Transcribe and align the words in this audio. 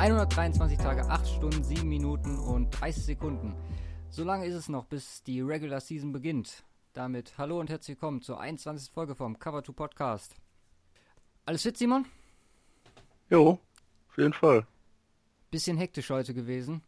123 0.00 0.78
Tage, 0.78 1.04
8 1.10 1.28
Stunden, 1.28 1.62
7 1.62 1.86
Minuten 1.86 2.38
und 2.38 2.70
30 2.70 3.04
Sekunden. 3.04 3.54
So 4.08 4.24
lange 4.24 4.46
ist 4.46 4.54
es 4.54 4.70
noch, 4.70 4.86
bis 4.86 5.22
die 5.24 5.42
Regular 5.42 5.78
Season 5.78 6.10
beginnt. 6.10 6.64
Damit 6.94 7.36
hallo 7.36 7.60
und 7.60 7.68
herzlich 7.68 7.98
willkommen 7.98 8.22
zur 8.22 8.40
21. 8.40 8.90
Folge 8.90 9.14
vom 9.14 9.38
Cover 9.38 9.62
2 9.62 9.74
Podcast. 9.74 10.36
Alles 11.44 11.64
fit, 11.64 11.76
Simon? 11.76 12.06
Jo, 13.28 13.58
auf 14.08 14.16
jeden 14.16 14.32
Fall. 14.32 14.66
Bisschen 15.50 15.76
hektisch 15.76 16.08
heute 16.08 16.32
gewesen. 16.32 16.80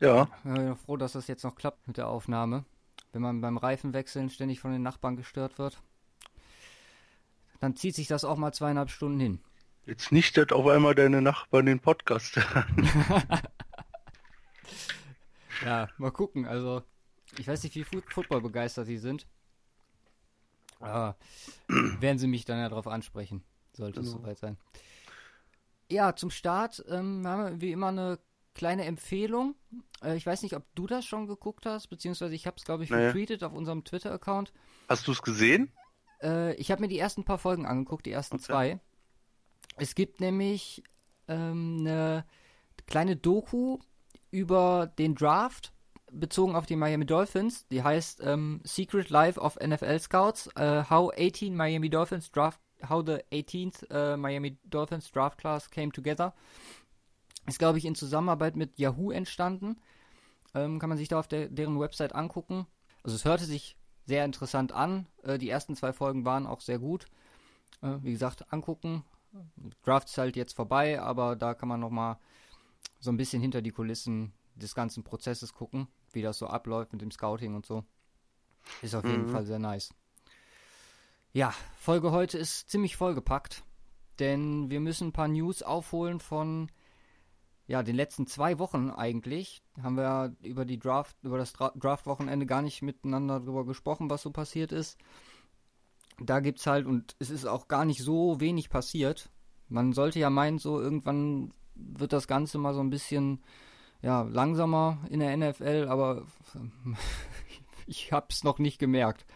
Ja. 0.00 0.28
Ich 0.38 0.42
bin 0.42 0.70
noch 0.70 0.78
froh, 0.78 0.96
dass 0.96 1.12
das 1.12 1.28
jetzt 1.28 1.44
noch 1.44 1.54
klappt 1.54 1.86
mit 1.86 1.98
der 1.98 2.08
Aufnahme. 2.08 2.64
Wenn 3.12 3.22
man 3.22 3.42
beim 3.42 3.58
Reifenwechseln 3.58 4.28
ständig 4.28 4.58
von 4.58 4.72
den 4.72 4.82
Nachbarn 4.82 5.14
gestört 5.14 5.60
wird, 5.60 5.80
dann 7.60 7.76
zieht 7.76 7.94
sich 7.94 8.08
das 8.08 8.24
auch 8.24 8.38
mal 8.38 8.52
zweieinhalb 8.52 8.90
Stunden 8.90 9.20
hin. 9.20 9.40
Jetzt 9.86 10.12
nicht, 10.12 10.36
dass 10.36 10.50
auf 10.52 10.66
einmal 10.66 10.94
deine 10.94 11.20
Nachbarn 11.20 11.66
den 11.66 11.80
Podcast 11.80 12.36
hören. 12.36 12.88
ja, 15.64 15.88
mal 15.98 16.10
gucken. 16.10 16.46
Also, 16.46 16.82
ich 17.38 17.46
weiß 17.46 17.62
nicht, 17.64 17.74
wie 17.76 17.84
Football 17.84 18.40
begeistert 18.40 18.88
die 18.88 18.98
sind. 18.98 19.26
Aber 20.80 21.16
werden 21.68 22.18
sie 22.18 22.26
mich 22.26 22.44
dann 22.44 22.58
ja 22.58 22.68
darauf 22.68 22.86
ansprechen, 22.86 23.44
sollte 23.72 24.00
es 24.00 24.06
Genau. 24.06 24.18
soweit 24.22 24.38
sein. 24.38 24.56
Ja, 25.90 26.16
zum 26.16 26.30
Start 26.30 26.82
ähm, 26.88 27.26
haben 27.26 27.44
wir 27.44 27.60
wie 27.60 27.72
immer 27.72 27.88
eine 27.88 28.18
kleine 28.54 28.84
Empfehlung. 28.84 29.54
Äh, 30.02 30.16
ich 30.16 30.24
weiß 30.26 30.42
nicht, 30.42 30.56
ob 30.56 30.64
du 30.74 30.86
das 30.86 31.04
schon 31.04 31.26
geguckt 31.26 31.66
hast, 31.66 31.88
beziehungsweise 31.88 32.34
ich 32.34 32.46
habe 32.46 32.56
es, 32.56 32.64
glaube 32.64 32.84
ich, 32.84 32.90
Nee. 32.90 32.96
retweetet 32.96 33.44
auf 33.44 33.52
unserem 33.52 33.84
Twitter-Account. 33.84 34.52
Hast 34.88 35.06
du 35.06 35.12
es 35.12 35.22
gesehen? 35.22 35.70
Äh, 36.22 36.54
ich 36.54 36.70
habe 36.70 36.80
mir 36.80 36.88
die 36.88 36.98
ersten 36.98 37.24
paar 37.24 37.38
Folgen 37.38 37.66
angeguckt, 37.66 38.06
die 38.06 38.12
ersten 38.12 38.36
Okay. 38.36 38.44
zwei. 38.44 38.80
Es 39.76 39.94
gibt 39.94 40.20
nämlich 40.20 40.82
ähm, 41.28 41.78
eine 41.80 42.24
kleine 42.86 43.16
Doku 43.16 43.78
über 44.30 44.92
den 44.98 45.14
Draft 45.14 45.72
bezogen 46.12 46.54
auf 46.54 46.66
die 46.66 46.76
Miami 46.76 47.06
Dolphins. 47.06 47.66
Die 47.68 47.82
heißt 47.82 48.22
ähm, 48.24 48.60
Secret 48.64 49.10
Life 49.10 49.40
of 49.40 49.56
NFL 49.56 49.98
Scouts: 49.98 50.48
äh, 50.56 50.84
How 50.88 51.12
18 51.16 51.54
Miami 51.54 51.90
Dolphins 51.90 52.30
Draft, 52.30 52.60
How 52.88 53.04
the 53.04 53.18
18th 53.32 53.90
äh, 53.90 54.16
Miami 54.16 54.58
Dolphins 54.64 55.10
Draft 55.10 55.38
Class 55.38 55.70
Came 55.70 55.92
Together. 55.92 56.34
Ist, 57.46 57.58
glaube 57.58 57.78
ich, 57.78 57.84
in 57.84 57.94
Zusammenarbeit 57.94 58.56
mit 58.56 58.78
Yahoo 58.78 59.10
entstanden. 59.10 59.76
Ähm, 60.54 60.78
kann 60.78 60.88
man 60.88 60.98
sich 60.98 61.08
da 61.08 61.18
auf 61.18 61.28
der, 61.28 61.48
deren 61.48 61.78
Website 61.78 62.14
angucken. 62.14 62.66
Also 63.02 63.16
es 63.16 63.24
hörte 63.24 63.44
sich 63.44 63.76
sehr 64.06 64.24
interessant 64.24 64.72
an. 64.72 65.06
Äh, 65.22 65.38
die 65.38 65.50
ersten 65.50 65.76
zwei 65.76 65.92
Folgen 65.92 66.24
waren 66.24 66.46
auch 66.46 66.60
sehr 66.60 66.78
gut. 66.78 67.06
Äh, 67.82 67.96
wie 68.02 68.12
gesagt, 68.12 68.52
angucken. 68.52 69.04
Draft 69.82 70.08
ist 70.08 70.18
halt 70.18 70.36
jetzt 70.36 70.54
vorbei, 70.54 71.00
aber 71.00 71.36
da 71.36 71.54
kann 71.54 71.68
man 71.68 71.80
noch 71.80 71.90
mal 71.90 72.18
so 73.00 73.10
ein 73.10 73.16
bisschen 73.16 73.42
hinter 73.42 73.62
die 73.62 73.70
Kulissen 73.72 74.32
des 74.54 74.74
ganzen 74.74 75.02
Prozesses 75.04 75.52
gucken, 75.52 75.88
wie 76.12 76.22
das 76.22 76.38
so 76.38 76.46
abläuft 76.46 76.92
mit 76.92 77.02
dem 77.02 77.10
Scouting 77.10 77.54
und 77.54 77.66
so. 77.66 77.84
Ist 78.82 78.94
auf 78.94 79.04
jeden 79.04 79.26
Mhm. 79.26 79.30
Fall 79.30 79.44
sehr 79.44 79.58
nice. 79.58 79.92
Ja, 81.32 81.52
Folge 81.76 82.12
heute 82.12 82.38
ist 82.38 82.70
ziemlich 82.70 82.96
vollgepackt, 82.96 83.64
denn 84.20 84.70
wir 84.70 84.80
müssen 84.80 85.08
ein 85.08 85.12
paar 85.12 85.28
News 85.28 85.62
aufholen 85.62 86.20
von 86.20 86.70
ja, 87.66 87.82
den 87.82 87.96
letzten 87.96 88.26
zwei 88.26 88.58
Wochen 88.58 88.90
eigentlich. 88.90 89.62
Haben 89.82 89.96
wir 89.96 90.36
über 90.42 90.64
die 90.64 90.78
Draft, 90.78 91.16
über 91.22 91.38
das 91.38 91.52
Dra 91.52 91.72
Draft-Wochenende 91.74 92.46
gar 92.46 92.62
nicht 92.62 92.82
miteinander 92.82 93.40
drüber 93.40 93.64
gesprochen, 93.64 94.10
was 94.10 94.22
so 94.22 94.30
passiert 94.30 94.70
ist. 94.70 94.98
Da 96.20 96.40
gibt's 96.40 96.66
halt, 96.66 96.86
und 96.86 97.16
es 97.18 97.30
ist 97.30 97.44
auch 97.46 97.68
gar 97.68 97.84
nicht 97.84 98.02
so 98.02 98.40
wenig 98.40 98.70
passiert. 98.70 99.30
Man 99.68 99.92
sollte 99.92 100.18
ja 100.20 100.30
meinen, 100.30 100.58
so 100.58 100.80
irgendwann 100.80 101.52
wird 101.74 102.12
das 102.12 102.28
Ganze 102.28 102.58
mal 102.58 102.74
so 102.74 102.80
ein 102.80 102.90
bisschen 102.90 103.42
ja, 104.02 104.22
langsamer 104.22 104.98
in 105.10 105.20
der 105.20 105.36
NFL, 105.36 105.86
aber 105.88 106.26
ich 107.86 108.12
hab's 108.12 108.44
noch 108.44 108.58
nicht 108.58 108.78
gemerkt 108.78 109.26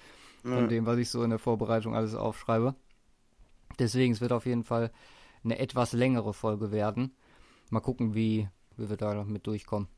von 0.45 0.69
Ja. 0.69 0.69
dem, 0.69 0.87
was 0.87 0.99
ich 0.99 1.11
so 1.11 1.23
in 1.23 1.31
der 1.31 1.39
Vorbereitung 1.39 1.95
alles 1.95 2.15
aufschreibe. 2.15 2.75
Deswegen, 3.79 4.13
es 4.13 4.21
wird 4.21 4.33
auf 4.33 4.47
jeden 4.47 4.65
Fall 4.65 4.93
eine 5.45 5.59
etwas 5.59 5.93
längere 5.93 6.35
Folge 6.35 6.71
werden. 6.73 7.15
Mal 7.71 7.81
gucken, 7.81 8.15
wie, 8.15 8.49
wie 8.77 8.89
wir 8.91 8.97
da 8.97 9.15
noch 9.15 9.27
mit 9.27 9.47
durchkommen. 9.47 9.89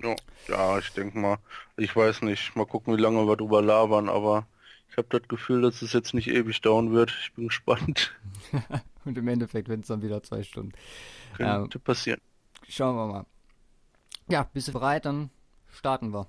Ja, 0.00 0.14
ja 0.48 0.78
ich 0.78 0.92
denke 0.92 1.18
mal. 1.18 1.38
Ich 1.76 1.94
weiß 1.96 2.22
nicht. 2.22 2.54
Mal 2.56 2.66
gucken, 2.66 2.96
wie 2.96 3.00
lange 3.00 3.26
wir 3.26 3.36
drüber 3.36 3.62
labern, 3.62 4.08
aber 4.08 4.46
ich 4.94 4.98
habe 4.98 5.08
das 5.10 5.26
Gefühl, 5.26 5.60
dass 5.60 5.82
es 5.82 5.92
jetzt 5.92 6.14
nicht 6.14 6.28
ewig 6.28 6.60
dauern 6.60 6.92
wird. 6.92 7.12
Ich 7.20 7.32
bin 7.34 7.48
gespannt. 7.48 8.14
Und 9.04 9.18
im 9.18 9.26
Endeffekt 9.26 9.68
werden 9.68 9.80
es 9.80 9.88
dann 9.88 10.02
wieder 10.02 10.22
zwei 10.22 10.44
Stunden. 10.44 10.70
Könnte 11.36 11.80
passieren. 11.80 12.20
schauen 12.68 12.94
wir 12.94 13.08
mal. 13.08 13.26
Ja, 14.28 14.48
bist 14.52 14.68
du 14.68 14.72
bereit? 14.72 15.04
Dann 15.04 15.30
starten 15.72 16.14
wir. 16.14 16.28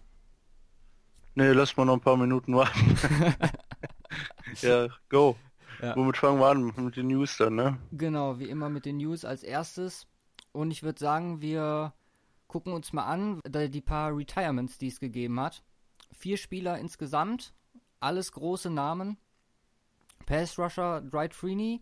Nee, 1.35 1.51
lass 1.51 1.77
mal 1.77 1.85
noch 1.85 1.93
ein 1.93 2.01
paar 2.01 2.17
Minuten 2.17 2.55
warten. 2.55 2.97
ja, 4.63 4.87
go. 5.09 5.35
Ja. 5.79 5.95
Womit 5.95 6.17
fangen 6.17 6.39
wir 6.39 6.47
an? 6.47 6.73
Mit 6.75 6.95
den 6.95 7.05
News 7.05 7.37
dann, 7.37 7.53
ne? 7.53 7.77
Genau, 7.91 8.39
wie 8.39 8.49
immer 8.49 8.69
mit 8.69 8.85
den 8.85 8.97
News 8.97 9.25
als 9.25 9.43
erstes. 9.43 10.07
Und 10.53 10.71
ich 10.71 10.81
würde 10.81 10.97
sagen, 10.97 11.39
wir 11.39 11.93
gucken 12.47 12.73
uns 12.73 12.93
mal 12.93 13.05
an, 13.05 13.41
die 13.45 13.81
paar 13.81 14.17
Retirements, 14.17 14.79
die 14.79 14.87
es 14.87 14.99
gegeben 14.99 15.39
hat. 15.39 15.61
Vier 16.11 16.37
Spieler 16.37 16.79
insgesamt, 16.79 17.53
alles 18.05 18.31
große 18.31 18.69
Namen. 18.69 19.17
Pass 20.27 20.59
Rusher 20.59 21.01
Dwight 21.01 21.33
Freeney, 21.33 21.81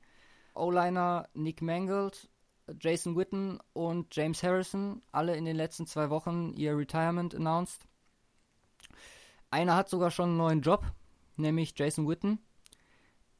O-Liner 0.55 1.27
Nick 1.33 1.61
Mangold, 1.61 2.29
Jason 2.79 3.17
Witten 3.17 3.59
und 3.73 4.15
James 4.15 4.41
Harrison, 4.41 5.01
alle 5.11 5.35
in 5.35 5.43
den 5.43 5.57
letzten 5.57 5.85
zwei 5.85 6.09
Wochen 6.09 6.53
ihr 6.53 6.77
Retirement 6.77 7.35
announced. 7.35 7.87
Einer 9.51 9.75
hat 9.75 9.89
sogar 9.89 10.11
schon 10.11 10.29
einen 10.29 10.37
neuen 10.37 10.61
Job, 10.61 10.85
nämlich 11.35 11.73
Jason 11.77 12.07
Witten. 12.07 12.39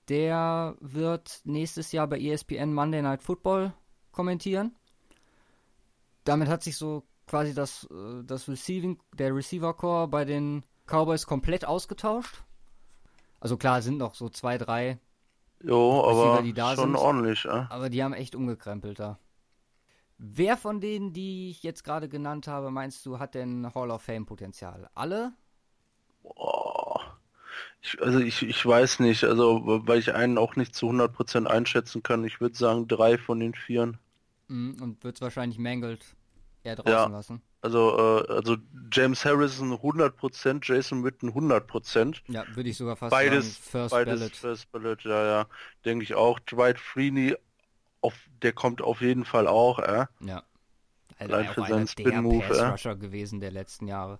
Der 0.09 0.75
wird 0.81 1.39
nächstes 1.45 1.93
Jahr 1.93 2.07
bei 2.07 2.19
ESPN 2.19 2.73
Monday 2.73 3.01
Night 3.01 3.23
Football 3.23 3.73
kommentieren. 4.11 4.75
Damit 6.25 6.49
hat 6.49 6.63
sich 6.63 6.75
so 6.75 7.03
quasi 7.27 7.53
das, 7.53 7.85
äh, 7.85 8.23
das 8.25 8.49
Receiving, 8.49 8.99
der 9.13 9.33
Receiver 9.33 9.73
Core 9.73 10.09
bei 10.09 10.25
den 10.25 10.65
Cowboys 10.85 11.25
komplett 11.25 11.63
ausgetauscht. 11.65 12.43
Also 13.43 13.57
klar, 13.57 13.81
sind 13.83 13.97
noch 13.99 14.15
so 14.15 14.27
zwei, 14.29 14.57
drei, 14.57 14.99
Jo, 15.63 16.03
aber 16.05 16.43
die 16.43 16.53
da 16.53 16.75
schon 16.75 16.95
sind. 16.95 16.95
ordentlich, 16.95 17.43
ja. 17.45 17.69
aber 17.69 17.89
die 17.89 18.03
haben 18.03 18.13
echt 18.13 18.35
umgekrempelt 18.35 18.99
da. 18.99 19.19
Wer 20.17 20.57
von 20.57 20.79
denen, 20.81 21.13
die 21.13 21.49
ich 21.51 21.63
jetzt 21.63 21.83
gerade 21.83 22.09
genannt 22.09 22.47
habe, 22.47 22.71
meinst 22.71 23.05
du, 23.05 23.19
hat 23.19 23.35
denn 23.35 23.73
Hall 23.75 23.91
of 23.91 24.01
Fame 24.03 24.25
Potenzial? 24.25 24.89
Alle? 24.95 25.33
Boah. 26.21 27.17
Ich, 27.81 28.01
also 28.01 28.19
ich, 28.19 28.43
ich 28.43 28.65
weiß 28.65 28.99
nicht, 29.01 29.23
also 29.25 29.61
weil 29.87 29.99
ich 29.99 30.13
einen 30.15 30.37
auch 30.37 30.55
nicht 30.57 30.75
zu 30.75 30.89
100% 30.89 31.47
einschätzen 31.47 32.03
kann. 32.03 32.23
Ich 32.25 32.41
würde 32.41 32.55
sagen 32.57 32.87
drei 32.87 33.17
von 33.17 33.39
den 33.39 33.55
vieren. 33.55 33.99
Mhm, 34.47 34.81
und 34.81 35.03
wird 35.03 35.15
es 35.17 35.21
wahrscheinlich 35.21 35.59
Mangled 35.59 36.15
eher 36.63 36.75
draußen 36.77 37.09
Ja. 37.09 37.11
lassen. 37.11 37.41
Also, 37.63 37.97
äh, 37.97 38.31
also 38.33 38.57
James 38.91 39.23
Harrison 39.23 39.71
100%, 39.71 40.59
Jason 40.65 41.05
Witten 41.05 41.29
100%. 41.31 42.21
Ja, 42.27 42.43
würde 42.55 42.69
ich 42.69 42.75
sogar 42.77 42.97
fast 42.97 43.11
Beides, 43.11 43.45
sagen, 43.55 43.63
First 43.71 43.91
beides 43.91 44.19
Ballot. 44.19 44.35
First 44.35 44.71
Ballot, 44.73 45.03
ja, 45.05 45.25
ja. 45.25 45.47
Denke 45.85 46.03
ich 46.03 46.13
auch. 46.13 46.39
Dwight 46.39 46.77
Freeney, 46.77 47.37
auf, 48.01 48.15
der 48.41 48.51
kommt 48.51 48.81
auf 48.81 48.99
jeden 48.99 49.23
Fall 49.23 49.47
auch, 49.47 49.79
äh. 49.79 50.07
Ja. 50.19 50.43
Allein 51.19 51.47
auch 51.47 51.53
für 51.53 51.65
seinen 51.65 51.87
Spin-Move. 51.87 52.45
Pass-Rusher 52.45 52.97
gewesen 52.97 53.39
der 53.39 53.51
letzten 53.51 53.87
Jahre. 53.87 54.19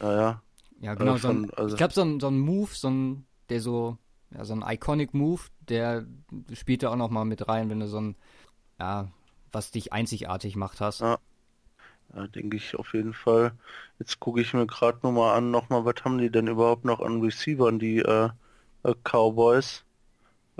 Ja, 0.00 0.12
ja. 0.20 0.42
Ja, 0.80 0.94
genau. 0.94 1.16
so 1.16 1.28
ein, 1.28 1.46
von- 1.46 1.54
also- 1.54 1.74
ich 1.74 1.78
glaube, 1.78 1.94
so 1.94 2.02
ein, 2.02 2.18
so 2.18 2.26
ein 2.26 2.40
Move, 2.40 2.70
so 2.72 2.88
ein, 2.90 3.24
der 3.50 3.60
so, 3.60 3.98
ja, 4.34 4.44
so 4.44 4.54
ein 4.54 4.64
Iconic 4.66 5.14
Move, 5.14 5.42
der 5.60 6.06
spielt 6.54 6.82
da 6.82 6.90
auch 6.90 6.96
noch 6.96 7.10
mal 7.10 7.24
mit 7.24 7.46
rein, 7.46 7.70
wenn 7.70 7.78
du 7.78 7.86
so 7.86 8.00
ein, 8.00 8.16
ja, 8.80 9.08
was 9.52 9.70
dich 9.70 9.92
einzigartig 9.92 10.56
macht 10.56 10.80
hast. 10.80 11.02
Ja. 11.02 11.18
Ja, 12.14 12.26
denke 12.26 12.56
ich 12.56 12.74
auf 12.76 12.92
jeden 12.94 13.14
Fall. 13.14 13.52
Jetzt 13.98 14.18
gucke 14.20 14.40
ich 14.40 14.52
mir 14.52 14.66
gerade 14.66 14.98
nochmal 15.02 15.36
an, 15.36 15.50
nochmal, 15.50 15.84
was 15.84 16.04
haben 16.04 16.18
die 16.18 16.30
denn 16.30 16.48
überhaupt 16.48 16.84
noch 16.84 17.00
an 17.00 17.20
Receivern, 17.20 17.78
die 17.78 17.98
äh, 17.98 18.30
äh, 18.82 18.94
Cowboys? 19.04 19.84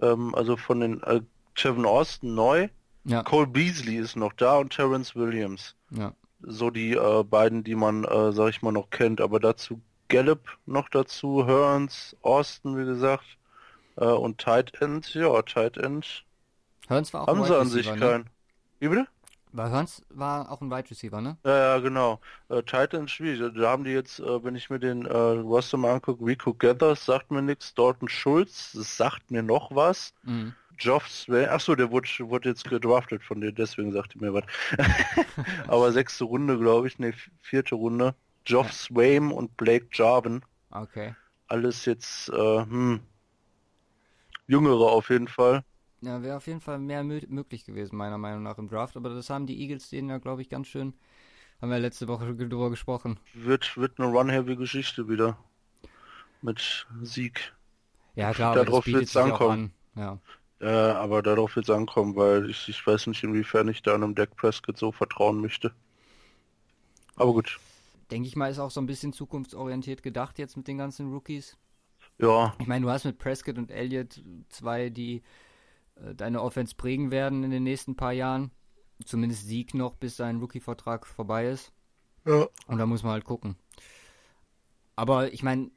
Ähm, 0.01 0.35
also 0.35 0.57
von 0.57 0.81
den 0.81 1.03
äh, 1.03 1.21
Kevin 1.55 1.85
Austin 1.87 2.35
neu, 2.35 2.69
Ja, 3.05 3.23
Cole 3.23 3.47
Beasley 3.47 3.97
ist 3.97 4.17
noch 4.17 4.33
da 4.35 4.59
und 4.59 4.73
Terrence 4.73 5.15
Williams. 5.17 5.75
ja. 5.91 6.13
So 6.43 6.71
die 6.71 6.93
äh, 6.93 7.23
beiden, 7.23 7.65
die 7.65 7.75
man, 7.75 8.05
äh, 8.05 8.33
sag 8.33 8.49
ich 8.49 8.63
mal, 8.63 8.73
noch 8.73 8.89
kennt. 8.89 9.21
Aber 9.21 9.41
dazu 9.41 9.83
Gallup 10.09 10.59
noch 10.65 10.89
dazu, 10.89 11.47
Hearns, 11.47 12.17
Austin, 12.23 12.79
wie 12.79 12.87
gesagt, 12.87 13.25
äh, 13.97 14.07
und 14.07 14.39
Tight 14.39 14.81
End. 14.81 15.13
Ja, 15.15 15.43
Tight 15.43 15.77
End 15.77 16.25
Hearns 16.89 17.13
war 17.13 17.23
auch 17.23 17.27
haben 17.29 17.45
sie 17.45 17.59
an 17.59 17.69
sich 17.69 17.91
ne? 17.91 17.99
keinen. 17.99 18.31
Wie 18.79 18.89
bitte? 18.89 19.07
Weil 19.53 19.71
Hearns 19.71 20.03
war 20.11 20.51
auch 20.51 20.61
ein 20.61 20.71
Wide 20.71 20.91
Receiver, 20.91 21.21
ne? 21.21 21.37
Ja, 21.45 21.59
ja, 21.59 21.79
genau. 21.79 22.21
Äh, 22.49 22.63
Titan 22.63 23.07
ist 23.07 23.13
schwierig. 23.13 23.53
Da 23.55 23.69
haben 23.71 23.85
die 23.85 23.91
jetzt, 23.91 24.21
äh, 24.21 24.45
wenn 24.45 24.55
ich 24.55 24.71
mir 24.71 24.79
den 24.79 25.07
äh, 25.07 25.17
Roster 25.17 25.77
mal 25.77 25.95
angucke, 25.95 26.25
Rico 26.25 26.55
Gathers 26.55 27.05
sagt 27.05 27.31
mir 27.31 27.43
nichts, 27.43 27.75
Dalton 27.75 28.09
Schulz, 28.09 28.73
sagt 28.73 29.31
mir 29.31 29.43
noch 29.43 29.75
was. 29.75 30.15
Mhm. 30.23 30.55
Geoff 30.77 31.09
Swain, 31.09 31.49
achso, 31.49 31.75
der 31.75 31.91
wurde, 31.91 32.09
wurde 32.21 32.49
jetzt 32.49 32.65
gedraftet 32.65 33.23
von 33.23 33.41
dir, 33.41 33.53
deswegen 33.53 33.93
sagte 33.93 34.19
mir 34.19 34.33
was. 34.33 34.45
Aber 35.69 35.93
sechste 35.93 36.25
Runde, 36.25 36.59
glaube 36.59 36.87
ich, 36.87 36.99
ne, 36.99 37.13
vierte 37.43 37.75
Runde. 37.75 38.15
Geoff 38.45 38.69
ja. 38.69 38.73
Swain 38.73 39.31
und 39.31 39.57
Blake 39.59 39.89
Jarvin. 39.93 40.43
Okay. 40.71 41.15
Alles 41.49 41.85
jetzt, 41.85 42.31
äh, 42.31 42.61
hm, 42.61 43.01
Jüngere 44.47 44.91
auf 44.91 45.11
jeden 45.11 45.29
Fall. 45.29 45.65
Ja, 46.03 46.23
wäre 46.23 46.37
auf 46.37 46.47
jeden 46.47 46.61
Fall 46.61 46.79
mehr 46.79 47.05
möglich 47.05 47.65
gewesen, 47.65 47.97
meiner 47.97 48.19
Meinung 48.19 48.43
nach, 48.43 48.59
im 48.59 48.69
Draft. 48.69 48.97
Aber 48.97 49.11
das 49.11 49.29
haben 49.29 49.47
die 49.47 49.61
Eagles 49.61 49.91
denen 49.91 50.09
ja, 50.09 50.19
glaube 50.19 50.43
ich, 50.43 50.49
ganz 50.49 50.69
schön. 50.69 50.95
Haben 51.61 51.71
wir 51.71 51.79
letzte 51.79 52.09
Woche 52.09 52.35
drüber 52.35 52.71
gesprochen. 52.71 53.21
Wird, 53.35 53.77
wird 53.77 54.01
eine 54.01 54.09
Run-Heavy-Geschichte 54.09 55.09
wieder. 55.09 55.37
Mit 56.41 56.87
Sieg. 57.03 57.55
Ja, 58.15 58.33
klar, 58.33 58.55
darauf 58.55 58.87
wird 58.87 59.05
es 59.05 59.17
ankommen. 59.17 59.73
Ja. 59.95 60.19
ja, 60.61 60.95
aber 60.97 61.23
darauf 61.23 61.55
wird 61.57 61.69
es 61.69 61.75
ankommen, 61.75 62.17
weil 62.17 62.49
ich, 62.49 62.67
ich 62.69 62.87
weiß 62.87 63.09
nicht, 63.09 63.23
inwiefern 63.23 63.69
ich 63.69 63.83
da 63.83 63.95
einem 63.95 64.15
Deck 64.15 64.37
Prescott 64.37 64.79
so 64.79 64.91
vertrauen 64.91 65.41
möchte. 65.41 65.73
Aber 67.17 67.35
gut. 67.35 67.61
Denke 68.11 68.27
ich 68.27 68.37
mal, 68.37 68.51
ist 68.51 68.59
auch 68.59 68.71
so 68.71 68.81
ein 68.81 68.87
bisschen 68.87 69.13
zukunftsorientiert 69.13 70.03
gedacht 70.03 70.39
jetzt 70.39 70.57
mit 70.57 70.67
den 70.67 70.79
ganzen 70.79 71.13
Rookies. 71.13 71.59
Ja. 72.19 72.55
Ich 72.59 72.67
meine, 72.67 72.87
du 72.87 72.91
hast 72.91 73.05
mit 73.05 73.19
Prescott 73.19 73.59
und 73.59 73.71
Elliott 73.71 74.23
zwei, 74.49 74.89
die 74.89 75.23
deine 76.17 76.43
Offense 76.43 76.75
prägen 76.75 77.11
werden 77.11 77.45
in 77.45 77.51
den 77.51 77.63
nächsten 77.63 77.97
paar 77.97 78.13
Jahren. 78.13 78.51
Zumindest 79.05 79.47
Sieg 79.47 79.75
noch, 79.75 79.95
bis 79.95 80.17
sein 80.17 80.41
Rookie-Vertrag 80.41 81.07
vorbei 81.07 81.49
ist. 81.49 81.73
Ja. 82.27 82.49
Und 82.67 82.79
da 82.79 82.87
muss 82.87 83.03
man 83.03 83.13
halt 83.13 83.25
gucken. 83.25 83.57
Aber 84.97 85.33
ich 85.33 85.43
meine, 85.43 85.71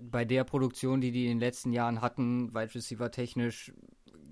bei 0.00 0.24
der 0.24 0.44
Produktion, 0.44 1.00
die 1.00 1.12
die 1.12 1.24
in 1.24 1.32
den 1.32 1.40
letzten 1.40 1.72
Jahren 1.72 2.00
hatten, 2.00 2.54
Wide 2.54 2.74
Receiver 2.74 3.10
technisch, 3.10 3.72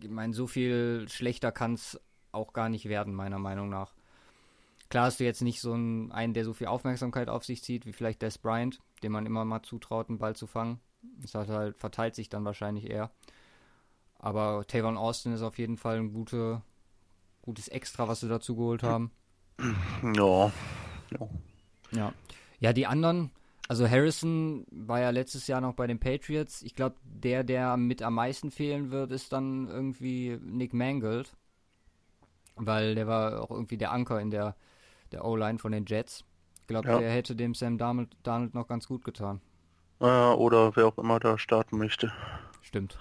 ich 0.02 0.10
meine, 0.10 0.34
so 0.34 0.46
viel 0.46 1.06
schlechter 1.08 1.52
kann 1.52 1.74
es 1.74 2.00
auch 2.32 2.52
gar 2.52 2.68
nicht 2.68 2.88
werden, 2.88 3.14
meiner 3.14 3.38
Meinung 3.38 3.68
nach. 3.68 3.94
Klar 4.88 5.06
hast 5.06 5.20
du 5.20 5.24
jetzt 5.24 5.42
nicht 5.42 5.60
so 5.60 5.72
einen, 5.72 6.12
einen, 6.12 6.34
der 6.34 6.44
so 6.44 6.52
viel 6.52 6.66
Aufmerksamkeit 6.66 7.28
auf 7.28 7.44
sich 7.44 7.62
zieht, 7.62 7.86
wie 7.86 7.92
vielleicht 7.92 8.22
Des 8.22 8.38
Bryant, 8.38 8.80
dem 9.02 9.12
man 9.12 9.26
immer 9.26 9.44
mal 9.44 9.62
zutraut, 9.62 10.08
einen 10.08 10.18
Ball 10.18 10.36
zu 10.36 10.46
fangen. 10.46 10.80
Das 11.20 11.34
hat 11.34 11.48
halt, 11.48 11.76
verteilt 11.76 12.14
sich 12.14 12.28
dann 12.28 12.44
wahrscheinlich 12.44 12.88
eher. 12.88 13.10
Aber 14.24 14.64
Tavon 14.66 14.96
Austin 14.96 15.34
ist 15.34 15.42
auf 15.42 15.58
jeden 15.58 15.76
Fall 15.76 15.98
ein 15.98 16.14
gute, 16.14 16.62
gutes 17.42 17.68
Extra, 17.68 18.08
was 18.08 18.20
sie 18.20 18.28
dazu 18.28 18.56
geholt 18.56 18.82
haben. 18.82 19.10
Ja. 20.14 20.50
Ja. 21.10 21.28
Ja, 21.90 22.12
ja 22.58 22.72
die 22.72 22.86
anderen, 22.86 23.30
also 23.68 23.86
Harrison 23.86 24.64
war 24.70 24.98
ja 24.98 25.10
letztes 25.10 25.46
Jahr 25.46 25.60
noch 25.60 25.74
bei 25.74 25.86
den 25.86 26.00
Patriots. 26.00 26.62
Ich 26.62 26.74
glaube, 26.74 26.96
der, 27.04 27.44
der 27.44 27.76
mit 27.76 28.00
am 28.00 28.14
meisten 28.14 28.50
fehlen 28.50 28.90
wird, 28.90 29.12
ist 29.12 29.30
dann 29.34 29.68
irgendwie 29.68 30.38
Nick 30.42 30.72
Mangold. 30.72 31.36
Weil 32.56 32.94
der 32.94 33.06
war 33.06 33.42
auch 33.42 33.50
irgendwie 33.50 33.76
der 33.76 33.92
Anker 33.92 34.22
in 34.22 34.30
der, 34.30 34.56
der 35.12 35.26
O-Line 35.26 35.58
von 35.58 35.72
den 35.72 35.84
Jets. 35.84 36.24
Ich 36.62 36.66
glaube, 36.66 36.88
ja. 36.88 36.98
der 36.98 37.12
hätte 37.12 37.36
dem 37.36 37.52
Sam 37.52 37.76
Darnold, 37.76 38.16
Darnold 38.22 38.54
noch 38.54 38.68
ganz 38.68 38.88
gut 38.88 39.04
getan. 39.04 39.42
Äh, 40.00 40.06
oder 40.06 40.74
wer 40.76 40.86
auch 40.86 40.96
immer 40.96 41.20
da 41.20 41.36
starten 41.36 41.76
möchte. 41.76 42.10
Stimmt. 42.62 42.98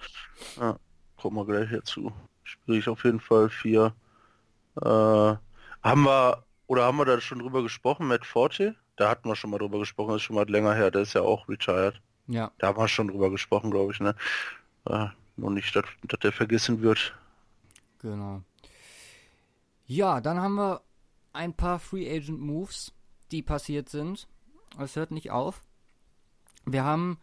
Ja, 0.58 0.78
kommen 1.24 1.38
wir 1.38 1.46
gleich 1.46 1.70
dazu. 1.72 2.12
Sprich 2.44 2.90
auf 2.90 3.06
jeden 3.06 3.22
Fall 3.22 3.50
vier. 3.50 3.96
Äh, 4.76 4.86
haben 4.86 6.04
wir, 6.04 6.44
oder 6.68 6.84
haben 6.84 6.98
wir 6.98 7.06
da 7.06 7.22
schon 7.22 7.40
drüber 7.40 7.64
gesprochen, 7.64 8.10
Matt 8.10 8.26
Forte? 8.26 8.76
Da 8.98 9.10
hatten 9.10 9.30
wir 9.30 9.36
schon 9.38 9.50
mal 9.50 9.58
drüber 9.58 9.80
gesprochen, 9.80 10.10
das 10.10 10.18
ist 10.18 10.24
schon 10.24 10.36
mal 10.36 10.50
länger 10.50 10.74
her, 10.74 10.92
der 10.92 11.04
ist 11.04 11.14
ja 11.14 11.22
auch 11.22 11.48
retired. 11.48 12.02
Ja. 12.28 12.52
Da 12.58 12.68
haben 12.68 12.78
wir 12.78 12.90
schon 12.90 13.08
drüber 13.08 13.32
gesprochen, 13.32 13.72
glaube 13.72 13.94
ich, 13.94 14.02
ne? 14.02 14.16
Äh, 14.86 15.08
nur 15.38 15.52
nicht, 15.52 15.74
dass, 15.74 15.86
dass 16.04 16.20
der 16.20 16.34
vergessen 16.34 16.82
wird. 16.82 17.16
Genau. 18.00 18.44
Ja, 19.86 20.20
dann 20.20 20.42
haben 20.42 20.56
wir 20.56 20.82
ein 21.32 21.54
paar 21.54 21.80
Free 21.80 22.14
Agent 22.14 22.42
Moves, 22.42 22.92
die 23.32 23.42
passiert 23.42 23.88
sind. 23.88 24.28
Es 24.78 24.98
hört 24.98 25.12
nicht 25.12 25.32
auf. 25.32 25.62
Wir 26.66 26.84
haben 26.84 27.18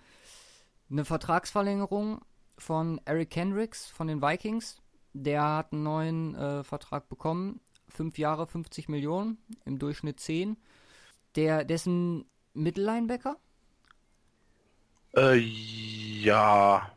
eine 0.91 1.05
Vertragsverlängerung 1.05 2.23
von 2.61 3.01
Eric 3.05 3.31
Kendricks 3.31 3.87
von 3.87 4.07
den 4.07 4.23
Vikings. 4.23 4.81
Der 5.12 5.43
hat 5.43 5.73
einen 5.73 5.83
neuen 5.83 6.35
äh, 6.35 6.62
Vertrag 6.65 7.09
bekommen. 7.09 7.61
Fünf 7.89 8.19
Jahre, 8.19 8.47
50 8.47 8.89
Millionen, 8.89 9.39
im 9.65 9.79
Durchschnitt 9.79 10.21
10. 10.21 10.57
Der, 11.35 11.65
dessen 11.65 12.25
Mittellinebacker? 12.55 13.37
Äh, 15.17 15.37
ja. 15.37 16.93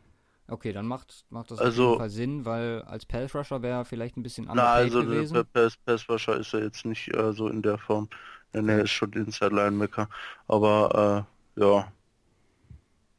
Okay, 0.46 0.72
dann 0.72 0.86
macht, 0.86 1.24
macht 1.30 1.50
das 1.50 1.58
also, 1.58 1.84
auf 1.84 1.88
jeden 1.88 1.98
Fall 1.98 2.10
Sinn, 2.10 2.44
weil 2.44 2.82
als 2.82 3.06
Pass 3.06 3.34
Rusher 3.34 3.62
wäre 3.62 3.78
er 3.78 3.84
vielleicht 3.84 4.16
ein 4.16 4.22
bisschen 4.22 4.48
anders 4.48 4.66
also 4.66 5.02
gewesen. 5.02 5.36
Also 5.36 5.48
Pass, 5.52 5.76
Pass 5.78 6.08
Rusher 6.08 6.36
ist 6.36 6.52
er 6.52 6.62
jetzt 6.62 6.84
nicht 6.84 7.12
äh, 7.14 7.32
so 7.32 7.48
in 7.48 7.62
der 7.62 7.78
Form. 7.78 8.08
Denn 8.52 8.68
er 8.68 8.82
ist 8.82 8.90
schon 8.90 9.12
Inside 9.14 9.54
Linebacker. 9.54 10.08
Aber 10.46 11.26
äh, 11.56 11.60
ja, 11.60 11.92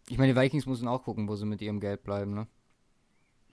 ich 0.09 0.17
meine, 0.17 0.33
die 0.33 0.39
Vikings 0.39 0.65
müssen 0.65 0.87
auch 0.87 1.03
gucken, 1.03 1.27
wo 1.27 1.35
sie 1.35 1.45
mit 1.45 1.61
ihrem 1.61 1.79
Geld 1.79 2.03
bleiben, 2.03 2.33
ne? 2.33 2.47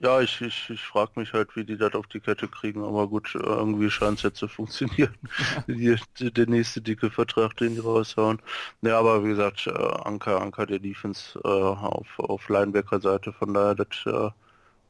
Ja, 0.02 0.20
ich, 0.20 0.40
ich, 0.40 0.69
ich 0.69 0.81
frage 0.81 1.12
mich 1.14 1.32
halt, 1.32 1.54
wie 1.54 1.64
die 1.64 1.76
das 1.76 1.94
auf 1.94 2.08
die 2.08 2.19
Kette 2.19 2.49
kriegen, 2.49 2.82
aber 2.82 3.06
gut, 3.06 3.37
irgendwie 3.37 3.88
scheint 3.88 4.19
es 4.19 4.25
jetzt 4.25 4.38
zu 4.38 4.49
funktionieren. 4.49 5.14
die, 5.69 5.96
der 6.19 6.46
nächste 6.49 6.82
dicke 6.82 7.08
Vertrag, 7.08 7.56
den 7.56 7.75
die 7.75 7.81
raushauen. 7.81 8.43
Ne, 8.81 8.96
aber 8.96 9.22
wie 9.22 9.28
gesagt, 9.28 9.69
äh, 9.69 9.70
Anker, 9.70 10.43
Anker 10.43 10.66
der 10.66 10.81
Defense 10.81 11.38
äh, 11.44 11.49
auf, 11.49 12.19
auf 12.19 12.49
Linebacker-Seite, 12.49 13.32
von 13.32 13.54
daher, 13.54 13.76
das 13.76 14.04
äh, 14.06 14.31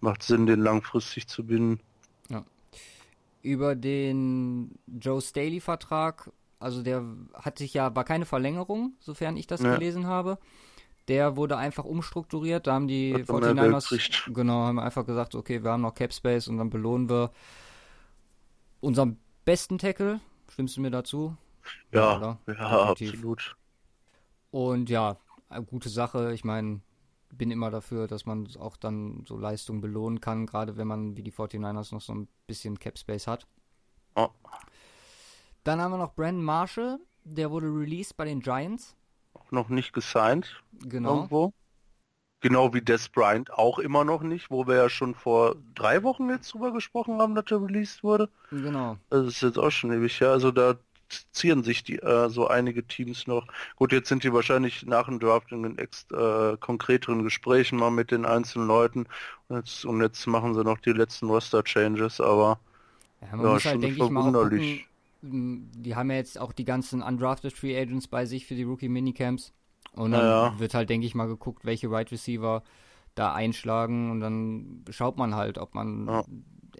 macht 0.00 0.22
Sinn, 0.22 0.46
den 0.46 0.60
langfristig 0.60 1.28
zu 1.28 1.44
binden. 1.44 1.80
Ja. 2.30 2.46
Über 3.42 3.74
den 3.74 4.78
Joe 4.86 5.20
Staley-Vertrag, 5.20 6.30
also 6.58 6.82
der 6.82 7.04
hat 7.34 7.58
sich 7.58 7.74
ja, 7.74 7.94
war 7.94 8.04
keine 8.04 8.24
Verlängerung, 8.24 8.94
sofern 8.98 9.36
ich 9.36 9.46
das 9.46 9.60
ja. 9.60 9.74
gelesen 9.74 10.06
habe. 10.06 10.38
Der 11.12 11.36
wurde 11.36 11.58
einfach 11.58 11.84
umstrukturiert. 11.84 12.66
Da 12.66 12.72
haben 12.72 12.88
die 12.88 13.14
49ers 13.14 14.32
genau, 14.32 14.64
haben 14.64 14.78
einfach 14.78 15.04
gesagt, 15.04 15.34
okay, 15.34 15.62
wir 15.62 15.72
haben 15.72 15.82
noch 15.82 15.92
Cap 15.94 16.10
Space 16.14 16.48
und 16.48 16.56
dann 16.56 16.70
belohnen 16.70 17.10
wir 17.10 17.32
unseren 18.80 19.18
besten 19.44 19.76
Tackle. 19.76 20.20
Stimmst 20.48 20.78
du 20.78 20.80
mir 20.80 20.90
dazu? 20.90 21.36
Ja, 21.92 22.38
ja, 22.46 22.54
ja 22.54 22.82
absolut. 22.84 23.56
Und 24.50 24.88
ja, 24.88 25.19
gute 25.66 25.90
Sache. 25.90 26.32
Ich 26.32 26.44
meine, 26.44 26.81
bin 27.31 27.50
immer 27.50 27.70
dafür, 27.70 28.06
dass 28.06 28.24
man 28.24 28.48
auch 28.58 28.78
dann 28.78 29.24
so 29.28 29.36
Leistung 29.36 29.82
belohnen 29.82 30.22
kann, 30.22 30.46
gerade 30.46 30.78
wenn 30.78 30.88
man 30.88 31.19
wie 31.19 31.22
die 31.22 31.32
49ers 31.32 31.92
noch 31.92 32.00
so 32.00 32.14
ein 32.14 32.28
bisschen 32.46 32.78
Cap 32.78 32.98
Space 32.98 33.26
hat. 33.26 33.46
Oh. 34.14 34.28
Dann 35.62 35.78
haben 35.78 35.92
wir 35.92 35.98
noch 35.98 36.14
Brandon 36.14 36.42
Marshall, 36.42 37.00
der 37.24 37.50
wurde 37.50 37.66
released 37.66 38.16
bei 38.16 38.24
den 38.24 38.40
Giants 38.40 38.96
noch 39.52 39.68
nicht 39.68 39.92
gesigned. 39.92 40.62
Genau. 40.84 41.16
Irgendwo. 41.16 41.52
Genau 42.40 42.74
wie 42.74 42.80
Des 42.80 43.08
Bryant 43.08 43.52
auch 43.52 43.78
immer 43.78 44.04
noch 44.04 44.22
nicht, 44.22 44.50
wo 44.50 44.66
wir 44.66 44.74
ja 44.74 44.88
schon 44.88 45.14
vor 45.14 45.54
drei 45.76 46.02
Wochen 46.02 46.28
jetzt 46.28 46.52
drüber 46.52 46.72
gesprochen 46.72 47.20
haben, 47.20 47.36
dass 47.36 47.44
er 47.50 47.62
released 47.62 48.02
wurde. 48.02 48.28
Genau. 48.50 48.96
Das 49.10 49.26
ist 49.26 49.42
jetzt 49.42 49.58
auch 49.58 49.70
schon 49.70 49.92
ewig 49.92 50.20
her. 50.20 50.30
Also 50.30 50.50
da 50.50 50.74
zieren 51.30 51.62
sich 51.62 51.84
die 51.84 51.98
äh, 51.98 52.28
so 52.30 52.48
einige 52.48 52.84
Teams 52.84 53.26
noch. 53.26 53.46
Gut, 53.76 53.92
jetzt 53.92 54.08
sind 54.08 54.24
die 54.24 54.32
wahrscheinlich 54.32 54.84
nach 54.86 55.06
dem 55.06 55.20
Draft 55.20 55.52
in 55.52 55.62
den 55.62 55.78
ex, 55.78 56.06
äh, 56.10 56.56
konkreteren 56.58 57.22
Gesprächen 57.22 57.78
mal 57.78 57.90
mit 57.90 58.10
den 58.10 58.24
einzelnen 58.24 58.66
Leuten 58.66 59.06
und 59.48 59.56
jetzt, 59.56 59.84
und 59.84 60.00
jetzt 60.00 60.26
machen 60.26 60.54
sie 60.54 60.64
noch 60.64 60.78
die 60.78 60.92
letzten 60.92 61.26
Roster-Changes, 61.26 62.20
aber 62.20 62.58
ja, 63.20 63.36
man 63.36 63.46
ja, 63.46 63.52
muss 63.52 63.64
halt, 63.64 63.82
denke 63.82 64.04
ich, 64.04 64.10
mal 64.10 64.32
gucken, 64.32 64.80
die 65.22 65.94
haben 65.94 66.10
ja 66.10 66.17
jetzt 66.17 66.38
auch 66.38 66.52
die 66.52 66.64
ganzen 66.64 67.02
undrafted 67.02 67.52
Free 67.52 67.79
Agents 67.79 68.08
bei 68.08 68.26
sich 68.26 68.46
für 68.46 68.55
die 68.55 68.64
Rookie 68.64 68.88
Minicamps. 68.88 69.52
Und 69.94 70.12
dann 70.12 70.24
ja. 70.24 70.58
wird 70.58 70.74
halt, 70.74 70.91
denke 70.91 71.06
ich 71.06 71.14
mal, 71.14 71.26
geguckt, 71.26 71.64
welche 71.64 71.91
Wide 71.91 72.10
Receiver 72.10 72.62
da 73.14 73.34
einschlagen 73.34 74.10
und 74.10 74.20
dann 74.20 74.84
schaut 74.91 75.19
man 75.19 75.34
halt, 75.34 75.58
ob 75.58 75.74
man. 75.74 76.06
Ja. 76.06 76.24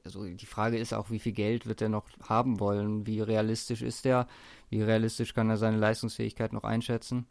Also 0.05 0.25
die 0.25 0.47
Frage 0.47 0.79
ist 0.79 0.95
auch, 0.95 1.11
wie 1.11 1.19
viel 1.19 1.33
Geld 1.33 1.67
wird 1.67 1.81
er 1.81 1.89
noch 1.89 2.07
haben 2.27 2.59
wollen? 2.59 3.07
Wie 3.07 3.21
realistisch 3.21 3.83
ist 3.83 4.05
er? 4.07 4.27
Wie 4.69 4.83
realistisch 4.83 5.35
kann 5.35 5.51
er 5.51 5.59
seine 5.59 5.77
Leistungsfähigkeit 5.77 6.53
noch 6.53 6.65
einschätzen? 6.65 7.27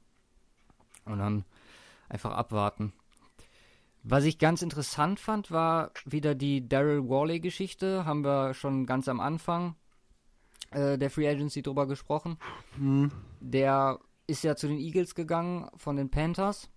Und 1.05 1.17
dann 1.17 1.43
einfach 2.07 2.31
abwarten. 2.31 2.93
Was 4.03 4.23
ich 4.23 4.37
ganz 4.37 4.61
interessant 4.61 5.19
fand, 5.19 5.51
war 5.51 5.91
wieder 6.05 6.33
die 6.33 6.69
Daryl 6.69 7.07
Worley-Geschichte. 7.07 8.05
Haben 8.05 8.23
wir 8.23 8.53
schon 8.53 8.85
ganz 8.85 9.07
am 9.09 9.19
Anfang 9.19 9.75
äh, 10.71 10.97
der 10.97 11.09
Free 11.09 11.29
Agency 11.29 11.61
drüber 11.61 11.87
gesprochen. 11.87 12.37
Mhm. 12.77 13.11
Der 13.39 13.99
ist 14.27 14.43
ja 14.43 14.55
zu 14.55 14.67
den 14.67 14.79
Eagles 14.79 15.15
gegangen 15.15 15.69
von 15.75 15.95
den 15.95 16.09
Panthers 16.09 16.69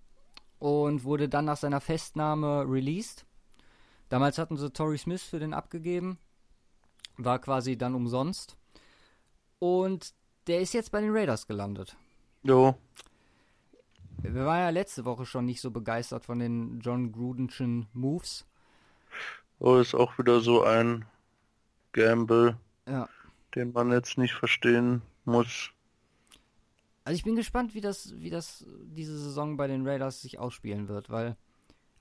und 0.59 1.03
wurde 1.03 1.29
dann 1.29 1.45
nach 1.45 1.57
seiner 1.57 1.81
Festnahme 1.81 2.65
released. 2.67 3.25
Damals 4.09 4.37
hatten 4.37 4.57
sie 4.57 4.71
Torrey 4.71 4.97
Smith 4.97 5.23
für 5.23 5.39
den 5.39 5.53
abgegeben. 5.53 6.17
War 7.17 7.39
quasi 7.39 7.77
dann 7.77 7.95
umsonst. 7.95 8.57
Und 9.59 10.13
der 10.47 10.59
ist 10.59 10.73
jetzt 10.73 10.91
bei 10.91 11.01
den 11.01 11.15
Raiders 11.15 11.47
gelandet. 11.47 11.95
Jo. 12.43 12.75
Wir 14.21 14.45
waren 14.45 14.59
ja 14.59 14.69
letzte 14.69 15.05
Woche 15.05 15.25
schon 15.25 15.45
nicht 15.45 15.61
so 15.61 15.71
begeistert 15.71 16.25
von 16.25 16.39
den 16.39 16.79
John 16.81 17.11
Grudenschen 17.11 17.87
Moves. 17.93 18.45
Oh, 19.59 19.77
ist 19.77 19.95
auch 19.95 20.17
wieder 20.17 20.41
so 20.41 20.63
ein 20.63 21.05
Gamble, 21.93 22.57
Ja. 22.87 23.07
Den 23.55 23.71
man 23.71 23.91
jetzt 23.91 24.17
nicht 24.17 24.33
verstehen 24.33 25.01
muss. 25.23 25.71
Also 27.03 27.15
ich 27.15 27.23
bin 27.23 27.35
gespannt, 27.35 27.75
wie 27.75 27.81
das, 27.81 28.13
wie 28.17 28.29
das 28.29 28.65
diese 28.83 29.17
Saison 29.17 29.57
bei 29.57 29.67
den 29.67 29.87
Raiders 29.87 30.21
sich 30.21 30.39
ausspielen 30.39 30.87
wird, 30.87 31.09
weil 31.09 31.37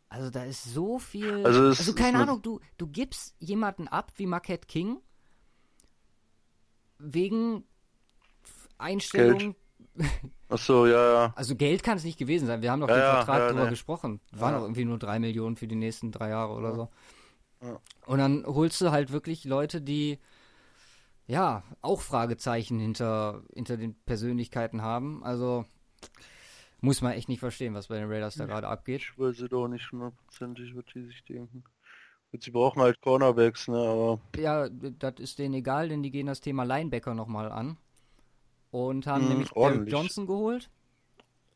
also 0.09 0.31
da 0.31 0.45
ist 0.45 0.65
so 0.65 0.99
viel. 0.99 1.45
Also 1.45 1.67
es 1.69 1.81
also 1.81 1.95
keine 1.95 2.19
Ahnung, 2.19 2.41
du, 2.41 2.61
du 2.79 2.87
gibst 2.87 3.35
jemanden 3.39 3.89
ab 3.89 4.13
wie 4.17 4.27
Marquette 4.27 4.67
King 4.67 4.99
wegen 6.99 7.65
Einstellung. 8.79 9.55
Ach 10.49 10.59
so, 10.59 10.87
ja, 10.87 11.13
ja. 11.13 11.33
Also 11.37 11.57
Geld 11.57 11.83
kann 11.83 11.97
es 11.99 12.05
nicht 12.05 12.19
gewesen 12.19 12.47
sein. 12.47 12.63
Wir 12.63 12.71
haben 12.71 12.81
doch 12.81 12.89
Ja, 12.89 12.95
den 12.95 13.17
Vertrag 13.17 13.39
ja, 13.41 13.49
drüber 13.49 13.65
nee. 13.65 13.71
gesprochen. 13.71 14.21
Waren 14.33 14.53
Ja. 14.53 14.59
doch 14.59 14.65
irgendwie 14.65 14.85
nur 14.85 14.99
drei 14.99 15.19
Millionen 15.19 15.57
für 15.57 15.67
die 15.67 15.75
nächsten 15.77 16.13
drei 16.13 16.31
Jahre 16.31 16.53
oder 16.55 16.75
so. 16.75 16.89
Und 18.07 18.19
dann 18.19 18.45
holst 18.47 18.81
du 18.81 18.91
halt 18.91 19.11
wirklich 19.11 19.45
Leute, 19.45 19.81
die 19.81 20.19
ja 21.27 21.63
auch 21.81 22.01
Fragezeichen 22.01 22.79
hinter, 22.79 23.43
hinter 23.55 23.77
den 23.77 23.95
Persönlichkeiten 24.05 24.83
haben. 24.83 25.25
Also 25.25 25.65
muss 26.81 27.01
man 27.03 27.13
echt 27.13 27.29
nicht 27.29 27.41
verstehen, 27.41 27.75
was 27.75 27.89
bei 27.89 27.97
den 27.99 28.11
Raiders 28.11 28.37
da 28.37 28.47
gerade 28.47 28.69
abgeht. 28.69 29.03
Ich 29.03 29.19
weiß 29.19 29.41
es 29.41 29.53
auch 29.53 29.69
nicht 29.69 29.91
hundertprozentig, 29.93 30.75
was 30.77 30.85
die 30.95 31.07
sich 31.07 31.25
denken. 31.25 31.65
Sie 32.39 32.51
brauchen 32.51 32.83
halt 32.83 33.01
Cornerbacks, 33.01 33.69
ne, 33.69 33.77
aber 33.79 34.21
Ja, 34.37 34.69
das 34.69 35.15
ist 35.19 35.39
denen 35.39 35.55
egal, 35.55 35.89
denn 35.89 36.03
die 36.03 36.11
gehen 36.11 36.27
das 36.27 36.41
Thema 36.41 36.65
Linebacker 36.65 37.15
nochmal 37.15 37.51
an. 37.53 37.77
Und 38.71 39.07
haben 39.07 39.23
Mhm, 39.23 39.29
nämlich 39.29 39.53
ordentlich. 39.57 39.93
Johnson 39.93 40.27
geholt. 40.27 40.69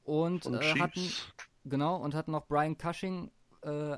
Und, 0.04 0.46
äh, 0.46 0.75
hatten, 0.78 1.12
genau, 1.64 1.96
und 1.96 2.14
hatten 2.14 2.30
noch 2.32 2.46
Brian 2.46 2.76
Cushing 2.78 3.30
äh, 3.62 3.96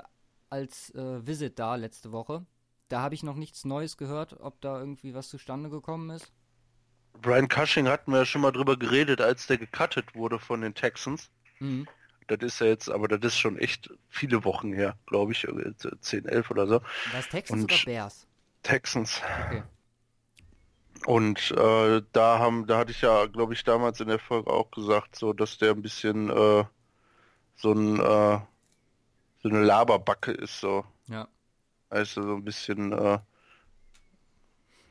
als 0.49 0.89
äh, 0.95 1.25
Visit 1.25 1.59
da 1.59 1.75
letzte 1.75 2.11
Woche. 2.11 2.45
Da 2.91 3.01
habe 3.01 3.15
ich 3.15 3.23
noch 3.23 3.35
nichts 3.35 3.63
Neues 3.63 3.95
gehört, 3.95 4.37
ob 4.41 4.59
da 4.59 4.77
irgendwie 4.77 5.13
was 5.13 5.29
zustande 5.29 5.69
gekommen 5.69 6.09
ist. 6.09 6.31
Brian 7.21 7.47
Cushing 7.47 7.87
hatten 7.87 8.11
wir 8.11 8.19
ja 8.19 8.25
schon 8.25 8.41
mal 8.41 8.51
drüber 8.51 8.77
geredet, 8.77 9.21
als 9.21 9.47
der 9.47 9.57
gecuttet 9.57 10.13
wurde 10.13 10.39
von 10.39 10.59
den 10.61 10.73
Texans. 10.73 11.29
Mhm. 11.59 11.87
Das 12.27 12.39
ist 12.41 12.59
ja 12.59 12.67
jetzt, 12.67 12.89
aber 12.89 13.07
das 13.07 13.19
ist 13.33 13.39
schon 13.39 13.57
echt 13.57 13.89
viele 14.09 14.43
Wochen 14.43 14.73
her, 14.73 14.97
glaube 15.05 15.31
ich, 15.31 15.45
äh, 15.45 15.73
10, 16.01 16.25
11 16.25 16.51
oder 16.51 16.67
so. 16.67 16.81
Was 17.13 17.29
Texans 17.29 17.61
Und- 17.63 17.71
oder 17.71 17.81
Bears? 17.85 18.27
Texans. 18.63 19.21
Okay. 19.47 19.63
Und 21.05 21.51
äh, 21.51 22.01
da 22.11 22.39
haben, 22.39 22.67
da 22.67 22.77
hatte 22.77 22.91
ich 22.91 23.01
ja, 23.01 23.25
glaube 23.25 23.53
ich, 23.53 23.63
damals 23.63 23.99
in 24.01 24.07
der 24.07 24.19
Folge 24.19 24.51
auch 24.51 24.69
gesagt, 24.69 25.15
so 25.15 25.33
dass 25.33 25.57
der 25.57 25.71
ein 25.71 25.81
bisschen 25.81 26.29
äh, 26.29 26.63
so 27.55 27.71
ein 27.71 27.99
äh, 27.99 28.39
so 29.41 29.49
eine 29.49 29.63
Laberbacke 29.63 30.31
ist, 30.31 30.59
so. 30.59 30.85
Ja. 31.07 31.27
Also 31.91 32.23
so 32.23 32.35
ein 32.35 32.43
bisschen 32.45 32.91
äh, 32.93 33.19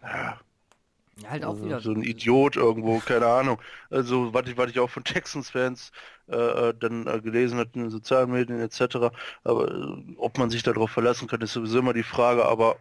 ja, 0.02 1.30
halt 1.30 1.44
auch 1.44 1.54
also 1.54 1.64
wieder. 1.66 1.80
so 1.80 1.92
ein 1.92 2.02
Idiot 2.02 2.56
irgendwo, 2.56 3.00
keine 3.00 3.26
Ahnung. 3.26 3.60
Also 3.90 4.32
was 4.34 4.46
ich, 4.48 4.56
was 4.56 4.70
ich 4.70 4.78
auch 4.80 4.90
von 4.90 5.04
Texans-Fans 5.04 5.92
äh, 6.28 6.36
äh, 6.36 6.74
dann 6.78 7.06
äh, 7.06 7.20
gelesen 7.20 7.58
hat 7.58 7.74
in 7.74 7.82
den 7.82 7.90
sozialen 7.90 8.30
Medien 8.30 8.60
etc. 8.60 9.12
Aber 9.44 9.70
äh, 9.70 10.14
ob 10.16 10.38
man 10.38 10.50
sich 10.50 10.62
darauf 10.62 10.90
verlassen 10.90 11.28
kann, 11.28 11.40
ist 11.42 11.52
sowieso 11.52 11.80
immer 11.80 11.92
die 11.94 12.02
Frage. 12.02 12.44
Aber 12.46 12.76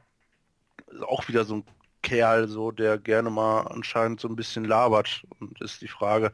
auch 1.07 1.27
wieder 1.27 1.45
so 1.45 1.55
ein 1.57 1.65
Kerl, 2.01 2.47
so 2.47 2.71
der 2.71 2.97
gerne 2.97 3.29
mal 3.29 3.61
anscheinend 3.63 4.19
so 4.21 4.27
ein 4.29 4.35
bisschen 4.35 4.65
labert. 4.65 5.25
Und 5.39 5.59
ist 5.61 5.81
die 5.81 5.87
Frage, 5.87 6.33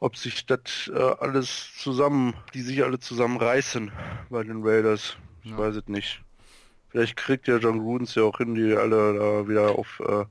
ob 0.00 0.16
sich 0.16 0.46
das 0.46 0.90
äh, 0.94 0.98
alles 1.20 1.74
zusammen, 1.78 2.34
die 2.54 2.62
sich 2.62 2.84
alle 2.84 3.00
zusammenreißen 3.00 3.92
bei 4.30 4.44
den 4.44 4.62
Raiders. 4.64 5.16
Ich 5.44 5.50
Ja. 5.50 5.58
weiß 5.58 5.76
es 5.76 5.88
nicht. 5.88 6.22
Vielleicht 6.92 7.16
kriegt 7.16 7.48
ja 7.48 7.56
John 7.56 7.78
Gruden 7.80 8.06
ja 8.14 8.22
auch 8.22 8.36
hin, 8.36 8.54
die 8.54 8.74
alle 8.76 9.14
da 9.18 9.48
wieder 9.48 9.78
auf 9.78 9.98
äh, 10.00 10.26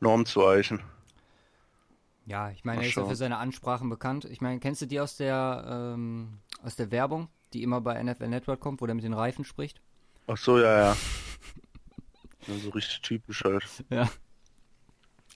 Norm 0.00 0.26
zu 0.26 0.46
eichen. 0.46 0.80
Ja, 2.26 2.50
ich 2.50 2.64
meine, 2.64 2.82
er 2.82 2.88
ist 2.88 2.96
ja 2.96 3.06
für 3.06 3.16
seine 3.16 3.38
Ansprachen 3.38 3.88
bekannt. 3.88 4.26
Ich 4.26 4.40
meine, 4.42 4.60
kennst 4.60 4.82
du 4.82 4.86
die 4.86 5.00
aus 5.00 5.16
der 5.16 5.64
ähm, 5.94 6.38
aus 6.62 6.76
der 6.76 6.90
Werbung, 6.90 7.28
die 7.54 7.62
immer 7.62 7.80
bei 7.80 8.02
NFL 8.02 8.28
Network 8.28 8.60
kommt, 8.60 8.80
wo 8.82 8.86
der 8.86 8.94
mit 8.94 9.04
den 9.04 9.14
Reifen 9.14 9.44
spricht? 9.44 9.80
Ach 10.26 10.36
so, 10.36 10.58
ja, 10.58 10.78
ja. 10.90 10.96
ja 12.46 12.54
so 12.58 12.70
richtig 12.70 13.00
typisch 13.00 13.42
halt. 13.44 13.64
Ja. 13.90 14.10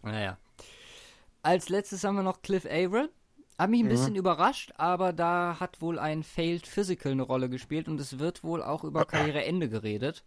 Naja. 0.03 0.37
Als 1.43 1.69
letztes 1.71 2.05
haben 2.05 2.17
wir 2.17 2.23
noch 2.23 2.43
Cliff 2.43 2.67
Averill. 2.67 3.11
Hat 3.59 3.71
mich 3.71 3.81
ein 3.81 3.87
Mhm. 3.87 3.91
bisschen 3.91 4.15
überrascht, 4.17 4.73
aber 4.77 5.13
da 5.13 5.57
hat 5.61 5.81
wohl 5.81 5.99
ein 5.99 6.23
Failed 6.23 6.67
Physical 6.67 7.13
eine 7.13 7.23
Rolle 7.23 7.49
gespielt 7.49 7.89
und 7.89 8.01
es 8.01 8.19
wird 8.19 8.43
wohl 8.45 8.63
auch 8.63 8.85
über 8.85 9.05
Karriereende 9.07 9.69
geredet. 9.69 10.25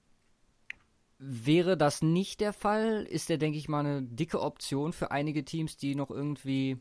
Wäre 1.25 1.77
das 1.77 2.01
nicht 2.01 2.42
der 2.42 2.51
Fall, 2.51 3.03
ist 3.10 3.30
der, 3.30 3.38
denke 3.38 3.58
ich 3.58 3.70
mal, 3.70 3.80
eine 3.80 4.03
dicke 4.03 4.42
Option 4.42 4.92
für 4.92 5.12
einige 5.12 5.46
Teams, 5.46 5.77
die 5.77 5.96
noch 5.96 6.12
irgendwie, 6.12 6.77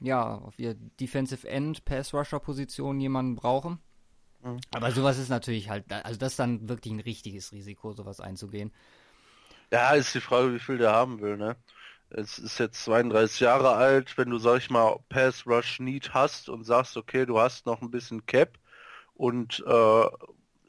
ja, 0.00 0.36
auf 0.36 0.58
ihr 0.58 0.74
Defensive 0.74 1.48
End, 1.48 1.84
Pass 1.84 2.14
Rusher 2.14 2.38
Position 2.38 3.00
jemanden 3.00 3.34
brauchen. 3.34 3.80
Mhm. 4.42 4.60
Aber 4.72 4.92
sowas 4.92 5.18
ist 5.18 5.28
natürlich 5.28 5.70
halt, 5.70 5.92
also 5.92 6.18
das 6.18 6.34
ist 6.34 6.38
dann 6.38 6.68
wirklich 6.68 6.94
ein 6.94 7.00
richtiges 7.00 7.52
Risiko, 7.52 7.92
sowas 7.92 8.20
einzugehen. 8.20 8.72
Ja, 9.72 9.90
ist 9.92 10.14
die 10.14 10.20
Frage, 10.20 10.54
wie 10.54 10.60
viel 10.60 10.78
der 10.78 10.92
haben 10.92 11.20
will, 11.20 11.36
ne? 11.36 11.56
Es 12.10 12.38
ist 12.38 12.58
jetzt 12.58 12.84
32 12.84 13.40
Jahre 13.40 13.72
alt, 13.72 14.16
wenn 14.18 14.30
du, 14.30 14.38
sag 14.38 14.58
ich 14.58 14.70
mal, 14.70 14.98
Pass 15.08 15.46
Rush 15.46 15.80
Need 15.80 16.14
hast 16.14 16.48
und 16.48 16.64
sagst, 16.64 16.96
okay, 16.96 17.26
du 17.26 17.40
hast 17.40 17.66
noch 17.66 17.82
ein 17.82 17.90
bisschen 17.90 18.26
Cap 18.26 18.58
und 19.14 19.64
äh, 19.66 20.04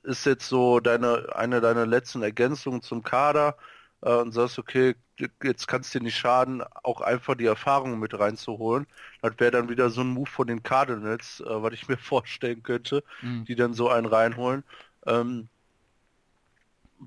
ist 0.03 0.25
jetzt 0.25 0.48
so 0.48 0.79
deine 0.79 1.36
eine 1.36 1.62
deiner 1.62 1.86
letzten 1.86 2.22
Ergänzungen 2.24 2.81
zum 2.81 3.03
Kader 3.03 3.58
äh, 4.01 4.13
und 4.15 4.31
sagst, 4.31 4.60
okay, 4.60 4.96
jetzt 5.43 5.67
kannst 5.67 5.93
dir 5.93 6.01
nicht 6.01 6.17
schaden, 6.17 6.63
auch 6.84 7.01
einfach 7.01 7.36
die 7.36 7.46
Erfahrung 7.46 8.00
mit 8.00 8.17
reinzuholen. 8.17 8.88
Das 9.22 9.34
wäre 9.39 9.51
dann 9.51 9.70
wieder 9.70 9.89
so 9.91 10.01
ein 10.01 10.08
Move 10.10 10.29
von 10.29 10.48
den 10.48 10.63
Cardinals, 10.63 11.41
äh, 11.41 11.46
was 11.63 11.74
ich 11.74 11.88
mir 11.88 11.98
vorstellen 12.00 12.63
könnte, 12.63 13.03
Mhm. 13.22 13.48
die 13.48 13.55
dann 13.55 13.74
so 13.74 13.89
einen 13.89 14.08
reinholen. 14.08 14.63
Ähm, 15.05 15.50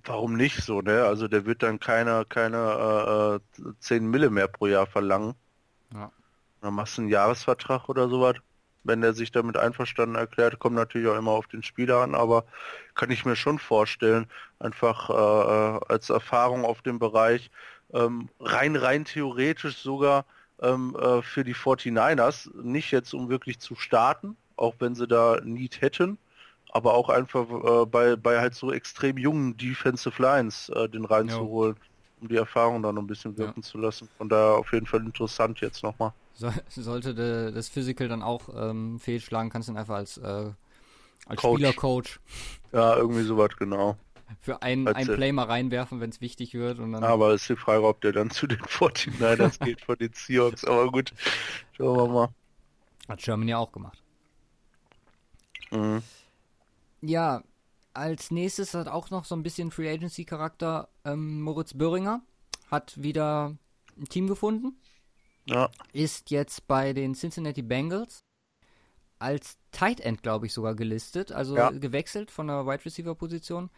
warum 0.04 0.36
nicht 0.36 0.62
so, 0.62 0.82
ne? 0.82 1.04
Also 1.04 1.26
der 1.28 1.46
wird 1.46 1.62
dann 1.62 1.80
keine, 1.80 2.24
keine 2.28 3.40
äh, 3.58 3.66
äh, 3.70 3.74
10 3.80 4.06
Mille 4.06 4.30
mehr 4.30 4.48
pro 4.48 4.66
Jahr 4.66 4.86
verlangen. 4.86 5.34
Ja. 5.92 6.10
Dann 6.62 6.74
machst 6.74 6.98
du 6.98 7.02
einen 7.02 7.10
Jahresvertrag 7.10 7.88
oder 7.88 8.08
sowas. 8.08 8.34
Wenn 8.84 9.00
der 9.00 9.14
sich 9.14 9.32
damit 9.32 9.56
einverstanden 9.56 10.16
erklärt, 10.16 10.58
kommt 10.58 10.76
natürlich 10.76 11.08
auch 11.08 11.16
immer 11.16 11.32
auf 11.32 11.46
den 11.48 11.62
Spieler 11.62 11.98
an, 12.02 12.14
aber 12.14 12.44
kann 12.94 13.10
ich 13.10 13.24
mir 13.24 13.36
schon 13.36 13.58
vorstellen, 13.58 14.26
einfach 14.58 15.10
äh, 15.10 15.76
äh, 15.78 15.80
als 15.88 16.10
Erfahrung 16.10 16.64
auf 16.64 16.82
dem 16.82 16.98
Bereich, 16.98 17.50
ähm, 17.92 18.30
rein, 18.40 18.76
rein 18.76 19.04
theoretisch 19.04 19.78
sogar 19.78 20.26
ähm, 20.60 20.96
äh, 20.96 21.22
für 21.22 21.44
die 21.44 21.54
49ers, 21.54 22.50
nicht 22.62 22.90
jetzt 22.92 23.14
um 23.14 23.28
wirklich 23.28 23.60
zu 23.60 23.74
starten, 23.76 24.36
auch 24.56 24.76
wenn 24.80 24.94
sie 24.94 25.08
da 25.08 25.40
Need 25.42 25.80
hätten, 25.80 26.18
aber 26.70 26.94
auch 26.94 27.08
einfach 27.08 27.48
äh, 27.50 27.86
bei, 27.86 28.16
bei 28.16 28.40
halt 28.40 28.54
so 28.54 28.72
extrem 28.72 29.18
jungen 29.18 29.56
Defensive 29.56 30.20
Lines 30.22 30.68
äh, 30.70 30.88
den 30.88 31.04
reinzuholen, 31.04 31.76
um 32.16 32.28
die 32.28 32.36
Erfahrung 32.36 32.82
dann 32.82 32.94
noch 32.96 33.02
ein 33.02 33.06
bisschen 33.06 33.36
wirken 33.36 33.62
zu 33.62 33.78
lassen. 33.78 34.08
Von 34.16 34.28
daher 34.28 34.56
auf 34.58 34.72
jeden 34.72 34.86
Fall 34.86 35.00
interessant 35.04 35.60
jetzt 35.60 35.82
nochmal. 35.82 36.14
So, 36.34 36.52
sollte 36.68 37.14
de, 37.14 37.52
das 37.52 37.68
Physical 37.68 38.08
dann 38.08 38.22
auch 38.22 38.48
ähm, 38.54 38.98
fehlschlagen, 38.98 39.50
kannst 39.50 39.68
du 39.68 39.72
ihn 39.72 39.78
einfach 39.78 39.96
als, 39.96 40.18
äh, 40.18 40.50
als 41.26 41.40
Coach. 41.40 41.58
Spielercoach 41.58 42.20
Ja, 42.72 42.96
irgendwie 42.96 43.22
sowas 43.22 43.50
genau. 43.58 43.96
für 44.40 44.62
ein, 44.62 44.86
Als, 44.88 45.08
ein 45.08 45.16
Play 45.16 45.32
mal 45.32 45.44
reinwerfen, 45.44 46.00
wenn 46.00 46.10
es 46.10 46.20
wichtig 46.20 46.54
wird. 46.54 46.78
Und 46.78 46.92
dann, 46.92 47.04
Aber 47.04 47.34
ist 47.34 47.48
die 47.48 47.56
Frage, 47.56 47.86
ob 47.86 48.00
der 48.00 48.12
dann 48.12 48.30
zu 48.30 48.46
den 48.46 48.58
49ers 48.58 49.58
geht 49.64 49.80
von 49.80 49.96
den 49.96 50.12
Seahawks. 50.12 50.64
Aber 50.64 50.90
gut, 50.90 51.12
schauen 51.76 51.96
wir 51.96 52.08
mal. 52.08 52.28
Hat 53.08 53.22
Sherman 53.22 53.48
ja 53.48 53.58
auch 53.58 53.72
gemacht. 53.72 54.02
Mhm. 55.70 56.02
Ja, 57.00 57.42
als 57.92 58.30
nächstes 58.30 58.74
hat 58.74 58.88
auch 58.88 59.10
noch 59.10 59.24
so 59.24 59.36
ein 59.36 59.42
bisschen 59.42 59.70
Free 59.70 59.90
Agency 59.90 60.24
Charakter 60.24 60.88
ähm, 61.04 61.42
Moritz 61.42 61.74
Böhringer. 61.74 62.22
Hat 62.70 63.00
wieder 63.00 63.56
ein 63.96 64.08
Team 64.08 64.26
gefunden. 64.26 64.76
Ja, 65.46 65.70
Ist 65.92 66.30
jetzt 66.30 66.66
bei 66.66 66.92
den 66.92 67.14
Cincinnati 67.14 67.62
Bengals 67.62 68.24
als 69.18 69.58
Tight 69.72 70.00
End, 70.00 70.22
glaube 70.22 70.46
ich, 70.46 70.52
sogar 70.52 70.74
gelistet. 70.74 71.32
Also 71.32 71.56
Ja. 71.56 71.70
gewechselt 71.70 72.30
von 72.30 72.46
der 72.46 72.66
Wide 72.66 72.84
Receiver 72.84 73.14
Position. 73.14 73.70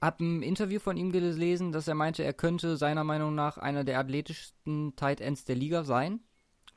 Hab 0.00 0.20
ein 0.20 0.42
Interview 0.42 0.80
von 0.80 0.96
ihm 0.96 1.12
gelesen, 1.12 1.72
dass 1.72 1.86
er 1.88 1.94
meinte, 1.94 2.24
er 2.24 2.32
könnte 2.32 2.76
seiner 2.76 3.04
Meinung 3.04 3.34
nach 3.34 3.58
einer 3.58 3.84
der 3.84 3.98
athletischsten 3.98 4.96
Tight 4.96 5.20
Ends 5.20 5.44
der 5.44 5.56
Liga 5.56 5.84
sein. 5.84 6.20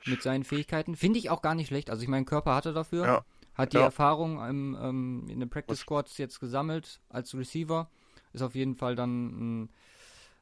Mit 0.05 0.21
seinen 0.21 0.43
Fähigkeiten. 0.43 0.97
Finde 0.97 1.19
ich 1.19 1.29
auch 1.29 1.41
gar 1.41 1.55
nicht 1.55 1.67
schlecht. 1.67 1.89
Also 1.89 2.03
ich 2.03 2.09
meine, 2.09 2.25
Körper 2.25 2.55
hatte 2.55 2.73
dafür. 2.73 3.05
Ja. 3.05 3.25
Hat 3.53 3.71
die 3.71 3.77
Ja. 3.77 3.83
Erfahrung 3.83 4.43
im, 4.45 4.77
ähm, 4.81 5.27
in 5.29 5.39
den 5.39 5.49
Practice 5.49 5.79
Squads 5.79 6.17
jetzt 6.17 6.41
gesammelt 6.41 6.99
als 7.07 7.33
Receiver. 7.33 7.89
Ist 8.33 8.41
auf 8.41 8.55
jeden 8.55 8.75
Fall 8.75 8.95
dann 8.95 9.61
ein, 9.63 9.69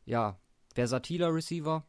ja, 0.05 0.39
versatiler 0.74 1.31
Receiver. 1.31 1.83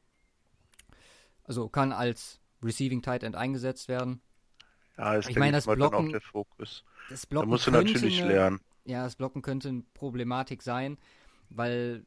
Also 1.52 1.68
kann 1.68 1.92
als 1.92 2.40
Receiving 2.62 3.02
Tight 3.02 3.22
End 3.24 3.36
eingesetzt 3.36 3.86
werden. 3.88 4.22
ja 4.96 5.18
Ich 5.18 5.36
meine, 5.36 5.52
das 5.52 5.66
dann 5.66 5.76
Blocken- 5.76 6.06
auch 6.06 6.10
der 6.10 6.22
Fokus. 6.22 6.82
Das 7.10 7.20
Da 7.22 7.26
Blocken 7.28 7.50
musst 7.50 7.66
du 7.66 7.72
könnte 7.72 7.92
natürlich 7.92 8.22
eine, 8.22 8.32
lernen. 8.32 8.60
Ja, 8.86 9.04
das 9.04 9.16
Blocken 9.16 9.42
könnte 9.42 9.68
eine 9.68 9.82
Problematik 9.94 10.62
sein. 10.62 10.96
weil 11.50 12.06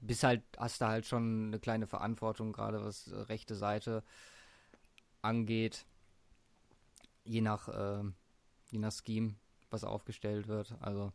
bis 0.00 0.22
halt 0.22 0.44
hast 0.56 0.80
du 0.80 0.86
halt 0.86 1.04
schon 1.06 1.48
eine 1.48 1.58
kleine 1.58 1.88
Verantwortung, 1.88 2.52
gerade 2.52 2.84
was 2.84 3.08
äh, 3.08 3.16
rechte 3.22 3.56
Seite 3.56 4.04
angeht. 5.20 5.84
Je 7.24 7.40
nach, 7.40 7.66
äh, 7.68 8.04
je 8.70 8.78
nach 8.78 8.92
Scheme, 8.92 9.34
was 9.70 9.82
aufgestellt 9.82 10.46
wird. 10.46 10.76
Also 10.78 11.12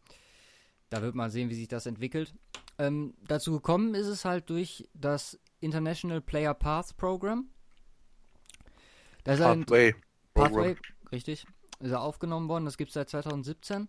da 0.89 1.01
wird 1.01 1.15
man 1.15 1.31
sehen, 1.31 1.49
wie 1.49 1.55
sich 1.55 1.69
das 1.69 1.85
entwickelt. 1.85 2.33
Ähm, 2.77 3.13
dazu 3.25 3.53
gekommen 3.53 3.95
ist 3.95 4.07
es 4.07 4.25
halt 4.25 4.49
durch 4.49 4.89
das 4.93 5.39
International 5.61 6.19
Player 6.19 6.53
Path 6.53 6.97
Program. 6.97 7.47
Das 9.23 9.39
ist 9.39 9.45
ein 9.45 9.65
Pathway. 9.65 9.95
Pathway, 10.33 10.75
richtig, 11.11 11.45
ist 11.79 11.91
er 11.91 12.01
aufgenommen 12.01 12.49
worden. 12.49 12.65
Das 12.65 12.77
gibt 12.77 12.89
es 12.89 12.93
seit 12.93 13.09
2017. 13.09 13.87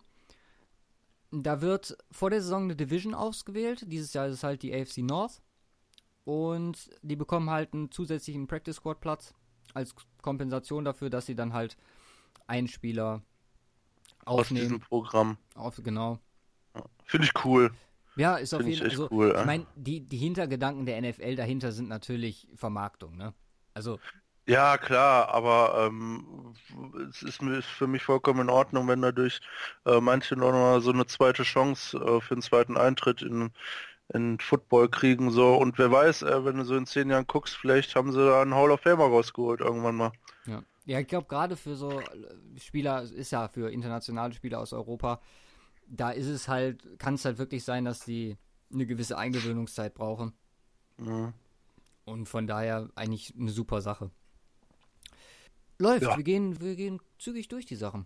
Da 1.31 1.61
wird 1.61 1.97
vor 2.11 2.29
der 2.29 2.41
Saison 2.41 2.63
eine 2.63 2.75
Division 2.75 3.13
ausgewählt. 3.15 3.85
Dieses 3.87 4.13
Jahr 4.13 4.27
ist 4.27 4.35
es 4.35 4.43
halt 4.43 4.61
die 4.61 4.73
AFC 4.73 4.99
North. 4.99 5.41
Und 6.25 6.89
die 7.01 7.15
bekommen 7.15 7.49
halt 7.49 7.73
einen 7.73 7.91
zusätzlichen 7.91 8.47
Practice 8.47 8.77
Squad 8.77 9.01
Platz 9.01 9.33
als 9.73 9.95
Kompensation 10.21 10.85
dafür, 10.85 11.09
dass 11.09 11.25
sie 11.25 11.35
dann 11.35 11.53
halt 11.53 11.75
einen 12.47 12.67
Spieler 12.67 13.23
Aus 14.25 14.47
diesem 14.47 14.57
aufnehmen. 14.57 14.79
Programm. 14.81 15.37
Auf, 15.55 15.81
genau. 15.83 16.19
Finde 17.05 17.27
ich 17.27 17.45
cool. 17.45 17.71
Ja, 18.15 18.35
ist 18.35 18.53
auf 18.53 18.59
Finde 18.59 18.73
ich 18.73 18.79
jeden 18.79 18.91
Fall. 18.91 19.03
Also, 19.05 19.15
cool. 19.15 19.35
ich 19.37 19.45
meine, 19.45 19.65
die, 19.75 20.01
die 20.01 20.17
Hintergedanken 20.17 20.85
der 20.85 21.01
NFL 21.01 21.35
dahinter 21.35 21.71
sind 21.71 21.89
natürlich 21.89 22.47
Vermarktung, 22.55 23.17
ne? 23.17 23.33
Also, 23.73 23.99
Ja, 24.45 24.77
klar, 24.77 25.29
aber 25.29 25.87
ähm, 25.87 26.53
es 27.09 27.23
ist 27.23 27.41
ist 27.41 27.65
für 27.65 27.87
mich 27.87 28.03
vollkommen 28.03 28.41
in 28.41 28.49
Ordnung, 28.49 28.89
wenn 28.89 29.01
dadurch 29.01 29.39
äh, 29.85 30.01
manche 30.01 30.35
noch 30.35 30.51
mal 30.51 30.81
so 30.81 30.91
eine 30.91 31.05
zweite 31.05 31.43
Chance 31.43 31.97
äh, 31.97 32.19
für 32.19 32.35
einen 32.35 32.41
zweiten 32.41 32.75
Eintritt 32.75 33.21
in, 33.21 33.51
in 34.13 34.39
Football 34.39 34.89
kriegen. 34.89 35.31
So 35.31 35.55
und 35.55 35.77
wer 35.77 35.91
weiß, 35.91 36.23
äh, 36.23 36.43
wenn 36.43 36.57
du 36.57 36.65
so 36.65 36.75
in 36.75 36.85
zehn 36.85 37.09
Jahren 37.09 37.25
guckst, 37.25 37.55
vielleicht 37.55 37.95
haben 37.95 38.11
sie 38.11 38.19
da 38.19 38.41
einen 38.41 38.53
Hall 38.53 38.71
of 38.71 38.81
Famer 38.81 39.05
rausgeholt 39.05 39.61
irgendwann 39.61 39.95
mal. 39.95 40.11
Ja, 40.45 40.61
ja 40.83 40.99
ich 40.99 41.07
glaube, 41.07 41.27
gerade 41.27 41.55
für 41.55 41.77
so 41.77 42.01
äh, 42.01 42.59
Spieler, 42.59 43.03
ist 43.03 43.31
ja 43.31 43.47
für 43.47 43.71
internationale 43.71 44.33
Spieler 44.33 44.59
aus 44.59 44.73
Europa, 44.73 45.21
da 45.87 46.11
ist 46.11 46.27
es 46.27 46.49
halt, 46.49 46.99
kann 46.99 47.13
es 47.13 47.23
halt 47.23 47.37
wirklich 47.37 47.63
sein, 47.63 47.85
dass 47.85 48.03
die 48.03 48.37
eine 48.73 48.85
gewisse 48.85 49.17
Eingewöhnungszeit 49.17 49.93
brauchen. 49.93 50.33
Mhm. 50.97 51.33
Und 52.03 52.27
von 52.27 52.45
daher 52.45 52.89
eigentlich 52.95 53.33
eine 53.39 53.51
super 53.51 53.79
Sache. 53.79 54.11
Läuft, 55.83 56.03
Ja. 56.03 56.15
wir, 56.17 56.23
gehen, 56.23 56.59
wir 56.61 56.75
gehen 56.75 56.99
zügig 57.19 57.47
durch 57.49 57.65
die 57.65 57.75
Sachen. 57.75 58.05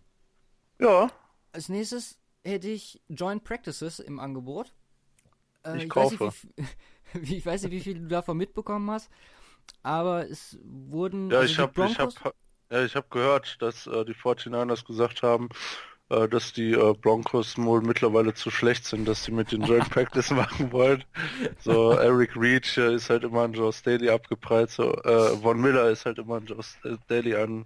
Ja, 0.79 1.11
Als 1.51 1.69
nächstes 1.69 2.17
hätte 2.43 2.67
ich 2.69 3.01
Joint 3.09 3.43
Practices 3.43 3.99
im 3.99 4.19
Angebot. 4.19 4.73
Äh, 5.63 5.85
Ich 5.85 5.95
Weiß 5.95 6.11
nicht, 6.11 6.19
kaufe. 6.19 6.47
wie, 7.13 7.35
ich 7.37 7.45
weiß 7.45 7.63
nicht, 7.63 7.71
wie 7.71 7.79
viel 7.81 7.99
du 7.99 8.07
davon 8.07 8.37
mitbekommen 8.37 8.89
hast, 8.91 9.09
aber 9.83 10.29
es 10.29 10.57
wurden. 10.63 11.29
ja, 11.29 11.39
also 11.39 11.51
ich 11.51 11.59
habe 11.59 11.85
ich 11.85 11.99
hab, 11.99 12.35
ja, 12.71 12.83
ich 12.83 12.95
hab 12.95 13.09
gehört, 13.11 13.61
dass 13.61 13.85
äh, 13.87 14.05
die 14.05 14.13
49ers 14.15 14.85
gesagt 14.85 15.23
haben, 15.23 15.49
äh, 16.09 16.27
dass 16.27 16.53
die 16.53 16.71
äh, 16.71 16.93
Broncos 16.93 17.57
wohl 17.57 17.81
mittlerweile 17.81 18.33
zu 18.33 18.49
schlecht 18.49 18.85
sind, 18.85 19.07
dass 19.07 19.23
sie 19.23 19.31
mit 19.31 19.51
den 19.51 19.63
Joint 19.63 19.89
Practice 19.89 20.31
machen 20.31 20.71
wollen. 20.71 21.03
So, 21.59 21.91
Eric 21.91 22.35
Reach 22.35 22.77
äh, 22.77 22.95
ist 22.95 23.09
halt 23.09 23.23
immer 23.23 23.41
an 23.41 23.53
Joe 23.53 23.73
Staley 23.73 24.09
abgeprallt, 24.09 24.69
so, 24.69 24.93
äh, 24.93 25.37
Von 25.37 25.59
Miller 25.59 25.89
ist 25.89 26.05
halt 26.05 26.17
immer 26.17 26.35
an 26.35 26.45
Joe 26.45 26.63
Staley 26.63 27.35
an, 27.35 27.65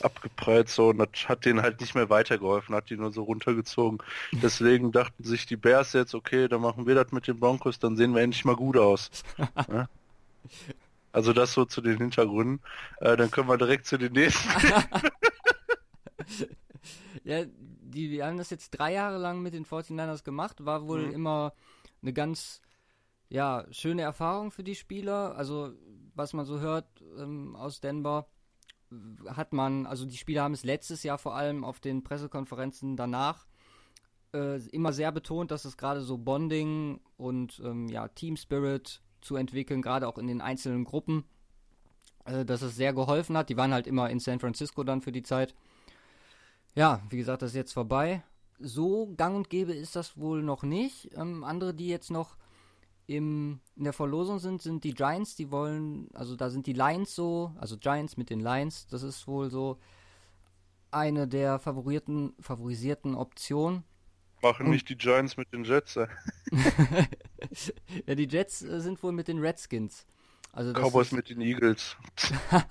abgeprallt, 0.00 0.68
so, 0.68 0.90
und 0.90 0.98
das 0.98 1.28
hat 1.28 1.44
denen 1.44 1.62
halt 1.62 1.80
nicht 1.80 1.94
mehr 1.94 2.08
weitergeholfen, 2.08 2.74
hat 2.74 2.90
die 2.90 2.96
nur 2.96 3.12
so 3.12 3.24
runtergezogen. 3.24 3.98
Deswegen 4.32 4.92
dachten 4.92 5.24
sich 5.24 5.46
die 5.46 5.56
Bears 5.56 5.92
jetzt, 5.92 6.14
okay, 6.14 6.48
dann 6.48 6.60
machen 6.60 6.86
wir 6.86 6.94
das 6.94 7.12
mit 7.12 7.26
den 7.26 7.40
Broncos, 7.40 7.78
dann 7.78 7.96
sehen 7.96 8.14
wir 8.14 8.22
endlich 8.22 8.44
mal 8.44 8.56
gut 8.56 8.76
aus. 8.76 9.10
Ja? 9.68 9.88
Also 11.12 11.32
das 11.32 11.52
so 11.52 11.64
zu 11.64 11.80
den 11.80 11.98
Hintergründen. 11.98 12.60
Äh, 13.00 13.16
dann 13.16 13.30
können 13.30 13.46
wir 13.46 13.58
direkt 13.58 13.86
zu 13.86 13.98
den 13.98 14.12
nächsten. 14.12 14.48
Ja, 17.24 17.44
die, 17.92 18.08
die 18.08 18.22
haben 18.22 18.38
das 18.38 18.50
jetzt 18.50 18.70
drei 18.70 18.92
Jahre 18.92 19.18
lang 19.18 19.40
mit 19.42 19.54
den 19.54 19.64
49ers 19.64 20.24
gemacht, 20.24 20.64
war 20.64 20.86
wohl 20.86 21.06
Mhm. 21.08 21.14
immer 21.14 21.52
eine 22.02 22.12
ganz 22.12 22.60
ja, 23.28 23.64
schöne 23.70 24.02
Erfahrung 24.02 24.50
für 24.50 24.64
die 24.64 24.74
Spieler. 24.74 25.36
Also, 25.36 25.72
was 26.14 26.32
man 26.34 26.44
so 26.44 26.60
hört 26.60 26.86
ähm, 27.18 27.56
aus 27.56 27.80
Denver, 27.80 28.26
hat 29.26 29.52
man, 29.54 29.86
also 29.86 30.04
die 30.04 30.18
Spieler 30.18 30.42
haben 30.42 30.52
es 30.52 30.64
letztes 30.64 31.02
Jahr 31.02 31.16
vor 31.16 31.34
allem 31.34 31.64
auf 31.64 31.80
den 31.80 32.02
Pressekonferenzen 32.04 32.96
danach 32.96 33.46
äh, 34.34 34.58
immer 34.68 34.92
sehr 34.92 35.12
betont, 35.12 35.50
dass 35.50 35.64
es 35.64 35.76
gerade 35.78 36.02
so 36.02 36.18
Bonding 36.18 37.00
und 37.16 37.60
ähm, 37.64 37.88
ja, 37.88 38.08
Team 38.08 38.36
Spirit 38.36 39.00
zu 39.22 39.36
entwickeln, 39.36 39.80
gerade 39.82 40.06
auch 40.08 40.18
in 40.18 40.26
den 40.26 40.40
einzelnen 40.42 40.84
Gruppen, 40.84 41.24
äh, 42.26 42.44
dass 42.44 42.60
es 42.62 42.76
sehr 42.76 42.92
geholfen 42.92 43.36
hat. 43.36 43.48
Die 43.48 43.56
waren 43.56 43.72
halt 43.72 43.86
immer 43.86 44.10
in 44.10 44.20
San 44.20 44.40
Francisco 44.40 44.84
dann 44.84 45.00
für 45.00 45.12
die 45.12 45.22
Zeit. 45.22 45.54
Ja, 46.74 47.02
wie 47.10 47.18
gesagt, 47.18 47.42
das 47.42 47.50
ist 47.50 47.56
jetzt 47.56 47.72
vorbei. 47.72 48.22
So 48.58 49.12
gang 49.16 49.36
und 49.36 49.50
gäbe 49.50 49.72
ist 49.72 49.96
das 49.96 50.16
wohl 50.16 50.42
noch 50.42 50.62
nicht. 50.62 51.10
Ähm, 51.14 51.44
andere, 51.44 51.74
die 51.74 51.88
jetzt 51.88 52.10
noch 52.10 52.36
im, 53.06 53.60
in 53.76 53.84
der 53.84 53.92
Verlosung 53.92 54.38
sind, 54.38 54.62
sind 54.62 54.84
die 54.84 54.94
Giants. 54.94 55.34
Die 55.34 55.50
wollen, 55.50 56.08
also 56.14 56.36
da 56.36 56.48
sind 56.50 56.66
die 56.66 56.72
Lions 56.72 57.14
so, 57.14 57.52
also 57.58 57.76
Giants 57.76 58.16
mit 58.16 58.30
den 58.30 58.40
Lions. 58.40 58.86
Das 58.86 59.02
ist 59.02 59.26
wohl 59.26 59.50
so 59.50 59.78
eine 60.90 61.26
der 61.26 61.58
favorierten, 61.58 62.34
favorisierten 62.40 63.14
Optionen. 63.14 63.84
Machen 64.42 64.70
nicht 64.70 64.88
die 64.88 64.96
Giants 64.96 65.36
mit 65.36 65.52
den 65.52 65.64
Jets. 65.64 65.96
Äh. 65.96 66.08
ja, 68.06 68.14
die 68.14 68.26
Jets 68.28 68.62
äh, 68.62 68.80
sind 68.80 69.02
wohl 69.02 69.12
mit 69.12 69.28
den 69.28 69.38
Redskins. 69.38 70.06
Also 70.52 70.72
Cowboys 70.72 71.08
ist 71.08 71.12
mit 71.12 71.30
den 71.30 71.40
Eagles. 71.40 71.96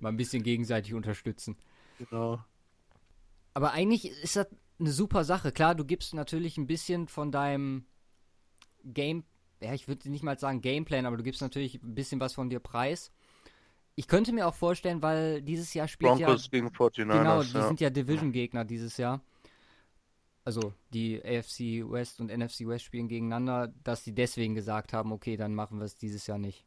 mal 0.00 0.08
ein 0.08 0.16
bisschen 0.16 0.42
gegenseitig 0.42 0.94
unterstützen. 0.94 1.56
Genau. 2.00 2.42
Aber 3.52 3.72
eigentlich 3.72 4.06
ist 4.06 4.36
das 4.36 4.48
eine 4.78 4.90
super 4.90 5.24
Sache. 5.24 5.52
Klar, 5.52 5.74
du 5.74 5.84
gibst 5.84 6.14
natürlich 6.14 6.56
ein 6.56 6.66
bisschen 6.66 7.08
von 7.08 7.30
deinem 7.30 7.84
Game, 8.84 9.24
ja, 9.60 9.74
ich 9.74 9.86
würde 9.86 10.10
nicht 10.10 10.22
mal 10.22 10.38
sagen 10.38 10.62
Gameplan, 10.62 11.04
aber 11.04 11.18
du 11.18 11.22
gibst 11.22 11.42
natürlich 11.42 11.82
ein 11.82 11.94
bisschen 11.94 12.20
was 12.20 12.32
von 12.32 12.48
dir 12.48 12.60
preis. 12.60 13.12
Ich 13.96 14.08
könnte 14.08 14.32
mir 14.32 14.46
auch 14.46 14.54
vorstellen, 14.54 15.02
weil 15.02 15.42
dieses 15.42 15.74
Jahr 15.74 15.88
spielt 15.88 16.12
Broncos 16.12 16.44
ja 16.44 16.50
gegen 16.50 16.68
49ers. 16.68 17.18
genau, 17.18 17.42
die 17.42 17.52
ja. 17.52 17.68
sind 17.68 17.80
ja 17.80 17.90
Division-Gegner 17.90 18.64
dieses 18.64 18.96
Jahr. 18.96 19.20
Also 20.42 20.72
die 20.94 21.22
AFC 21.22 21.84
West 21.90 22.18
und 22.20 22.34
NFC 22.34 22.66
West 22.66 22.86
spielen 22.86 23.08
gegeneinander, 23.08 23.74
dass 23.84 24.04
sie 24.04 24.14
deswegen 24.14 24.54
gesagt 24.54 24.94
haben, 24.94 25.12
okay, 25.12 25.36
dann 25.36 25.54
machen 25.54 25.78
wir 25.78 25.84
es 25.84 25.96
dieses 25.96 26.26
Jahr 26.26 26.38
nicht. 26.38 26.64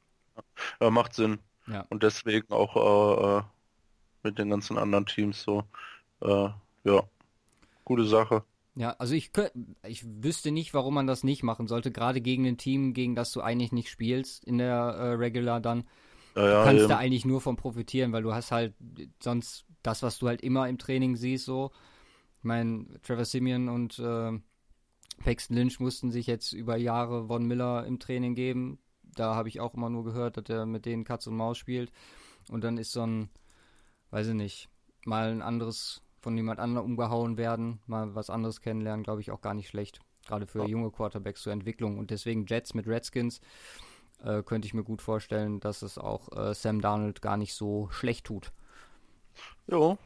ja, 0.79 0.91
macht 0.91 1.15
Sinn. 1.15 1.39
Ja. 1.65 1.87
Und 1.89 2.03
deswegen 2.03 2.51
auch 2.51 2.75
äh, 2.75 3.39
äh, 3.39 3.43
mit 4.23 4.37
den 4.39 4.49
ganzen 4.49 4.77
anderen 4.77 5.05
Teams 5.05 5.41
so. 5.43 5.63
Äh, 6.21 6.49
ja, 6.83 7.03
gute 7.85 8.05
Sache. 8.05 8.43
Ja, 8.75 8.91
also 8.97 9.13
ich 9.13 9.31
ich 9.85 10.03
wüsste 10.23 10.51
nicht, 10.51 10.73
warum 10.73 10.95
man 10.95 11.05
das 11.05 11.23
nicht 11.23 11.43
machen 11.43 11.67
sollte, 11.67 11.91
gerade 11.91 12.21
gegen 12.21 12.47
ein 12.47 12.57
Team, 12.57 12.93
gegen 12.93 13.15
das 13.15 13.31
du 13.31 13.41
eigentlich 13.41 13.71
nicht 13.71 13.89
spielst 13.89 14.43
in 14.45 14.57
der 14.57 14.73
äh, 14.75 15.13
Regular 15.13 15.59
dann. 15.61 15.83
Ja, 16.35 16.47
ja, 16.47 16.57
Du 16.59 16.63
kannst 16.65 16.79
eben. 16.81 16.89
da 16.89 16.97
eigentlich 16.97 17.25
nur 17.25 17.41
von 17.41 17.55
profitieren, 17.55 18.11
weil 18.13 18.23
du 18.23 18.33
hast 18.33 18.51
halt 18.51 18.73
sonst 19.21 19.65
das, 19.83 20.01
was 20.01 20.17
du 20.17 20.27
halt 20.27 20.41
immer 20.41 20.67
im 20.67 20.79
Training 20.79 21.15
siehst, 21.15 21.45
so. 21.45 21.71
Ich 22.39 22.43
meine, 22.43 22.87
Trevor 23.03 23.25
Simeon 23.25 23.69
und 23.69 23.99
äh, 23.99 24.31
Paxton 25.23 25.55
Lynch 25.55 25.79
mussten 25.79 26.11
sich 26.11 26.25
jetzt 26.27 26.53
über 26.53 26.75
Jahre 26.75 27.27
Von 27.27 27.45
Miller 27.45 27.85
im 27.85 27.99
Training 27.99 28.33
geben. 28.35 28.79
Da 29.03 29.35
habe 29.35 29.49
ich 29.49 29.59
auch 29.59 29.75
immer 29.75 29.89
nur 29.89 30.03
gehört, 30.03 30.37
dass 30.37 30.49
er 30.49 30.65
mit 30.65 30.85
denen 30.85 31.03
Katz 31.03 31.27
und 31.27 31.35
Maus 31.35 31.57
spielt. 31.57 31.91
Und 32.49 32.63
dann 32.63 32.77
ist 32.77 32.91
so 32.91 33.01
ein, 33.05 33.29
weiß 34.13 34.27
ich 34.27 34.33
nicht, 34.35 34.69
mal 35.05 35.31
ein 35.31 35.41
anderes 35.41 36.01
von 36.21 36.37
jemand 36.37 36.59
anderem 36.59 36.85
umgehauen 36.91 37.35
werden, 37.37 37.81
mal 37.87 38.13
was 38.15 38.29
anderes 38.29 38.61
kennenlernen, 38.61 39.03
glaube 39.03 39.21
ich 39.21 39.31
auch 39.31 39.41
gar 39.41 39.53
nicht 39.55 39.67
schlecht. 39.67 39.99
Gerade 40.25 40.45
für 40.47 40.59
Ja. 40.59 40.65
junge 40.67 40.91
Quarterbacks 40.91 41.41
zur 41.41 41.51
Entwicklung. 41.51 41.97
Und 41.97 42.11
deswegen 42.11 42.45
Jets 42.45 42.73
mit 42.75 42.87
Redskins 42.87 43.41
äh, 44.23 44.41
könnte 44.43 44.67
ich 44.67 44.73
mir 44.73 44.83
gut 44.83 45.01
vorstellen, 45.01 45.59
dass 45.59 45.81
es 45.81 45.97
auch 45.97 46.31
äh, 46.31 46.53
Sam 46.53 46.79
Darnold 46.79 47.21
gar 47.21 47.35
nicht 47.37 47.53
so 47.55 47.89
schlecht 47.91 48.25
tut. 48.27 48.53
Jo, 49.67 49.97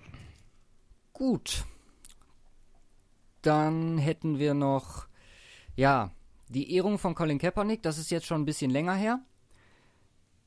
Gut. 1.13 1.65
Dann 3.41 3.97
hätten 3.97 4.39
wir 4.39 4.53
noch, 4.53 5.07
ja, 5.75 6.11
die 6.49 6.73
Ehrung 6.75 6.97
von 6.99 7.15
Colin 7.15 7.39
Kaepernick. 7.39 7.81
Das 7.83 7.97
ist 7.97 8.09
jetzt 8.11 8.25
schon 8.25 8.41
ein 8.41 8.45
bisschen 8.45 8.71
länger 8.71 8.93
her. 8.93 9.19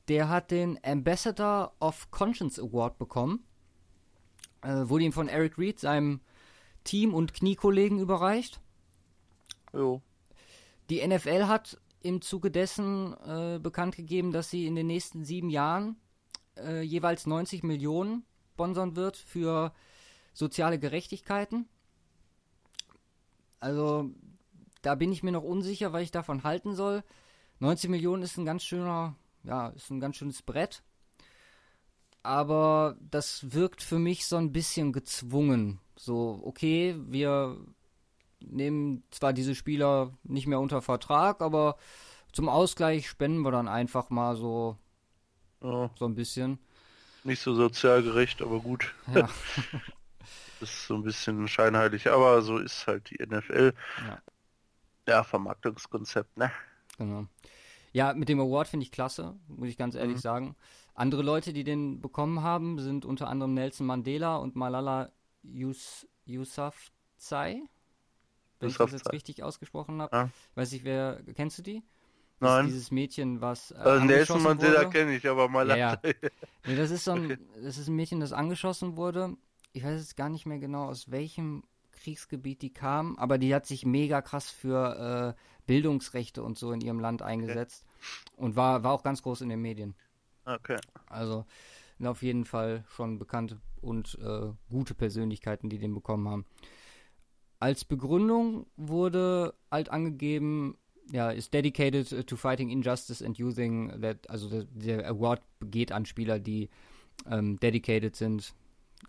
Der 0.07 0.29
hat 0.29 0.49
den 0.51 0.79
Ambassador 0.83 1.73
of 1.79 2.09
Conscience 2.11 2.59
Award 2.59 2.97
bekommen. 2.97 3.45
Äh, 4.61 4.89
wurde 4.89 5.05
ihm 5.05 5.13
von 5.13 5.27
Eric 5.27 5.57
Reed, 5.57 5.79
seinem 5.79 6.21
Team- 6.83 7.13
und 7.13 7.33
Kniekollegen, 7.33 7.99
überreicht. 7.99 8.59
jo. 9.73 10.01
Die 10.89 11.05
NFL 11.07 11.45
hat 11.47 11.79
im 12.01 12.21
Zuge 12.21 12.51
dessen 12.51 13.13
äh, 13.25 13.59
bekannt 13.59 13.95
gegeben, 13.95 14.31
dass 14.31 14.49
sie 14.49 14.65
in 14.65 14.75
den 14.75 14.87
nächsten 14.87 15.23
sieben 15.23 15.49
Jahren 15.49 15.95
äh, 16.57 16.81
jeweils 16.81 17.27
90 17.27 17.63
Millionen 17.63 18.25
sponsern 18.61 18.95
wird 18.95 19.17
für 19.17 19.73
soziale 20.33 20.77
Gerechtigkeiten. 20.77 21.67
Also 23.59 24.11
da 24.81 24.95
bin 24.95 25.11
ich 25.11 25.23
mir 25.23 25.31
noch 25.31 25.43
unsicher, 25.43 25.93
weil 25.93 26.03
ich 26.03 26.11
davon 26.11 26.43
halten 26.43 26.75
soll. 26.75 27.03
90 27.59 27.89
Millionen 27.89 28.23
ist 28.23 28.37
ein 28.37 28.45
ganz 28.45 28.63
schöner, 28.63 29.15
ja, 29.43 29.69
ist 29.69 29.89
ein 29.89 29.99
ganz 29.99 30.17
schönes 30.17 30.41
Brett. 30.41 30.83
Aber 32.23 32.97
das 33.01 33.53
wirkt 33.53 33.81
für 33.81 33.99
mich 33.99 34.25
so 34.27 34.37
ein 34.37 34.51
bisschen 34.51 34.93
gezwungen. 34.93 35.79
So, 35.95 36.39
okay, 36.43 36.95
wir 37.07 37.57
nehmen 38.41 39.03
zwar 39.11 39.33
diese 39.33 39.55
Spieler 39.55 40.13
nicht 40.23 40.47
mehr 40.47 40.59
unter 40.59 40.81
Vertrag, 40.81 41.41
aber 41.41 41.77
zum 42.33 42.49
Ausgleich 42.49 43.09
spenden 43.09 43.41
wir 43.43 43.51
dann 43.51 43.67
einfach 43.67 44.09
mal 44.09 44.35
so, 44.35 44.77
Ja, 45.61 45.89
so 45.95 46.05
ein 46.05 46.15
bisschen. 46.15 46.59
nicht 47.23 47.41
so 47.41 47.53
sozial 47.55 48.03
gerecht, 48.03 48.41
aber 48.41 48.59
gut. 48.59 48.93
Ja. 49.07 49.29
ist 50.59 50.87
so 50.87 50.95
ein 50.95 51.03
bisschen 51.03 51.47
scheinheilig, 51.47 52.09
aber 52.09 52.41
so 52.41 52.57
ist 52.57 52.87
halt 52.87 53.09
die 53.09 53.19
NFL. 53.19 53.73
Ja. 53.97 54.21
Ja, 55.07 55.23
Vermarktungskonzept, 55.23 56.37
ne? 56.37 56.51
Genau. 56.97 57.25
Ja, 57.93 58.13
mit 58.13 58.29
dem 58.29 58.39
Award 58.39 58.67
finde 58.67 58.85
ich 58.85 58.91
klasse, 58.91 59.35
muss 59.47 59.69
ich 59.69 59.77
ganz 59.77 59.95
ehrlich 59.95 60.17
Mhm. 60.17 60.21
sagen. 60.21 60.55
Andere 60.93 61.21
Leute, 61.21 61.53
die 61.53 61.63
den 61.63 62.01
bekommen 62.01 62.41
haben, 62.43 62.79
sind 62.79 63.05
unter 63.05 63.27
anderem 63.27 63.53
Nelson 63.53 63.87
Mandela 63.87 64.37
und 64.37 64.55
Malala 64.55 65.11
Yus 65.43 66.07
Yousafzai. 66.25 67.61
Wenn 68.59 68.69
ich 68.69 68.77
das 68.77 68.91
jetzt 68.91 69.01
Yousafzai. 69.01 69.11
richtig 69.11 69.43
ausgesprochen 69.43 70.01
habe. 70.01 70.15
Ja. 70.15 70.29
Weiß 70.55 70.73
ich, 70.73 70.83
wer, 70.83 71.21
kennst 71.35 71.57
du 71.57 71.63
die? 71.63 71.83
Das 72.39 72.49
ist 72.49 72.55
Nein. 72.55 72.65
dieses 72.65 72.91
Mädchen, 72.91 73.41
was 73.41 73.71
äh, 73.71 73.75
Also 73.75 74.05
Nelson 74.05 74.41
Mandela 74.41 74.85
kenne 74.85 75.15
ich, 75.15 75.27
aber 75.27 75.47
mal 75.47 75.67
Ja, 75.69 75.75
ja. 75.75 75.97
Nee, 76.65 76.75
das 76.75 76.89
ist 76.89 77.03
so 77.03 77.11
ein, 77.11 77.37
das 77.63 77.77
ist 77.77 77.87
ein 77.87 77.95
Mädchen, 77.95 78.19
das 78.19 78.33
angeschossen 78.33 78.97
wurde. 78.97 79.35
Ich 79.73 79.83
weiß 79.83 79.99
jetzt 79.99 80.17
gar 80.17 80.29
nicht 80.29 80.45
mehr 80.45 80.57
genau, 80.57 80.85
aus 80.85 81.11
welchem 81.11 81.63
Kriegsgebiet 81.91 82.63
die 82.63 82.73
kam, 82.73 83.15
aber 83.17 83.37
die 83.37 83.53
hat 83.53 83.67
sich 83.67 83.85
mega 83.85 84.21
krass 84.21 84.49
für 84.49 85.35
äh, 85.37 85.41
Bildungsrechte 85.67 86.41
und 86.41 86.57
so 86.57 86.71
in 86.71 86.81
ihrem 86.81 86.99
Land 86.99 87.21
eingesetzt 87.21 87.85
und 88.37 88.55
war, 88.55 88.83
war 88.83 88.93
auch 88.93 89.03
ganz 89.03 89.21
groß 89.21 89.41
in 89.41 89.49
den 89.49 89.61
Medien. 89.61 89.95
Okay. 90.45 90.77
Also 91.07 91.45
sind 91.97 92.07
auf 92.07 92.23
jeden 92.23 92.45
Fall 92.45 92.83
schon 92.89 93.19
bekannte 93.19 93.59
und 93.81 94.17
äh, 94.21 94.51
gute 94.69 94.93
Persönlichkeiten, 94.93 95.69
die 95.69 95.77
den 95.77 95.93
bekommen 95.93 96.27
haben. 96.27 96.45
Als 97.59 97.85
Begründung 97.85 98.65
wurde 98.75 99.53
halt 99.69 99.89
angegeben, 99.89 100.77
ja, 101.11 101.29
ist 101.29 101.53
dedicated 101.53 102.25
to 102.27 102.35
fighting 102.35 102.69
injustice 102.69 103.21
and 103.21 103.39
using 103.39 104.01
that, 104.01 104.29
also 104.29 104.49
der, 104.49 104.63
der 104.63 105.07
Award 105.07 105.41
geht 105.61 105.91
an 105.91 106.05
Spieler, 106.05 106.39
die 106.39 106.69
ähm, 107.29 107.59
dedicated 107.59 108.15
sind, 108.15 108.53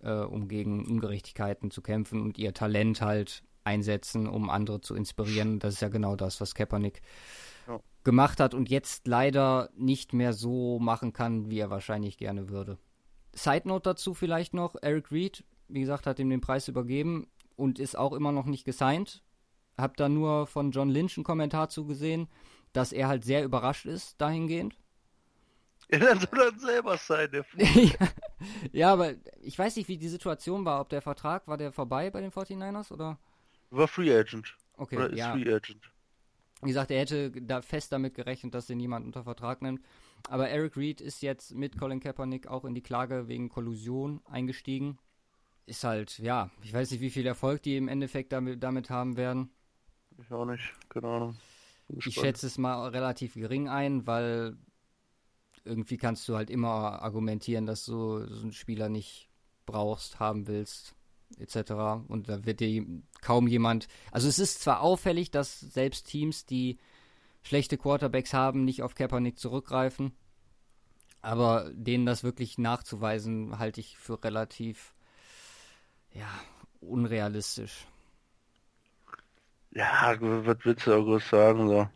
äh, 0.03 0.13
um 0.13 0.49
gegen 0.49 0.87
Ungerechtigkeiten 0.87 1.71
zu 1.71 1.81
kämpfen 1.81 2.21
und 2.21 2.39
ihr 2.39 2.53
Talent 2.53 3.01
halt 3.01 3.43
einsetzen, 3.65 4.27
um 4.27 4.51
andere 4.51 4.81
zu 4.81 4.95
inspirieren. 4.95 5.59
Das 5.61 5.75
ist 5.75 5.81
ja 5.81 5.89
genau 5.89 6.17
das, 6.17 6.41
was 6.41 6.55
Kaepernick. 6.55 7.01
Gemacht 8.05 8.41
hat 8.41 8.55
und 8.55 8.69
jetzt 8.69 9.07
leider 9.07 9.71
nicht 9.77 10.13
mehr 10.13 10.33
so 10.33 10.79
machen 10.79 11.13
kann, 11.13 11.51
wie 11.51 11.59
er 11.59 11.71
wahrscheinlich 11.71 12.19
gerne 12.19 12.49
würde. 12.49 12.79
Side 13.35 13.69
Note 13.69 13.91
dazu 13.91 14.15
vielleicht 14.15 14.55
noch, 14.55 14.77
Eric 14.81 15.11
Reed, 15.11 15.45
wie 15.69 15.81
gesagt, 15.81 16.07
hat 16.07 16.19
ihm 16.19 16.31
den 16.31 16.41
Preis 16.41 16.69
übergeben 16.69 17.29
und 17.57 17.79
ist 17.79 17.97
auch 17.97 18.13
immer 18.13 18.33
noch 18.33 18.47
nicht 18.47 18.65
gesigned. 18.65 19.23
Hab 19.79 19.97
da 19.97 20.09
nur 20.09 20.47
von 20.47 20.71
John 20.71 20.91
Lynch 20.91 21.17
einen 21.17 21.25
Kommentar 21.25 21.69
zugesehen, 21.69 22.29
dass 22.73 22.93
er 22.93 23.09
halt 23.09 23.25
sehr 23.25 23.45
überrascht 23.45 23.87
ist 23.87 24.21
dahingehend. 24.21 24.77
Ja, 25.91 25.99
dann 25.99 26.21
soll 26.21 26.41
er 26.41 26.59
selber 26.59 26.97
sein, 26.97 27.31
der 27.31 27.45
ja, 27.57 28.09
ja, 28.73 28.93
aber 28.93 29.13
ich 29.43 29.59
weiß 29.59 29.77
nicht, 29.77 29.89
wie 29.89 29.99
die 29.99 30.09
Situation 30.09 30.65
war. 30.65 30.81
Ob 30.81 30.89
der 30.89 31.03
Vertrag, 31.03 31.47
war 31.49 31.57
der 31.57 31.73
vorbei 31.73 32.11
bei 32.11 32.21
den 32.21 32.31
49ers 32.31 32.93
oder? 32.93 33.19
war 33.73 33.89
Free 33.89 34.15
Agent. 34.15 34.55
Okay, 34.77 34.97
Oder 34.97 35.11
ist 35.11 35.19
ja. 35.19 35.33
Free 35.33 35.53
Agent. 35.53 35.91
Wie 36.63 36.69
gesagt, 36.69 36.93
er 36.93 37.01
hätte 37.01 37.31
da 37.31 37.61
fest 37.61 37.91
damit 37.91 38.15
gerechnet, 38.15 38.55
dass 38.55 38.67
den 38.67 38.79
niemand 38.79 39.05
unter 39.05 39.25
Vertrag 39.25 39.63
nimmt. 39.63 39.83
Aber 40.29 40.49
Eric 40.49 40.77
Reed 40.77 41.01
ist 41.01 41.21
jetzt 41.21 41.55
mit 41.55 41.77
Colin 41.77 41.99
Kaepernick 41.99 42.47
auch 42.47 42.65
in 42.65 42.75
die 42.75 42.83
Klage 42.83 43.27
wegen 43.27 43.49
Kollusion 43.49 44.21
eingestiegen. 44.27 44.99
Ist 45.67 45.83
halt, 45.83 46.19
ja, 46.19 46.51
ich 46.63 46.73
weiß 46.73 46.93
nicht, 46.93 47.01
wie 47.01 47.11
viel 47.11 47.27
Erfolg 47.27 47.63
die 47.63 47.77
im 47.77 47.89
Endeffekt 47.89 48.33
damit, 48.33 48.63
damit 48.63 48.91
haben 48.91 49.17
werden. 49.17 49.51
Ich 50.19 50.31
auch 50.31 50.45
nicht, 50.45 50.73
keine 50.89 51.09
Ahnung. 51.09 51.37
Ich 51.89 52.05
gespannt. 52.05 52.27
schätze 52.27 52.47
es 52.47 52.59
mal 52.59 52.89
relativ 52.89 53.35
gering 53.35 53.69
ein, 53.69 54.07
weil 54.07 54.57
irgendwie 55.65 55.97
kannst 55.97 56.29
du 56.29 56.37
halt 56.37 56.51
immer 56.51 57.03
argumentieren, 57.03 57.67
dass 57.67 57.85
du 57.85 58.25
so 58.27 58.43
einen 58.43 58.53
Spieler 58.53 58.89
nicht 58.89 59.29
brauchst, 59.67 60.21
haben 60.21 60.47
willst, 60.47 60.95
etc. 61.39 62.05
Und 62.09 62.29
da 62.29 62.45
wird 62.45 62.61
dir 62.61 62.85
kaum 63.21 63.47
jemand. 63.47 63.89
Also 64.11 64.29
es 64.29 64.39
ist 64.39 64.61
zwar 64.63 64.81
auffällig, 64.81 65.31
dass 65.31 65.61
selbst 65.61 66.07
Teams, 66.07 66.47
die 66.47 66.79
schlechte 67.43 67.77
Quarterbacks 67.77 68.33
haben, 68.33 68.65
nicht 68.65 68.83
auf 68.83 68.95
Kaepernick 68.95 69.39
zurückgreifen, 69.39 70.13
aber 71.21 71.71
denen 71.73 72.07
das 72.07 72.25
wirklich 72.25 72.59
nachzuweisen, 72.59 73.59
halte 73.59 73.81
ich 73.81 73.97
für 73.97 74.23
relativ, 74.23 74.95
ja, 76.13 76.29
unrealistisch. 76.81 77.87
Ja, 79.71 80.15
was 80.21 80.57
willst 80.65 80.87
du 80.87 80.95
auch 80.95 81.05
groß 81.05 81.29
sagen, 81.29 81.69
so. 81.69 81.89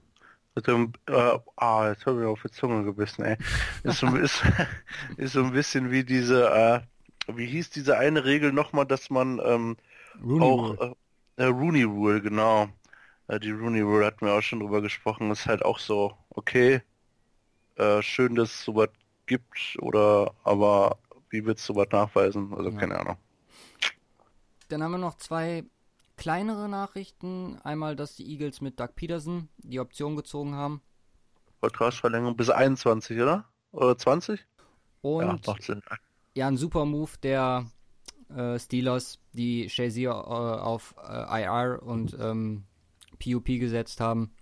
Dem, 0.63 0.95
äh, 1.07 1.39
ah, 1.57 1.89
jetzt 1.91 2.07
habe 2.07 2.23
ich 2.23 2.27
auf 2.27 2.41
die 2.41 2.51
Zunge 2.51 2.83
gebissen, 2.85 3.25
ey. 3.25 3.37
Ist 3.83 3.99
so, 3.99 4.07
ist, 4.17 4.43
ist 5.19 5.33
so 5.33 5.45
ein 5.45 5.53
bisschen 5.53 5.91
wie 5.91 6.03
diese, 6.03 6.49
äh, 6.49 6.81
wie 7.29 7.47
hieß 7.47 7.71
diese 7.71 7.99
eine 7.99 8.25
Regel 8.25 8.53
nochmal, 8.53 8.87
dass 8.87 9.11
man 9.11 9.41
ähm, 9.45 9.77
Rooney 10.23 10.51
auch 10.51 10.59
Rule. 10.61 10.97
äh, 11.39 11.43
äh, 11.45 11.47
Rooney 11.47 11.83
Rule, 11.85 12.21
genau. 12.23 12.69
Äh, 13.29 13.41
die 13.41 13.51
Rooney 13.53 13.81
Rule 13.83 14.07
hatten 14.07 14.27
wir 14.27 14.35
auch 14.35 14.43
schon 14.43 14.61
drüber 14.61 14.83
gesprochen, 14.83 15.31
ist 15.31 15.47
halt 15.47 15.65
auch 15.65 15.79
so, 15.79 16.17
okay, 16.31 16.83
äh, 17.77 18.03
schön, 18.03 18.35
dass 18.35 18.51
es 18.51 18.65
sowas 18.65 18.91
gibt, 19.27 19.77
oder 19.81 20.35
aber 20.45 20.99
wie 21.31 21.45
willst 21.45 21.69
du 21.69 21.75
sowas 21.75 21.89
nachweisen? 21.93 22.53
Also 22.55 22.71
Ja. 22.71 22.79
keine 22.79 22.99
Ahnung. 23.01 23.17
Dann 24.69 24.83
haben 24.83 24.93
wir 24.93 24.99
noch 24.99 25.17
zwei 25.17 25.65
kleinere 26.17 26.69
Nachrichten. 26.69 27.59
Einmal, 27.63 27.97
dass 27.97 28.17
die 28.17 28.27
Eagles 28.31 28.61
mit 28.61 28.81
Doug 28.81 28.91
Peterson 28.97 29.49
die 29.59 29.81
Option 29.81 30.17
gezogen 30.17 30.55
haben. 30.55 30.83
Vertragsverlängerung 31.61 32.37
bis 32.37 32.51
21, 32.51 33.21
oder? 33.21 33.45
Oder 33.73 33.99
20? 33.99 34.45
Und 35.03 35.47
ja, 35.47 35.55
ja, 36.37 36.47
ein 36.49 36.57
super 36.57 36.85
Move 36.85 37.11
der 37.23 37.67
äh, 38.29 38.59
Steelers, 38.59 39.19
die 39.33 39.69
Shazier 39.71 40.11
äh, 40.11 40.13
auf 40.13 40.95
äh, 41.03 41.43
IR 41.43 41.83
und 41.83 42.17
ähm, 42.21 42.65
PUP 43.19 43.47
gesetzt 43.47 44.01
haben, 44.01 44.33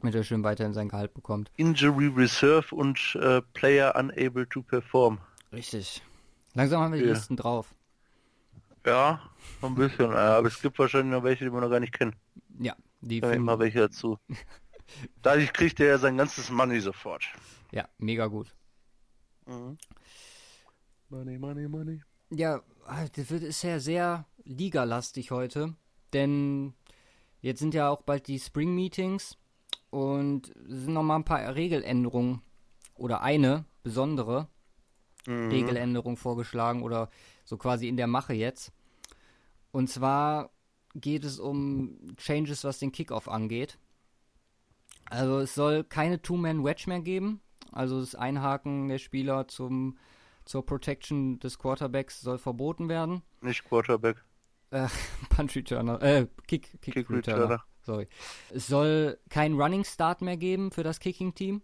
damit 0.00 0.14
er 0.14 0.24
schön 0.24 0.44
weiterhin 0.44 0.74
sein 0.74 0.88
Gehalt 0.88 1.14
bekommt. 1.14 1.50
Injury 1.56 2.08
Reserve 2.08 2.74
und 2.74 3.16
äh, 3.20 3.40
Player 3.54 3.94
unable 3.96 4.46
to 4.48 4.62
perform. 4.62 5.18
Richtig. 5.52 6.02
Langsam 6.54 6.82
haben 6.82 6.92
wir 6.92 7.00
die 7.00 7.06
Ja. 7.06 7.12
Listen 7.12 7.36
drauf. 7.36 7.74
Ja, 8.84 9.20
ein 9.62 9.74
bisschen, 9.74 10.12
aber 10.12 10.46
es 10.46 10.60
gibt 10.62 10.78
wahrscheinlich 10.78 11.12
noch 11.12 11.24
welche, 11.24 11.44
die 11.44 11.52
wir 11.52 11.60
noch 11.60 11.70
gar 11.70 11.80
nicht 11.80 11.92
kennen. 11.92 12.14
Ja, 12.60 12.76
die 13.00 13.20
Da 13.20 13.28
finden, 13.28 13.42
immer 13.42 13.58
welche 13.58 13.80
dazu. 13.80 14.18
Dadurch 15.22 15.52
kriegt 15.52 15.80
er 15.80 15.86
ja 15.86 15.98
sein 15.98 16.16
ganzes 16.16 16.50
Money 16.50 16.78
sofort. 16.80 17.24
ja, 17.72 17.88
mega 17.98 18.26
gut. 18.26 18.54
Mhm. 19.46 19.76
Money, 21.08 21.38
money, 21.38 21.68
money. 21.68 22.02
Ja, 22.30 22.62
das 23.14 23.30
wird 23.30 23.42
ist 23.42 23.62
ja 23.62 23.78
sehr 23.78 24.26
ligalastig 24.44 25.30
heute, 25.30 25.74
denn 26.12 26.74
jetzt 27.40 27.60
sind 27.60 27.74
ja 27.74 27.88
auch 27.90 28.02
bald 28.02 28.26
die 28.26 28.38
Spring 28.40 28.74
Meetings 28.74 29.36
und 29.90 30.48
es 30.68 30.82
sind 30.84 30.94
noch 30.94 31.02
mal 31.02 31.16
ein 31.16 31.24
paar 31.24 31.54
Regeländerungen 31.54 32.42
oder 32.94 33.22
eine 33.22 33.64
besondere 33.82 34.48
Mhm. 35.26 35.48
Regeländerung 35.50 36.16
vorgeschlagen 36.16 36.82
oder 36.82 37.10
so 37.44 37.56
quasi 37.56 37.88
in 37.88 37.96
der 37.96 38.06
Mache 38.06 38.32
jetzt. 38.32 38.72
Und 39.72 39.90
zwar 39.90 40.50
geht 40.94 41.24
es 41.24 41.40
um 41.40 41.98
Changes, 42.16 42.62
was 42.62 42.78
den 42.78 42.92
Kickoff 42.92 43.28
angeht. 43.28 43.78
Also 45.10 45.40
es 45.40 45.54
soll 45.54 45.82
keine 45.82 46.22
Two-Man-Wedge 46.22 46.84
mehr 46.86 47.00
geben. 47.00 47.40
Also 47.72 48.00
das 48.00 48.14
Einhaken 48.14 48.88
der 48.88 48.98
Spieler 48.98 49.48
zum, 49.48 49.98
zur 50.46 50.64
Protection 50.64 51.38
des 51.40 51.58
Quarterbacks 51.58 52.20
soll 52.20 52.38
verboten 52.38 52.88
werden. 52.88 53.22
Nicht 53.42 53.64
Quarterback, 53.64 54.24
Äh, 54.70 54.88
Punch 55.28 55.54
Returner, 55.56 56.00
äh, 56.02 56.26
Kick, 56.46 56.80
Kick, 56.80 56.94
Kick 56.94 57.10
Returner. 57.10 57.42
Returner. 57.42 57.64
Sorry. 57.82 58.08
Es 58.50 58.66
soll 58.66 59.18
kein 59.28 59.54
Running 59.60 59.84
Start 59.84 60.22
mehr 60.22 60.36
geben 60.36 60.70
für 60.72 60.82
das 60.82 60.98
Kicking 60.98 61.34
Team. 61.34 61.62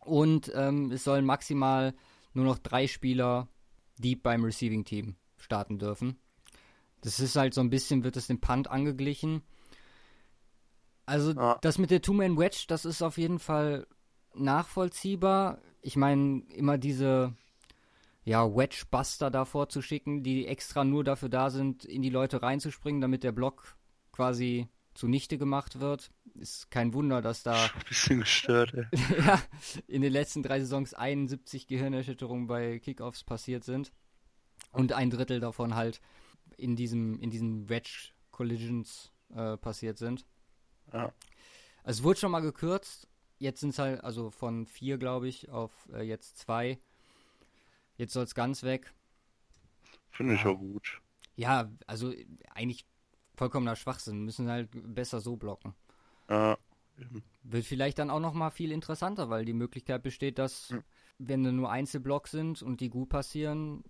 Und 0.00 0.50
ähm, 0.54 0.92
es 0.92 1.04
sollen 1.04 1.24
maximal 1.24 1.94
nur 2.34 2.44
noch 2.44 2.58
drei 2.58 2.86
Spieler 2.86 3.48
deep 3.98 4.22
beim 4.22 4.44
Receiving 4.44 4.84
Team 4.84 5.16
starten 5.38 5.78
dürfen. 5.78 6.18
Das 7.00 7.18
ist 7.20 7.36
halt 7.36 7.54
so 7.54 7.60
ein 7.60 7.70
bisschen, 7.70 8.04
wird 8.04 8.16
es 8.16 8.26
dem 8.28 8.40
Punt 8.40 8.68
angeglichen. 8.70 9.42
Also 11.06 11.32
Ja. 11.32 11.58
das 11.62 11.78
mit 11.78 11.90
der 11.90 12.02
Two-Man-Wedge, 12.02 12.64
das 12.68 12.84
ist 12.84 13.02
auf 13.02 13.18
jeden 13.18 13.38
Fall 13.40 13.86
nachvollziehbar. 14.34 15.58
Ich 15.82 15.96
meine, 15.96 16.42
immer 16.54 16.78
diese 16.78 17.34
ja, 18.24 18.54
Wedge-Buster 18.54 19.30
davor 19.30 19.68
zu 19.68 19.82
schicken, 19.82 20.22
die 20.22 20.46
extra 20.46 20.84
nur 20.84 21.04
dafür 21.04 21.28
da 21.28 21.50
sind, 21.50 21.84
in 21.84 22.02
die 22.02 22.10
Leute 22.10 22.42
reinzuspringen, 22.42 23.00
damit 23.00 23.24
der 23.24 23.32
Block 23.32 23.76
quasi 24.12 24.68
zunichte 24.94 25.38
gemacht 25.38 25.80
wird. 25.80 26.10
Ist 26.34 26.70
kein 26.70 26.92
Wunder, 26.92 27.22
dass 27.22 27.42
da 27.42 27.54
Ein 27.74 27.84
bisschen 27.88 28.20
gestört, 28.20 28.74
ey. 28.74 28.86
ja, 29.18 29.40
in 29.86 30.02
den 30.02 30.12
letzten 30.12 30.42
drei 30.42 30.60
Saisons 30.60 30.94
71 30.94 31.66
Gehirnerschütterungen 31.66 32.46
bei 32.46 32.78
Kickoffs 32.78 33.24
passiert 33.24 33.64
sind. 33.64 33.92
Und 34.72 34.92
ein 34.92 35.10
Drittel 35.10 35.40
davon 35.40 35.74
halt 35.74 36.00
in 36.56 36.76
diesem, 36.76 37.18
in 37.18 37.30
diesen 37.30 37.68
Wedge 37.68 38.12
Collisions 38.30 39.10
äh, 39.34 39.56
passiert 39.56 39.98
sind. 39.98 40.26
Ja. 40.92 41.12
Also 41.82 42.00
es 42.00 42.02
wurde 42.02 42.20
schon 42.20 42.30
mal 42.30 42.40
gekürzt. 42.40 43.08
Jetzt 43.40 43.60
sind 43.60 43.70
es 43.70 43.78
halt, 43.78 44.04
also 44.04 44.30
von 44.30 44.66
vier, 44.66 44.98
glaube 44.98 45.26
ich, 45.26 45.48
auf 45.50 45.72
äh, 45.92 46.02
jetzt 46.02 46.38
zwei. 46.38 46.78
Jetzt 47.96 48.12
soll 48.12 48.24
es 48.24 48.34
ganz 48.34 48.62
weg. 48.62 48.92
Finde 50.10 50.34
ich 50.34 50.44
Ja. 50.44 50.50
auch 50.50 50.58
gut. 50.58 51.00
Ja, 51.36 51.70
also 51.86 52.12
äh, 52.12 52.26
eigentlich 52.54 52.84
vollkommener 53.34 53.76
Schwachsinn. 53.76 54.24
Müssen 54.24 54.48
halt 54.50 54.68
besser 54.72 55.20
so 55.20 55.36
blocken. 55.36 55.74
Ja. 56.28 56.58
Wird 57.42 57.64
vielleicht 57.64 57.98
dann 57.98 58.10
auch 58.10 58.20
noch 58.20 58.34
mal 58.34 58.50
viel 58.50 58.72
interessanter, 58.72 59.30
weil 59.30 59.46
die 59.46 59.54
Möglichkeit 59.54 60.02
besteht, 60.02 60.38
dass 60.38 60.68
Hm. 60.68 60.84
wenn 61.18 61.56
nur 61.56 61.70
Einzelblocks 61.70 62.30
sind 62.30 62.60
und 62.62 62.80
die 62.80 62.90
gut 62.90 63.08
passieren, 63.08 63.84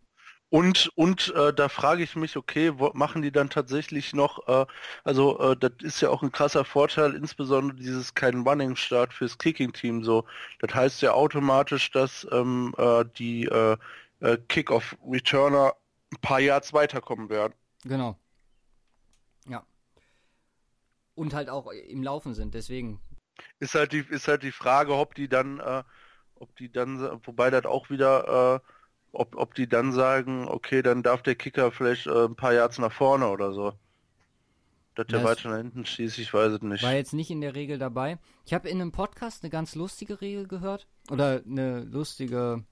Und, 0.51 0.91
und 0.97 1.33
äh, 1.37 1.55
da 1.55 1.69
frage 1.69 2.03
ich 2.03 2.17
mich, 2.17 2.37
okay, 2.37 2.73
wo, 2.77 2.91
machen 2.93 3.23
die 3.23 3.31
dann 3.31 3.51
tatsächlich 3.51 4.13
noch, 4.13 4.49
äh, 4.49 4.67
also 5.05 5.39
äh, 5.39 5.57
das 5.57 5.73
ist 5.81 6.01
ja 6.01 6.11
auch 6.11 6.25
ein 6.25 6.33
krasser 6.33 6.65
Vorteil, 6.65 7.15
insbesondere 7.15 7.79
dieses 7.79 8.15
kein 8.15 8.41
Running-Start 8.41 9.15
fürs 9.15 9.39
Kicking-Team 9.39 10.03
so. 10.03 10.25
Das 10.59 10.75
heißt 10.75 11.03
ja 11.03 11.13
automatisch, 11.13 11.93
dass 11.93 12.27
ähm, 12.33 12.75
äh, 12.79 13.05
die 13.17 13.45
äh, 13.45 13.77
äh, 14.19 14.39
Kick-Off-Returner 14.49 15.75
ein 16.13 16.21
paar 16.21 16.41
Yards 16.41 16.73
weiterkommen 16.73 17.29
werden. 17.29 17.55
genau. 17.85 18.19
Ja. 19.47 19.65
Und 21.15 21.33
halt 21.33 21.49
auch 21.49 21.71
im 21.71 22.03
Laufen 22.03 22.35
sind, 22.35 22.55
deswegen. 22.55 23.01
Ist 23.61 23.77
halt 23.77 23.93
die, 23.93 24.05
ist 24.11 24.27
halt 24.27 24.43
die 24.43 24.53
Frage, 24.53 24.95
ob 24.97 25.15
die 25.15 25.29
dann, 25.29 25.61
äh, 25.61 25.85
ob 26.35 26.57
die 26.57 26.73
dann, 26.73 27.21
wobei 27.25 27.51
das 27.51 27.67
auch 27.67 27.89
wieder, 27.89 28.57
äh, 28.57 28.80
ob, 29.13 29.37
ob 29.37 29.55
die 29.55 29.69
dann 29.69 29.93
sagen, 29.93 30.47
okay, 30.49 30.83
dann 30.83 31.03
darf 31.03 31.23
der 31.23 31.35
Kicker 31.35 31.71
vielleicht 31.73 32.07
äh, 32.07 32.25
ein 32.27 32.37
paar 32.37 32.53
Yards 32.55 32.79
nach 32.79 32.93
vorne 32.93 33.29
oder 33.29 33.53
so. 33.53 33.73
Dass 34.95 35.07
der 35.07 35.21
Das- 35.21 35.25
weiter 35.29 35.51
nach 35.51 35.57
hinten 35.59 35.85
schießt, 35.87 36.19
ich 36.19 36.33
weiß 36.35 36.53
es 36.53 36.63
nicht. 36.63 36.83
War 36.83 36.95
jetzt 36.95 37.13
nicht 37.15 37.31
in 37.31 37.41
der 37.41 37.55
Regel 37.55 37.79
dabei. 37.79 38.19
Ich 38.45 38.53
habe 38.55 38.69
in 38.69 38.81
einem 38.81 38.93
Podcast 38.93 39.43
eine 39.43 39.51
ganz 39.51 39.75
lustige 39.75 40.21
Regel 40.21 40.47
gehört. 40.49 40.87
Oder 41.11 41.43
eine 41.47 41.81
lustige 41.85 42.65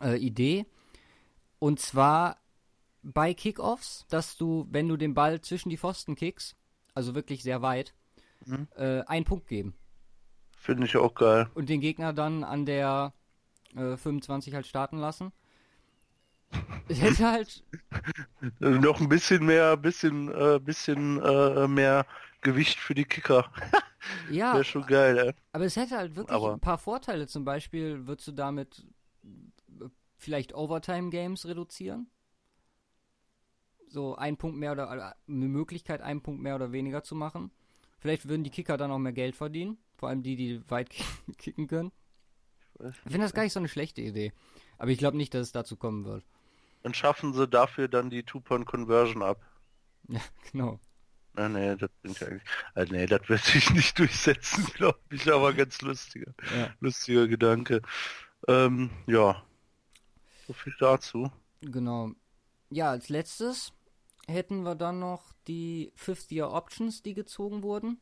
äh, 0.00 0.16
Idee. 0.18 0.66
Und 1.58 1.80
zwar 1.80 2.38
bei 3.02 3.34
Kickoffs, 3.34 4.06
dass 4.08 4.36
du, 4.36 4.66
wenn 4.70 4.88
du 4.88 4.96
den 4.96 5.14
Ball 5.14 5.40
zwischen 5.40 5.68
die 5.70 5.76
Pfosten 5.78 6.14
kickst, 6.14 6.56
also 6.94 7.14
wirklich 7.14 7.42
sehr 7.42 7.60
weit, 7.62 7.94
Mhm. 8.46 8.68
äh, 8.76 9.00
einen 9.06 9.24
Punkt 9.24 9.46
geben. 9.48 9.74
Finde 10.58 10.84
ich 10.86 10.96
auch 10.98 11.14
geil. 11.14 11.48
Und 11.54 11.68
den 11.70 11.80
Gegner 11.80 12.12
dann 12.12 12.44
an 12.44 12.66
der 12.66 13.14
äh, 13.76 13.96
25 13.96 14.54
halt 14.54 14.66
starten 14.66 14.98
lassen. 14.98 15.32
Es 16.88 17.00
hätte 17.00 17.30
halt, 17.30 17.64
Äh, 18.60 18.70
noch 18.70 19.00
ein 19.00 19.08
bisschen 19.08 19.44
mehr, 19.44 19.76
bisschen, 19.76 20.28
äh, 20.32 20.60
bisschen 20.62 21.20
äh, 21.20 21.66
mehr 21.66 22.06
Gewicht 22.42 22.78
für 22.78 22.94
die 22.94 23.04
Kicker. 23.06 23.50
ja, 24.30 24.52
Wäre 24.54 24.64
schon 24.64 24.86
geil, 24.86 25.18
ey. 25.18 25.32
aber 25.52 25.64
es 25.64 25.76
hätte 25.76 25.96
halt 25.96 26.14
wirklich 26.14 26.34
Aber- 26.36 26.52
ein 26.52 26.60
paar 26.60 26.78
Vorteile. 26.78 27.26
Zum 27.26 27.44
Beispiel 27.44 28.06
würdest 28.06 28.28
du 28.28 28.32
damit 28.32 28.86
äh, 29.24 29.86
vielleicht 30.18 30.54
Overtime-Games 30.54 31.46
reduzieren. 31.46 32.06
So 33.88 34.16
ein 34.16 34.36
Punkt 34.36 34.56
mehr 34.58 34.72
oder 34.72 34.90
eine 34.90 35.14
Möglichkeit, 35.48 36.02
einen 36.02 36.20
Punkt 36.20 36.42
mehr 36.42 36.56
oder 36.56 36.72
weniger 36.72 37.02
zu 37.02 37.14
machen. 37.14 37.50
Vielleicht 37.98 38.28
würden 38.28 38.44
die 38.44 38.50
Kicker 38.50 38.76
dann 38.76 38.90
auch 38.90 38.98
mehr 38.98 39.12
Geld 39.12 39.36
verdienen. 39.36 39.78
Vor 39.96 40.08
allem 40.08 40.22
die, 40.22 40.36
die 40.36 40.70
weit 40.70 40.90
kicken 41.38 41.66
können. 41.66 41.92
Weiß 42.78 42.94
Ich 42.94 43.12
finde 43.12 43.26
das 43.26 43.34
gar 43.34 43.42
nicht 43.42 43.52
so 43.52 43.60
eine 43.60 43.68
schlechte 43.68 44.00
Idee. 44.00 44.32
Aber 44.78 44.90
ich 44.90 44.98
glaube 44.98 45.16
nicht, 45.16 45.34
dass 45.34 45.42
es 45.42 45.52
dazu 45.52 45.76
kommen 45.76 46.04
wird. 46.04 46.24
Dann 46.82 46.94
schaffen 46.94 47.32
sie 47.32 47.48
dafür 47.48 47.88
dann 47.88 48.10
die 48.10 48.22
Two-Point-Conversion 48.22 49.22
ab. 49.22 49.40
Ja, 50.06 50.20
genau. 50.52 50.78
Na, 51.32 51.48
nee, 51.48 51.76
das 51.76 51.90
bringt 52.02 52.20
ja 52.20 52.26
eigentlich. 52.26 52.42
Äh, 52.74 52.86
nee, 52.90 53.06
das 53.06 53.26
wird 53.26 53.42
sich 53.42 53.70
nicht 53.70 53.98
durchsetzen, 53.98 54.66
glaube 54.74 55.00
ich, 55.10 55.32
aber 55.32 55.54
ganz 55.54 55.80
lustiger. 55.80 56.34
Ja. 56.54 56.74
Lustiger 56.80 57.26
Gedanke. 57.26 57.80
Ähm, 58.46 58.90
ja. 59.06 59.42
So 60.46 60.52
viel 60.52 60.74
dazu. 60.78 61.32
Genau. 61.62 62.10
Ja, 62.70 62.90
als 62.90 63.08
letztes 63.08 63.72
hätten 64.28 64.62
wir 64.62 64.74
dann 64.74 64.98
noch 64.98 65.32
die 65.48 65.90
Fifth-Year 65.96 66.50
Options, 66.52 67.02
die 67.02 67.14
gezogen 67.14 67.62
wurden. 67.62 68.00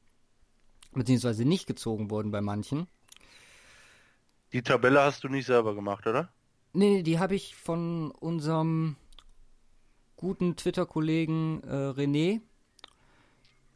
Beziehungsweise 0.92 1.44
nicht 1.44 1.66
gezogen 1.66 2.10
wurden 2.10 2.32
bei 2.32 2.40
manchen. 2.40 2.88
Die 4.52 4.62
Tabelle 4.62 5.02
hast 5.02 5.24
du 5.24 5.28
nicht 5.28 5.46
selber 5.46 5.74
gemacht, 5.74 6.06
oder? 6.06 6.32
Nee, 6.72 6.96
nee, 6.96 7.02
die 7.02 7.18
habe 7.18 7.34
ich 7.34 7.56
von 7.56 8.10
unserem 8.10 8.96
guten 10.16 10.56
Twitter-Kollegen 10.56 11.62
äh, 11.64 11.90
René. 11.90 12.40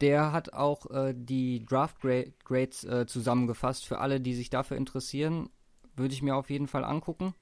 Der 0.01 0.33
hat 0.33 0.53
auch 0.53 0.91
äh, 0.91 1.15
die 1.17 1.65
Draft 1.65 2.01
Gra 2.01 2.25
Grades 2.45 2.85
äh, 2.85 3.07
zusammengefasst 3.07 3.87
für 3.87 3.99
alle, 3.99 4.21
die 4.21 4.35
sich 4.35 4.51
dafür 4.51 4.77
interessieren. 4.77 5.51
Würde 5.95 6.13
ich 6.13 6.23
mir 6.23 6.37
auf 6.37 6.51
jeden 6.51 6.69
Fall 6.69 6.85
angucken. 6.85 7.35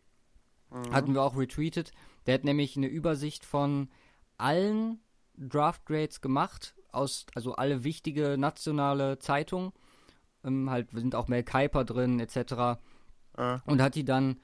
Hatten 0.91 1.15
wir 1.15 1.23
auch 1.23 1.37
retweetet. 1.37 1.93
Der 2.27 2.35
hat 2.35 2.45
nämlich 2.45 2.77
eine 2.77 2.89
Übersicht 2.89 3.45
von 3.45 3.89
allen 4.39 5.01
Draft 5.37 5.87
Grades 5.87 6.21
gemacht, 6.21 6.75
aus, 6.91 7.27
also 7.35 7.55
alle 7.55 7.85
wichtige 7.85 8.37
nationale 8.39 9.19
Zeitungen. 9.19 9.73
Ähm, 10.45 10.71
halt 10.71 10.91
sind 10.91 11.15
auch 11.15 11.29
Mel 11.29 11.45
Kiper 11.45 11.85
drin, 11.85 12.19
etc. 12.19 12.81
Äh, 13.37 13.59
Und 13.67 13.81
hat 13.83 13.95
die 13.95 14.05
dann 14.05 14.41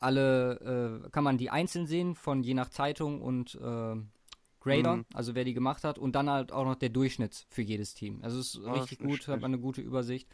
alle, 0.00 1.02
äh, 1.06 1.10
kann 1.10 1.24
man 1.24 1.38
die 1.38 1.50
einzeln 1.50 1.86
sehen, 1.86 2.14
von 2.14 2.42
je 2.42 2.54
nach 2.54 2.70
Zeitung 2.70 3.22
und 3.22 3.54
äh, 3.56 3.96
Grader, 4.60 4.96
Mhm. 4.96 5.06
also 5.14 5.34
wer 5.34 5.44
die 5.44 5.54
gemacht 5.54 5.84
hat, 5.84 5.98
und 5.98 6.14
dann 6.14 6.30
halt 6.30 6.52
auch 6.52 6.64
noch 6.64 6.74
der 6.76 6.90
Durchschnitt 6.90 7.46
für 7.50 7.62
jedes 7.62 7.94
Team. 7.94 8.20
Also 8.22 8.40
es 8.40 8.54
ist 8.56 8.66
Ah, 8.66 8.72
richtig 8.72 9.00
ist 9.00 9.06
gut, 9.06 9.28
hat 9.28 9.40
man 9.40 9.52
eine 9.54 9.60
gute 9.62 9.80
Übersicht. 9.82 10.28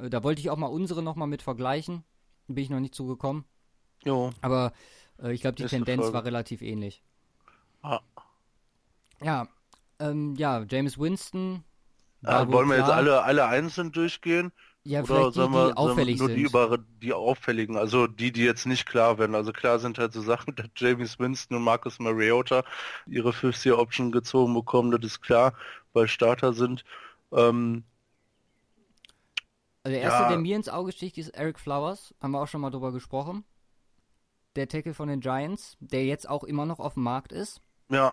Äh, 0.00 0.10
da 0.10 0.22
wollte 0.24 0.40
ich 0.40 0.50
auch 0.50 0.58
mal 0.58 0.68
unsere 0.68 1.02
nochmal 1.02 1.28
mit 1.28 1.42
vergleichen. 1.42 2.04
Bin 2.48 2.62
ich 2.64 2.70
noch 2.70 2.80
nicht 2.80 2.94
zugekommen. 2.94 3.44
jo. 4.04 4.32
Aber 4.42 4.72
äh, 5.22 5.32
ich 5.32 5.40
glaube, 5.40 5.56
die 5.56 5.62
Nächste 5.62 5.76
Tendenz 5.78 6.12
war 6.12 6.24
relativ 6.24 6.62
ähnlich. 6.62 7.02
Ah. 7.82 8.00
Ja, 9.20 9.48
ähm, 9.98 10.34
ja, 10.36 10.64
James 10.68 10.98
Winston. 10.98 11.64
Äh, 12.26 12.26
war 12.28 12.48
wohl 12.48 12.54
wollen 12.54 12.68
wir 12.68 12.76
jetzt 12.76 12.86
klar. 12.86 12.96
alle, 12.96 13.22
alle 13.22 13.46
einzeln 13.46 13.92
durchgehen? 13.92 14.52
Ja, 14.84 15.02
Oder 15.02 15.30
die, 15.32 15.32
die 15.32 15.52
wir, 15.52 15.72
wir 15.76 15.76
auffällig 15.76 16.18
nur 16.18 16.30
sind. 16.30 16.30
die 16.30 16.42
über 16.42 16.78
die 17.02 17.12
auffälligen, 17.12 17.76
also 17.76 18.06
die, 18.06 18.32
die 18.32 18.42
jetzt 18.44 18.66
nicht 18.66 18.86
klar 18.86 19.18
werden. 19.18 19.34
Also 19.34 19.52
klar 19.52 19.78
sind 19.78 19.98
halt 19.98 20.12
so 20.12 20.22
Sachen, 20.22 20.54
dass 20.56 20.68
James 20.76 21.18
Winston 21.18 21.56
und 21.58 21.64
Marcus 21.64 21.98
Mariota 21.98 22.64
ihre 23.06 23.32
Fifth-Year-Option 23.32 24.12
gezogen 24.12 24.54
bekommen, 24.54 24.90
das 24.92 25.04
ist 25.04 25.20
klar, 25.22 25.54
weil 25.92 26.08
Starter 26.08 26.52
sind. 26.54 26.84
Ähm, 27.32 27.84
Also 29.82 29.94
der 29.94 30.02
erste, 30.02 30.26
Ja. 30.26 30.26
der 30.26 30.36
mir 30.36 30.56
ins 30.56 30.68
Auge 30.68 30.92
sticht, 30.92 31.16
ist 31.16 31.30
Eric 31.30 31.58
Flowers. 31.58 32.14
Haben 32.20 32.32
wir 32.32 32.42
auch 32.42 32.48
schon 32.48 32.60
mal 32.60 32.70
drüber 32.70 32.92
gesprochen. 32.92 33.44
Der 34.56 34.66
Tackle 34.66 34.94
von 34.94 35.06
den 35.08 35.20
Giants, 35.20 35.76
der 35.78 36.06
jetzt 36.06 36.28
auch 36.28 36.42
immer 36.42 36.66
noch 36.66 36.80
auf 36.80 36.94
dem 36.94 37.04
Markt 37.04 37.30
ist. 37.30 37.60
ja, 37.88 38.12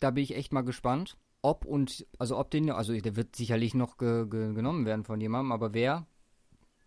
Da 0.00 0.10
bin 0.10 0.24
ich 0.24 0.34
echt 0.34 0.52
mal 0.52 0.62
gespannt. 0.62 1.16
Ob 1.42 1.64
und, 1.64 2.06
also 2.18 2.38
ob 2.38 2.50
den, 2.50 2.70
also 2.70 2.92
der 2.98 3.16
wird 3.16 3.34
sicherlich 3.36 3.74
noch 3.74 3.96
ge, 3.96 4.26
ge, 4.28 4.52
genommen 4.52 4.84
werden 4.84 5.04
von 5.04 5.20
jemandem, 5.20 5.52
aber 5.52 5.72
wer 5.72 6.06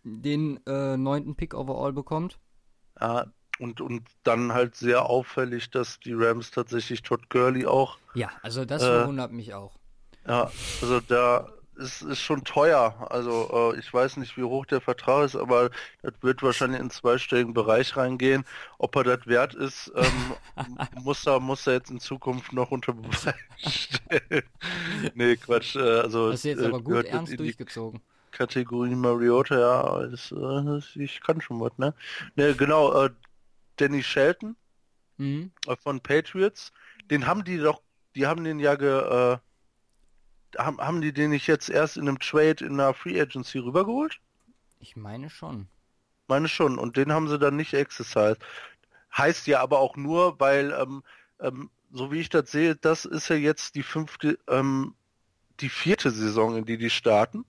den 0.03 0.59
äh, 0.67 0.97
neunten 0.97 1.35
Pick 1.35 1.53
overall 1.53 1.93
bekommt, 1.93 2.39
ja, 2.99 3.25
und, 3.59 3.81
und 3.81 4.03
dann 4.23 4.53
halt 4.53 4.75
sehr 4.75 5.05
auffällig, 5.05 5.71
dass 5.71 5.99
die 5.99 6.13
Rams 6.13 6.51
tatsächlich 6.51 7.01
Todd 7.01 7.29
Gurley 7.29 7.65
auch 7.65 7.97
ja, 8.13 8.29
also 8.41 8.65
das 8.65 8.83
Äh. 8.83 8.87
verwundert 8.87 9.31
mich 9.31 9.53
auch. 9.53 9.79
Ja, 10.27 10.51
also 10.81 10.99
da 11.01 11.49
ist, 11.75 12.01
ist 12.01 12.21
schon 12.21 12.43
teuer. 12.43 13.07
Also 13.09 13.73
äh, 13.73 13.79
ich 13.79 13.93
weiß 13.93 14.17
nicht, 14.17 14.37
wie 14.37 14.43
hoch 14.43 14.65
der 14.65 14.81
Vertrag 14.81 15.25
ist, 15.25 15.35
aber 15.35 15.69
das 16.01 16.13
wird 16.21 16.43
wahrscheinlich 16.43 16.79
in 16.79 16.89
zweistelligen 16.89 17.53
Bereich 17.53 17.95
reingehen. 17.97 18.45
Ob 18.77 18.95
er 18.95 19.03
das 19.03 19.25
wert 19.27 19.53
ist, 19.55 19.91
ähm, 19.95 20.35
muss 21.03 21.25
er 21.25 21.39
muss 21.39 21.65
er 21.67 21.73
jetzt 21.73 21.91
in 21.91 21.99
Zukunft 21.99 22.53
noch 22.53 22.71
unter 22.71 22.93
Beweis 22.93 23.33
stellen. 23.57 24.43
nee, 25.15 25.35
Quatsch. 25.35 25.75
Äh, 25.75 25.79
also 25.99 26.29
Das 26.31 26.39
ist 26.39 26.45
jetzt 26.45 26.61
äh, 26.61 26.67
aber 26.67 26.81
gut 26.81 27.05
ernst 27.05 27.37
durchgezogen. 27.39 28.01
Kategorie 28.31 28.95
Mariota, 28.95 29.59
ja, 29.59 30.07
das, 30.07 30.31
äh, 30.31 30.35
das, 30.65 30.95
ich 30.95 31.21
kann 31.21 31.39
schon 31.41 31.59
was, 31.59 31.77
ne? 31.77 31.93
Ne, 32.35 32.55
genau, 32.55 33.05
äh, 33.05 33.09
Danny 33.77 34.01
Shelton 34.03 34.55
Mhm. 35.17 35.51
äh, 35.67 35.75
von 35.75 35.99
Patriots, 36.01 36.71
den 37.11 37.27
haben 37.27 37.43
die 37.43 37.59
doch, 37.59 37.83
die 38.15 38.25
haben 38.25 38.43
den 38.43 38.57
ja 38.59 38.73
ge, 38.75 38.89
äh, 38.89 39.37
haben, 40.57 40.77
haben 40.79 41.01
die 41.01 41.13
den 41.13 41.31
nicht 41.31 41.47
jetzt 41.47 41.69
erst 41.69 41.97
in 41.97 42.07
einem 42.07 42.19
Trade 42.19 42.65
in 42.65 42.73
einer 42.73 42.93
Free 42.93 43.19
Agency 43.19 43.59
rübergeholt? 43.59 44.19
Ich 44.79 44.95
meine 44.95 45.29
schon. 45.29 45.67
Meine 46.27 46.47
schon, 46.47 46.77
und 46.77 46.97
den 46.97 47.11
haben 47.11 47.27
sie 47.27 47.39
dann 47.39 47.55
nicht 47.55 47.73
exercised. 47.73 48.37
Heißt 49.15 49.47
ja 49.47 49.61
aber 49.61 49.79
auch 49.79 49.95
nur, 49.95 50.39
weil, 50.39 50.71
ähm, 50.71 51.03
ähm, 51.39 51.69
so 51.91 52.11
wie 52.11 52.19
ich 52.19 52.29
das 52.29 52.51
sehe, 52.51 52.75
das 52.75 53.05
ist 53.05 53.29
ja 53.29 53.35
jetzt 53.35 53.75
die 53.75 53.83
fünfte, 53.83 54.39
ähm, 54.47 54.95
die 55.59 55.69
vierte 55.69 56.11
Saison, 56.11 56.57
in 56.57 56.65
die 56.65 56.77
die 56.77 56.89
starten? 56.89 57.45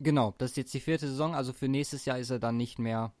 Genau, 0.00 0.34
das 0.38 0.52
ist 0.52 0.56
jetzt 0.56 0.74
die 0.74 0.80
vierte 0.80 1.06
Saison, 1.06 1.34
also 1.34 1.52
für 1.52 1.68
nächstes 1.68 2.04
Jahr 2.06 2.18
ist 2.18 2.30
er 2.30 2.38
dann 2.38 2.56
nicht 2.56 2.78
mehr 2.78 3.12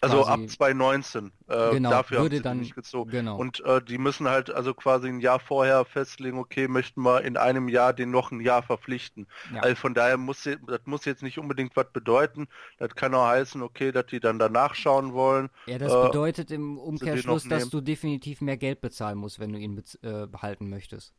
Also 0.00 0.24
ab 0.26 0.40
2019. 0.48 1.32
Äh, 1.48 1.70
Genau, 1.72 1.90
dafür 1.90 2.18
würde 2.20 2.36
haben 2.36 2.36
sie 2.38 2.42
dann- 2.42 2.58
nicht 2.60 2.74
gezogen. 2.74 3.10
genau. 3.10 3.36
Und 3.36 3.60
äh, 3.64 3.82
die 3.82 3.98
müssen 3.98 4.28
halt 4.28 4.50
also 4.50 4.72
quasi 4.74 5.08
ein 5.08 5.20
Jahr 5.20 5.40
vorher 5.40 5.84
festlegen, 5.84 6.38
okay, 6.38 6.68
möchten 6.68 7.02
wir 7.02 7.22
in 7.22 7.36
einem 7.36 7.68
Jahr 7.68 7.92
den 7.92 8.10
noch 8.10 8.30
ein 8.30 8.40
Jahr 8.40 8.62
verpflichten. 8.62 9.26
Ja. 9.52 9.62
Also 9.62 9.76
von 9.76 9.94
daher 9.94 10.16
muss 10.16 10.44
das 10.44 10.80
muss 10.84 11.04
jetzt 11.04 11.22
nicht 11.22 11.38
unbedingt 11.38 11.74
was 11.76 11.90
bedeuten. 11.92 12.46
Das 12.78 12.94
kann 12.94 13.14
auch 13.14 13.26
heißen, 13.26 13.60
okay, 13.62 13.90
dass 13.92 14.06
die 14.06 14.20
dann 14.20 14.38
danach 14.38 14.74
schauen 14.74 15.12
wollen. 15.14 15.50
Ja, 15.66 15.78
das 15.78 15.92
Äh, 15.92 16.02
bedeutet 16.06 16.50
im 16.50 16.78
Umkehrschluss, 16.78 17.44
dass 17.48 17.68
du 17.68 17.80
definitiv 17.80 18.40
mehr 18.40 18.56
Geld 18.56 18.80
bezahlen 18.80 19.18
musst, 19.18 19.38
wenn 19.40 19.52
du 19.52 19.58
ihn 19.58 19.82
äh, 20.02 20.26
behalten 20.26 20.68
möchtest. 20.70 21.12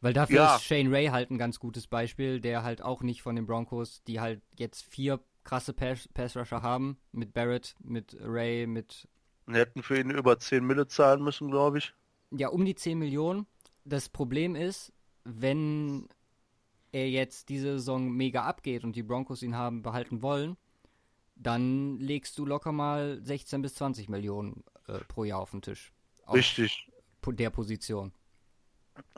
Weil 0.00 0.12
dafür 0.14 0.36
Ja. 0.36 0.56
ist 0.56 0.64
Shane 0.64 0.92
Ray 0.92 1.06
halt 1.06 1.30
ein 1.30 1.38
ganz 1.38 1.60
gutes 1.60 1.86
Beispiel, 1.86 2.40
der 2.40 2.64
halt 2.64 2.82
auch 2.82 3.02
nicht 3.02 3.22
von 3.22 3.36
den 3.36 3.46
Broncos, 3.46 4.02
die 4.02 4.18
halt 4.18 4.42
jetzt 4.58 4.82
vier 4.84 5.20
krasse 5.44 5.72
Pass, 5.72 6.08
Pass 6.14 6.36
Rusher 6.36 6.62
haben, 6.62 6.98
mit 7.12 7.32
Barrett, 7.32 7.74
mit 7.80 8.16
Ray, 8.20 8.66
mit 8.66 9.08
Wir 9.46 9.60
hätten 9.60 9.82
für 9.82 9.98
ihn 9.98 10.10
über 10.10 10.38
10 10.38 10.64
Mille 10.64 10.86
zahlen 10.86 11.22
müssen, 11.22 11.50
glaube 11.50 11.78
ich. 11.78 11.94
ja 12.30 12.48
um 12.48 12.64
die 12.64 12.74
10 12.74 12.98
Millionen. 12.98 13.46
Das 13.84 14.08
Problem 14.08 14.54
ist, 14.54 14.92
wenn 15.24 16.08
er 16.92 17.08
jetzt 17.08 17.48
diese 17.48 17.72
Saison 17.78 18.10
mega 18.10 18.42
abgeht 18.44 18.84
und 18.84 18.94
die 18.96 19.02
Broncos 19.02 19.42
ihn 19.42 19.56
haben 19.56 19.82
behalten 19.82 20.22
wollen, 20.22 20.56
dann 21.34 21.98
legst 21.98 22.38
du 22.38 22.46
locker 22.46 22.72
mal 22.72 23.20
16 23.22 23.62
bis 23.62 23.74
20 23.74 24.08
Millionen 24.08 24.62
äh, 24.86 24.98
pro 25.08 25.24
Jahr 25.24 25.40
auf 25.40 25.50
den 25.50 25.62
Tisch. 25.62 25.92
Auf 26.26 26.36
Richtig. 26.36 26.88
der 27.26 27.50
Position. 27.50 28.12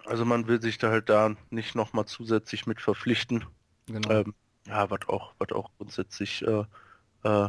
Also 0.07 0.25
man 0.25 0.47
will 0.47 0.63
sich 0.63 0.79
da 0.79 0.91
halt 0.91 1.09
da 1.09 1.35
nicht 1.51 1.75
nochmal 1.75 2.07
zusätzlich 2.07 2.67
mit 2.67 2.81
verpflichten. 2.81 3.45
Genau. 3.87 4.11
Ähm, 4.11 4.35
ja, 4.67 4.91
was 4.91 5.01
auch, 5.09 5.33
was 5.39 5.53
auch 5.53 5.71
grundsätzlich 5.79 6.43
äh, 6.43 6.65
äh, 7.25 7.49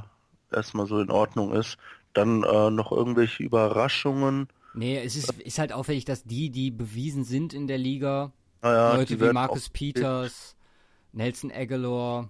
erstmal 0.51 0.87
so 0.87 0.99
in 0.99 1.11
Ordnung 1.11 1.53
ist. 1.53 1.77
Dann 2.13 2.43
äh, 2.43 2.69
noch 2.69 2.91
irgendwelche 2.91 3.43
Überraschungen. 3.43 4.47
Nee, 4.73 4.99
es 4.99 5.15
ist, 5.15 5.31
ist 5.41 5.59
halt 5.59 5.73
auffällig, 5.73 6.05
dass 6.05 6.23
die, 6.23 6.49
die 6.49 6.71
bewiesen 6.71 7.23
sind 7.23 7.53
in 7.53 7.67
der 7.67 7.77
Liga, 7.77 8.31
Naja, 8.61 8.95
Leute 8.95 9.15
die 9.15 9.21
wie 9.21 9.31
Marcus 9.31 9.69
Peters, 9.69 10.55
Nelson 11.13 11.51
Aguilar, 11.51 12.29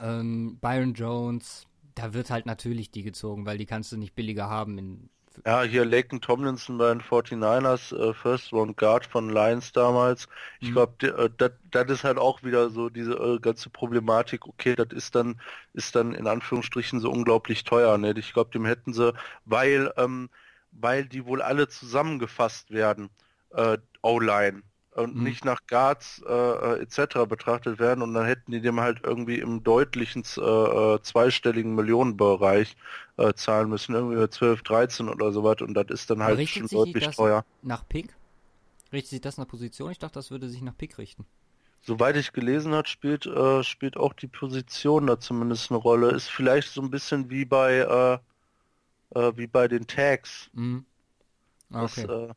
ähm, 0.00 0.58
Byron 0.60 0.94
Jones, 0.94 1.66
da 1.94 2.14
wird 2.14 2.30
halt 2.30 2.46
natürlich 2.46 2.90
die 2.90 3.02
gezogen, 3.02 3.46
weil 3.46 3.58
die 3.58 3.66
kannst 3.66 3.92
du 3.92 3.96
nicht 3.96 4.14
billiger 4.14 4.48
haben. 4.48 4.78
In, 4.78 5.10
Ja, 5.46 5.62
hier 5.62 5.84
Laken 5.86 6.20
Tomlinson 6.20 6.76
bei 6.78 6.88
den 6.90 7.00
49ers, 7.00 7.92
äh, 7.92 8.12
First 8.14 8.52
Round 8.52 8.76
Guard 8.76 9.06
von 9.06 9.30
Lions 9.30 9.72
damals. 9.72 10.28
Ich 10.60 10.70
Mhm. 10.70 10.72
glaube, 10.72 11.30
das 11.38 11.52
das 11.70 11.90
ist 11.90 12.04
halt 12.04 12.18
auch 12.18 12.42
wieder 12.42 12.68
so 12.70 12.90
diese 12.90 13.14
äh, 13.14 13.38
ganze 13.40 13.70
Problematik. 13.70 14.46
Okay, 14.46 14.76
das 14.76 14.88
ist 14.92 15.14
dann 15.14 15.40
ist 15.72 15.94
dann 15.96 16.14
in 16.14 16.26
Anführungsstrichen 16.26 17.00
so 17.00 17.10
unglaublich 17.10 17.64
teuer. 17.64 17.96
Ne? 17.98 18.12
Ich 18.18 18.32
glaube, 18.34 18.50
dem 18.50 18.66
hätten 18.66 18.92
sie, 18.92 19.14
weil 19.46 19.92
ähm, 19.96 20.28
weil 20.72 21.06
die 21.06 21.24
wohl 21.24 21.40
alle 21.42 21.68
zusammengefasst 21.68 22.70
werden, 22.70 23.08
äh, 23.50 23.78
O-Line 24.02 24.62
und 24.92 25.16
Mhm. 25.16 25.20
nicht 25.20 25.44
nach 25.44 25.60
Guards 25.68 26.22
äh, 26.26 26.32
äh, 26.32 26.82
etc. 26.82 27.26
betrachtet 27.26 27.78
werden 27.78 28.02
und 28.02 28.14
dann 28.14 28.26
hätten 28.26 28.50
die 28.52 28.60
dem 28.60 28.80
halt 28.80 29.00
irgendwie 29.04 29.38
im 29.38 29.62
deutlichen 29.64 30.24
äh, 30.38 30.40
äh, 30.40 31.02
zweistelligen 31.02 31.74
Millionenbereich 31.74 32.76
äh, 33.16 33.32
zahlen 33.34 33.68
müssen, 33.70 33.94
irgendwie 33.94 34.28
12, 34.30 34.62
13 34.62 35.08
oder 35.08 35.32
sowas 35.32 35.56
und 35.62 35.74
das 35.74 35.86
ist 35.90 36.10
dann 36.10 36.22
halt 36.22 36.46
richtet 36.46 36.48
schon 36.48 36.68
deutlich 36.70 37.10
das 37.10 37.16
teuer. 37.16 37.44
nach 37.62 37.86
Pick? 37.88 38.14
Richtet 38.92 39.10
sich 39.10 39.20
das 39.22 39.38
nach 39.38 39.48
Position? 39.48 39.92
Ich 39.92 39.98
dachte, 40.00 40.14
das 40.14 40.30
würde 40.30 40.48
sich 40.48 40.62
nach 40.62 40.76
Pick 40.76 40.98
richten. 40.98 41.26
Soweit 41.82 42.16
ich 42.16 42.32
gelesen 42.32 42.72
habe, 42.72 42.88
spielt, 42.88 43.26
äh, 43.26 43.62
spielt 43.64 43.98
auch 43.98 44.14
die 44.14 44.28
Position 44.28 45.06
da 45.06 45.20
zumindest 45.20 45.70
eine 45.70 45.78
Rolle. 45.78 46.10
Ist 46.12 46.30
vielleicht 46.30 46.70
so 46.70 46.80
ein 46.80 46.90
bisschen 46.90 47.28
wie 47.28 47.44
bei 47.44 47.80
äh, 49.14 49.36
wie 49.36 49.46
bei 49.46 49.68
den 49.68 49.86
Tags. 49.86 50.50
Mhm. 50.54 50.84
Ah, 51.72 51.82
Das, 51.82 52.04
Okay. 52.04 52.04
äh, 52.04 52.32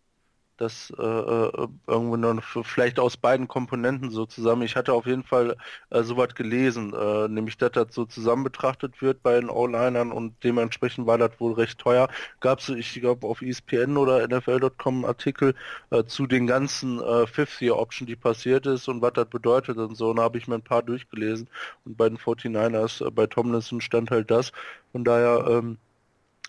das 0.57 0.91
äh, 0.97 1.01
äh, 1.03 1.67
irgendwo 1.87 2.15
f- 2.39 2.59
vielleicht 2.65 2.99
aus 2.99 3.17
beiden 3.17 3.47
Komponenten 3.47 4.11
so 4.11 4.25
zusammen. 4.25 4.61
Ich 4.63 4.75
hatte 4.75 4.93
auf 4.93 5.05
jeden 5.05 5.23
Fall 5.23 5.57
äh, 5.89 6.03
sowas 6.03 6.35
gelesen, 6.35 6.93
äh, 6.93 7.27
nämlich 7.27 7.57
dass 7.57 7.71
das 7.71 7.87
so 7.93 8.05
zusammen 8.05 8.43
betrachtet 8.43 9.01
wird 9.01 9.23
bei 9.23 9.39
den 9.39 9.49
O-Linern 9.49 10.11
und 10.11 10.35
dementsprechend 10.43 11.07
war 11.07 11.17
das 11.17 11.31
wohl 11.39 11.53
recht 11.53 11.79
teuer. 11.79 12.07
Gab 12.39 12.59
es, 12.59 12.69
ich 12.69 12.93
glaube, 13.01 13.27
auf 13.27 13.41
ESPN 13.41 13.97
oder 13.97 14.23
NFL.com 14.23 15.05
Artikel 15.05 15.55
äh, 15.91 16.03
zu 16.05 16.27
den 16.27 16.47
ganzen 16.47 17.01
äh, 17.01 17.27
Fifth-Year-Option, 17.27 18.07
die 18.07 18.15
passiert 18.15 18.65
ist 18.65 18.87
und 18.87 19.01
was 19.01 19.13
das 19.13 19.27
bedeutet 19.27 19.77
und 19.77 19.95
so. 19.95 20.09
Und 20.11 20.17
da 20.17 20.23
habe 20.23 20.37
ich 20.37 20.47
mir 20.47 20.55
ein 20.55 20.61
paar 20.63 20.83
durchgelesen 20.83 21.49
und 21.85 21.97
bei 21.97 22.09
den 22.09 22.17
49ers, 22.17 23.05
äh, 23.05 23.11
bei 23.11 23.27
Tomlinson 23.27 23.81
stand 23.81 24.11
halt 24.11 24.29
das. 24.31 24.51
Von 24.91 25.03
daher 25.03 25.45
ähm, 25.49 25.77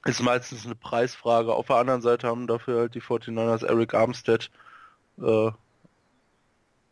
ist 0.05 0.23
meistens 0.23 0.65
eine 0.67 0.75
Preisfrage. 0.75 1.55
Auf 1.55 1.67
der 1.67 1.77
anderen 1.77 2.03
Seite 2.03 2.29
haben 2.29 2.47
dafür 2.47 2.81
halt 2.81 2.95
die 2.95 3.03
49ers 3.03 3.65
Eric 3.67 3.95
Armstead 3.95 4.51
äh, 5.19 5.51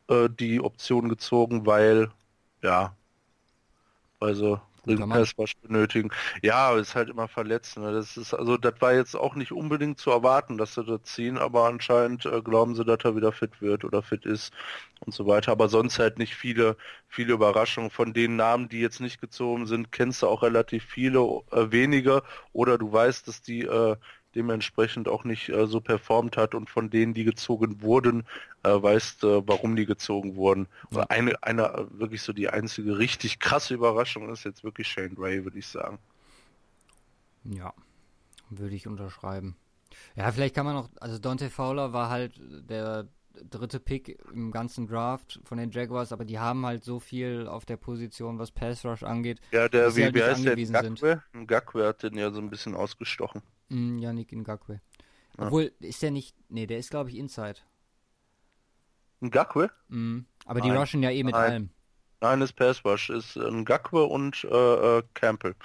äh, 0.09 0.29
die 0.31 0.61
Option 0.61 1.09
gezogen, 1.09 1.67
weil, 1.67 2.11
ja, 2.63 2.97
sie 4.21 4.61
Passwash 5.09 5.57
benötigen. 5.63 6.11
Ja, 6.43 6.77
ist 6.77 6.95
halt 6.95 7.09
immer 7.09 7.29
verletzt. 7.29 7.79
Ne? 7.79 7.93
Das 7.93 8.17
ist, 8.17 8.35
also 8.35 8.57
das 8.57 8.75
war 8.81 8.95
jetzt 8.95 9.15
auch 9.15 9.35
nicht 9.35 9.53
unbedingt 9.53 9.99
zu 9.99 10.11
erwarten, 10.11 10.59
dass 10.59 10.75
sie 10.75 10.85
das 10.85 11.03
ziehen, 11.05 11.39
aber 11.39 11.67
anscheinend 11.67 12.27
äh, 12.27 12.43
glauben 12.43 12.75
sie, 12.75 12.85
dass 12.85 12.99
er 13.05 13.17
wieder 13.17 13.33
fit 13.33 13.61
wird 13.63 13.85
oder 13.85 14.03
fit 14.03 14.27
ist 14.27 14.53
und 15.05 15.15
so 15.15 15.27
weiter. 15.27 15.53
Aber 15.53 15.69
sonst 15.69 15.99
halt 15.99 16.19
nicht 16.19 16.35
viele, 16.35 16.77
viele 17.09 17.35
Überraschungen. 17.35 17.91
Von 17.91 18.13
den 18.13 18.37
Namen, 18.37 18.69
die 18.69 18.81
jetzt 18.81 19.01
nicht 19.01 19.21
gezogen 19.21 19.67
sind, 19.67 19.93
kennst 19.93 20.23
du 20.23 20.29
auch 20.29 20.43
relativ 20.43 20.85
viele, 20.85 21.21
äh, 21.53 21.71
wenige 21.71 22.23
oder 22.53 22.79
du 22.79 22.93
weißt, 22.93 23.29
dass 23.29 23.43
die 23.43 23.63
äh, 23.63 23.97
dementsprechend 24.35 25.09
auch 25.09 25.25
nicht 25.25 25.49
äh, 25.49 25.67
so 25.67 25.81
performt 25.81 26.37
hat 26.37 26.55
und 26.55 26.71
von 26.71 26.91
denen, 26.91 27.15
die 27.15 27.25
gezogen 27.25 27.83
wurden, 27.83 28.25
äh, 28.63 28.71
weißt, 28.71 29.25
äh, 29.25 29.47
warum 29.47 29.77
die 29.77 29.87
gezogen 29.87 30.37
wurden. 30.37 30.67
Oder 30.91 31.11
eine, 31.11 31.43
eine 31.43 31.65
äh, 31.65 31.87
wirklich 31.91 32.23
so 32.23 32.33
die 32.33 32.49
einzige 32.49 32.99
richtig 32.99 33.39
krasse 33.39 33.75
Überraschung 33.75 34.31
ist 34.31 34.45
jetzt 34.45 34.65
wirklich 34.65 34.89
Shane 34.89 35.17
Ray, 35.19 35.45
würde 35.45 35.59
ich 35.59 35.67
sagen. 35.67 35.99
Ja, 37.45 37.75
würde 38.51 38.75
ich 38.75 38.87
unterschreiben. 38.87 39.57
Ja, 40.17 40.31
vielleicht 40.33 40.55
kann 40.55 40.67
man 40.67 40.75
noch, 40.75 40.89
also 41.01 41.19
Dante 41.19 41.51
Fowler 41.51 41.93
war 41.93 42.09
halt 42.09 42.41
der 42.41 43.09
dritte 43.49 43.81
Pick 43.81 44.19
im 44.33 44.51
ganzen 44.51 44.87
Draft 44.87 45.41
von 45.45 45.59
den 45.59 45.71
Jaguars, 45.71 46.13
aber 46.13 46.25
die 46.25 46.39
haben 46.39 46.65
halt 46.67 46.85
so 46.85 47.01
viel 47.01 47.47
auf 47.47 47.65
der 47.65 47.77
Position, 47.77 48.39
was 48.39 48.51
Pass 48.51 48.85
Rush 48.85 49.03
angeht. 49.03 49.41
Ja, 49.53 49.69
der, 49.69 49.95
wie, 49.97 50.05
halt 50.05 50.15
der? 50.15 50.57
Ngakwe? 50.57 51.23
Ngakwe 51.33 51.87
hat 51.87 52.03
den 52.03 52.15
ja 52.17 52.31
so 52.31 52.41
ein 52.41 52.51
bisschen 52.51 52.75
ausgestochen. 52.75 53.43
Mm, 53.73 53.99
Yannick 53.99 54.33
Ngakwe. 54.33 54.81
Ja. 55.39 55.47
Obwohl, 55.47 55.73
ist 55.81 56.03
der 56.03 56.11
nicht, 56.11 56.37
nee, 56.49 56.67
der 56.67 56.79
ist 56.79 56.91
glaube 56.91 57.11
ich 57.11 57.17
Inside. 57.17 57.59
Ngakwe? 59.21 59.71
Mm, 59.89 60.21
aber 60.45 60.61
die 60.61 60.69
Nein. 60.69 60.79
rushen 60.79 61.03
ja 61.03 61.11
eh 61.11 61.23
mit 61.23 61.35
Nein. 61.35 61.51
allem. 61.51 61.71
Nein, 62.21 62.41
ist 62.43 62.53
Passwash, 62.53 63.11
ist 63.11 63.37
äh, 63.37 63.51
Ngakwe 63.51 64.05
und 64.05 64.45
äh, 64.45 64.99
äh, 64.99 65.03
Campbell. 65.15 65.57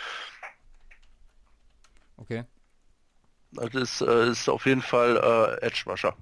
Okay. 2.17 2.45
Das 3.51 3.73
ist, 3.73 4.01
äh, 4.01 4.29
ist 4.29 4.49
auf 4.49 4.65
jeden 4.65 4.81
Fall 4.81 5.17
äh, 5.61 5.65
Edge 5.65 5.83
Rusher. 5.85 6.15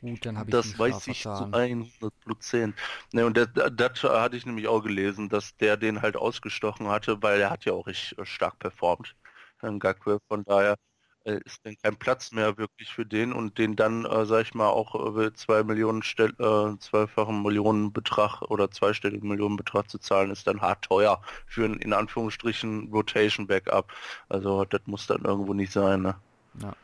Gut, 0.00 0.24
dann 0.24 0.38
habe 0.38 0.50
ich 0.50 0.52
Das 0.52 0.78
weiß 0.78 1.06
ich 1.08 1.22
zu 1.22 1.28
vertan. 1.30 1.54
100 1.54 2.20
Prozent. 2.20 2.76
Ne, 3.12 3.26
und 3.26 3.36
das, 3.36 3.48
das 3.72 4.02
hatte 4.04 4.36
ich 4.36 4.46
nämlich 4.46 4.68
auch 4.68 4.80
gelesen, 4.82 5.28
dass 5.28 5.56
der 5.56 5.76
den 5.76 6.02
halt 6.02 6.16
ausgestochen 6.16 6.88
hatte, 6.88 7.20
weil 7.22 7.40
er 7.40 7.50
hat 7.50 7.64
ja 7.64 7.72
auch 7.72 7.86
richtig 7.86 8.16
äh, 8.18 8.24
stark 8.24 8.58
performt, 8.60 9.16
Herrn 9.60 9.78
Gakwe. 9.78 10.18
Von 10.28 10.44
daher 10.44 10.76
äh, 11.24 11.40
ist 11.44 11.64
dann 11.64 11.76
kein 11.82 11.96
Platz 11.96 12.32
mehr 12.32 12.56
wirklich 12.58 12.92
für 12.92 13.04
den 13.06 13.32
und 13.32 13.58
den 13.58 13.76
dann, 13.76 14.04
äh, 14.04 14.26
sag 14.26 14.42
ich 14.42 14.54
mal, 14.54 14.68
auch 14.68 14.94
über 14.94 15.34
zwei 15.34 15.62
Millionen 15.62 16.02
Stell 16.02 16.30
äh, 16.38 16.78
zweifachen 16.78 17.42
Millionenbetrag 17.42 18.42
oder 18.42 18.70
zweistelligen 18.70 19.28
Millionenbetrag 19.28 19.90
zu 19.90 19.98
zahlen, 19.98 20.30
ist 20.30 20.46
dann 20.46 20.60
hart 20.60 20.84
teuer 20.84 21.20
für 21.46 21.64
ein 21.64 21.74
in 21.74 21.92
Anführungsstrichen 21.92 22.90
Rotation 22.92 23.46
Backup. 23.46 23.92
Also 24.28 24.64
das 24.64 24.80
muss 24.86 25.06
dann 25.06 25.24
irgendwo 25.24 25.54
nicht 25.54 25.72
sein, 25.72 26.02
ne? 26.02 26.16
Ja. 26.62 26.74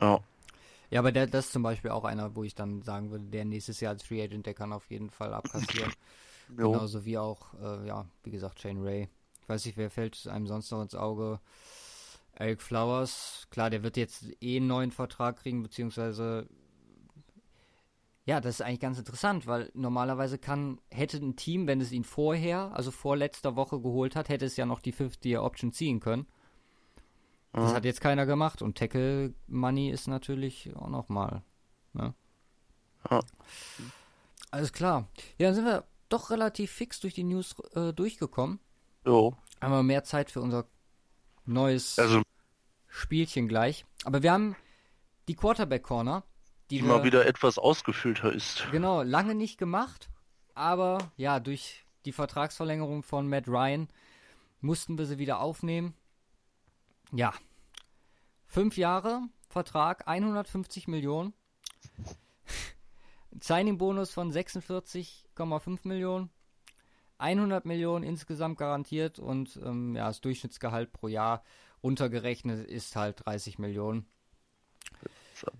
Ja. 0.00 0.20
Ja, 0.90 1.00
aber 1.00 1.10
der, 1.10 1.26
das 1.26 1.46
ist 1.46 1.52
zum 1.52 1.62
Beispiel 1.62 1.90
auch 1.90 2.04
einer, 2.04 2.36
wo 2.36 2.44
ich 2.44 2.54
dann 2.54 2.82
sagen 2.82 3.10
würde, 3.10 3.24
der 3.24 3.46
nächstes 3.46 3.80
Jahr 3.80 3.92
als 3.94 4.02
Free 4.02 4.22
Agent, 4.22 4.44
der 4.44 4.54
kann 4.54 4.72
auf 4.72 4.90
jeden 4.90 5.10
Fall 5.10 5.32
abkassieren. 5.32 5.92
Jo. 6.58 6.72
Genauso 6.72 7.04
wie 7.06 7.16
auch, 7.16 7.54
äh, 7.62 7.86
ja, 7.86 8.04
wie 8.24 8.30
gesagt, 8.30 8.60
Shane 8.60 8.82
Ray. 8.82 9.08
Ich 9.40 9.48
weiß 9.48 9.64
nicht, 9.64 9.78
wer 9.78 9.90
fällt 9.90 10.26
einem 10.26 10.46
sonst 10.46 10.70
noch 10.70 10.82
ins 10.82 10.94
Auge? 10.94 11.40
Eric 12.34 12.62
Flowers. 12.62 13.46
Klar, 13.50 13.70
der 13.70 13.82
wird 13.82 13.96
jetzt 13.96 14.26
eh 14.40 14.56
einen 14.56 14.66
neuen 14.66 14.90
Vertrag 14.90 15.36
kriegen, 15.36 15.62
beziehungsweise 15.62 16.48
ja, 18.24 18.40
das 18.40 18.56
ist 18.56 18.60
eigentlich 18.62 18.78
ganz 18.80 18.98
interessant, 18.98 19.48
weil 19.48 19.70
normalerweise 19.74 20.38
kann, 20.38 20.80
hätte 20.92 21.16
ein 21.16 21.34
Team, 21.34 21.66
wenn 21.66 21.80
es 21.80 21.90
ihn 21.90 22.04
vorher, 22.04 22.70
also 22.72 22.92
vor 22.92 23.16
letzter 23.16 23.56
Woche 23.56 23.80
geholt 23.80 24.14
hat, 24.14 24.28
hätte 24.28 24.44
es 24.44 24.56
ja 24.56 24.64
noch 24.64 24.80
die 24.80 24.94
50-Year-Option 24.94 25.72
ziehen 25.72 25.98
können. 25.98 26.26
Das 27.52 27.72
Mhm. 27.72 27.74
hat 27.74 27.84
jetzt 27.84 28.00
keiner 28.00 28.24
gemacht 28.24 28.62
und 28.62 28.78
Tackle 28.78 29.34
Money 29.48 29.90
ist 29.90 30.06
natürlich 30.06 30.70
auch 30.76 30.88
nochmal. 30.88 31.42
Ne? 31.94 32.14
Ja. 33.10 33.20
Alles 34.52 34.72
klar. 34.72 35.08
Ja, 35.38 35.48
dann 35.48 35.54
sind 35.56 35.64
wir 35.64 35.84
doch 36.08 36.30
relativ 36.30 36.70
fix 36.70 37.00
durch 37.00 37.14
die 37.14 37.24
News 37.24 37.56
äh, 37.74 37.92
durchgekommen. 37.92 38.60
Jo. 39.04 39.34
Haben 39.60 39.72
wir 39.72 39.82
mehr 39.82 40.04
Zeit 40.04 40.30
für 40.30 40.40
unser 40.40 40.66
neues 41.44 41.98
Also 41.98 42.22
Spielchen 42.88 43.48
gleich. 43.48 43.84
Aber 44.04 44.22
wir 44.22 44.32
haben 44.32 44.56
die 45.28 45.34
Quarterback 45.34 45.82
Corner, 45.82 46.24
die, 46.70 46.78
die 46.78 46.82
mal 46.82 47.04
wieder 47.04 47.26
etwas 47.26 47.58
ausgefüllter 47.58 48.32
ist. 48.32 48.66
genau 48.70 49.02
lange 49.02 49.34
nicht 49.34 49.58
gemacht, 49.58 50.10
aber 50.54 51.12
ja, 51.16 51.40
durch 51.40 51.84
die 52.04 52.12
Vertragsverlängerung 52.12 53.02
von 53.02 53.28
Matt 53.28 53.48
Ryan 53.48 53.88
mussten 54.60 54.98
wir 54.98 55.06
sie 55.06 55.18
wieder 55.18 55.40
aufnehmen. 55.40 55.94
Ja. 57.12 57.32
Fünf 58.46 58.76
Jahre 58.76 59.22
Vertrag, 59.48 60.08
150 60.08 60.88
Millionen. 60.88 61.34
Signing-Bonus 63.40 64.10
von 64.12 64.32
46,5 64.32 65.86
Millionen. 65.86 66.30
100 67.22 67.64
Millionen 67.64 68.04
insgesamt 68.04 68.58
garantiert 68.58 69.18
und 69.18 69.58
ähm, 69.64 69.94
ja, 69.94 70.08
das 70.08 70.20
Durchschnittsgehalt 70.20 70.92
pro 70.92 71.08
Jahr 71.08 71.44
runtergerechnet 71.82 72.66
ist 72.68 72.96
halt 72.96 73.24
30 73.24 73.58
Millionen. 73.58 74.06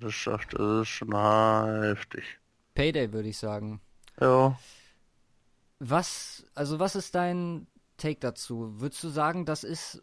Das 0.01 0.15
ist, 0.15 0.27
das 0.27 0.81
ist 0.83 0.89
schon 0.89 1.15
heftig. 1.15 2.25
Payday 2.75 3.13
würde 3.13 3.29
ich 3.29 3.39
sagen. 3.39 3.81
Ja. 4.21 4.59
Was, 5.79 6.45
also 6.55 6.79
was 6.79 6.95
ist 6.97 7.15
dein 7.15 7.67
Take 7.97 8.21
dazu? 8.21 8.81
Würdest 8.81 9.03
du 9.05 9.09
sagen, 9.09 9.47
das 9.47 9.65
ist 9.65 10.03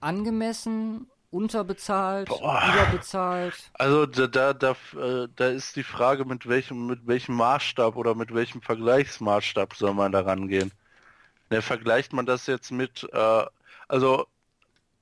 angemessen, 0.00 1.10
unterbezahlt, 1.30 2.28
Boah. 2.28 2.62
überbezahlt? 2.72 3.70
Also 3.74 4.06
da, 4.06 4.26
da, 4.26 4.52
da, 4.52 4.70
äh, 4.96 5.28
da 5.34 5.48
ist 5.48 5.76
die 5.76 5.82
Frage, 5.82 6.24
mit 6.24 6.48
welchem, 6.48 6.86
mit 6.86 7.06
welchem 7.06 7.36
Maßstab 7.36 7.96
oder 7.96 8.14
mit 8.14 8.34
welchem 8.34 8.62
Vergleichsmaßstab 8.62 9.74
soll 9.74 9.94
man 9.94 10.12
da 10.12 10.20
rangehen? 10.20 10.72
Ne, 11.50 11.62
vergleicht 11.62 12.12
man 12.12 12.26
das 12.26 12.46
jetzt 12.46 12.72
mit, 12.72 13.08
äh, 13.12 13.44
also, 13.88 14.26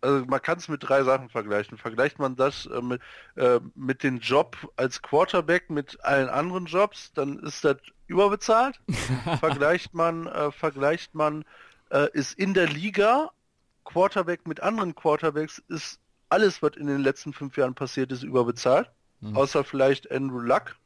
also 0.00 0.24
man 0.26 0.42
kann 0.42 0.58
es 0.58 0.68
mit 0.68 0.86
drei 0.86 1.02
Sachen 1.02 1.28
vergleichen. 1.30 1.78
Vergleicht 1.78 2.18
man 2.18 2.36
das 2.36 2.66
äh, 2.66 2.82
mit, 2.82 3.00
äh, 3.36 3.60
mit 3.74 4.02
dem 4.02 4.18
Job 4.18 4.56
als 4.76 5.00
Quarterback 5.00 5.70
mit 5.70 6.02
allen 6.04 6.28
anderen 6.28 6.66
Jobs, 6.66 7.12
dann 7.14 7.38
ist 7.38 7.64
das 7.64 7.76
überbezahlt. 8.06 8.78
vergleicht 9.40 9.94
man, 9.94 10.26
äh, 10.26 10.52
vergleicht 10.52 11.14
man, 11.14 11.44
äh, 11.90 12.08
ist 12.12 12.38
in 12.38 12.52
der 12.54 12.66
Liga 12.66 13.30
Quarterback 13.84 14.46
mit 14.46 14.60
anderen 14.60 14.94
Quarterbacks, 14.94 15.62
ist 15.68 16.00
alles, 16.34 16.62
was 16.62 16.76
in 16.76 16.86
den 16.86 17.00
letzten 17.00 17.32
fünf 17.32 17.56
Jahren 17.56 17.74
passiert 17.74 18.12
ist, 18.12 18.22
überbezahlt. 18.22 18.90
Hm. 19.20 19.36
Außer 19.36 19.64
vielleicht 19.64 20.10
Andrew 20.10 20.40
Luck. 20.40 20.76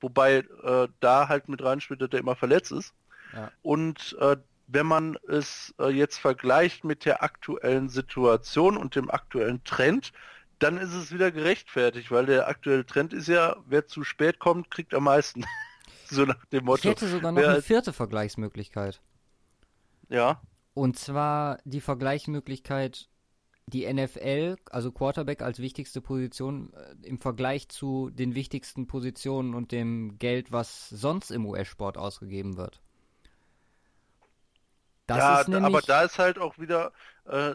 Wobei 0.00 0.38
äh, 0.64 0.88
da 1.00 1.28
halt 1.28 1.48
mit 1.48 1.62
reinspielt, 1.62 2.00
dass 2.02 2.10
der 2.10 2.20
immer 2.20 2.34
verletzt 2.34 2.72
ist. 2.72 2.92
Ja. 3.34 3.50
Und 3.62 4.16
äh, 4.20 4.36
wenn 4.66 4.86
man 4.86 5.16
es 5.28 5.72
äh, 5.78 5.88
jetzt 5.90 6.18
vergleicht 6.18 6.82
mit 6.84 7.04
der 7.04 7.22
aktuellen 7.22 7.88
Situation 7.88 8.76
und 8.76 8.96
dem 8.96 9.10
aktuellen 9.10 9.62
Trend, 9.64 10.12
dann 10.58 10.76
ist 10.78 10.92
es 10.94 11.12
wieder 11.12 11.30
gerechtfertigt, 11.30 12.10
weil 12.10 12.26
der 12.26 12.48
aktuelle 12.48 12.84
Trend 12.86 13.12
ist 13.12 13.28
ja, 13.28 13.56
wer 13.66 13.86
zu 13.86 14.02
spät 14.04 14.38
kommt, 14.38 14.70
kriegt 14.70 14.94
am 14.94 15.04
meisten. 15.04 15.44
so 16.06 16.24
nach 16.24 16.44
dem 16.46 16.60
Ich 16.60 16.64
Motto. 16.64 16.88
hätte 16.88 17.06
sogar 17.08 17.32
noch 17.32 17.40
Wer- 17.40 17.50
eine 17.50 17.62
vierte 17.62 17.92
Vergleichsmöglichkeit. 17.92 19.00
Ja, 20.08 20.40
Und 20.74 20.98
zwar 20.98 21.58
die 21.64 21.80
Vergleichsmöglichkeit, 21.80 23.08
die 23.72 23.92
NFL, 23.92 24.56
also 24.70 24.92
Quarterback 24.92 25.42
als 25.42 25.58
wichtigste 25.58 26.00
Position 26.00 26.72
äh, 26.74 27.06
im 27.06 27.18
Vergleich 27.18 27.68
zu 27.68 28.10
den 28.10 28.34
wichtigsten 28.34 28.86
Positionen 28.86 29.54
und 29.54 29.72
dem 29.72 30.18
Geld, 30.18 30.52
was 30.52 30.88
sonst 30.88 31.30
im 31.30 31.46
US-Sport 31.46 31.96
ausgegeben 31.98 32.56
wird. 32.56 32.80
Das 35.06 35.18
ja, 35.18 35.44
nämlich, 35.48 35.64
aber 35.64 35.80
da 35.82 36.02
ist 36.02 36.18
halt 36.18 36.38
auch 36.38 36.58
wieder, 36.58 36.92
äh, 37.26 37.54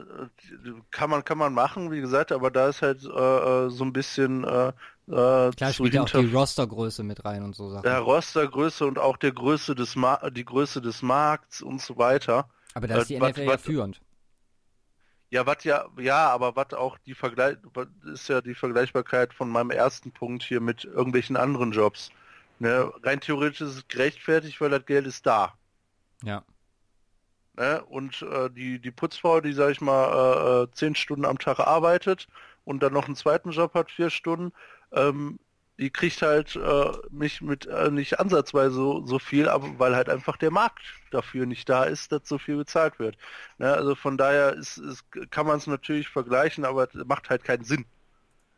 kann 0.92 1.10
man 1.10 1.24
kann 1.24 1.38
man 1.38 1.54
machen, 1.54 1.92
wie 1.92 2.02
gesagt, 2.02 2.32
aber 2.32 2.52
da 2.52 2.68
ist 2.68 2.82
halt 2.82 3.04
äh, 3.04 3.08
äh, 3.08 3.70
so 3.70 3.86
ein 3.86 3.94
bisschen 3.94 4.44
äh, 4.44 4.68
äh, 5.08 5.52
klar 5.52 5.74
spielt 5.74 5.94
ja 5.94 6.02
auch 6.04 6.10
hinter 6.10 6.28
die 6.28 6.36
Rostergröße 6.36 7.04
mit 7.04 7.24
rein 7.24 7.44
und 7.44 7.56
so 7.56 7.70
Sachen. 7.70 7.84
der 7.84 8.00
Rostergröße 8.00 8.86
und 8.86 9.00
auch 9.00 9.16
der 9.18 9.32
Größe 9.32 9.76
des 9.76 9.96
Ma 9.96 10.30
die 10.30 10.44
Größe 10.44 10.82
des 10.82 11.02
Markts 11.02 11.62
und 11.62 11.82
so 11.82 11.98
weiter. 11.98 12.50
aber 12.74 12.88
da 12.88 12.98
ist 12.98 13.10
die 13.10 13.18
NFL 13.18 13.42
ja 13.44 13.48
wat- 13.48 13.62
führend. 13.62 14.02
Ja, 15.30 15.46
was 15.46 15.64
ja, 15.66 15.86
ja, 15.98 16.30
aber 16.30 16.56
was 16.56 16.74
auch 16.74 16.98
die 17.00 17.14
Vergleich 17.14 17.58
ist 18.06 18.30
ja 18.30 18.42
die 18.42 18.56
Vergleichbarkeit 18.56 19.34
von 19.34 19.50
meinem 19.50 19.72
ersten 19.72 20.12
Punkt 20.12 20.44
hier 20.44 20.62
mit 20.62 20.86
irgendwelchen 20.86 21.36
anderen 21.36 21.72
Jobs. 21.74 22.12
Ne? 22.60 22.92
Rein 23.04 23.20
theoretisch 23.20 23.62
ist 23.62 23.76
es 23.76 23.88
gerechtfertigt, 23.88 24.60
weil 24.62 24.70
das 24.70 24.86
Geld 24.86 25.06
ist 25.06 25.26
da. 25.26 25.54
Ja. 26.24 26.44
Ne? 27.58 27.84
Und 27.86 28.22
äh, 28.22 28.50
die, 28.50 28.80
die 28.80 28.92
Putzfrau, 28.92 29.42
die, 29.42 29.54
sag 29.54 29.72
ich 29.72 29.82
mal, 29.82 30.06
äh, 30.06 30.64
äh, 30.64 30.72
zehn 30.72 30.96
Stunden 30.96 31.26
am 31.26 31.40
Tag 31.40 31.60
arbeitet 31.60 32.28
und 32.64 32.82
dann 32.82 32.94
noch 32.94 33.08
einen 33.08 33.16
zweiten 33.16 33.52
Job 33.52 33.74
hat, 33.74 33.92
vier 33.92 34.10
Stunden, 34.10 34.54
ähm, 34.92 35.40
die 35.80 35.90
kriegt 35.92 36.22
halt 36.24 36.56
äh, 36.56 36.92
nicht 37.12 37.42
mit 37.42 37.68
äh, 37.68 37.92
nicht 37.92 38.20
ansatzweise 38.20 38.74
so, 38.76 39.06
so 39.06 39.20
viel, 39.20 39.48
aber 39.48 39.78
weil 39.78 39.96
halt 39.96 40.10
einfach 40.10 40.38
der 40.38 40.50
Markt 40.52 40.82
dafür 41.12 41.46
nicht 41.46 41.70
da 41.70 41.84
ist, 41.84 42.12
dass 42.12 42.22
so 42.28 42.38
viel 42.40 42.58
bezahlt 42.58 42.98
wird. 43.00 43.16
Ne? 43.60 43.72
Also 43.72 43.94
von 43.96 44.18
daher 44.18 44.54
ist, 44.54 44.78
ist, 44.78 45.06
kann 45.30 45.46
man 45.46 45.58
es 45.58 45.68
natürlich 45.68 46.08
vergleichen, 46.10 46.66
aber 46.66 46.84
es 46.86 46.94
macht 47.06 47.30
halt 47.30 47.44
keinen 47.44 47.64
Sinn. 47.64 47.86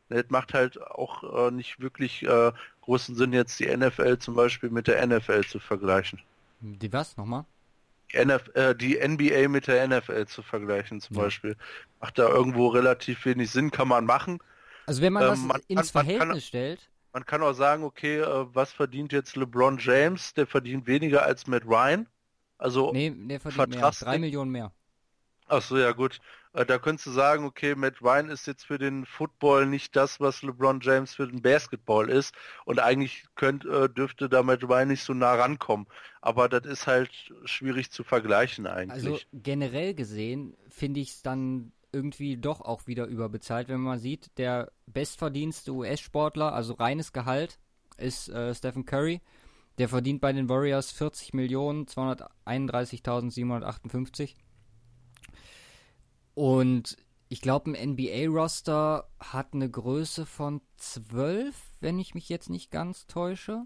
Ne? 0.07 0.21
Es 0.23 0.29
macht 0.29 0.53
halt 0.53 0.81
auch 0.81 1.47
äh, 1.47 1.51
nicht 1.51 1.81
wirklich 1.81 2.23
äh, 2.23 2.51
großen 2.81 3.15
Sinn, 3.15 3.33
jetzt 3.33 3.59
die 3.59 3.67
NFL 3.75 4.17
zum 4.19 4.35
Beispiel 4.35 4.69
mit 4.69 4.87
der 4.87 5.05
NFL 5.05 5.43
zu 5.43 5.59
vergleichen. 5.59 6.21
Die 6.61 6.91
was 6.93 7.17
nochmal? 7.17 7.43
Die, 8.13 8.17
NF, 8.17 8.49
äh, 8.55 8.73
die 8.75 8.95
NBA 8.97 9.49
mit 9.49 9.67
der 9.67 9.85
NFL 9.87 10.25
zu 10.27 10.41
vergleichen 10.41 11.01
zum 11.01 11.17
Ja. 11.17 11.23
Beispiel. 11.23 11.57
Macht 11.99 12.17
da 12.17 12.29
irgendwo 12.29 12.67
relativ 12.69 13.25
wenig 13.25 13.51
Sinn, 13.51 13.71
kann 13.71 13.89
man 13.89 14.05
machen. 14.05 14.39
Also 14.87 15.01
wenn 15.01 15.13
man 15.13 15.23
Ähm, 15.23 15.29
das 15.29 15.39
man 15.41 15.61
ins 15.67 15.93
kann- 15.93 16.05
man 16.05 16.07
kann- 16.07 16.17
Verhältnis 16.17 16.47
stellt, 16.47 16.79
Man 17.13 17.25
kann 17.25 17.41
auch 17.41 17.53
sagen, 17.53 17.83
okay, 17.83 18.19
äh, 18.19 18.45
was 18.53 18.71
verdient 18.71 19.11
jetzt 19.11 19.35
LeBron 19.35 19.77
James? 19.79 20.33
Der 20.33 20.47
verdient 20.47 20.87
weniger 20.87 21.23
als 21.23 21.47
Matt 21.47 21.65
Ryan. 21.65 22.07
Also, 22.57 22.91
nee, 22.91 23.09
der 23.09 23.39
verdient 23.39 23.69
mehr, 23.69 23.91
drei 23.91 24.19
Millionen 24.19 24.51
mehr. 24.51 24.71
ach 25.47 25.61
so, 25.61 25.77
ja 25.77 25.91
gut. 25.91 26.19
Äh, 26.53 26.65
da 26.65 26.77
könntest 26.79 27.07
du 27.07 27.11
sagen, 27.11 27.45
okay, 27.45 27.75
Matt 27.75 28.01
Ryan 28.01 28.29
ist 28.29 28.47
jetzt 28.47 28.65
für 28.65 28.77
den 28.77 29.05
Football 29.05 29.67
nicht 29.67 29.95
das, 29.95 30.19
was 30.19 30.41
LeBron 30.41 30.79
James 30.81 31.13
für 31.15 31.27
den 31.27 31.41
Basketball 31.41 32.09
ist. 32.09 32.33
Und 32.65 32.79
eigentlich 32.79 33.25
könnt, 33.35 33.65
äh, 33.65 33.87
dürfte 33.87 34.29
da 34.29 34.43
Matt 34.43 34.63
Ryan 34.63 34.89
nicht 34.89 35.03
so 35.03 35.13
nah 35.13 35.35
rankommen. 35.35 35.87
Aber 36.21 36.49
das 36.49 36.65
ist 36.65 36.87
halt 36.87 37.11
schwierig 37.45 37.91
zu 37.91 38.03
vergleichen 38.03 38.67
eigentlich. 38.67 39.05
Also 39.05 39.19
generell 39.31 39.93
gesehen 39.93 40.57
finde 40.69 40.99
ich 40.99 41.09
es 41.09 41.21
dann 41.21 41.71
irgendwie 41.91 42.37
doch 42.37 42.61
auch 42.61 42.87
wieder 42.87 43.05
überbezahlt, 43.05 43.67
wenn 43.67 43.81
man 43.81 43.99
sieht, 43.99 44.31
der 44.37 44.71
bestverdienste 44.85 45.73
US-Sportler, 45.73 46.53
also 46.53 46.73
reines 46.73 47.11
Gehalt, 47.13 47.59
ist 47.97 48.29
äh, 48.29 48.55
Stephen 48.55 48.85
Curry. 48.85 49.21
Der 49.77 49.89
verdient 49.89 50.21
bei 50.21 50.33
den 50.33 50.49
Warriors 50.49 50.91
40 50.91 51.33
Millionen 51.33 51.85
231.758. 51.85 54.33
Und 56.33 56.97
ich 57.27 57.41
glaube, 57.41 57.71
ein 57.71 57.91
NBA-Roster 57.91 59.07
hat 59.19 59.53
eine 59.53 59.69
Größe 59.69 60.25
von 60.25 60.61
12, 60.77 61.55
wenn 61.81 61.99
ich 61.99 62.15
mich 62.15 62.29
jetzt 62.29 62.49
nicht 62.49 62.71
ganz 62.71 63.05
täusche. 63.07 63.65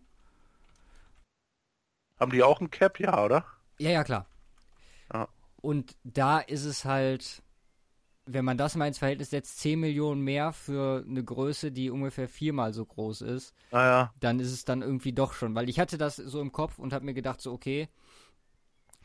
Haben 2.19 2.31
die 2.31 2.41
auch 2.43 2.59
ein 2.61 2.71
Cap? 2.71 2.99
Ja, 2.99 3.23
oder? 3.23 3.45
Ja, 3.79 3.91
ja, 3.91 4.03
klar. 4.03 4.27
Ja. 5.13 5.29
Und 5.61 5.95
da 6.03 6.39
ist 6.39 6.65
es 6.65 6.83
halt, 6.83 7.42
wenn 8.25 8.45
man 8.45 8.57
das 8.57 8.75
mal 8.75 8.87
ins 8.87 8.99
Verhältnis 8.99 9.31
setzt, 9.31 9.59
10 9.59 9.79
Millionen 9.79 10.21
mehr 10.21 10.53
für 10.53 11.03
eine 11.07 11.23
Größe, 11.23 11.71
die 11.71 11.89
ungefähr 11.89 12.29
viermal 12.29 12.73
so 12.73 12.85
groß 12.85 13.21
ist, 13.21 13.53
Naja, 13.71 14.13
dann 14.19 14.39
ist 14.39 14.51
es 14.51 14.65
dann 14.65 14.81
irgendwie 14.81 15.13
doch 15.13 15.33
schon. 15.33 15.55
Weil 15.55 15.69
ich 15.69 15.79
hatte 15.79 15.97
das 15.97 16.15
so 16.15 16.39
im 16.39 16.51
Kopf 16.51 16.79
und 16.79 16.93
habe 16.93 17.05
mir 17.05 17.13
gedacht, 17.13 17.41
so, 17.41 17.51
okay, 17.51 17.89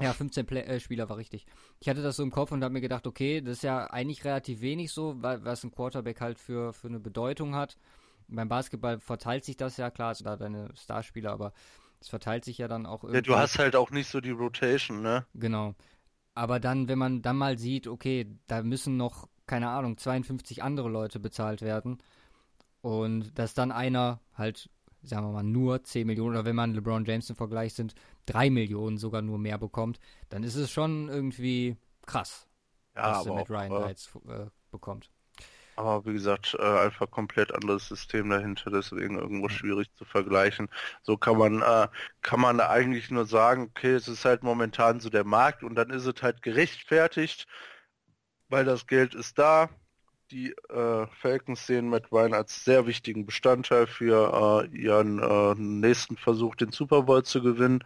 ja, 0.00 0.12
15 0.12 0.46
Play 0.46 0.60
äh, 0.60 0.80
Spieler 0.80 1.08
war 1.08 1.16
richtig. 1.16 1.46
Ich 1.80 1.88
hatte 1.88 2.02
das 2.02 2.16
so 2.16 2.22
im 2.22 2.30
Kopf 2.30 2.52
und 2.52 2.62
habe 2.62 2.72
mir 2.72 2.80
gedacht, 2.80 3.06
okay, 3.06 3.40
das 3.40 3.58
ist 3.58 3.62
ja 3.62 3.90
eigentlich 3.90 4.24
relativ 4.24 4.60
wenig 4.60 4.92
so, 4.92 5.16
was 5.20 5.64
ein 5.64 5.72
Quarterback 5.72 6.20
halt 6.20 6.38
für, 6.38 6.72
für 6.72 6.88
eine 6.88 7.00
Bedeutung 7.00 7.54
hat. 7.54 7.76
Beim 8.28 8.48
Basketball 8.48 9.00
verteilt 9.00 9.44
sich 9.44 9.56
das 9.56 9.76
ja, 9.76 9.90
klar, 9.90 10.08
also 10.08 10.24
da 10.24 10.36
deine 10.36 10.70
Starspieler, 10.76 11.32
aber 11.32 11.52
es 12.00 12.08
verteilt 12.08 12.44
sich 12.44 12.58
ja 12.58 12.68
dann 12.68 12.86
auch 12.86 13.02
ja, 13.02 13.08
irgendwie. 13.10 13.22
du 13.22 13.36
hast 13.36 13.58
halt 13.58 13.74
auch 13.74 13.90
nicht 13.90 14.08
so 14.08 14.20
die 14.20 14.30
Rotation, 14.30 15.02
ne? 15.02 15.26
Genau. 15.34 15.74
Aber 16.38 16.60
dann, 16.60 16.86
wenn 16.86 16.98
man 16.98 17.20
dann 17.20 17.36
mal 17.36 17.58
sieht, 17.58 17.88
okay, 17.88 18.26
da 18.46 18.62
müssen 18.62 18.96
noch, 18.96 19.28
keine 19.48 19.70
Ahnung, 19.70 19.96
52 19.96 20.62
andere 20.62 20.88
Leute 20.88 21.18
bezahlt 21.18 21.62
werden 21.62 21.98
und 22.80 23.36
dass 23.40 23.54
dann 23.54 23.72
einer 23.72 24.20
halt, 24.34 24.70
sagen 25.02 25.26
wir 25.26 25.32
mal, 25.32 25.42
nur 25.42 25.82
10 25.82 26.06
Millionen 26.06 26.36
oder 26.36 26.44
wenn 26.44 26.54
man 26.54 26.74
LeBron 26.74 27.04
James 27.04 27.28
im 27.28 27.34
Vergleich 27.34 27.74
sind, 27.74 27.96
3 28.26 28.50
Millionen 28.50 28.98
sogar 28.98 29.20
nur 29.20 29.38
mehr 29.38 29.58
bekommt, 29.58 29.98
dann 30.28 30.44
ist 30.44 30.54
es 30.54 30.70
schon 30.70 31.08
irgendwie 31.08 31.76
krass, 32.06 32.46
Ja, 32.94 33.02
was 33.10 33.26
aber 33.26 33.34
Matt 33.34 33.50
auch, 33.50 33.50
Ryan 33.50 33.72
äh, 33.72 33.80
da 33.80 33.88
jetzt 33.88 34.14
äh, 34.28 34.46
bekommt. 34.70 35.10
Aber 35.78 36.04
wie 36.06 36.12
gesagt, 36.12 36.56
äh, 36.58 36.62
einfach 36.62 37.08
komplett 37.10 37.54
anderes 37.54 37.86
System 37.88 38.30
dahinter, 38.30 38.70
deswegen 38.70 39.16
irgendwo 39.18 39.48
schwierig 39.48 39.92
zu 39.94 40.04
vergleichen. 40.04 40.68
So 41.02 41.16
kann 41.16 41.38
man, 41.38 41.62
äh, 41.62 41.88
kann 42.20 42.40
man 42.40 42.60
eigentlich 42.60 43.10
nur 43.12 43.26
sagen, 43.26 43.62
okay, 43.70 43.92
es 43.94 44.08
ist 44.08 44.24
halt 44.24 44.42
momentan 44.42 44.98
so 45.00 45.08
der 45.08 45.24
Markt 45.24 45.62
und 45.62 45.76
dann 45.76 45.90
ist 45.90 46.06
es 46.06 46.20
halt 46.22 46.42
gerechtfertigt, 46.42 47.46
weil 48.48 48.64
das 48.64 48.86
Geld 48.86 49.14
ist 49.14 49.38
da. 49.38 49.70
Die 50.30 50.52
äh, 50.70 51.06
Falcons 51.20 51.66
sehen 51.66 51.88
Matt 51.88 52.12
Ryan 52.12 52.34
als 52.34 52.64
sehr 52.64 52.86
wichtigen 52.86 53.24
Bestandteil 53.26 53.86
für 53.86 54.66
äh, 54.72 54.76
ihren 54.76 55.20
äh, 55.20 55.54
nächsten 55.56 56.16
Versuch, 56.16 56.54
den 56.56 56.72
Super 56.72 57.02
Bowl 57.04 57.22
zu 57.24 57.42
gewinnen. 57.42 57.84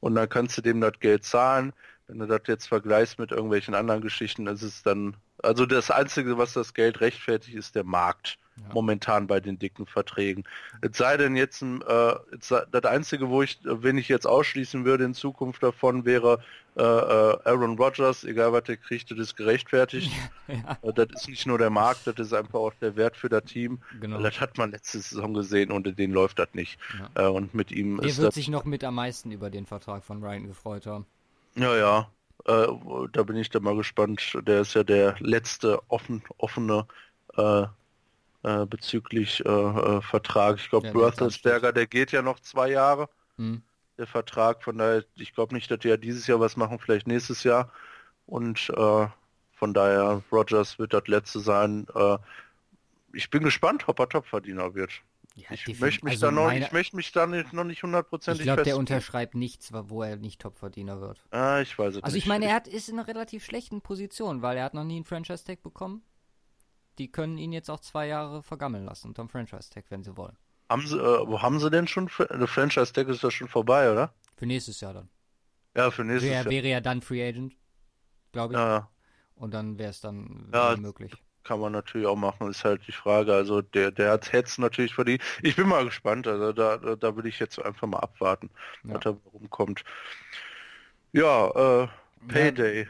Und 0.00 0.14
dann 0.16 0.28
kannst 0.28 0.58
du 0.58 0.62
dem 0.62 0.80
das 0.80 0.98
Geld 1.00 1.24
zahlen. 1.24 1.72
Wenn 2.06 2.18
du 2.18 2.26
das 2.26 2.42
jetzt 2.46 2.66
vergleichst 2.66 3.18
mit 3.18 3.30
irgendwelchen 3.30 3.74
anderen 3.74 4.00
Geschichten, 4.00 4.46
ist 4.46 4.62
es 4.62 4.82
dann 4.82 5.16
also 5.44 5.66
das 5.66 5.90
Einzige, 5.90 6.38
was 6.38 6.52
das 6.52 6.74
Geld 6.74 7.00
rechtfertigt, 7.00 7.56
ist 7.56 7.74
der 7.74 7.84
Markt. 7.84 8.38
Ja. 8.56 8.72
Momentan 8.72 9.26
bei 9.26 9.40
den 9.40 9.58
dicken 9.58 9.84
Verträgen. 9.84 10.44
Es 10.80 10.96
sei 10.96 11.16
denn 11.16 11.34
jetzt, 11.34 11.60
äh, 11.60 12.14
das 12.38 12.84
Einzige, 12.84 13.28
wo 13.28 13.42
ich, 13.42 13.58
wenn 13.64 13.98
ich 13.98 14.08
jetzt 14.08 14.28
ausschließen 14.28 14.84
würde 14.84 15.02
in 15.02 15.12
Zukunft 15.12 15.60
davon, 15.64 16.04
wäre 16.04 16.38
äh, 16.76 16.82
äh 16.82 16.84
Aaron 16.84 17.76
Rodgers, 17.76 18.22
egal 18.22 18.52
was 18.52 18.62
der 18.62 18.76
kriegt, 18.76 19.10
das 19.10 19.18
ist 19.18 19.36
gerechtfertigt. 19.36 20.12
Ja. 20.46 20.78
Äh, 20.82 20.92
das 20.92 21.08
ist 21.14 21.28
nicht 21.28 21.46
nur 21.46 21.56
der 21.58 21.70
Markt, 21.70 22.06
das 22.06 22.14
ist 22.18 22.34
einfach 22.34 22.60
auch 22.60 22.74
der 22.80 22.96
Wert 22.96 23.16
für 23.16 23.30
das 23.30 23.44
Team. 23.44 23.80
Genau. 23.98 24.20
Das 24.20 24.38
hat 24.40 24.58
man 24.58 24.70
letzte 24.70 24.98
Saison 24.98 25.32
gesehen 25.32 25.72
und 25.72 25.98
den 25.98 26.12
läuft 26.12 26.38
das 26.38 26.48
nicht. 26.52 26.78
Äh, 27.14 27.26
und 27.26 27.54
mit 27.54 27.72
ihm 27.72 27.96
der 27.96 28.10
ist 28.10 28.18
wird 28.18 28.34
sich 28.34 28.48
noch 28.48 28.64
mit 28.64 28.84
am 28.84 28.94
meisten 28.94 29.30
über 29.30 29.48
den 29.48 29.64
Vertrag 29.64 30.04
von 30.04 30.22
Ryan 30.22 30.46
gefreut 30.46 30.86
haben. 30.86 31.06
Ja, 31.56 31.76
ja. 31.76 32.10
Äh, 32.46 32.66
da 33.12 33.22
bin 33.22 33.36
ich 33.36 33.50
dann 33.50 33.62
mal 33.62 33.76
gespannt. 33.76 34.36
Der 34.42 34.60
ist 34.60 34.74
ja 34.74 34.84
der 34.84 35.16
letzte 35.20 35.80
offen, 35.88 36.22
offene 36.36 36.86
äh, 37.36 37.66
äh, 38.42 38.66
bezüglich 38.66 39.44
äh, 39.44 39.48
äh, 39.48 40.02
Vertrag. 40.02 40.56
Ich 40.58 40.68
glaube, 40.68 40.92
Berthelsberger, 40.92 41.72
der 41.72 41.86
geht 41.86 42.12
ja 42.12 42.22
noch 42.22 42.40
zwei 42.40 42.70
Jahre. 42.70 43.08
Hm. 43.36 43.62
Der 43.96 44.06
Vertrag, 44.06 44.62
von 44.62 44.76
daher, 44.76 45.04
ich 45.14 45.34
glaube 45.34 45.54
nicht, 45.54 45.70
dass 45.70 45.78
die 45.78 45.88
ja 45.88 45.96
dieses 45.96 46.26
Jahr 46.26 46.40
was 46.40 46.56
machen, 46.56 46.78
vielleicht 46.78 47.06
nächstes 47.06 47.44
Jahr. 47.44 47.70
Und 48.26 48.70
äh, 48.76 49.06
von 49.52 49.72
daher, 49.72 50.22
Rogers 50.32 50.78
wird 50.78 50.92
das 50.92 51.06
letzte 51.06 51.40
sein. 51.40 51.86
ich 53.12 53.30
bin 53.30 53.44
gespannt, 53.44 53.84
ob 53.86 54.00
er 54.00 54.08
Topverdiener 54.08 54.74
wird. 54.74 54.90
Ja, 55.36 55.46
ich 55.50 55.80
möchte 55.80 56.04
mich 56.04 56.12
also 56.12 56.26
da 56.26 56.32
noch, 56.32 56.46
meine... 56.46 56.64
ich 56.64 56.72
möchte 56.72 56.94
mich 56.94 57.10
da 57.10 57.26
nicht, 57.26 57.52
noch 57.52 57.64
nicht 57.64 57.82
hundertprozentig 57.82 58.42
Ich 58.42 58.44
glaube, 58.44 58.62
der 58.62 58.76
unterschreibt 58.76 59.34
nichts, 59.34 59.72
wo 59.72 60.02
er 60.02 60.16
nicht 60.16 60.40
Topverdiener 60.40 61.00
wird. 61.00 61.24
Ah, 61.32 61.60
ich 61.60 61.76
weiß 61.76 61.96
es 61.96 61.96
also 61.96 61.96
nicht. 61.96 62.04
Also 62.04 62.16
ich 62.18 62.26
meine, 62.26 62.46
er 62.46 62.54
hat, 62.54 62.68
ist 62.68 62.88
in 62.88 62.98
einer 62.98 63.08
relativ 63.08 63.44
schlechten 63.44 63.80
Position, 63.80 64.42
weil 64.42 64.56
er 64.56 64.64
hat 64.64 64.74
noch 64.74 64.84
nie 64.84 64.96
einen 64.96 65.04
Franchise-Tag 65.04 65.62
bekommen. 65.62 66.02
Die 66.98 67.10
können 67.10 67.36
ihn 67.36 67.52
jetzt 67.52 67.68
auch 67.68 67.80
zwei 67.80 68.06
Jahre 68.06 68.44
vergammeln 68.44 68.84
lassen 68.84 69.08
unterm 69.08 69.28
Franchise-Tag, 69.28 69.86
wenn 69.88 70.04
sie 70.04 70.16
wollen. 70.16 70.36
Haben 70.70 70.86
sie, 70.86 70.96
äh, 70.96 71.26
wo 71.26 71.42
haben 71.42 71.58
sie 71.58 71.68
denn 71.68 71.88
schon? 71.88 72.08
Der 72.18 72.46
Franchise-Tag 72.46 73.08
ist 73.08 73.24
doch 73.24 73.32
schon 73.32 73.48
vorbei, 73.48 73.90
oder? 73.90 74.14
Für 74.36 74.46
nächstes 74.46 74.80
Jahr 74.80 74.94
dann. 74.94 75.08
Ja, 75.76 75.90
für 75.90 76.04
nächstes 76.04 76.30
Wär, 76.30 76.42
Jahr. 76.42 76.44
Wäre 76.50 76.68
ja 76.68 76.80
dann 76.80 77.02
Free 77.02 77.26
Agent, 77.26 77.56
glaube 78.30 78.54
ich. 78.54 78.60
Ja. 78.60 78.88
Und 79.34 79.52
dann 79.52 79.80
wäre 79.80 79.90
es 79.90 80.00
dann 80.00 80.48
ja, 80.52 80.76
möglich 80.76 81.12
kann 81.44 81.60
man 81.60 81.72
natürlich 81.72 82.06
auch 82.06 82.16
machen, 82.16 82.50
ist 82.50 82.64
halt 82.64 82.86
die 82.86 82.92
Frage. 82.92 83.34
Also 83.34 83.62
der, 83.62 83.90
der 83.90 84.12
hat 84.12 84.32
es 84.32 84.58
natürlich 84.58 84.94
verdient. 84.94 85.22
Ich 85.42 85.56
bin 85.56 85.68
mal 85.68 85.84
gespannt, 85.84 86.26
also 86.26 86.52
da, 86.52 86.78
da, 86.78 86.96
da 86.96 87.16
will 87.16 87.26
ich 87.26 87.38
jetzt 87.38 87.62
einfach 87.62 87.86
mal 87.86 88.00
abwarten, 88.00 88.50
ja. 88.84 88.94
was 88.94 89.00
da 89.04 89.16
rumkommt. 89.32 89.84
Ja, 91.12 91.82
äh, 91.84 91.88
Payday. 92.26 92.82
Ja, 92.82 92.88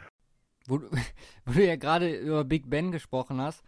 wo, 0.67 0.81
wo, 1.45 1.53
du 1.53 1.65
ja 1.65 1.77
gerade 1.77 2.15
über 2.17 2.45
Big 2.45 2.71
Ben 2.71 2.93
gesprochen 2.93 3.41
hast, 3.41 3.63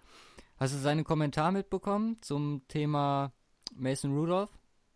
hast 0.59 0.75
du 0.75 0.79
seinen 0.79 1.05
Kommentar 1.05 1.53
mitbekommen 1.53 2.17
zum 2.23 2.63
Thema 2.69 3.33
Mason 3.75 4.17
Rudolph? 4.17 4.51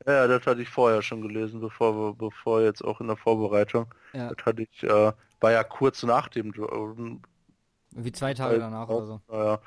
Ja, 0.07 0.27
das 0.27 0.47
hatte 0.47 0.63
ich 0.63 0.69
vorher 0.69 1.03
schon 1.03 1.21
gelesen, 1.21 1.61
bevor 1.61 2.17
bevor 2.17 2.63
jetzt 2.63 2.83
auch 2.83 3.03
in 3.03 3.09
der 3.09 3.19
Vorbereitung. 3.19 3.95
Ja. 4.15 4.33
Das 4.33 4.47
hatte 4.47 4.63
ich, 4.63 4.83
äh, 4.83 5.13
war 5.41 5.53
ja 5.53 5.63
kurz 5.63 6.03
nach 6.05 6.29
dem 6.29 6.53
wie 7.93 8.13
zwei 8.13 8.35
Tage 8.35 8.59
danach 8.59 8.89
oder 8.89 9.07
so. 9.07 9.21
Ja. 9.31 9.61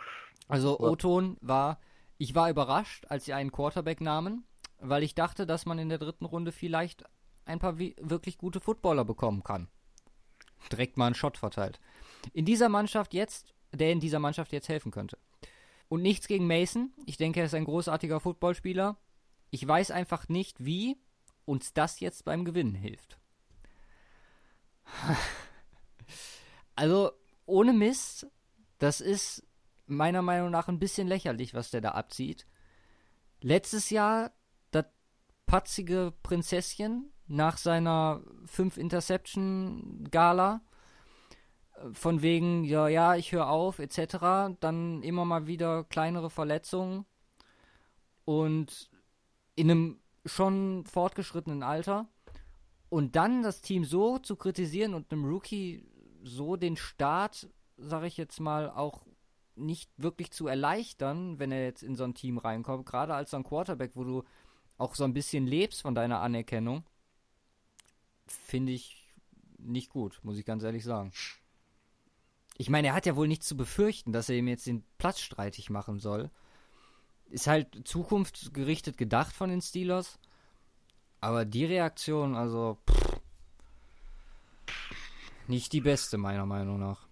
Also 0.47 0.79
O-Ton 0.79 1.37
war, 1.41 1.79
ich 2.17 2.35
war 2.35 2.49
überrascht, 2.49 3.05
als 3.09 3.25
sie 3.25 3.33
einen 3.33 3.51
Quarterback 3.51 4.01
nahmen, 4.01 4.45
weil 4.79 5.03
ich 5.03 5.15
dachte, 5.15 5.45
dass 5.45 5.65
man 5.65 5.79
in 5.79 5.89
der 5.89 5.97
dritten 5.97 6.25
Runde 6.25 6.51
vielleicht 6.51 7.03
ein 7.45 7.59
paar 7.59 7.77
wirklich 7.77 8.37
gute 8.37 8.59
Footballer 8.59 9.05
bekommen 9.05 9.43
kann. 9.43 9.67
Direkt 10.71 10.97
mal 10.97 11.07
einen 11.07 11.15
Shot 11.15 11.37
verteilt. 11.37 11.79
In 12.31 12.45
dieser 12.45 12.69
Mannschaft 12.69 13.13
jetzt, 13.13 13.53
der 13.71 13.91
in 13.91 13.99
dieser 13.99 14.19
Mannschaft 14.19 14.53
jetzt 14.53 14.69
helfen 14.69 14.91
könnte. 14.91 15.17
Und 15.89 16.01
nichts 16.01 16.27
gegen 16.27 16.47
Mason. 16.47 16.93
Ich 17.05 17.17
denke, 17.17 17.41
er 17.41 17.45
ist 17.47 17.53
ein 17.53 17.65
großartiger 17.65 18.19
Footballspieler. 18.19 18.97
Ich 19.51 19.67
weiß 19.67 19.91
einfach 19.91 20.29
nicht, 20.29 20.63
wie 20.63 20.97
uns 21.45 21.73
das 21.73 21.99
jetzt 21.99 22.25
beim 22.25 22.45
Gewinnen 22.45 22.75
hilft. 22.75 23.19
Also, 26.75 27.11
ohne 27.45 27.73
Mist, 27.73 28.27
das 28.79 29.01
ist 29.01 29.45
meiner 29.85 30.21
Meinung 30.21 30.51
nach 30.51 30.67
ein 30.67 30.79
bisschen 30.79 31.07
lächerlich, 31.07 31.53
was 31.53 31.71
der 31.71 31.81
da 31.81 31.91
abzieht. 31.91 32.47
Letztes 33.41 33.89
Jahr 33.89 34.31
das 34.71 34.85
patzige 35.45 36.13
Prinzesschen 36.23 37.11
nach 37.27 37.57
seiner 37.57 38.21
5 38.45 38.77
Interception 38.77 40.07
Gala 40.11 40.61
von 41.91 42.21
wegen 42.21 42.63
ja 42.63 42.87
ja 42.87 43.15
ich 43.15 43.31
höre 43.31 43.49
auf 43.49 43.79
etc. 43.79 44.55
Dann 44.59 45.01
immer 45.03 45.25
mal 45.25 45.47
wieder 45.47 45.83
kleinere 45.83 46.29
Verletzungen 46.29 47.05
und 48.25 48.89
in 49.55 49.69
einem 49.69 49.99
schon 50.25 50.85
fortgeschrittenen 50.85 51.63
Alter 51.63 52.07
und 52.89 53.15
dann 53.15 53.43
das 53.43 53.61
Team 53.61 53.83
so 53.83 54.19
zu 54.19 54.35
kritisieren 54.35 54.93
und 54.93 55.11
einem 55.11 55.25
Rookie 55.25 55.85
so 56.23 56.55
den 56.55 56.77
Start, 56.77 57.49
sage 57.77 58.07
ich 58.07 58.17
jetzt 58.17 58.39
mal, 58.39 58.69
auch 58.69 59.05
nicht 59.55 59.91
wirklich 59.97 60.31
zu 60.31 60.47
erleichtern, 60.47 61.37
wenn 61.37 61.51
er 61.51 61.63
jetzt 61.63 61.83
in 61.83 61.95
so 61.95 62.03
ein 62.03 62.15
Team 62.15 62.37
reinkommt, 62.37 62.85
gerade 62.85 63.13
als 63.13 63.31
so 63.31 63.37
ein 63.37 63.43
Quarterback, 63.43 63.91
wo 63.95 64.03
du 64.03 64.23
auch 64.77 64.95
so 64.95 65.03
ein 65.03 65.13
bisschen 65.13 65.45
lebst 65.45 65.81
von 65.81 65.93
deiner 65.93 66.21
Anerkennung, 66.21 66.83
finde 68.25 68.71
ich 68.71 69.13
nicht 69.57 69.89
gut, 69.89 70.19
muss 70.23 70.37
ich 70.37 70.45
ganz 70.45 70.63
ehrlich 70.63 70.83
sagen. 70.83 71.11
Ich 72.57 72.69
meine, 72.69 72.89
er 72.89 72.93
hat 72.93 73.05
ja 73.05 73.15
wohl 73.15 73.27
nichts 73.27 73.47
zu 73.47 73.57
befürchten, 73.57 74.11
dass 74.11 74.29
er 74.29 74.35
ihm 74.35 74.47
jetzt 74.47 74.67
den 74.67 74.83
Platz 74.97 75.19
streitig 75.19 75.69
machen 75.69 75.99
soll. 75.99 76.29
Ist 77.29 77.47
halt 77.47 77.87
zukunftsgerichtet 77.87 78.97
gedacht 78.97 79.33
von 79.35 79.49
den 79.49 79.61
Steelers. 79.61 80.19
Aber 81.19 81.45
die 81.45 81.65
Reaktion, 81.65 82.35
also, 82.35 82.77
pff, 82.89 83.12
nicht 85.49 85.73
die 85.73 85.81
beste, 85.81 86.17
meiner 86.17 86.45
Meinung 86.45 86.79
nach. 86.79 87.07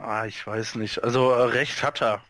Ah, 0.00 0.26
ich 0.26 0.46
weiß 0.46 0.76
nicht. 0.76 1.02
Also 1.02 1.30
äh, 1.30 1.42
recht 1.42 1.82
hat 1.82 2.02
er. 2.02 2.22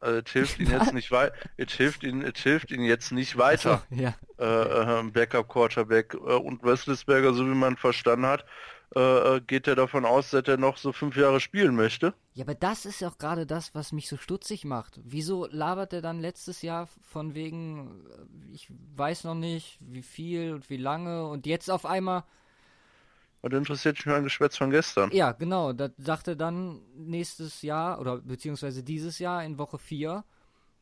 Also, 0.00 0.20
es 0.24 0.32
hilft 0.32 0.60
ihn 0.60 0.70
jetzt 0.70 0.92
nicht 0.92 1.10
weiter. 1.10 1.34
Es 1.56 1.72
hilft 1.72 2.02
ihn, 2.02 2.22
es 2.22 2.40
hilft 2.40 2.70
ihn 2.70 2.82
jetzt 2.82 3.12
nicht 3.12 3.38
weiter. 3.38 3.82
So, 3.90 3.96
ja. 3.96 4.14
Äh, 4.38 5.00
äh, 5.00 5.02
Backup 5.10 5.48
Quarterback 5.48 6.14
äh, 6.14 6.16
und 6.16 6.62
Westlisberger, 6.62 7.32
so 7.32 7.46
wie 7.46 7.54
man 7.54 7.76
verstanden 7.76 8.26
hat, 8.26 8.44
äh, 8.94 9.36
äh, 9.36 9.40
geht 9.40 9.66
er 9.66 9.74
davon 9.74 10.04
aus, 10.04 10.30
dass 10.30 10.44
er 10.46 10.56
noch 10.56 10.76
so 10.76 10.92
fünf 10.92 11.16
Jahre 11.16 11.40
spielen 11.40 11.74
möchte. 11.74 12.14
Ja, 12.34 12.44
aber 12.44 12.54
das 12.54 12.86
ist 12.86 13.00
ja 13.00 13.08
auch 13.08 13.18
gerade 13.18 13.46
das, 13.46 13.74
was 13.74 13.92
mich 13.92 14.08
so 14.08 14.16
stutzig 14.16 14.64
macht. 14.64 15.00
Wieso 15.02 15.46
labert 15.50 15.92
er 15.92 16.02
dann 16.02 16.20
letztes 16.20 16.62
Jahr 16.62 16.88
von 17.02 17.34
wegen, 17.34 18.06
ich 18.52 18.68
weiß 18.96 19.24
noch 19.24 19.34
nicht, 19.34 19.78
wie 19.80 20.02
viel 20.02 20.52
und 20.52 20.70
wie 20.70 20.76
lange 20.76 21.26
und 21.26 21.46
jetzt 21.46 21.70
auf 21.70 21.86
einmal 21.86 22.24
und 23.44 23.52
interessiert 23.52 23.96
mich 23.96 24.06
nur 24.06 24.16
ein 24.16 24.24
Geschwätz 24.24 24.56
von 24.56 24.70
gestern. 24.70 25.10
Ja, 25.12 25.32
genau. 25.32 25.74
Das 25.74 25.90
sagte 25.98 26.34
dann 26.34 26.80
nächstes 26.96 27.60
Jahr 27.60 28.00
oder 28.00 28.22
beziehungsweise 28.22 28.82
dieses 28.82 29.18
Jahr 29.18 29.44
in 29.44 29.58
Woche 29.58 29.76
4, 29.76 30.24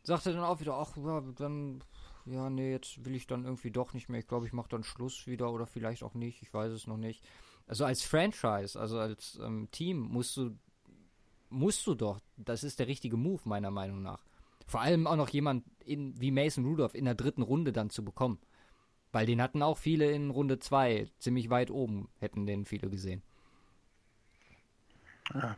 sagte 0.04 0.32
dann 0.32 0.44
auch 0.44 0.60
wieder, 0.60 0.74
ach, 0.74 0.96
ja, 0.96 1.20
dann, 1.36 1.82
ja, 2.24 2.48
nee, 2.50 2.70
jetzt 2.70 3.04
will 3.04 3.16
ich 3.16 3.26
dann 3.26 3.44
irgendwie 3.44 3.72
doch 3.72 3.94
nicht 3.94 4.08
mehr. 4.08 4.20
Ich 4.20 4.28
glaube, 4.28 4.46
ich 4.46 4.52
mache 4.52 4.68
dann 4.68 4.84
Schluss 4.84 5.26
wieder 5.26 5.50
oder 5.52 5.66
vielleicht 5.66 6.04
auch 6.04 6.14
nicht. 6.14 6.40
Ich 6.40 6.54
weiß 6.54 6.70
es 6.70 6.86
noch 6.86 6.98
nicht. 6.98 7.24
Also 7.66 7.84
als 7.84 8.04
Franchise, 8.04 8.78
also 8.78 9.00
als 9.00 9.40
ähm, 9.42 9.66
Team 9.72 9.98
musst 9.98 10.36
du, 10.36 10.56
musst 11.50 11.84
du 11.88 11.96
doch, 11.96 12.20
das 12.36 12.62
ist 12.62 12.78
der 12.78 12.86
richtige 12.86 13.16
Move 13.16 13.40
meiner 13.42 13.72
Meinung 13.72 14.02
nach. 14.02 14.24
Vor 14.68 14.82
allem 14.82 15.08
auch 15.08 15.16
noch 15.16 15.30
jemand 15.30 15.64
in, 15.84 16.20
wie 16.20 16.30
Mason 16.30 16.64
Rudolph 16.64 16.94
in 16.94 17.06
der 17.06 17.16
dritten 17.16 17.42
Runde 17.42 17.72
dann 17.72 17.90
zu 17.90 18.04
bekommen. 18.04 18.38
Weil 19.12 19.26
den 19.26 19.42
hatten 19.42 19.62
auch 19.62 19.78
viele 19.78 20.10
in 20.10 20.30
Runde 20.30 20.58
2, 20.58 21.08
ziemlich 21.18 21.50
weit 21.50 21.70
oben, 21.70 22.08
hätten 22.18 22.46
den 22.46 22.64
viele 22.64 22.90
gesehen. 22.90 23.22
Ja. 25.34 25.56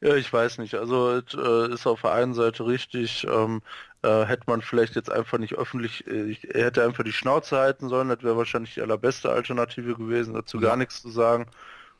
Ja, 0.00 0.16
ich 0.16 0.32
weiß 0.32 0.58
nicht. 0.58 0.74
Also 0.74 1.10
es 1.12 1.34
äh, 1.34 1.72
ist 1.72 1.86
auf 1.86 2.02
der 2.02 2.12
einen 2.12 2.34
Seite 2.34 2.66
richtig, 2.66 3.26
ähm, 3.28 3.62
äh, 4.02 4.24
hätte 4.26 4.44
man 4.46 4.62
vielleicht 4.62 4.94
jetzt 4.96 5.10
einfach 5.10 5.38
nicht 5.38 5.54
öffentlich, 5.54 6.06
äh, 6.06 6.36
er 6.48 6.66
hätte 6.66 6.84
einfach 6.84 7.04
die 7.04 7.12
Schnauze 7.12 7.56
halten 7.58 7.88
sollen, 7.88 8.08
das 8.08 8.22
wäre 8.22 8.36
wahrscheinlich 8.36 8.74
die 8.74 8.82
allerbeste 8.82 9.30
Alternative 9.30 9.94
gewesen, 9.96 10.34
dazu 10.34 10.60
ja. 10.60 10.68
gar 10.68 10.76
nichts 10.76 11.02
zu 11.02 11.10
sagen. 11.10 11.46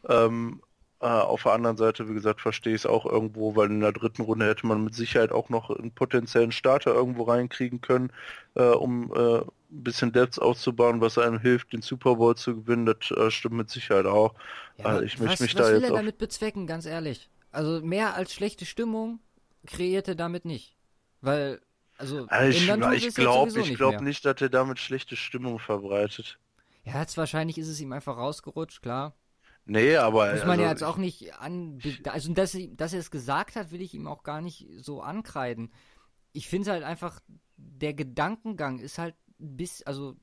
Ähm, 0.08 0.62
Äh, 1.00 1.06
auf 1.08 1.42
der 1.44 1.52
anderen 1.52 1.76
Seite, 1.76 2.08
wie 2.08 2.14
gesagt, 2.14 2.40
verstehe 2.40 2.74
ich 2.74 2.82
es 2.82 2.86
auch 2.86 3.06
irgendwo, 3.06 3.56
weil 3.56 3.70
in 3.70 3.80
der 3.80 3.92
dritten 3.92 4.22
Runde 4.22 4.46
hätte 4.46 4.66
man 4.66 4.84
mit 4.84 4.94
Sicherheit 4.94 5.32
auch 5.32 5.48
noch 5.50 5.70
einen 5.70 5.92
potenziellen 5.92 6.52
Starter 6.52 6.94
irgendwo 6.94 7.24
reinkriegen 7.24 7.80
können, 7.82 8.12
äh, 8.54 8.62
um 8.64 9.12
äh, 9.14 9.42
ein 9.72 9.82
bisschen 9.82 10.12
Depth 10.12 10.38
aufzubauen, 10.38 11.00
was 11.00 11.18
einem 11.18 11.38
hilft, 11.38 11.72
den 11.72 11.82
Super 11.82 12.16
Bowl 12.16 12.36
zu 12.36 12.56
gewinnen. 12.56 12.86
Das 12.86 13.10
äh, 13.10 13.30
stimmt 13.30 13.56
mit 13.56 13.70
Sicherheit 13.70 14.06
auch. 14.06 14.34
Ja, 14.78 14.84
also 14.86 15.02
ich 15.02 15.18
möchte 15.18 15.42
mich 15.42 15.54
was 15.54 15.62
da 15.62 15.68
will 15.68 15.80
jetzt 15.80 15.90
er 15.90 15.96
damit 15.96 16.18
bezwecken, 16.18 16.66
ganz 16.66 16.86
ehrlich? 16.86 17.28
Also 17.50 17.84
mehr 17.84 18.14
als 18.14 18.32
schlechte 18.32 18.64
Stimmung 18.64 19.20
kreiert 19.66 20.08
er 20.08 20.14
damit 20.14 20.44
nicht. 20.44 20.76
Weil, 21.20 21.60
also, 21.98 22.26
also 22.28 22.48
ich, 22.48 22.68
ich 23.06 23.14
glaube 23.14 23.60
ich 23.60 23.74
glaub 23.74 24.00
nicht, 24.00 24.24
dass 24.24 24.40
er 24.40 24.48
damit 24.48 24.78
schlechte 24.78 25.16
Stimmung 25.16 25.58
verbreitet. 25.58 26.38
Ja, 26.84 27.00
jetzt 27.00 27.16
wahrscheinlich 27.16 27.58
ist 27.58 27.68
es 27.68 27.80
ihm 27.80 27.92
einfach 27.92 28.16
rausgerutscht, 28.16 28.82
klar. 28.82 29.14
Nee, 29.64 29.96
aber. 29.96 30.32
Muss 30.32 30.40
man 30.40 30.50
also, 30.50 30.62
ja 30.62 30.70
jetzt 30.70 30.82
auch 30.82 30.96
nicht 30.96 31.34
an. 31.34 31.78
Also, 32.04 32.32
dass, 32.32 32.56
dass 32.72 32.92
er 32.92 32.98
es 32.98 33.10
gesagt 33.12 33.54
hat, 33.54 33.70
will 33.70 33.80
ich 33.80 33.94
ihm 33.94 34.08
auch 34.08 34.24
gar 34.24 34.40
nicht 34.40 34.66
so 34.78 35.00
ankreiden. 35.00 35.72
Ich 36.32 36.48
finde 36.48 36.72
halt 36.72 36.82
einfach, 36.82 37.20
der 37.56 37.94
Gedankengang 37.94 38.80
ist 38.80 38.98
halt 38.98 39.14
bis. 39.42 39.82
Also, 39.82 40.16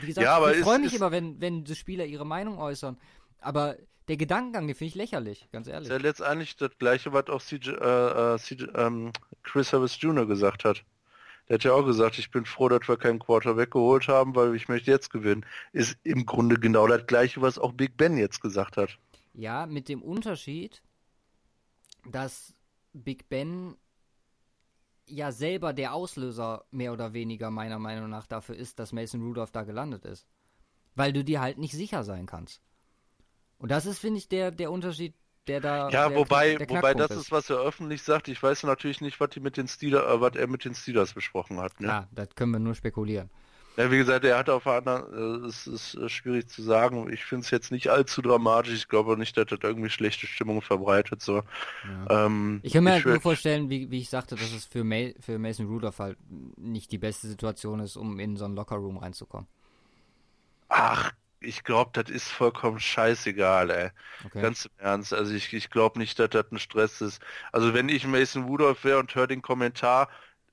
wie 0.00 0.06
gesagt, 0.06 0.24
ja, 0.24 0.50
ich 0.50 0.58
freue 0.58 0.78
mich 0.78 0.94
immer, 0.94 1.10
wenn, 1.10 1.40
wenn 1.40 1.64
die 1.64 1.74
Spieler 1.74 2.04
ihre 2.06 2.26
Meinung 2.26 2.58
äußern. 2.58 2.98
Aber 3.38 3.76
der 4.08 4.16
Gedankengang, 4.16 4.66
den 4.66 4.74
finde 4.74 4.88
ich 4.88 4.94
lächerlich, 4.94 5.48
ganz 5.52 5.68
ehrlich. 5.68 5.88
Ist 5.88 5.92
ja 5.92 5.98
letztendlich 5.98 6.56
das 6.56 6.70
gleiche, 6.78 7.12
was 7.12 7.28
auch 7.28 7.42
CJ, 7.42 7.70
äh, 7.70 8.34
äh 8.34 8.38
CJ, 8.38 8.64
ähm, 8.74 9.12
Chris 9.42 9.72
Harris 9.72 10.00
Jr. 10.00 10.26
gesagt 10.26 10.64
hat. 10.64 10.84
Der 11.48 11.54
hat 11.54 11.64
ja 11.64 11.72
auch 11.72 11.84
gesagt, 11.84 12.18
ich 12.18 12.30
bin 12.30 12.44
froh, 12.44 12.68
dass 12.68 12.88
wir 12.88 12.96
keinen 12.96 13.18
Quarterback 13.18 13.72
geholt 13.72 14.08
haben, 14.08 14.34
weil 14.34 14.54
ich 14.54 14.68
möchte 14.68 14.90
jetzt 14.90 15.10
gewinnen. 15.10 15.44
Ist 15.72 15.98
im 16.04 16.24
Grunde 16.24 16.56
genau 16.56 16.86
das 16.86 17.06
gleiche, 17.06 17.42
was 17.42 17.58
auch 17.58 17.72
Big 17.72 17.96
Ben 17.96 18.16
jetzt 18.16 18.40
gesagt 18.40 18.76
hat. 18.76 18.98
Ja, 19.34 19.66
mit 19.66 19.88
dem 19.88 20.02
Unterschied, 20.02 20.82
dass 22.10 22.54
Big 22.92 23.28
Ben 23.28 23.76
ja 25.12 25.30
selber 25.32 25.72
der 25.72 25.94
Auslöser 25.94 26.64
mehr 26.70 26.92
oder 26.92 27.12
weniger 27.12 27.50
meiner 27.50 27.78
Meinung 27.78 28.10
nach 28.10 28.26
dafür 28.26 28.56
ist, 28.56 28.78
dass 28.78 28.92
Mason 28.92 29.22
Rudolph 29.22 29.52
da 29.52 29.62
gelandet 29.62 30.04
ist. 30.04 30.26
Weil 30.94 31.12
du 31.12 31.24
dir 31.24 31.40
halt 31.40 31.58
nicht 31.58 31.72
sicher 31.72 32.04
sein 32.04 32.26
kannst. 32.26 32.60
Und 33.58 33.70
das 33.70 33.86
ist, 33.86 33.98
finde 33.98 34.18
ich, 34.18 34.28
der, 34.28 34.50
der 34.50 34.70
Unterschied 34.70 35.14
der 35.46 35.60
da. 35.60 35.88
Ja, 35.88 36.08
der 36.08 36.18
wobei, 36.18 36.56
der 36.56 36.68
wobei 36.68 36.94
das 36.94 37.10
ist, 37.10 37.32
was 37.32 37.50
er 37.50 37.58
öffentlich 37.58 38.02
sagt. 38.02 38.28
Ich 38.28 38.42
weiß 38.42 38.62
natürlich 38.64 39.00
nicht, 39.00 39.20
was 39.20 39.30
die 39.30 39.40
mit 39.40 39.56
den 39.56 39.68
Steelers, 39.68 40.04
äh, 40.04 40.20
was 40.20 40.36
er 40.36 40.46
mit 40.46 40.64
den 40.64 40.74
Steelers 40.74 41.14
besprochen 41.14 41.58
hat. 41.58 41.80
Ne? 41.80 41.88
Ja, 41.88 42.08
das 42.12 42.34
können 42.34 42.52
wir 42.52 42.58
nur 42.58 42.74
spekulieren. 42.74 43.30
Ja, 43.76 43.90
wie 43.90 43.96
gesagt, 43.96 44.24
er 44.24 44.36
hat 44.36 44.50
auf 44.50 44.66
einer 44.66 44.76
anderen, 44.76 45.44
äh, 45.44 45.46
es 45.46 45.66
ist 45.66 45.94
äh, 45.94 46.08
schwierig 46.08 46.48
zu 46.48 46.62
sagen. 46.62 47.10
Ich 47.10 47.24
finde 47.24 47.44
es 47.44 47.50
jetzt 47.50 47.72
nicht 47.72 47.88
allzu 47.88 48.20
dramatisch. 48.20 48.74
Ich 48.74 48.88
glaube 48.88 49.16
nicht, 49.16 49.36
dass 49.36 49.46
das 49.46 49.60
irgendwie 49.62 49.88
schlechte 49.88 50.26
Stimmung 50.26 50.60
verbreitet. 50.60 51.22
So. 51.22 51.42
Ja. 52.08 52.26
Ähm, 52.26 52.60
ich 52.62 52.74
kann 52.74 52.84
mir 52.84 52.92
halt 52.92 53.06
nur 53.06 53.20
vorstellen, 53.20 53.70
wie, 53.70 53.90
wie 53.90 54.00
ich 54.00 54.10
sagte, 54.10 54.34
dass 54.34 54.52
es 54.52 54.66
für, 54.66 54.84
May, 54.84 55.14
für 55.20 55.38
Mason 55.38 55.66
Rudolph 55.66 55.98
halt 55.98 56.18
nicht 56.58 56.92
die 56.92 56.98
beste 56.98 57.28
Situation 57.28 57.80
ist, 57.80 57.96
um 57.96 58.20
in 58.20 58.36
so 58.36 58.44
einen 58.44 58.56
Lockerroom 58.56 58.98
reinzukommen. 58.98 59.48
Ach, 60.68 61.12
ich 61.40 61.64
glaube, 61.64 61.90
das 61.94 62.10
ist 62.10 62.28
vollkommen 62.28 62.78
scheißegal, 62.78 63.70
ey. 63.70 63.90
Okay. 64.26 64.42
Ganz 64.42 64.66
im 64.66 64.72
Ernst. 64.78 65.14
Also 65.14 65.34
ich, 65.34 65.52
ich 65.52 65.70
glaube 65.70 65.98
nicht, 65.98 66.18
dass 66.18 66.30
das 66.30 66.44
ein 66.52 66.58
Stress 66.58 67.00
ist. 67.00 67.22
Also 67.52 67.74
wenn 67.74 67.88
ich 67.88 68.06
Mason 68.06 68.44
Rudolph 68.44 68.84
wäre 68.84 68.98
und 68.98 69.14
höre 69.14 69.26
den 69.26 69.42
Kommentar, 69.42 70.08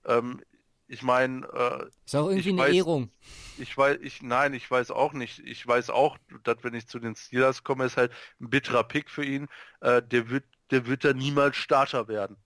ähm, 0.06 0.42
ich 0.90 1.04
meine, 1.04 1.46
äh, 1.54 1.86
ist 2.06 2.16
auch 2.16 2.30
irgendwie 2.30 2.50
eine 2.50 2.62
weiß, 2.64 2.76
Ehrung. 2.76 3.12
Ich 3.60 3.78
weiß, 3.78 4.00
ich 4.02 4.24
nein, 4.24 4.56
ich 4.56 4.70
weiß 4.70 4.90
auch 4.90 5.14
nicht. 5.14 5.40
Ich 5.40 5.66
weiß 5.66 5.92
auch, 5.92 6.18
dass 6.44 6.58
wenn 6.64 6.74
ich 6.74 6.88
zu 6.88 7.00
den 7.00 7.16
Steelers 7.16 7.64
komme, 7.64 7.86
ist 7.86 7.96
halt 7.96 8.12
ein 8.42 8.50
bitterer 8.50 8.84
Pick 8.84 9.10
für 9.10 9.24
ihn. 9.24 9.48
Äh, 9.82 10.02
der 10.02 10.30
wird, 10.30 10.46
der 10.72 10.88
wird 10.88 11.06
da 11.06 11.14
niemals 11.14 11.58
Starter 11.58 12.08
werden, 12.08 12.38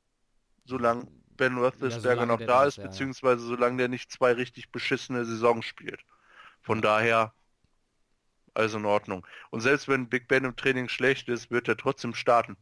solange 0.66 1.08
Ben 1.38 1.58
Roethlisberger 1.58 2.22
ja, 2.22 2.26
noch 2.26 2.40
da 2.40 2.66
ist, 2.66 2.78
ist 2.78 2.84
ja, 2.84 2.90
beziehungsweise 2.90 3.46
solange 3.46 3.78
der 3.78 3.88
nicht 3.88 4.12
zwei 4.12 4.34
richtig 4.34 4.72
beschissene 4.72 5.24
Saisons 5.24 5.66
spielt. 5.66 6.02
Von 6.62 6.82
daher 6.82 7.34
also 8.54 8.78
in 8.78 8.86
Ordnung. 8.86 9.26
Und 9.52 9.62
selbst 9.62 9.88
wenn 9.88 10.10
Big 10.10 10.28
Ben 10.28 10.44
im 10.44 10.56
Training 10.56 10.90
schlecht 10.90 11.30
ist, 11.30 11.50
wird 11.50 11.68
er 11.68 11.78
trotzdem 11.78 12.14
starten. 12.14 12.58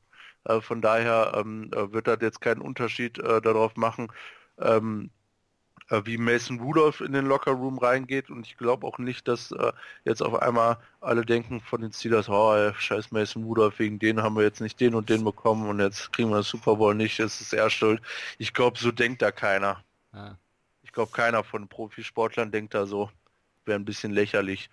Äh, 0.45 0.61
von 0.61 0.81
daher 0.81 1.33
ähm, 1.35 1.71
äh, 1.73 1.91
wird 1.91 2.07
er 2.07 2.17
jetzt 2.21 2.39
keinen 2.39 2.61
Unterschied 2.61 3.17
äh, 3.17 3.41
darauf 3.41 3.75
machen, 3.75 4.11
ähm, 4.59 5.09
äh, 5.91 6.05
wie 6.05 6.17
Mason 6.17 6.59
Rudolph 6.59 7.01
in 7.01 7.11
den 7.11 7.25
Locker 7.25 7.51
Room 7.51 7.77
reingeht. 7.77 8.29
Und 8.29 8.47
ich 8.47 8.57
glaube 8.57 8.87
auch 8.87 8.97
nicht, 8.97 9.27
dass 9.27 9.51
äh, 9.51 9.73
jetzt 10.05 10.23
auf 10.23 10.41
einmal 10.41 10.77
alle 11.01 11.25
denken 11.25 11.59
von 11.59 11.81
den 11.81 11.91
Steelers, 11.91 12.29
oh, 12.29 12.53
ey, 12.53 12.73
scheiß 12.73 13.11
Mason 13.11 13.43
Rudolph, 13.43 13.77
wegen 13.79 13.99
denen 13.99 14.23
haben 14.23 14.35
wir 14.35 14.43
jetzt 14.43 14.61
nicht 14.61 14.79
den 14.79 14.95
und 14.95 15.09
den 15.09 15.23
bekommen 15.23 15.67
und 15.67 15.79
jetzt 15.79 16.13
kriegen 16.13 16.29
wir 16.29 16.37
das 16.37 16.47
Super 16.47 16.77
Bowl 16.77 16.95
nicht, 16.95 17.19
das 17.19 17.41
ist 17.41 17.53
er 17.53 17.69
schuld. 17.69 18.01
Ich 18.37 18.53
glaube, 18.53 18.79
so 18.79 18.91
denkt 18.91 19.21
da 19.21 19.31
keiner. 19.31 19.83
Ah. 20.13 20.35
Ich 20.81 20.91
glaube, 20.91 21.11
keiner 21.11 21.43
von 21.43 21.67
Profisportlern 21.67 22.51
denkt 22.51 22.73
da 22.73 22.85
so. 22.85 23.11
Wäre 23.65 23.79
ein 23.79 23.85
bisschen 23.85 24.11
lächerlich. 24.11 24.69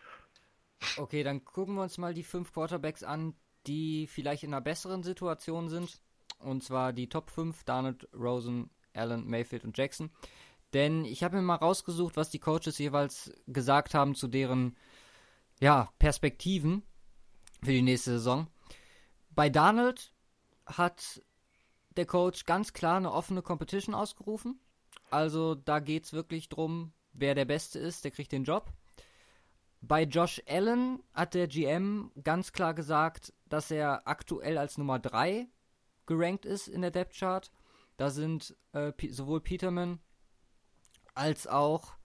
Okay, 0.96 1.24
dann 1.24 1.44
gucken 1.44 1.74
wir 1.74 1.82
uns 1.82 1.98
mal 1.98 2.14
die 2.14 2.22
fünf 2.22 2.52
Quarterbacks 2.52 3.02
an, 3.02 3.34
die 3.66 4.06
vielleicht 4.06 4.44
in 4.44 4.54
einer 4.54 4.60
besseren 4.60 5.02
Situation 5.02 5.68
sind. 5.68 6.00
Und 6.38 6.62
zwar 6.62 6.92
die 6.92 7.08
Top 7.08 7.30
5, 7.30 7.64
Darnold, 7.64 8.08
Rosen, 8.14 8.70
Allen, 8.94 9.28
Mayfield 9.28 9.64
und 9.64 9.76
Jackson. 9.76 10.10
Denn 10.74 11.04
ich 11.04 11.22
habe 11.22 11.36
mir 11.36 11.42
mal 11.42 11.56
rausgesucht, 11.56 12.16
was 12.16 12.30
die 12.30 12.38
Coaches 12.38 12.78
jeweils 12.78 13.32
gesagt 13.46 13.94
haben 13.94 14.14
zu 14.14 14.28
deren 14.28 14.76
ja, 15.60 15.92
Perspektiven 15.98 16.82
für 17.62 17.72
die 17.72 17.82
nächste 17.82 18.12
Saison. 18.12 18.48
Bei 19.30 19.48
Darnold 19.48 20.12
hat 20.66 21.22
der 21.96 22.06
Coach 22.06 22.44
ganz 22.44 22.72
klar 22.72 22.96
eine 22.96 23.12
offene 23.12 23.42
Competition 23.42 23.94
ausgerufen. 23.94 24.60
Also 25.10 25.54
da 25.54 25.80
geht 25.80 26.04
es 26.04 26.12
wirklich 26.12 26.48
darum, 26.48 26.92
wer 27.12 27.34
der 27.34 27.44
Beste 27.44 27.78
ist, 27.78 28.04
der 28.04 28.10
kriegt 28.10 28.32
den 28.32 28.44
Job. 28.44 28.72
Bei 29.80 30.02
Josh 30.02 30.42
Allen 30.46 31.02
hat 31.14 31.34
der 31.34 31.46
GM 31.46 32.10
ganz 32.22 32.52
klar 32.52 32.74
gesagt, 32.74 33.32
dass 33.46 33.70
er 33.70 34.06
aktuell 34.06 34.58
als 34.58 34.76
Nummer 34.76 34.98
3 34.98 35.46
gerankt 36.06 36.44
ist 36.44 36.68
in 36.68 36.82
der 36.82 36.90
Depth 36.90 37.14
Chart. 37.16 37.50
Da 37.96 38.10
sind 38.10 38.56
äh, 38.72 38.92
sowohl 39.10 39.40
Peterman 39.40 40.00
als 41.18 41.46
auch, 41.46 41.96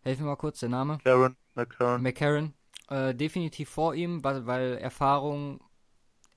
helfen 0.00 0.24
wir 0.24 0.30
mal 0.30 0.36
kurz 0.36 0.60
der 0.60 0.68
Name. 0.68 0.98
Karen, 1.04 1.36
McCarron. 1.54 2.02
McCarron. 2.02 2.54
Äh, 2.88 3.14
definitiv 3.14 3.70
vor 3.70 3.94
ihm, 3.94 4.24
weil, 4.24 4.46
weil 4.46 4.78
Erfahrung, 4.78 5.60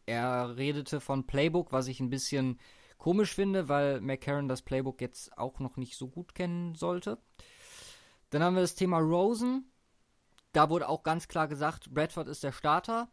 er 0.05 0.55
redete 0.55 0.99
von 1.01 1.27
Playbook, 1.27 1.71
was 1.71 1.87
ich 1.87 1.99
ein 1.99 2.09
bisschen 2.09 2.59
komisch 2.97 3.33
finde, 3.33 3.67
weil 3.69 4.01
McCarron 4.01 4.47
das 4.47 4.61
Playbook 4.61 5.01
jetzt 5.01 5.37
auch 5.37 5.59
noch 5.59 5.77
nicht 5.77 5.97
so 5.97 6.07
gut 6.07 6.35
kennen 6.35 6.75
sollte. 6.75 7.17
Dann 8.29 8.43
haben 8.43 8.55
wir 8.55 8.61
das 8.61 8.75
Thema 8.75 8.99
Rosen 8.99 9.71
da 10.57 10.71
wurde 10.71 10.89
auch 10.89 11.03
ganz 11.03 11.27
klar 11.27 11.47
gesagt, 11.47 11.93
Bradford 11.93 12.27
ist 12.27 12.43
der 12.43 12.51
Starter 12.51 13.11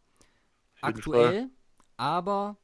aktuell, 0.81 1.41
Fall. 1.41 1.49
aber 1.97 2.57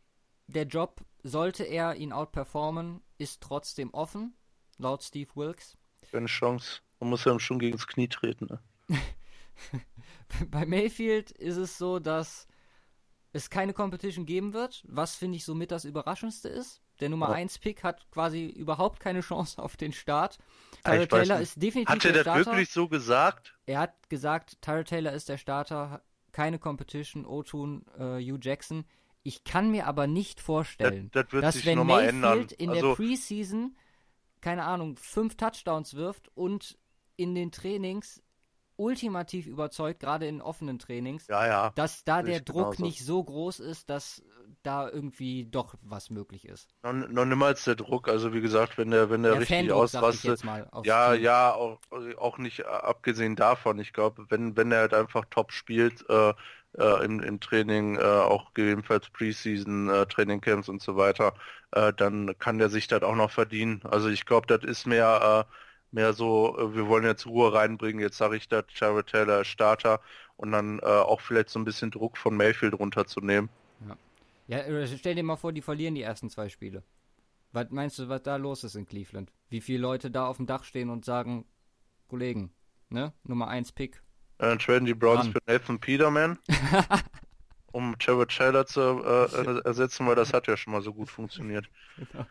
der 0.47 0.63
Job, 0.65 1.01
sollte 1.23 1.63
er 1.63 1.95
ihn 1.97 2.11
outperformen, 2.11 3.03
ist 3.19 3.41
trotzdem 3.41 3.93
offen, 3.93 4.35
laut 4.79 5.03
Steve 5.03 5.29
Wilkes. 5.35 5.77
Keine 6.11 6.27
Chance. 6.27 6.81
Man 6.99 7.09
muss 7.09 7.25
ja 7.25 7.39
schon 7.39 7.59
gegen 7.59 7.77
das 7.77 7.87
Knie 7.87 8.07
treten. 8.07 8.47
Ne? 8.47 8.59
Bei 10.51 10.65
Mayfield 10.65 11.31
ist 11.31 11.57
es 11.57 11.77
so, 11.77 11.99
dass 11.99 12.47
es 13.33 13.49
keine 13.49 13.73
Competition 13.73 14.25
geben 14.25 14.53
wird, 14.53 14.83
was 14.87 15.15
finde 15.15 15.37
ich 15.37 15.45
somit 15.45 15.71
das 15.71 15.85
Überraschendste 15.85 16.49
ist. 16.49 16.81
Der 16.99 17.09
Nummer 17.09 17.29
ja. 17.29 17.35
1 17.35 17.59
Pick 17.59 17.83
hat 17.83 18.09
quasi 18.11 18.45
überhaupt 18.45 18.99
keine 18.99 19.21
Chance 19.21 19.61
auf 19.61 19.77
den 19.77 19.93
Start. 19.93 20.37
Tyler 20.83 21.07
Taylor 21.07 21.39
ist 21.39 21.61
definitiv 21.61 21.89
hat 21.89 22.03
der 22.03 22.09
Starter. 22.09 22.31
Hat 22.31 22.35
er 22.35 22.43
das 22.43 22.53
wirklich 22.53 22.69
so 22.69 22.87
gesagt? 22.87 23.57
Er 23.65 23.79
hat 23.79 24.09
gesagt, 24.09 24.61
Tyler 24.61 24.85
Taylor 24.85 25.13
ist 25.13 25.29
der 25.29 25.37
Starter, 25.37 26.03
keine 26.31 26.59
Competition, 26.59 27.25
Otun, 27.25 27.85
äh, 27.97 28.19
Hugh 28.19 28.39
Jackson. 28.39 28.85
Ich 29.23 29.43
kann 29.43 29.71
mir 29.71 29.87
aber 29.87 30.07
nicht 30.07 30.41
vorstellen, 30.41 31.09
das, 31.11 31.25
das 31.29 31.41
dass 31.41 31.65
wenn 31.65 31.85
Mayfield 31.85 32.51
in 32.51 32.69
also, 32.69 32.89
der 32.89 32.95
Preseason, 32.95 33.75
keine 34.41 34.63
Ahnung, 34.63 34.97
fünf 34.97 35.35
Touchdowns 35.37 35.95
wirft 35.95 36.29
und 36.35 36.77
in 37.15 37.35
den 37.35 37.51
Trainings 37.51 38.21
ultimativ 38.81 39.45
überzeugt, 39.45 39.99
gerade 39.99 40.27
in 40.27 40.41
offenen 40.41 40.79
Trainings, 40.79 41.27
ja, 41.27 41.45
ja, 41.45 41.71
dass 41.75 42.03
da 42.03 42.23
der 42.23 42.39
Druck 42.39 42.71
genauso. 42.71 42.83
nicht 42.83 43.05
so 43.05 43.23
groß 43.23 43.59
ist, 43.59 43.89
dass 43.89 44.23
da 44.63 44.89
irgendwie 44.89 45.45
doch 45.45 45.75
was 45.81 46.09
möglich 46.09 46.47
ist. 46.47 46.73
Noch, 46.81 46.93
noch 46.93 47.25
niemals 47.25 47.63
der 47.63 47.75
Druck, 47.75 48.07
also 48.07 48.33
wie 48.33 48.41
gesagt, 48.41 48.77
wenn 48.77 48.89
der, 48.89 49.09
wenn 49.09 49.23
der, 49.23 49.33
der 49.33 49.41
richtig 49.41 49.71
ausrastet, 49.71 50.43
ja, 50.83 51.13
Team. 51.13 51.23
ja, 51.23 51.53
auch, 51.53 51.79
auch 52.17 52.37
nicht 52.39 52.65
abgesehen 52.65 53.35
davon, 53.35 53.79
ich 53.79 53.93
glaube, 53.93 54.25
wenn, 54.29 54.57
wenn 54.57 54.71
er 54.71 54.79
halt 54.79 54.93
einfach 54.93 55.25
top 55.29 55.51
spielt, 55.51 56.03
äh, 56.09 56.33
äh, 56.77 57.05
im, 57.05 57.19
im 57.21 57.39
Training, 57.39 57.97
äh, 57.97 58.01
auch 58.01 58.53
gegebenenfalls 58.53 59.09
Preseason, 59.09 59.89
äh, 59.89 60.05
Trainingcamps 60.05 60.69
und 60.69 60.81
so 60.81 60.95
weiter, 60.95 61.33
äh, 61.71 61.93
dann 61.93 62.37
kann 62.39 62.57
der 62.57 62.69
sich 62.69 62.87
das 62.87 63.03
auch 63.03 63.15
noch 63.15 63.31
verdienen. 63.31 63.81
Also 63.83 64.09
ich 64.09 64.25
glaube, 64.25 64.47
das 64.47 64.63
ist 64.63 64.85
mehr 64.87 65.45
äh, 65.47 65.53
mehr 65.91 66.13
so, 66.13 66.57
äh, 66.57 66.75
wir 66.75 66.87
wollen 66.87 67.05
jetzt 67.05 67.25
Ruhe 67.25 67.53
reinbringen, 67.53 68.01
jetzt 68.01 68.17
sage 68.17 68.37
ich 68.37 68.47
da, 68.47 68.63
Jared 68.73 69.07
Taylor 69.07 69.43
Starter 69.43 70.01
und 70.37 70.51
dann 70.51 70.79
äh, 70.79 70.85
auch 70.85 71.21
vielleicht 71.21 71.49
so 71.49 71.59
ein 71.59 71.65
bisschen 71.65 71.91
Druck 71.91 72.17
von 72.17 72.35
Mayfield 72.35 72.73
runterzunehmen. 72.73 73.49
Ja. 73.87 73.97
Ja, 74.47 74.87
stell 74.87 75.15
dir 75.15 75.23
mal 75.23 75.37
vor, 75.37 75.53
die 75.53 75.61
verlieren 75.61 75.95
die 75.95 76.01
ersten 76.01 76.29
zwei 76.29 76.49
Spiele. 76.49 76.83
Was 77.53 77.69
meinst 77.69 77.99
du, 77.99 78.09
was 78.09 78.23
da 78.23 78.37
los 78.37 78.63
ist 78.63 78.75
in 78.75 78.85
Cleveland? 78.85 79.31
Wie 79.49 79.61
viele 79.61 79.79
Leute 79.79 80.09
da 80.09 80.27
auf 80.27 80.37
dem 80.37 80.45
Dach 80.45 80.63
stehen 80.63 80.89
und 80.89 81.05
sagen, 81.05 81.45
Kollegen, 82.07 82.51
ne? 82.89 83.13
Nummer 83.23 83.47
1 83.47 83.71
Pick. 83.73 84.01
Äh, 84.41 84.57
traden 84.57 84.85
die 84.85 84.93
Browns 84.93 85.25
Ran. 85.25 85.33
für 85.33 85.39
Nathan 85.47 85.79
Peterman, 85.79 86.37
um 87.71 87.97
Trevor 87.99 88.27
Taylor 88.27 88.65
zu 88.65 88.79
äh, 89.03 89.61
ersetzen, 89.65 90.05
weil 90.07 90.15
das 90.15 90.33
hat 90.33 90.47
ja 90.47 90.57
schon 90.57 90.73
mal 90.73 90.81
so 90.81 90.93
gut 90.93 91.09
funktioniert. 91.09 91.69
Genau. 91.97 92.25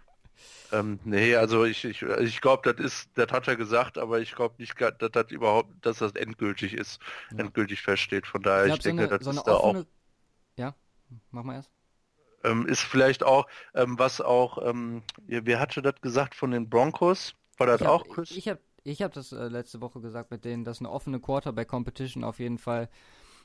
Ähm, 0.72 1.00
nee, 1.04 1.34
also 1.34 1.64
ich, 1.64 1.84
ich, 1.84 2.02
ich 2.02 2.40
glaube, 2.40 2.72
das 2.72 2.84
ist, 2.84 3.10
das 3.18 3.32
hat 3.32 3.48
er 3.48 3.56
gesagt, 3.56 3.98
aber 3.98 4.20
ich 4.20 4.34
glaube 4.34 4.54
nicht, 4.58 4.80
dass 4.80 4.94
das 5.10 5.30
überhaupt, 5.32 5.74
dass 5.84 5.98
das 5.98 6.12
endgültig 6.12 6.74
ist, 6.74 7.00
Ja. 7.30 7.36
endgültig 7.36 7.82
feststeht. 7.82 8.26
Von 8.26 8.42
daher, 8.42 8.66
Ich 8.66 8.68
ich, 8.68 8.70
glaube, 8.70 8.82
so 8.82 8.90
denke, 8.90 9.02
eine, 9.04 9.08
das 9.08 9.22
so 9.22 9.30
ist 9.30 9.46
da 9.46 9.56
auch. 9.56 9.74
Ja, 10.56 10.76
mach 11.30 11.44
mal 11.44 11.54
erst. 11.56 11.70
ähm, 12.44 12.66
ist 12.66 12.80
vielleicht 12.80 13.22
auch, 13.22 13.46
ähm, 13.74 13.98
was 13.98 14.20
auch, 14.20 14.58
ähm, 14.66 15.02
wer 15.26 15.60
hatte 15.60 15.82
das 15.82 16.00
gesagt 16.00 16.34
von 16.34 16.50
den 16.50 16.68
Broncos? 16.70 17.34
War 17.58 17.66
das 17.66 17.82
Ich 17.82 17.86
auch 17.86 18.08
hab, 18.08 18.08
Chris? 18.08 18.30
ich 18.30 18.48
habe 18.48 18.60
ich 18.84 19.02
hab 19.02 19.12
das 19.12 19.32
äh, 19.32 19.48
letzte 19.48 19.80
Woche 19.80 20.00
gesagt 20.00 20.30
mit 20.30 20.44
denen, 20.44 20.64
dass 20.64 20.80
eine 20.80 20.90
offene 20.90 21.20
Quarterback-Competition 21.20 22.24
auf 22.24 22.38
jeden 22.38 22.58
Fall 22.58 22.88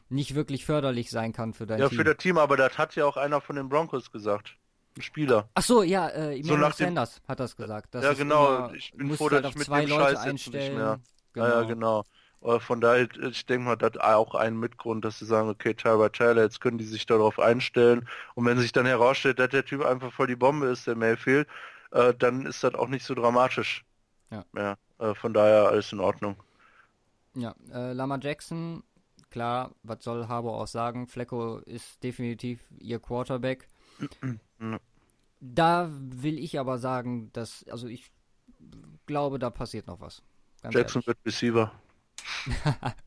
nicht 0.10 0.36
wirklich 0.36 0.66
förderlich 0.66 1.10
sein 1.10 1.34
kann 1.34 1.54
für 1.54 1.66
dein 1.66 1.80
ja, 1.80 1.90
Team. 1.90 1.98
für 1.98 2.04
das 2.04 2.18
Team, 2.18 2.38
aber 2.38 2.58
das 2.58 2.78
hat 2.78 2.96
ja 2.96 3.06
auch 3.06 3.18
einer 3.18 3.42
von 3.42 3.56
den 3.56 3.70
Broncos 3.70 4.12
gesagt. 4.12 4.56
Ein 4.98 5.02
Spieler. 5.02 5.50
Ach 5.56 5.64
so, 5.64 5.84
ja, 5.84 6.08
äh, 6.10 6.42
So 6.42 6.54
Emmanuel 6.54 6.72
dem- 6.72 6.86
Sanders 6.86 7.22
hat 7.28 7.40
das 7.40 7.56
gesagt. 7.56 7.94
dass 7.96 8.04
Ja, 8.04 8.14
genau, 8.14 8.56
Immer, 8.68 8.74
ich 8.76 8.94
bin 8.94 9.16
froh, 9.18 9.30
halt 9.30 9.44
dass 9.44 9.46
auf 9.46 9.52
ich 9.52 9.58
mit 9.58 9.66
zwei 9.68 9.82
dem 9.82 9.90
Leute 9.90 10.04
Scheiß 10.16 10.18
einstellen. 10.20 10.76
mehr- 10.78 11.00
Genau. 11.34 11.48
Ja, 11.48 11.62
ja, 11.62 11.68
genau. 11.68 12.06
Äh, 12.42 12.60
Von 12.60 12.80
daher, 12.80 13.10
ich 13.30 13.46
denke 13.46 13.66
mal, 13.66 13.76
das 13.76 13.98
auch 13.98 14.36
ein 14.36 14.56
Mitgrund, 14.58 15.04
dass 15.04 15.20
sie 15.20 15.26
sagen, 15.26 15.50
okay, 15.50 15.74
Tyler 15.74 16.12
Taylor, 16.12 16.44
jetzt 16.44 16.62
können 16.62 16.78
die 16.78 16.86
sich 16.86 17.06
darauf 17.06 17.40
einstellen. 17.40 18.08
Und 18.36 18.46
wenn 18.46 18.58
sich 18.60 18.72
dann 18.72 18.86
herausstellt, 18.86 19.40
dass 19.40 19.50
der 19.50 19.66
Typ 19.66 19.84
einfach 19.84 20.14
voll 20.14 20.28
die 20.28 20.36
Bombe 20.38 20.68
ist, 20.68 20.88
der 20.88 20.96
Mayfield, 20.96 21.48
äh, 21.92 22.14
dann 22.14 22.46
ist 22.46 22.64
das 22.64 22.76
auch 22.76 22.88
nicht 22.88 23.04
so 23.06 23.16
dramatisch. 23.16 23.84
Ja. 24.32 24.46
Ja, 24.56 24.76
von 24.98 25.34
daher 25.34 25.68
alles 25.68 25.92
in 25.92 26.00
Ordnung. 26.00 26.36
Ja, 27.36 27.56
äh, 27.72 27.94
Lama 27.94 28.18
Jackson, 28.22 28.84
klar, 29.30 29.76
was 29.84 30.04
soll 30.04 30.28
Harbour 30.28 30.60
auch 30.62 30.68
sagen? 30.68 31.08
Flecko 31.08 31.58
ist 31.60 32.02
definitiv 32.04 32.62
ihr 32.80 33.00
Quarterback. 33.00 33.68
Da 35.42 35.90
will 35.92 36.40
ich 36.40 36.60
aber 36.60 36.78
sagen, 36.78 37.32
dass, 37.34 37.66
also 37.70 37.88
ich 37.88 38.12
glaube, 39.06 39.38
da 39.38 39.50
passiert 39.50 39.88
noch 39.88 40.00
was. 40.00 40.24
Ganz 40.62 40.76
Jackson 40.76 41.06
wird 41.06 41.18
Receiver. 41.26 41.72
ehrlich. 42.48 42.96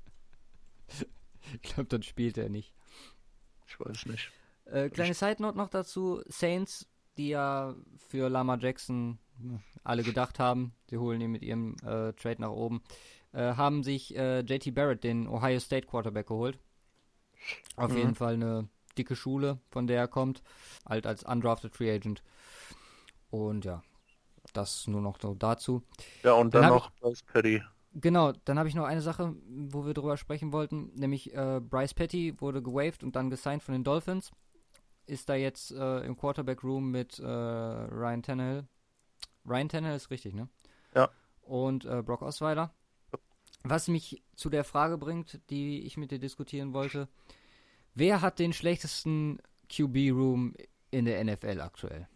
Ich 1.54 1.62
glaube, 1.62 1.88
dann 1.88 2.02
spielt 2.02 2.36
er 2.36 2.48
nicht. 2.48 2.74
Ich 3.66 3.80
weiß 3.80 4.06
nicht. 4.06 4.30
Äh, 4.66 4.90
kleine 4.90 5.14
Side 5.14 5.40
Note 5.40 5.56
noch 5.56 5.70
dazu: 5.70 6.22
Saints, 6.26 6.86
die 7.16 7.28
ja 7.28 7.74
für 7.96 8.28
Lama 8.28 8.56
Jackson 8.58 9.18
alle 9.84 10.04
gedacht 10.04 10.38
haben, 10.38 10.72
sie 10.90 10.98
holen 10.98 11.20
ihn 11.20 11.30
mit 11.32 11.42
ihrem 11.42 11.74
äh, 11.84 12.12
Trade 12.14 12.40
nach 12.40 12.50
oben, 12.50 12.82
äh, 13.32 13.54
haben 13.54 13.82
sich 13.82 14.16
äh, 14.16 14.40
JT 14.40 14.74
Barrett, 14.74 15.04
den 15.04 15.28
Ohio 15.28 15.60
State 15.60 15.86
Quarterback, 15.86 16.26
geholt. 16.28 16.58
Auf 17.76 17.94
Mhm. 17.94 17.96
jeden 17.96 18.14
Fall 18.14 18.34
eine 18.34 18.68
dicke 18.96 19.16
Schule, 19.16 19.58
von 19.70 19.86
der 19.86 19.98
er 19.98 20.08
kommt, 20.08 20.42
halt 20.86 21.06
als 21.06 21.22
undrafted 21.22 21.74
Free 21.74 21.90
Agent. 21.94 22.22
Und 23.30 23.64
ja, 23.64 23.82
das 24.52 24.86
nur 24.88 25.02
noch 25.02 25.20
so 25.20 25.34
dazu. 25.34 25.82
Ja, 26.24 26.32
und 26.34 26.54
Dann 26.54 26.66
dann, 26.66 26.68
noch 26.68 26.90
Bryce 27.00 27.22
Petty. 27.24 27.60
Genau, 27.94 28.32
dann 28.44 28.58
habe 28.58 28.68
ich 28.68 28.74
noch 28.74 28.84
eine 28.84 29.00
Sache, 29.00 29.34
wo 29.48 29.86
wir 29.86 29.94
drüber 29.94 30.16
sprechen 30.16 30.52
wollten, 30.52 30.92
nämlich 30.94 31.34
äh, 31.34 31.60
Bryce 31.60 31.94
Petty 31.94 32.40
wurde 32.40 32.62
gewaved 32.62 33.02
und 33.02 33.16
dann 33.16 33.30
gesigned 33.30 33.62
von 33.62 33.72
den 33.72 33.82
Dolphins. 33.82 34.30
Ist 35.06 35.28
da 35.28 35.36
jetzt 35.36 35.72
äh, 35.72 36.00
im 36.02 36.16
Quarterback 36.16 36.64
Room 36.64 36.90
mit 36.90 37.18
äh, 37.18 37.24
Ryan 37.26 38.22
Tannehill. 38.22 38.68
Ryan 39.48 39.68
Tannehill 39.68 39.96
ist 39.96 40.10
richtig, 40.10 40.34
ne? 40.34 40.48
Ja. 40.94 41.10
Und 41.42 41.84
äh, 41.84 42.02
Brock 42.02 42.22
Osweiler. 42.22 42.72
Was 43.64 43.88
mich 43.88 44.22
zu 44.34 44.50
der 44.50 44.64
Frage 44.64 44.98
bringt, 44.98 45.40
die 45.50 45.82
ich 45.82 45.96
mit 45.96 46.10
dir 46.10 46.18
diskutieren 46.18 46.72
wollte. 46.72 47.08
Wer 47.94 48.20
hat 48.20 48.38
den 48.38 48.52
schlechtesten 48.52 49.40
QB 49.68 50.12
Room 50.12 50.54
in 50.90 51.04
der 51.04 51.22
NFL 51.24 51.60
aktuell? 51.60 52.08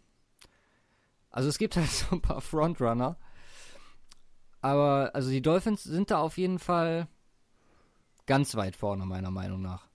Also 1.29 1.49
es 1.49 1.57
gibt 1.57 1.75
halt 1.75 1.89
so 1.89 2.15
ein 2.15 2.21
paar 2.21 2.41
Frontrunner. 2.41 3.17
Aber 4.61 5.11
also 5.13 5.29
die 5.29 5.41
Dolphins 5.41 5.83
sind 5.83 6.09
da 6.09 6.19
auf 6.19 6.37
jeden 6.37 6.59
Fall 6.59 7.07
ganz 8.25 8.55
weit 8.55 8.77
vorne, 8.77 9.05
meiner 9.05 9.31
Meinung 9.31 9.61
nach. 9.61 9.87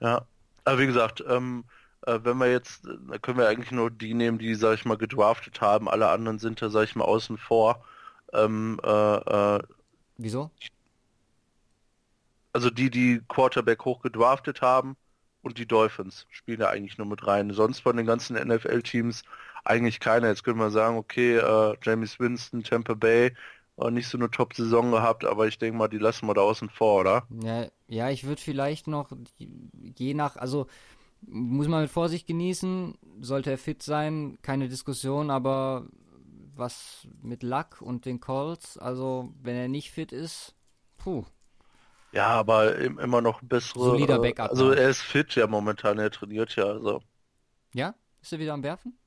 Ja, 0.00 0.26
aber 0.64 0.78
wie 0.78 0.86
gesagt, 0.86 1.22
ähm, 1.28 1.64
äh, 2.06 2.20
wenn 2.22 2.38
wir 2.38 2.50
jetzt, 2.50 2.84
da 2.84 3.18
können 3.18 3.38
wir 3.38 3.48
eigentlich 3.48 3.70
nur 3.70 3.90
die 3.90 4.14
nehmen, 4.14 4.38
die, 4.38 4.54
sag 4.54 4.74
ich 4.74 4.84
mal, 4.84 4.98
gedraftet 4.98 5.60
haben. 5.60 5.88
Alle 5.88 6.08
anderen 6.08 6.38
sind 6.38 6.62
da, 6.62 6.70
sag 6.70 6.84
ich 6.84 6.96
mal, 6.96 7.04
außen 7.04 7.38
vor. 7.38 7.84
Ähm, 8.32 8.80
äh, 8.84 9.56
äh, 9.56 9.62
Wieso? 10.16 10.50
also 12.52 12.70
die, 12.70 12.90
die 12.90 13.22
Quarterback 13.28 13.84
hoch 13.84 14.00
gedraftet 14.00 14.62
haben 14.62 14.96
und 15.42 15.58
die 15.58 15.66
Dolphins 15.66 16.26
spielen 16.30 16.60
da 16.60 16.68
eigentlich 16.68 16.98
nur 16.98 17.06
mit 17.06 17.26
rein. 17.26 17.52
Sonst 17.52 17.80
von 17.80 17.96
den 17.96 18.06
ganzen 18.06 18.36
NFL-Teams 18.36 19.22
eigentlich 19.64 20.00
keiner. 20.00 20.28
Jetzt 20.28 20.44
können 20.44 20.58
wir 20.58 20.70
sagen, 20.70 20.96
okay, 20.96 21.36
äh, 21.36 21.76
James 21.82 22.20
Winston, 22.20 22.62
Tampa 22.62 22.94
Bay, 22.94 23.34
äh, 23.78 23.90
nicht 23.90 24.08
so 24.08 24.18
eine 24.18 24.30
Top-Saison 24.30 24.90
gehabt, 24.90 25.24
aber 25.24 25.46
ich 25.46 25.58
denke 25.58 25.78
mal, 25.78 25.88
die 25.88 25.98
lassen 25.98 26.26
wir 26.26 26.34
da 26.34 26.42
außen 26.42 26.68
vor, 26.68 27.00
oder? 27.00 27.26
Ja, 27.42 27.66
ja 27.88 28.10
ich 28.10 28.24
würde 28.24 28.40
vielleicht 28.40 28.86
noch, 28.86 29.12
je 29.38 30.14
nach, 30.14 30.36
also 30.36 30.66
muss 31.26 31.68
man 31.68 31.82
mit 31.82 31.90
Vorsicht 31.90 32.26
genießen, 32.26 32.98
sollte 33.20 33.50
er 33.50 33.58
fit 33.58 33.82
sein, 33.82 34.38
keine 34.42 34.68
Diskussion, 34.68 35.30
aber 35.30 35.86
was 36.54 37.08
mit 37.22 37.42
Luck 37.42 37.80
und 37.80 38.04
den 38.04 38.20
Colts, 38.20 38.76
also 38.78 39.32
wenn 39.42 39.56
er 39.56 39.68
nicht 39.68 39.90
fit 39.90 40.12
ist, 40.12 40.54
puh. 40.98 41.24
Ja, 42.12 42.28
aber 42.28 42.76
im, 42.76 42.98
immer 42.98 43.20
noch 43.22 43.40
bessere. 43.42 43.80
Solider 43.80 44.16
äh, 44.16 44.18
Backup, 44.18 44.50
Also 44.50 44.70
ja. 44.70 44.72
er 44.72 44.88
ist 44.90 45.00
fit 45.02 45.34
ja 45.34 45.46
momentan, 45.46 45.98
er 45.98 46.10
trainiert 46.10 46.54
ja, 46.56 46.64
also. 46.64 47.02
Ja? 47.74 47.94
Ist 48.20 48.32
er 48.32 48.38
wieder 48.38 48.54
am 48.54 48.62
Werfen? 48.62 48.98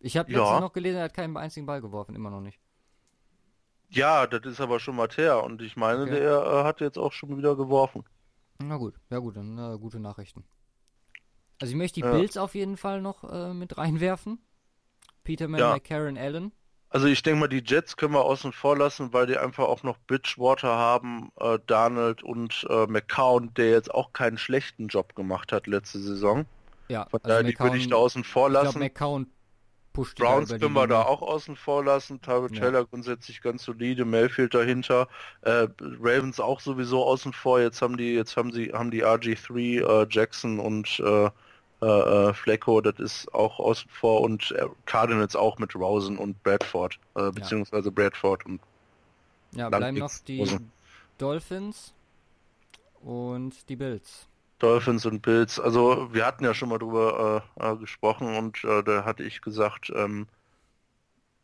Ich 0.00 0.16
habe 0.16 0.32
Ja. 0.32 0.40
letztens 0.40 0.60
noch 0.60 0.72
gelesen, 0.72 0.98
er 0.98 1.04
hat 1.04 1.14
keinen 1.14 1.36
einzigen 1.36 1.66
Ball 1.66 1.80
geworfen, 1.80 2.14
immer 2.14 2.30
noch 2.30 2.40
nicht. 2.40 2.60
Ja, 3.88 4.26
das 4.26 4.44
ist 4.44 4.60
aber 4.60 4.78
schon 4.78 4.94
mal 4.96 5.08
her 5.16 5.42
und 5.42 5.62
ich 5.62 5.74
meine, 5.76 6.02
Okay. 6.02 6.10
der 6.10 6.42
äh, 6.42 6.64
hat 6.64 6.82
jetzt 6.82 6.98
auch 6.98 7.12
schon 7.14 7.34
wieder 7.38 7.56
geworfen. 7.56 8.04
Na 8.58 8.76
gut, 8.78 8.98
ja 9.10 9.18
gut, 9.20 9.36
dann 9.36 9.56
äh, 9.58 9.78
gute 9.78 10.00
Nachrichten. 10.00 10.44
Also 11.60 11.72
ich 11.72 11.76
möchte 11.78 12.00
die 12.00 12.06
Ja. 12.06 12.12
Bills 12.12 12.36
auf 12.36 12.54
jeden 12.54 12.76
Fall 12.76 13.00
noch 13.00 13.24
äh, 13.24 13.54
mit 13.54 13.76
reinwerfen. 13.78 14.38
Peterman, 15.22 15.60
Ja. 15.60 15.72
McCarron, 15.72 16.18
Allen. 16.18 16.52
Also 16.90 17.06
ich 17.08 17.22
denke 17.22 17.40
mal, 17.40 17.48
die 17.48 17.62
Jets 17.64 17.96
können 17.96 18.14
wir 18.14 18.24
außen 18.24 18.52
vor 18.52 18.76
lassen, 18.76 19.12
weil 19.12 19.26
die 19.26 19.36
einfach 19.36 19.64
auch 19.64 19.82
noch 19.82 19.98
Bridgewater 20.06 20.68
haben, 20.68 21.32
äh, 21.40 21.58
Darnold 21.66 22.22
und 22.22 22.64
äh, 22.70 22.86
McCown, 22.86 23.52
der 23.54 23.70
jetzt 23.70 23.92
auch 23.92 24.12
keinen 24.12 24.38
schlechten 24.38 24.86
Job 24.86 25.16
gemacht 25.16 25.50
hat 25.50 25.66
letzte 25.66 25.98
Saison. 25.98 26.44
Ja, 26.88 27.06
Von 27.10 27.20
daher, 27.24 27.42
die 27.42 27.58
würde 27.58 27.78
ich 27.78 27.88
da 27.88 27.96
außen 27.96 28.22
vor 28.22 28.46
ich 28.48 28.52
glaube, 28.52 28.66
lassen. 28.66 28.78
McCown 28.78 29.26
pusht 29.92 30.18
Browns 30.18 30.50
können 30.50 30.72
wir 30.74 30.86
da 30.86 31.02
auch 31.02 31.22
außen 31.22 31.56
vor 31.56 31.84
lassen. 31.84 32.20
Tyrod 32.20 32.54
Ja. 32.54 32.60
Taylor 32.62 32.84
grundsätzlich 32.84 33.40
ganz 33.40 33.64
solide, 33.64 34.04
Mayfield 34.04 34.54
dahinter. 34.54 35.08
Äh, 35.40 35.68
Ravens 35.80 36.38
auch 36.40 36.60
sowieso 36.60 37.04
außen 37.04 37.32
vor. 37.32 37.60
Jetzt 37.60 37.80
haben 37.80 37.96
die, 37.96 38.12
jetzt 38.14 38.36
haben 38.36 38.52
sie, 38.52 38.72
haben 38.72 38.90
die 38.90 39.04
RG3, 39.04 39.80
äh, 40.02 40.06
Jackson 40.10 40.60
und 40.60 41.00
äh, 41.84 42.28
äh, 42.30 42.34
Flecko, 42.34 42.80
das 42.80 42.98
ist 42.98 43.34
auch 43.34 43.58
außen 43.58 43.90
vor 43.90 44.22
und 44.22 44.52
äh, 44.52 44.66
Cardinals 44.86 45.36
auch 45.36 45.58
mit 45.58 45.74
Rosen 45.74 46.16
und 46.16 46.42
Bradford, 46.42 46.98
äh, 47.14 47.30
beziehungsweise 47.30 47.90
Bradford 47.90 48.46
und 48.46 48.60
Ja, 49.52 49.68
bleiben 49.68 49.98
noch 49.98 50.10
die 50.26 50.40
Also- 50.40 50.58
Dolphins 51.18 51.92
und 53.02 53.68
die 53.68 53.76
Bills. 53.76 54.26
Dolphins 54.58 55.04
und 55.04 55.20
Bills. 55.20 55.60
Also 55.60 56.08
wir 56.12 56.24
hatten 56.24 56.44
ja 56.44 56.54
schon 56.54 56.70
mal 56.70 56.78
drüber 56.78 57.44
äh, 57.58 57.72
äh, 57.72 57.76
gesprochen 57.76 58.34
und 58.36 58.64
da 58.64 59.04
hatte 59.04 59.22
ich 59.22 59.42
gesagt, 59.42 59.92
ähm, 59.94 60.26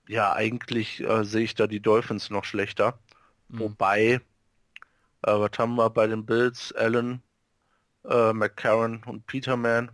ja 0.09 0.33
eigentlich 0.33 1.05
sehe 1.23 1.43
ich 1.45 1.55
da 1.55 1.67
die 1.67 1.81
Dolphins 1.81 2.31
noch 2.31 2.45
schlechter. 2.45 2.99
Mhm. 3.49 3.59
Wobei, 3.61 4.21
was 5.23 5.51
haben 5.59 5.77
wir 5.77 5.91
bei 5.91 6.07
den 6.07 6.25
Bills? 6.25 6.73
Allen, 6.73 7.23
äh, 8.09 8.33
McCarron 8.33 9.03
und 9.05 9.27
Peterman. 9.27 9.91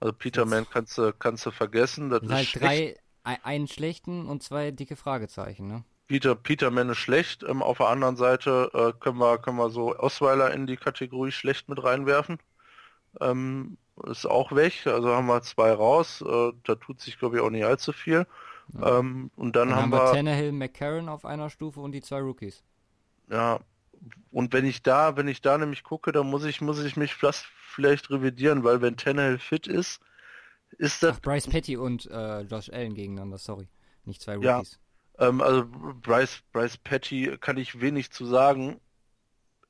Also 0.00 0.12
Peterman 0.14 0.68
kannst 0.68 0.98
du 0.98 1.12
kannst 1.14 1.46
du 1.46 1.50
vergessen. 1.52 2.10
Das 2.10 2.22
ist 2.22 2.30
halt 2.30 2.48
schlecht. 2.48 2.60
drei, 2.60 2.96
ein- 3.24 3.44
einen 3.44 3.68
schlechten 3.68 4.26
und 4.26 4.42
zwei 4.42 4.70
dicke 4.72 4.96
Fragezeichen, 4.96 5.66
ne? 5.68 5.84
Peter 6.08 6.34
Peterman 6.34 6.90
ist 6.90 6.98
schlecht. 6.98 7.42
Ähm, 7.42 7.62
auf 7.62 7.78
der 7.78 7.88
anderen 7.88 8.16
Seite 8.16 8.70
äh, 8.74 8.92
können 9.00 9.18
wir 9.18 9.38
können 9.38 9.56
wir 9.58 9.70
so 9.70 9.96
Osweiler 9.98 10.52
in 10.52 10.66
die 10.66 10.76
Kategorie 10.76 11.32
schlecht 11.32 11.68
mit 11.68 11.82
reinwerfen. 11.82 12.38
Ähm, 13.20 13.78
ist 14.06 14.26
auch 14.26 14.52
weg. 14.52 14.86
Also 14.86 15.10
haben 15.14 15.26
wir 15.28 15.42
zwei 15.42 15.72
raus. 15.72 16.22
Äh, 16.22 16.52
da 16.64 16.76
tut 16.76 17.00
sich 17.00 17.18
glaube 17.18 17.36
ich 17.38 17.42
auch 17.42 17.50
nicht 17.50 17.64
allzu 17.66 17.92
viel. 17.92 18.26
Ja. 18.72 19.00
Ähm, 19.00 19.30
und 19.36 19.56
dann, 19.56 19.70
Dann 19.70 19.76
haben 19.76 19.90
haben 19.92 19.92
wir 19.92 20.04
wir 20.04 20.04
Tannehill, 20.04 20.52
McCarron 20.52 21.08
auf 21.08 21.24
einer 21.24 21.50
Stufe 21.50 21.80
und 21.80 21.92
die 21.92 22.02
zwei 22.02 22.20
Rookies. 22.20 22.62
Ja, 23.30 23.60
und 24.32 24.52
wenn 24.52 24.66
ich 24.66 24.82
da, 24.82 25.16
wenn 25.16 25.28
ich 25.28 25.42
da 25.42 25.58
nämlich 25.58 25.84
gucke, 25.84 26.12
dann 26.12 26.28
muss 26.28 26.44
ich, 26.44 26.60
muss 26.60 26.80
ich 26.84 26.96
mich 26.96 27.14
fast 27.14 27.46
vielleicht 27.70 28.10
revidieren, 28.10 28.64
weil 28.64 28.80
wenn 28.82 28.96
Tannehill 28.96 29.38
fit 29.38 29.66
ist, 29.66 30.00
ist 30.78 31.02
das. 31.02 31.16
Ach, 31.16 31.20
Bryce 31.20 31.46
Petty 31.48 31.76
und 31.76 32.06
äh, 32.06 32.42
Josh 32.42 32.70
Allen 32.70 32.94
gegeneinander, 32.94 33.38
sorry. 33.38 33.68
Nicht 34.04 34.22
zwei 34.22 34.36
Ja. 34.36 34.58
Rookies. 34.58 34.78
Ähm, 35.18 35.40
also 35.40 35.66
Bryce, 35.66 36.42
Bryce 36.52 36.78
Petty 36.78 37.36
kann 37.40 37.56
ich 37.56 37.80
wenig 37.80 38.10
zu 38.10 38.26
sagen. 38.26 38.80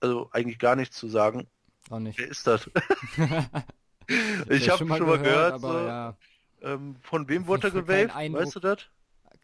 Also 0.01 0.31
eigentlich 0.33 0.59
gar 0.59 0.77
nichts 0.77 0.97
zu 0.97 1.09
sagen. 1.09 1.47
Auch 1.91 1.99
nicht. 1.99 2.19
Wer 2.19 2.29
ist 2.29 2.47
das? 2.47 2.71
ich 4.49 4.67
Ja, 4.67 4.73
habe 4.73 4.79
schon 4.79 4.89
mal 4.89 5.19
gehört, 5.19 5.53
aber 5.53 5.73
so, 5.73 5.79
ja, 5.87 6.17
ähm, 6.63 6.97
von 7.03 7.29
wem 7.29 7.47
wurde 7.47 7.69
er 7.69 7.71
gewählt? 7.71 8.11
Weißt 8.15 8.57
du 8.57 8.61
das? 8.61 8.87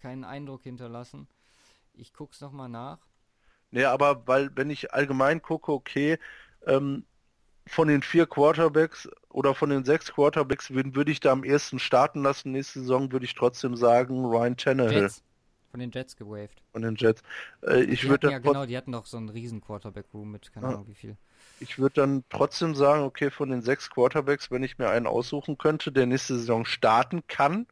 keinen 0.01 0.25
Eindruck 0.25 0.63
hinterlassen. 0.63 1.27
Ich 1.95 2.13
guck's 2.13 2.41
noch 2.41 2.53
mal 2.53 2.69
nach. 2.69 2.99
Nee, 3.71 3.85
aber 3.85 4.27
weil, 4.27 4.51
wenn 4.57 4.71
ich 4.71 4.95
allgemein 4.95 5.43
gucke, 5.43 5.73
okay, 5.73 6.19
ähm, 6.67 7.05
von 7.67 7.89
den 7.89 8.03
vier 8.03 8.27
Quarterbacks 8.27 9.09
oder 9.31 9.55
von 9.55 9.71
den 9.71 9.85
sechs 9.85 10.13
Quarterbacks, 10.13 10.73
wen 10.73 10.95
würde 10.95 11.11
ich 11.11 11.21
da 11.21 11.33
am 11.33 11.45
ersten 11.45 11.79
starten 11.79 12.23
lassen? 12.23 12.53
Nächste 12.53 12.81
Saison 12.81 13.11
würde 13.13 13.25
ich 13.27 13.35
trotzdem 13.35 13.77
sagen 13.77 14.25
Ryan 14.25 14.57
Tannehill 14.57 15.03
Jets. 15.03 15.23
Von 15.73 15.81
den 15.81 15.91
Jets 15.91 16.17
gewaved. 16.17 16.63
von 16.73 16.83
den 16.83 16.95
Jets. 16.97 17.23
Äh, 17.63 17.83
ich 17.83 18.09
würde 18.09 18.31
ja 18.31 18.39
genau, 18.39 18.65
die 18.65 18.77
hatten 18.77 18.93
doch 18.93 19.05
so 19.05 19.17
einen 19.19 19.29
riesen 19.29 19.61
Quarterback-Room 19.61 20.31
mit, 20.31 20.53
keine 20.53 20.67
Ja. 20.67 20.73
Ahnung 20.73 20.87
wie 20.89 20.95
viel. 20.95 21.17
ich 21.61 21.79
würde 21.79 21.95
dann 22.01 22.25
trotzdem 22.31 22.75
sagen, 22.75 23.03
okay, 23.03 23.31
von 23.31 23.51
den 23.51 23.61
sechs 23.63 23.91
Quarterbacks, 23.91 24.51
wenn 24.51 24.63
ich 24.63 24.79
mir 24.79 24.89
einen 24.89 25.07
aussuchen 25.07 25.59
könnte, 25.59 25.93
der 25.93 26.07
nächste 26.07 26.39
Saison 26.39 26.65
starten 26.65 27.27
kann, 27.27 27.67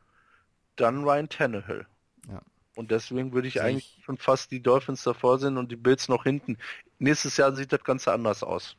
dann 0.76 1.04
Ryan 1.04 1.28
Tannehill. 1.28 1.86
Ja. 2.28 2.42
Und 2.74 2.90
deswegen 2.90 3.32
würde 3.32 3.46
ich 3.48 3.54
Sehe 3.54 3.62
eigentlich 3.62 3.96
ich- 3.98 4.04
schon 4.04 4.18
fast 4.18 4.50
die 4.50 4.60
Dolphins 4.60 5.02
davor 5.04 5.38
sehen 5.38 5.56
und 5.56 5.70
die 5.70 5.76
Bills 5.76 6.08
noch 6.08 6.24
hinten. 6.24 6.58
Nächstes 6.98 7.36
Jahr 7.36 7.54
sieht 7.54 7.72
das 7.72 7.84
Ganze 7.84 8.12
anders 8.12 8.42
aus. 8.42 8.76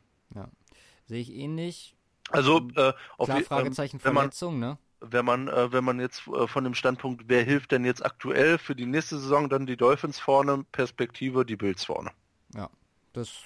Sehe 1.06 1.22
ich 1.22 1.32
ähnlich. 1.32 1.96
Also 2.30 2.68
äh, 2.76 2.94
auf 3.18 3.28
Klar, 3.28 3.38
je- 3.38 3.44
ähm, 3.44 3.48
Fragezeichen 3.48 4.00
wenn 4.02 4.14
man 4.14 4.26
Verletzung, 4.26 4.60
ne? 4.60 4.78
wenn 5.02 5.26
man 5.26 5.48
äh, 5.48 5.72
wenn 5.72 5.84
man 5.84 6.00
jetzt 6.00 6.28
äh, 6.28 6.48
von 6.48 6.64
dem 6.64 6.74
Standpunkt, 6.76 7.26
wer 7.28 7.44
hilft 7.44 7.72
denn 7.72 7.86
jetzt 7.86 8.06
aktuell 8.06 8.58
für 8.58 8.76
die 8.76 8.86
nächste 8.86 9.20
Saison, 9.20 9.50
dann 9.50 9.66
die 9.66 9.78
Dolphins 9.78 10.20
vorne, 10.20 10.66
Perspektive 10.72 11.46
die 11.46 11.56
Bills 11.58 11.86
vorne. 11.86 12.12
Ja, 12.56 12.70
das 13.14 13.44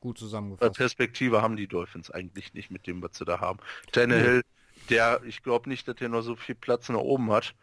gut 0.00 0.18
zusammengefasst. 0.18 0.76
Perspektive 0.76 1.42
haben 1.42 1.56
die 1.56 1.66
Dolphins 1.66 2.10
eigentlich 2.10 2.54
nicht 2.54 2.70
mit 2.70 2.86
dem, 2.86 3.02
was 3.02 3.16
sie 3.18 3.24
da 3.24 3.40
haben. 3.40 3.58
Tannehill, 3.92 4.42
der, 4.90 5.22
ich 5.24 5.42
glaube 5.42 5.68
nicht, 5.68 5.88
dass 5.88 5.96
der 5.96 6.08
noch 6.08 6.22
so 6.22 6.36
viel 6.36 6.54
Platz 6.54 6.88
nach 6.88 6.98
oben 6.98 7.30
hat, 7.32 7.54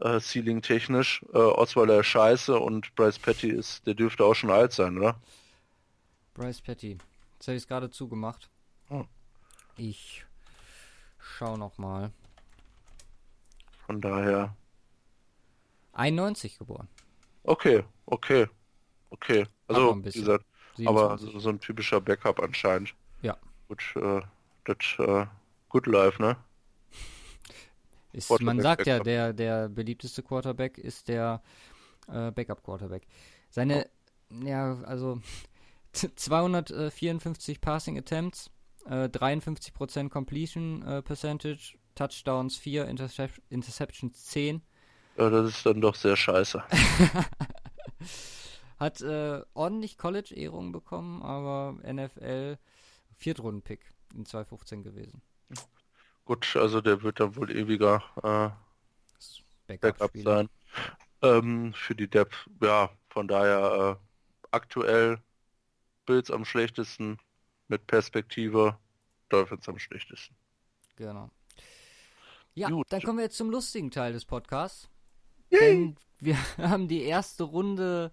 äh, 0.00 0.20
Ceiling 0.20 0.62
technisch. 0.62 1.24
Äh, 1.32 1.38
Osweiler 1.38 2.04
scheiße 2.04 2.58
und 2.58 2.94
Bryce 2.96 3.18
Petty 3.20 3.50
ist, 3.50 3.86
der 3.86 3.94
dürfte 3.94 4.24
auch 4.24 4.34
schon 4.34 4.50
alt 4.50 4.72
sein, 4.72 4.98
oder? 4.98 5.20
Bryce 6.34 6.60
Petty. 6.60 6.98
Jetzt 7.36 7.48
habe 7.48 7.56
ich 7.56 7.62
es 7.62 7.68
gerade 7.68 7.90
zugemacht. 7.90 8.50
Oh. 8.88 9.04
Ich 9.76 10.24
schau 11.18 11.58
noch 11.58 11.76
mal. 11.76 12.10
Von 13.84 14.00
daher. 14.00 14.56
91 15.92 16.58
geboren. 16.58 16.88
Okay, 17.42 17.84
okay, 18.06 18.48
okay. 19.10 19.46
Also, 19.68 19.92
ein 19.92 19.98
wie 19.98 20.02
bisschen. 20.04 20.22
gesagt, 20.22 20.46
aber 20.84 21.18
27. 21.18 21.32
so, 21.32 21.38
so 21.38 21.48
ein 21.50 21.60
typischer 21.60 22.00
Backup 22.00 22.40
anscheinend. 22.40 22.94
Ja. 23.20 23.36
Gut, 23.68 23.82
äh, 23.96 24.22
das, 24.64 24.76
äh, 24.98 25.26
Good 25.68 25.86
Life, 25.86 26.20
ne? 26.20 26.36
Ist, 28.12 28.30
man 28.40 28.60
sagt 28.60 28.86
ja, 28.86 28.94
Backup. 28.94 29.04
der, 29.04 29.32
der 29.34 29.68
beliebteste 29.68 30.22
Quarterback 30.22 30.78
ist 30.78 31.08
der 31.08 31.42
äh, 32.08 32.30
Backup-Quarterback. 32.30 33.06
Seine, 33.50 33.90
ja, 34.30 34.80
also 34.84 35.20
254 35.96 37.60
Passing 37.60 37.98
Attempts, 37.98 38.50
äh, 38.86 39.08
53% 39.08 40.10
Completion 40.10 40.82
äh, 40.82 41.02
Percentage, 41.02 41.76
Touchdowns 41.94 42.56
4, 42.56 42.86
Intercep 42.86 43.30
Interceptions 43.48 44.26
10. 44.26 44.62
Ja, 45.16 45.30
das 45.30 45.50
ist 45.50 45.66
dann 45.66 45.80
doch 45.80 45.94
sehr 45.94 46.16
scheiße. 46.16 46.62
Hat 48.78 49.00
äh, 49.00 49.40
ordentlich 49.54 49.96
College-Ehrungen 49.96 50.72
bekommen, 50.72 51.22
aber 51.22 51.78
NFL 51.90 52.58
Viertrunden-Pick 53.16 53.80
in 54.14 54.26
2015 54.26 54.82
gewesen. 54.82 55.22
Gut, 56.26 56.56
also 56.56 56.82
der 56.82 57.02
wird 57.02 57.20
dann 57.20 57.36
wohl 57.36 57.50
ewiger 57.50 58.02
äh, 58.18 58.50
Backup 59.66 59.80
Backup-Spieler. 59.80 60.36
sein. 60.36 60.48
Ähm, 61.22 61.72
für 61.72 61.94
die 61.94 62.08
Depth, 62.08 62.50
ja, 62.60 62.90
von 63.08 63.28
daher 63.28 63.98
äh, 63.98 64.46
aktuell 64.50 65.22
Bills 66.06 66.30
am 66.30 66.44
schlechtesten, 66.44 67.18
mit 67.68 67.86
Perspektive 67.86 68.78
Dolphins 69.28 69.68
am 69.68 69.78
schlechtesten. 69.78 70.36
Genau. 70.96 71.30
Ja, 72.54 72.70
Gut. 72.70 72.86
dann 72.90 73.02
kommen 73.02 73.18
wir 73.18 73.24
jetzt 73.24 73.36
zum 73.36 73.50
lustigen 73.50 73.90
Teil 73.90 74.12
des 74.12 74.24
Podcasts. 74.24 74.88
Denn 75.50 75.96
wir 76.18 76.36
haben 76.58 76.88
die 76.88 77.02
erste 77.02 77.44
Runde 77.44 78.12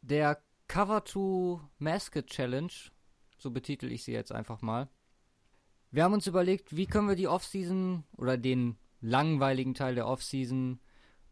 der 0.00 0.42
Cover 0.68 1.04
to 1.04 1.60
Mascot 1.78 2.26
Challenge, 2.26 2.72
so 3.38 3.50
betitel 3.50 3.90
ich 3.90 4.04
sie 4.04 4.12
jetzt 4.12 4.32
einfach 4.32 4.62
mal. 4.62 4.88
Wir 5.90 6.04
haben 6.04 6.14
uns 6.14 6.26
überlegt, 6.26 6.74
wie 6.74 6.86
können 6.86 7.08
wir 7.08 7.16
die 7.16 7.28
Offseason 7.28 8.04
oder 8.16 8.38
den 8.38 8.78
langweiligen 9.00 9.74
Teil 9.74 9.94
der 9.94 10.06
Offseason 10.06 10.80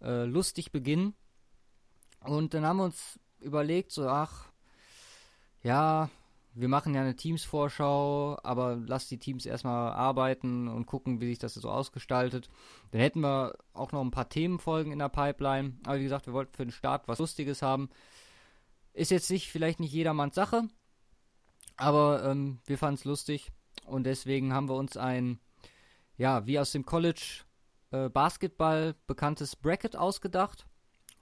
äh, 0.02 0.24
lustig 0.24 0.72
beginnen. 0.72 1.14
Und 2.20 2.52
dann 2.52 2.66
haben 2.66 2.76
wir 2.78 2.84
uns 2.84 3.18
überlegt, 3.40 3.92
so, 3.92 4.08
ach, 4.08 4.49
ja, 5.62 6.10
wir 6.54 6.68
machen 6.68 6.94
ja 6.94 7.00
eine 7.02 7.14
Teams-Vorschau, 7.14 8.38
aber 8.42 8.76
lass 8.86 9.08
die 9.08 9.18
Teams 9.18 9.46
erstmal 9.46 9.92
arbeiten 9.92 10.68
und 10.68 10.86
gucken, 10.86 11.20
wie 11.20 11.26
sich 11.26 11.38
das 11.38 11.54
so 11.54 11.70
ausgestaltet. 11.70 12.50
Dann 12.90 13.00
hätten 13.00 13.20
wir 13.20 13.56
auch 13.72 13.92
noch 13.92 14.00
ein 14.00 14.10
paar 14.10 14.28
Themenfolgen 14.28 14.92
in 14.92 14.98
der 14.98 15.08
Pipeline. 15.08 15.78
Aber 15.84 15.98
wie 15.98 16.04
gesagt, 16.04 16.26
wir 16.26 16.32
wollten 16.32 16.54
für 16.54 16.66
den 16.66 16.72
Start 16.72 17.06
was 17.06 17.18
Lustiges 17.18 17.62
haben. 17.62 17.88
Ist 18.92 19.12
jetzt 19.12 19.30
nicht, 19.30 19.50
vielleicht 19.50 19.78
nicht 19.78 19.92
jedermanns 19.92 20.34
Sache, 20.34 20.64
aber 21.76 22.24
ähm, 22.24 22.58
wir 22.66 22.76
fanden 22.76 22.96
es 22.96 23.04
lustig 23.04 23.52
und 23.86 24.04
deswegen 24.04 24.52
haben 24.52 24.68
wir 24.68 24.74
uns 24.74 24.96
ein, 24.96 25.38
ja, 26.16 26.44
wie 26.46 26.58
aus 26.58 26.72
dem 26.72 26.84
College 26.84 27.44
äh, 27.92 28.08
Basketball 28.08 28.96
bekanntes 29.06 29.54
Bracket 29.54 29.94
ausgedacht 29.94 30.66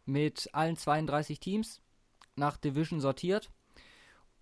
mit 0.07 0.49
allen 0.55 0.79
32 0.79 1.39
Teams 1.41 1.83
nach 2.37 2.57
Division 2.57 3.01
sortiert 3.01 3.51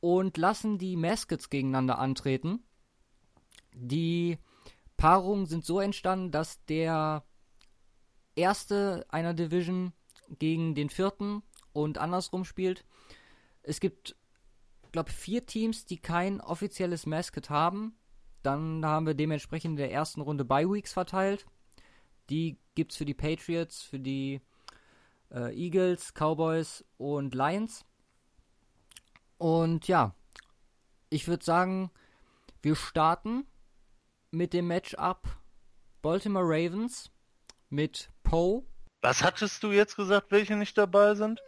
und 0.00 0.36
lassen 0.36 0.78
die 0.78 0.96
Mascots 0.96 1.50
gegeneinander 1.50 1.98
antreten. 1.98 2.62
Die 3.72 4.38
Paarungen 4.96 5.46
sind 5.46 5.64
so 5.64 5.80
entstanden, 5.80 6.30
dass 6.30 6.64
der 6.66 7.24
erste 8.34 9.06
einer 9.08 9.34
Division 9.34 9.92
gegen 10.38 10.74
den 10.74 10.90
vierten 10.90 11.42
und 11.72 11.98
andersrum 11.98 12.44
spielt. 12.44 12.84
Es 13.62 13.80
gibt, 13.80 14.16
glaube 14.92 15.10
vier 15.10 15.44
Teams, 15.46 15.84
die 15.84 15.98
kein 15.98 16.40
offizielles 16.40 17.06
Mascot 17.06 17.50
haben. 17.50 17.96
Dann 18.42 18.84
haben 18.86 19.06
wir 19.06 19.14
dementsprechend 19.14 19.72
in 19.72 19.76
der 19.76 19.92
ersten 19.92 20.20
Runde 20.20 20.44
Bye 20.44 20.70
Weeks 20.70 20.92
verteilt. 20.92 21.46
Die 22.30 22.58
gibt 22.74 22.92
es 22.92 22.98
für 22.98 23.04
die 23.04 23.14
Patriots, 23.14 23.82
für 23.82 23.98
die 23.98 24.40
äh, 25.30 25.54
Eagles, 25.54 26.12
Cowboys 26.14 26.84
und 26.96 27.34
Lions. 27.34 27.84
Und 29.38 29.88
ja, 29.88 30.14
ich 31.10 31.28
würde 31.28 31.44
sagen, 31.44 31.90
wir 32.62 32.74
starten 32.76 33.46
mit 34.30 34.52
dem 34.52 34.66
Matchup 34.68 35.26
Baltimore 36.02 36.44
Ravens 36.46 37.10
mit 37.68 38.10
Poe. 38.22 38.64
Was 39.02 39.22
hattest 39.22 39.62
du 39.62 39.72
jetzt 39.72 39.96
gesagt, 39.96 40.30
welche 40.30 40.56
nicht 40.56 40.76
dabei 40.78 41.14
sind? 41.14 41.40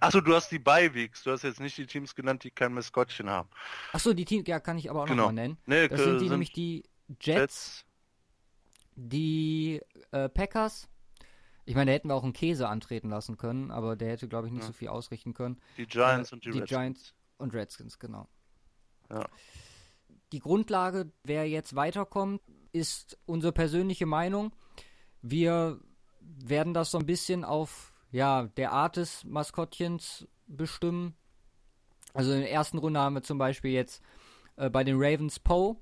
Achso, 0.00 0.20
du 0.20 0.34
hast 0.34 0.50
die 0.52 0.58
Beiweeks. 0.58 1.22
Du 1.24 1.32
hast 1.32 1.42
jetzt 1.42 1.60
nicht 1.60 1.76
die 1.76 1.86
Teams 1.86 2.14
genannt, 2.14 2.44
die 2.44 2.50
kein 2.50 2.72
Maskottchen 2.72 3.28
haben. 3.28 3.48
Achso, 3.92 4.12
die 4.12 4.24
Teams, 4.24 4.46
ja, 4.46 4.60
kann 4.60 4.78
ich 4.78 4.88
aber 4.90 5.02
auch 5.02 5.06
Genau. 5.06 5.22
nochmal 5.24 5.34
nennen. 5.34 5.58
Nee, 5.66 5.88
Das 5.88 6.02
sind 6.02 6.20
die 6.20 6.28
nämlich 6.28 6.52
die 6.52 6.84
Jets, 7.20 7.24
Jets. 7.26 7.84
die 8.94 9.80
äh, 10.12 10.28
Packers. 10.28 10.88
Ich 11.64 11.74
meine, 11.74 11.90
da 11.90 11.94
hätten 11.94 12.08
wir 12.08 12.14
auch 12.14 12.22
einen 12.24 12.32
Käse 12.32 12.68
antreten 12.68 13.10
lassen 13.10 13.36
können, 13.36 13.70
aber 13.70 13.96
der 13.96 14.10
hätte, 14.10 14.28
glaube 14.28 14.46
ich, 14.46 14.52
nicht 14.52 14.62
Ja. 14.62 14.66
so 14.68 14.72
viel 14.72 14.88
ausrichten 14.88 15.34
können. 15.34 15.60
die 15.76 15.86
Giants 15.86 16.30
Äh, 16.30 16.34
und 16.34 16.44
die, 16.44 16.50
die 16.50 16.58
Redskins. 16.60 16.68
Giants 16.78 17.14
und 17.40 17.54
Redskins, 17.54 17.98
genau. 17.98 18.28
Ja. 19.10 19.26
Die 20.32 20.38
Grundlage, 20.38 21.10
wer 21.24 21.48
jetzt 21.48 21.74
weiterkommt, 21.74 22.40
ist 22.72 23.18
unsere 23.26 23.52
persönliche 23.52 24.06
Meinung. 24.06 24.54
Wir 25.22 25.80
werden 26.20 26.74
das 26.74 26.92
so 26.92 26.98
ein 26.98 27.06
bisschen 27.06 27.44
auf 27.44 27.92
ja, 28.12 28.44
der 28.56 28.72
Art 28.72 28.96
des 28.96 29.24
Maskottchens 29.24 30.26
bestimmen. 30.46 31.14
Also 32.14 32.32
in 32.32 32.40
der 32.40 32.52
ersten 32.52 32.78
Runde 32.78 33.00
haben 33.00 33.14
wir 33.14 33.22
zum 33.22 33.38
Beispiel 33.38 33.72
jetzt 33.72 34.02
äh, 34.56 34.70
bei 34.70 34.84
den 34.84 34.96
Ravens 34.98 35.38
Poe, 35.38 35.76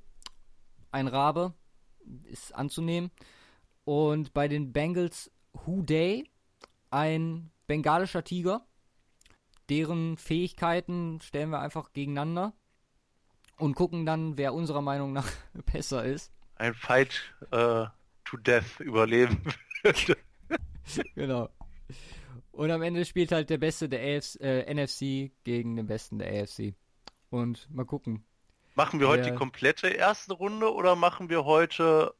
ein 0.90 1.08
Rabe, 1.08 1.54
ist 2.24 2.54
anzunehmen. 2.54 3.10
Und 3.84 4.32
bei 4.34 4.48
den 4.48 4.72
Bengals 4.72 5.30
Day, 5.66 6.30
ein 6.90 7.50
bengalischer 7.66 8.24
Tiger. 8.24 8.66
Deren 9.68 10.16
Fähigkeiten 10.16 11.20
stellen 11.20 11.50
wir 11.50 11.60
einfach 11.60 11.92
gegeneinander 11.92 12.54
und 13.58 13.74
gucken 13.74 14.06
dann, 14.06 14.38
wer 14.38 14.54
unserer 14.54 14.82
Meinung 14.82 15.12
nach 15.12 15.28
besser 15.72 16.04
ist. 16.04 16.32
Ein 16.56 16.74
Fight 16.74 17.34
äh, 17.50 17.86
to 18.24 18.36
death 18.36 18.80
überleben 18.80 19.42
würde. 19.82 20.16
genau. 21.14 21.48
Und 22.50 22.70
am 22.70 22.82
Ende 22.82 23.04
spielt 23.04 23.30
halt 23.30 23.50
der 23.50 23.58
Beste 23.58 23.88
der 23.88 24.00
AFC, 24.00 24.40
äh, 24.40 24.74
NFC 24.74 25.32
gegen 25.44 25.76
den 25.76 25.86
Besten 25.86 26.18
der 26.18 26.42
AFC. 26.42 26.74
Und 27.30 27.72
mal 27.72 27.84
gucken. 27.84 28.24
Machen 28.74 29.00
wir 29.00 29.08
heute 29.08 29.30
die 29.30 29.36
komplette 29.36 29.88
erste 29.88 30.34
Runde 30.34 30.72
oder 30.72 30.96
machen 30.96 31.28
wir 31.28 31.44
heute 31.44 32.14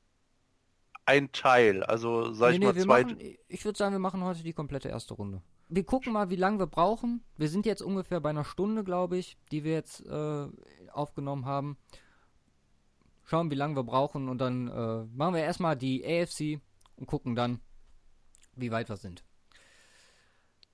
ein 1.07 1.33
Teil? 1.33 1.83
Also 1.83 2.33
sag 2.35 2.53
ich 2.53 2.59
Nee, 2.59 2.67
nee, 2.67 2.73
mal 2.73 2.81
zwei. 2.81 3.03
machen, 3.03 3.19
ich 3.49 3.65
würde 3.65 3.79
sagen, 3.79 3.95
wir 3.95 4.01
machen 4.01 4.23
heute 4.23 4.43
die 4.43 4.53
komplette 4.53 4.89
erste 4.89 5.15
Runde. 5.15 5.43
Wir 5.71 5.85
gucken 5.85 6.15
mal, 6.15 6.31
wie 6.31 6.37
lange 6.37 6.59
wir 6.59 6.67
brauchen. 6.67 7.23
Wir 7.37 7.49
sind 7.49 7.67
jetzt 7.67 7.83
ungefähr 7.83 8.21
bei 8.21 8.31
einer 8.31 8.45
Stunde, 8.45 8.85
glaube 8.85 9.19
ich, 9.19 9.37
die 9.53 9.65
wir 9.65 9.73
jetzt 9.73 10.05
äh, 10.07 10.49
aufgenommen 10.93 11.45
haben. 11.45 11.77
Schauen, 13.25 13.51
wie 13.51 13.55
lange 13.55 13.77
wir 13.77 13.85
brauchen 13.85 14.31
und 14.31 14.39
dann 14.39 14.69
äh, 14.69 15.05
machen 15.15 15.35
wir 15.35 15.43
erstmal 15.43 15.77
die 15.77 16.03
AFC 16.05 16.63
und 16.97 17.07
gucken 17.07 17.35
dann, 17.35 17.61
wie 18.57 18.71
weit 18.71 18.89
wir 18.89 18.97
sind. 18.97 19.23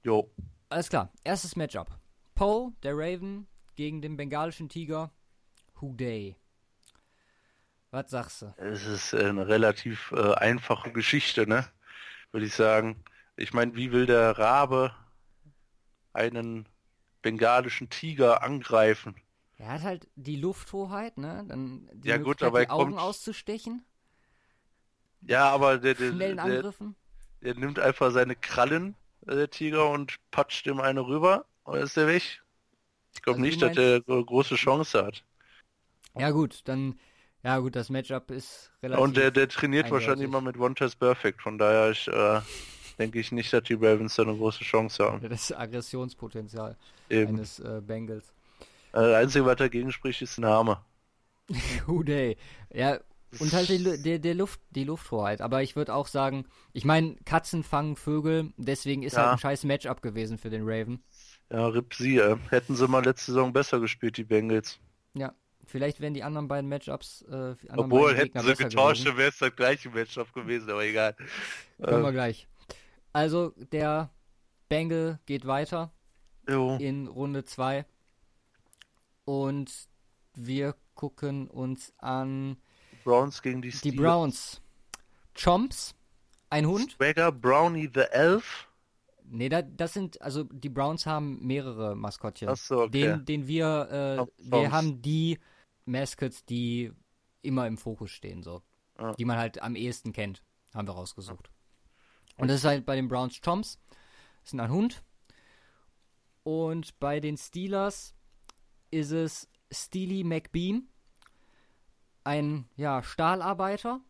Jo. 0.05 0.31
Alles 0.69 0.89
klar, 0.89 1.13
erstes 1.25 1.57
Matchup. 1.57 1.99
Poe, 2.37 2.73
der 2.85 2.97
Raven, 2.97 3.49
gegen 3.75 4.01
den 4.01 4.17
bengalischen 4.17 4.69
Tiger, 4.69 5.11
Houday. 5.81 6.37
Was 7.91 8.11
sagst 8.11 8.43
du? 8.43 8.55
Es 8.57 8.87
ist 8.87 9.15
eine 9.15 9.47
relativ 9.49 10.13
äh, 10.13 10.35
einfache 10.35 10.93
Geschichte, 10.93 11.49
ne? 11.49 11.67
Würde 12.31 12.47
ich 12.47 12.55
sagen. 12.55 13.05
Ich 13.37 13.53
meine, 13.53 13.75
wie 13.75 13.91
will 13.93 14.07
der 14.07 14.39
Rabe 14.39 14.95
einen 16.13 16.69
bengalischen 17.23 17.91
Tiger 17.91 18.43
angreifen? 18.43 19.17
Er 19.57 19.69
hat 19.69 19.83
halt 19.83 20.09
die 20.15 20.37
Lufthoheit, 20.37 21.17
ne? 21.19 21.45
Dann 21.49 21.89
die 21.95 22.09
Ja, 22.09 22.19
gut, 22.19 22.43
aber 22.43 22.61
die 22.61 22.67
er 22.67 22.73
Augen 22.73 22.91
kommt- 22.93 23.03
auszustechen, 23.03 23.85
Ja, 25.23 25.49
aber 25.51 25.79
der, 25.79 25.95
der, 25.95 26.11
schnellen 26.11 26.39
der, 26.39 26.57
Angriffen. 26.59 26.97
der 27.43 27.55
nimmt 27.55 27.79
einfach 27.79 28.11
seine 28.13 28.37
Krallen, 28.37 28.95
äh, 29.27 29.35
der 29.35 29.51
Tiger, 29.51 29.91
und 29.91 30.17
patscht 30.31 30.67
ihm 30.67 30.81
eine 30.81 31.07
rüber 31.07 31.47
und 31.65 31.77
ist 31.79 31.97
der 31.97 32.07
weg. 32.09 32.43
Ich 33.15 33.23
glaube 33.23 33.39
Also 33.39 33.47
nicht, 33.47 33.63
dass 33.63 33.73
der 33.73 33.93
meinst- 33.95 34.07
so 34.07 34.25
große 34.25 34.55
Chance 34.57 35.05
hat. 35.05 35.25
Ja 36.17 36.31
gut, 36.31 36.61
dann, 36.69 36.99
ja 37.43 37.59
gut, 37.59 37.75
das 37.75 37.91
Matchup 37.91 38.31
ist 38.31 38.73
relativ. 38.83 39.05
Und 39.05 39.17
der, 39.17 39.31
der 39.31 39.49
trainiert 39.49 39.87
eindeutig. 39.87 40.07
wahrscheinlich 40.07 40.29
immer 40.29 40.41
mit 40.41 40.59
One 40.59 40.75
Test 40.75 40.99
Perfect, 40.99 41.43
von 41.43 41.59
daher 41.59 41.91
ich, 41.91 42.07
äh, 42.09 42.41
denke 42.99 43.19
ich 43.21 43.33
nicht, 43.33 43.53
dass 43.53 43.63
die 43.65 43.75
Ravens 43.75 44.15
da 44.17 44.23
eine 44.23 44.37
große 44.37 44.65
Chance 44.65 45.05
haben. 45.05 45.29
das 45.29 45.53
Aggressionspotenzial 45.53 46.77
Eben. 47.11 47.37
eines 47.37 47.59
äh, 47.61 47.81
Bengals. 47.85 48.29
Äh, 48.93 49.01
Das 49.01 49.15
Einzige, 49.17 49.47
was 49.47 49.57
dagegen 49.57 49.93
spricht, 49.93 50.23
ist 50.23 50.37
der 50.39 50.43
Name. 50.49 50.79
Houday. 51.87 52.37
Ja, 52.73 52.99
und 53.41 53.53
halt 53.53 53.69
die, 53.69 53.83
der, 54.03 54.19
der 54.19 54.35
Luft, 54.35 54.61
die 54.71 54.85
Lufthoheit. 54.85 55.41
Aber 55.41 55.63
ich 55.63 55.77
würde 55.77 55.95
auch 55.95 56.07
sagen, 56.07 56.47
ich 56.73 56.85
meine, 56.85 57.17
Katzen 57.25 57.65
fangen 57.65 57.97
Vögel, 57.97 58.53
deswegen 58.57 59.03
ist 59.03 59.15
Ja. 59.15 59.23
halt 59.23 59.33
ein 59.33 59.39
scheiß 59.39 59.65
Matchup 59.65 60.03
gewesen 60.03 60.39
für 60.39 60.51
den 60.51 60.63
Raven. 60.65 61.03
Ja, 61.51 61.67
RIP 61.67 61.95
sie, 61.95 62.17
äh. 62.19 62.37
Hätten 62.51 62.75
sie 62.77 62.89
mal 62.89 63.05
letzte 63.05 63.33
Saison 63.33 63.53
besser 63.53 63.81
gespielt, 63.81 64.17
die 64.17 64.25
Bengals. 64.25 64.79
Ja, 65.15 65.35
vielleicht 65.67 66.01
wären 66.01 66.15
die 66.15 66.23
anderen 66.23 66.49
beiden 66.49 66.69
Matchups, 66.71 67.23
äh, 67.23 67.57
die 67.63 67.71
anderen 67.71 67.93
Obwohl, 67.93 68.15
beiden 68.15 68.33
hätten 68.33 68.41
sie 68.41 68.55
getauscht, 68.55 69.05
wäre 69.05 69.29
es 69.29 69.39
das 69.39 69.55
gleiche 69.55 69.91
Matchup 69.91 70.33
gewesen, 70.33 70.71
aber 70.71 70.85
egal. 70.85 71.15
Kommen 71.83 72.03
wir 72.03 72.09
Äh, 72.09 72.13
gleich. 72.13 72.49
Also, 73.15 73.51
der 73.73 74.11
Bengal 74.69 75.21
geht 75.25 75.47
weiter 75.47 75.93
jo. 76.49 76.77
in 76.77 77.07
Runde 77.07 77.45
2. 77.45 77.87
Und 79.25 79.73
wir 80.35 80.75
gucken 80.95 81.49
uns 81.49 81.95
an 81.99 82.57
Browns 83.05 83.41
gegen 83.41 83.63
die 83.63 83.71
die. 83.71 83.93
Browns. 83.93 84.61
Chomps, 85.41 85.95
ein 86.51 86.67
Hund. 86.67 86.91
Swagger, 86.93 87.31
Brownie 87.31 87.89
the 87.93 88.03
Elf. 88.11 88.69
Nee, 89.27 89.49
da, 89.49 89.63
das 89.63 89.95
sind, 89.95 90.21
also 90.21 90.43
die 90.45 90.69
Browns 90.69 91.07
haben 91.07 91.39
mehrere 91.47 91.95
Maskottchen. 91.95 92.49
Ach 92.49 92.57
so, 92.57 92.83
okay. 92.83 92.91
Den, 92.91 93.25
den 93.25 93.47
wir, 93.47 94.27
äh, 94.39 94.51
wir 94.51 94.73
haben 94.73 95.01
die 95.03 95.39
Mascots, 95.87 96.45
die 96.45 96.93
immer 97.43 97.69
im 97.69 97.79
Fokus 97.79 98.11
stehen, 98.11 98.43
so. 98.43 98.63
Ah. 98.97 99.13
Die 99.13 99.25
man 99.25 99.39
halt 99.39 99.63
am 99.63 99.77
ehesten 99.77 100.13
kennt, 100.13 100.43
haben 100.75 100.89
wir 100.89 100.95
rausgesucht. 100.95 101.54
Und 102.37 102.49
das 102.49 102.59
ist 102.59 102.65
halt 102.65 102.85
bei 102.85 102.97
den 102.97 103.09
Browns 103.09 103.41
Chomps, 103.41 103.79
das 104.43 104.53
ist 104.53 104.59
ein 104.61 104.71
Hund. 104.71 105.03
Und 106.43 106.99
bei 106.99 107.21
den 107.21 107.37
Steelers 107.37 108.15
ist 108.91 109.13
es 109.13 109.49
Steely 109.73 110.25
McBeam, 110.25 110.89
ein, 112.25 112.69
ja, 112.77 113.03
Stahlarbeiter 113.03 114.01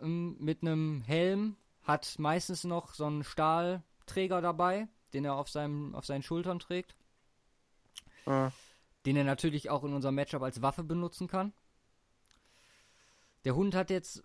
ähm, 0.00 0.36
mit 0.38 0.62
einem 0.62 1.02
Helm, 1.02 1.56
hat 1.82 2.18
meistens 2.18 2.64
noch 2.64 2.94
so 2.94 3.04
einen 3.06 3.24
Stahlträger 3.24 4.40
dabei, 4.40 4.88
den 5.12 5.24
er 5.24 5.34
auf, 5.34 5.48
seinem, 5.48 5.94
auf 5.94 6.06
seinen 6.06 6.22
Schultern 6.22 6.58
trägt, 6.58 6.94
Ah, 8.24 8.50
den 9.04 9.16
er 9.16 9.24
natürlich 9.24 9.68
auch 9.68 9.82
in 9.82 9.92
unserem 9.92 10.14
Matchup 10.14 10.42
als 10.42 10.62
Waffe 10.62 10.84
benutzen 10.84 11.26
kann. 11.26 11.52
Der 13.44 13.56
Hund 13.56 13.74
hat 13.74 13.90
jetzt 13.90 14.22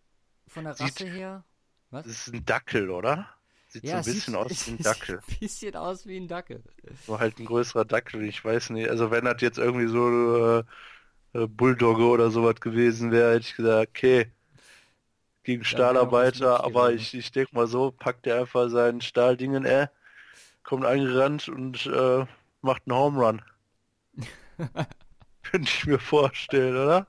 von 0.47 0.63
der 0.65 0.75
Sieht- 0.75 0.83
Rasse 1.01 1.07
her. 1.09 1.43
Das 1.91 2.07
ist 2.07 2.27
ein 2.33 2.45
Dackel, 2.45 2.89
oder? 2.89 3.27
Sieht 3.69 3.87
so 3.87 3.97
ein 3.97 4.03
bisschen 4.03 4.33
sieht- 4.33 4.35
aus 4.35 4.67
wie 4.67 4.71
ein 4.71 4.77
sieht 4.77 4.85
Dackel. 4.85 5.21
ein 5.27 5.39
bisschen 5.39 5.75
aus 5.75 6.05
wie 6.05 6.17
ein 6.17 6.27
Dackel. 6.27 6.63
So 7.05 7.19
halt 7.19 7.39
ein 7.39 7.45
größerer 7.45 7.85
Dackel, 7.85 8.23
ich 8.23 8.43
weiß 8.43 8.71
nicht. 8.71 8.89
Also 8.89 9.11
wenn 9.11 9.25
das 9.25 9.41
jetzt 9.41 9.57
irgendwie 9.57 9.87
so 9.87 10.59
äh, 10.59 10.63
äh, 11.33 11.47
Bulldogge 11.47 12.05
oder 12.05 12.31
sowas 12.31 12.59
gewesen 12.61 13.11
wäre, 13.11 13.33
hätte 13.35 13.47
ich 13.47 13.55
gesagt, 13.55 13.89
okay, 13.89 14.31
gegen 15.43 15.61
was 15.61 15.67
Stahlarbeiter, 15.69 16.63
aber 16.63 16.91
ich, 16.93 17.13
ich 17.15 17.31
denke 17.31 17.55
mal 17.55 17.67
so, 17.67 17.91
packt 17.91 18.27
er 18.27 18.39
einfach 18.41 18.69
seinen 18.69 19.01
Stahldingen, 19.01 19.65
äh, 19.65 19.87
kommt 20.63 20.85
angerannt 20.85 21.49
und 21.49 21.85
äh, 21.87 22.25
macht 22.61 22.83
einen 22.87 22.97
Home 22.97 23.19
Run. 23.25 23.41
Könnte 25.43 25.69
ich 25.71 25.85
mir 25.85 25.99
vorstellen, 25.99 26.75
oder? 26.75 27.07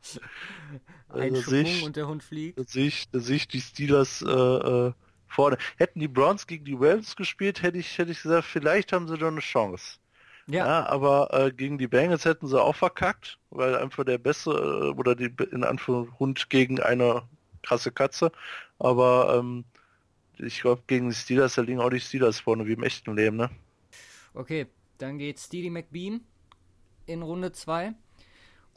Ein 1.09 1.35
Also 1.35 1.43
Schwung 1.43 1.65
sich- 1.65 1.83
und 1.85 1.97
der 1.97 2.09
Hund 2.09 2.23
fliegt. 2.23 2.59
Da 2.59 2.65
sehe 2.65 2.87
ich, 2.87 3.11
da 3.11 3.21
sehe 3.21 3.37
ich 3.37 3.49
die 3.49 3.61
Steelers 3.61 4.23
äh, 4.23 4.29
äh, 4.29 4.93
vorne. 5.27 5.59
Hätten 5.77 6.01
die 6.01 6.09
Browns 6.09 6.47
gegen 6.47 6.65
die 6.65 6.75
Ravens 6.75 7.17
gespielt, 7.17 7.63
hätte 7.63 7.79
ich, 7.79 7.97
hätte 7.99 8.13
ich 8.13 8.23
gesagt, 8.23 8.47
vielleicht 8.47 8.93
haben 8.93 9.09
sie 9.09 9.17
doch 9.19 9.29
eine 9.29 9.41
Chance. 9.41 9.99
Ja, 10.47 10.67
Ja, 10.67 10.87
aber 10.87 11.33
äh, 11.33 11.53
gegen 11.53 11.79
die 11.79 11.89
Bengals 11.89 12.25
hätten 12.25 12.47
sie 12.49 12.61
auch 12.61 12.75
verkackt, 12.77 13.39
weil 13.51 13.77
einfach 13.77 14.05
der 14.05 14.19
bessere 14.19 14.89
äh, 14.89 14.91
oder 14.99 15.15
die 15.15 15.31
in 15.53 15.65
Anführungszeichen 15.65 16.19
Hund 16.19 16.51
gegen 16.51 16.81
eine 16.81 17.23
krasse 17.63 17.93
Katze. 17.93 18.33
Aber 18.79 19.37
ähm, 19.39 19.65
ich 20.39 20.61
glaube 20.63 20.83
gegen 20.87 21.11
die 21.11 21.15
Steelers, 21.15 21.55
da 21.57 21.63
liegen 21.63 21.81
auch 21.81 21.91
die 21.91 22.01
Steelers 22.01 22.41
vorne 22.41 22.67
wie 22.67 22.73
im 22.75 22.83
echten 22.83 23.15
Leben, 23.17 23.37
ne? 23.37 23.51
okay. 24.35 24.67
Dann 24.99 25.19
geht 25.19 25.39
Steely 25.39 25.71
McBeam 25.71 26.23
in 27.07 27.23
Runde 27.23 27.53
2. 27.53 27.95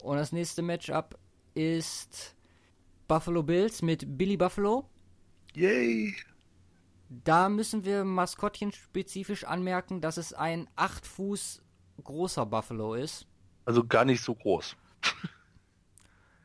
Und 0.02 0.16
das 0.16 0.32
nächste 0.32 0.62
Matchup 0.62 1.18
ist 1.54 2.34
Buffalo 3.08 3.42
Bills 3.42 3.82
mit 3.82 4.18
Billy 4.18 4.36
Buffalo. 4.36 4.88
Yay! 5.54 6.14
Da 7.08 7.48
müssen 7.48 7.84
wir 7.84 8.04
Maskottchen 8.04 8.72
spezifisch 8.72 9.44
anmerken, 9.44 10.00
dass 10.00 10.16
es 10.16 10.32
ein 10.32 10.68
8 10.76 11.06
Fuß 11.06 11.62
großer 12.02 12.46
Buffalo 12.46 12.94
ist. 12.94 13.26
Also 13.64 13.84
gar 13.84 14.04
nicht 14.04 14.22
so 14.22 14.34
groß. 14.34 14.76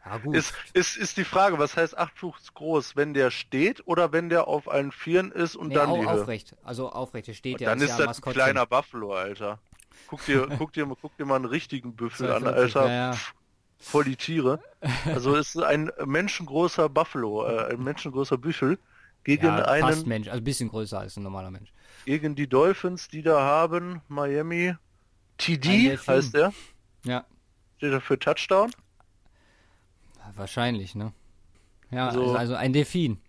Ja 0.06 0.18
gut. 0.20 0.36
Ist, 0.36 0.54
ist, 0.74 0.96
ist 0.96 1.18
die 1.18 1.26
Frage, 1.26 1.60
was 1.60 1.76
heißt 1.76 1.98
8 1.98 2.18
Fuß 2.18 2.54
groß, 2.54 2.96
wenn 2.96 3.14
der 3.14 3.30
steht 3.30 3.86
oder 3.88 4.14
wenn 4.14 4.30
der 4.30 4.48
auf 4.48 4.70
allen 4.70 4.92
Vieren 4.92 5.32
ist 5.32 5.56
und 5.56 5.70
nee, 5.70 5.76
dann 5.76 5.90
au 5.90 5.98
die 6.02 6.08
Höhe? 6.08 6.22
aufrecht. 6.22 6.56
Also 6.64 6.90
aufrecht. 6.90 7.28
Der 7.28 7.34
steht 7.34 7.60
ja 7.60 7.70
dann 7.70 7.82
ist 7.82 7.92
ist 7.92 8.00
das 8.00 8.24
ein 8.24 8.32
kleiner 8.32 8.66
Buffalo, 8.66 9.14
Alter. 9.14 9.60
Guck 10.08 10.24
dir, 10.26 10.48
guck 10.58 10.72
dir, 10.74 10.86
guck 11.02 11.18
dir 11.18 11.26
mal 11.26 11.36
einen 11.36 11.46
richtigen 11.46 11.96
Büffel 11.96 12.32
an, 12.32 12.44
250, 12.44 12.76
Alter. 12.78 12.90
ja, 12.90 13.12
ja. 13.12 13.18
Voll 13.80 14.06
die 14.06 14.16
Tiere. 14.16 14.60
Also 15.06 15.36
es 15.36 15.56
ist 15.56 15.62
ein 15.64 15.92
menschengroßer 16.06 16.88
Buffalo, 16.90 17.46
äh, 17.46 17.74
ein 17.74 17.84
menschengroßer 17.84 18.38
Büffel 18.38 18.78
gegen 19.24 19.46
Ja, 19.48 19.58
fast 19.80 20.00
einen, 20.00 20.08
Mensch, 20.08 20.28
also 20.28 20.40
ein 20.40 20.44
bisschen 20.44 20.70
größer 20.70 21.00
als 21.00 21.18
ein 21.18 21.24
normaler 21.24 21.52
Mensch. 21.52 21.72
gegen 22.06 22.36
die 22.36 22.48
Dolphins, 22.48 23.08
die 23.08 23.22
da 23.24 23.40
haben, 23.42 24.02
Miami. 24.08 24.76
TD 25.38 25.98
heißt 25.98 26.36
er. 26.36 26.54
Ja, 27.04 27.26
Steht 27.78 27.92
er 27.92 28.02
für 28.02 28.18
Touchdown. 28.18 28.72
wahrscheinlich, 30.36 30.96
ne? 30.96 31.14
Ja, 31.92 32.08
Also- 32.08 32.22
also, 32.22 32.36
also 32.38 32.56
ein 32.56 32.74
Delfin. 32.74 33.20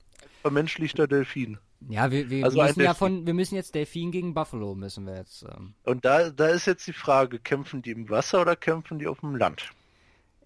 Vermenschlichter 0.43 1.07
Delfin. 1.07 1.59
Ja, 1.89 2.11
wir, 2.11 2.29
wir 2.29 2.45
Also 2.45 2.61
müssen 2.61 2.81
ja 2.81 2.93
von, 2.95 3.25
wir 3.27 3.35
müssen 3.35 3.55
jetzt 3.55 3.75
Delfin 3.75 4.11
gegen 4.11 4.35
Buffalo 4.35 4.75
müssen 4.75 5.07
wir 5.07 5.15
jetzt. 5.17 5.43
Ähm, 5.45 5.75
Und 5.85 6.05
da, 6.05 6.31
da 6.31 6.49
ist 6.49 6.67
jetzt 6.67 6.87
die 6.89 6.93
Frage, 6.93 7.39
kämpfen 7.39 7.83
die 7.83 7.91
im 7.93 8.09
Wasser 8.11 8.41
oder 8.41 8.57
kämpfen 8.57 8.99
die 8.99 9.07
auf 9.07 9.21
dem 9.21 9.37
Land? 9.37 9.71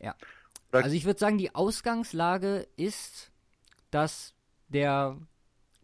Ja. 0.02 0.16
Also 0.72 0.94
ich 0.94 1.04
würde 1.04 1.20
sagen, 1.20 1.38
die 1.38 1.54
Ausgangslage 1.54 2.66
ist, 2.76 3.30
dass 3.90 4.34
der 4.68 5.18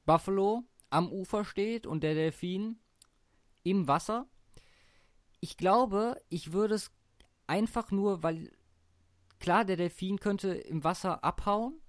Buffalo 0.07 0.65
am 0.91 1.13
Ufer 1.13 1.45
steht 1.45 1.87
und 1.87 2.03
der 2.03 2.15
Delfin 2.15 2.79
im 3.63 3.87
Wasser. 3.87 4.27
Ich 5.41 5.57
glaube, 5.57 6.21
ich 6.31 6.53
würde 6.53 6.75
es 6.75 6.91
einfach 7.47 7.91
nur, 7.91 8.23
weil 8.23 8.51
klar, 9.39 9.65
der 9.65 9.77
Delfin 9.77 10.19
könnte 10.19 10.55
im 10.55 10.85
Wasser 10.85 11.23
abhauen. 11.23 11.81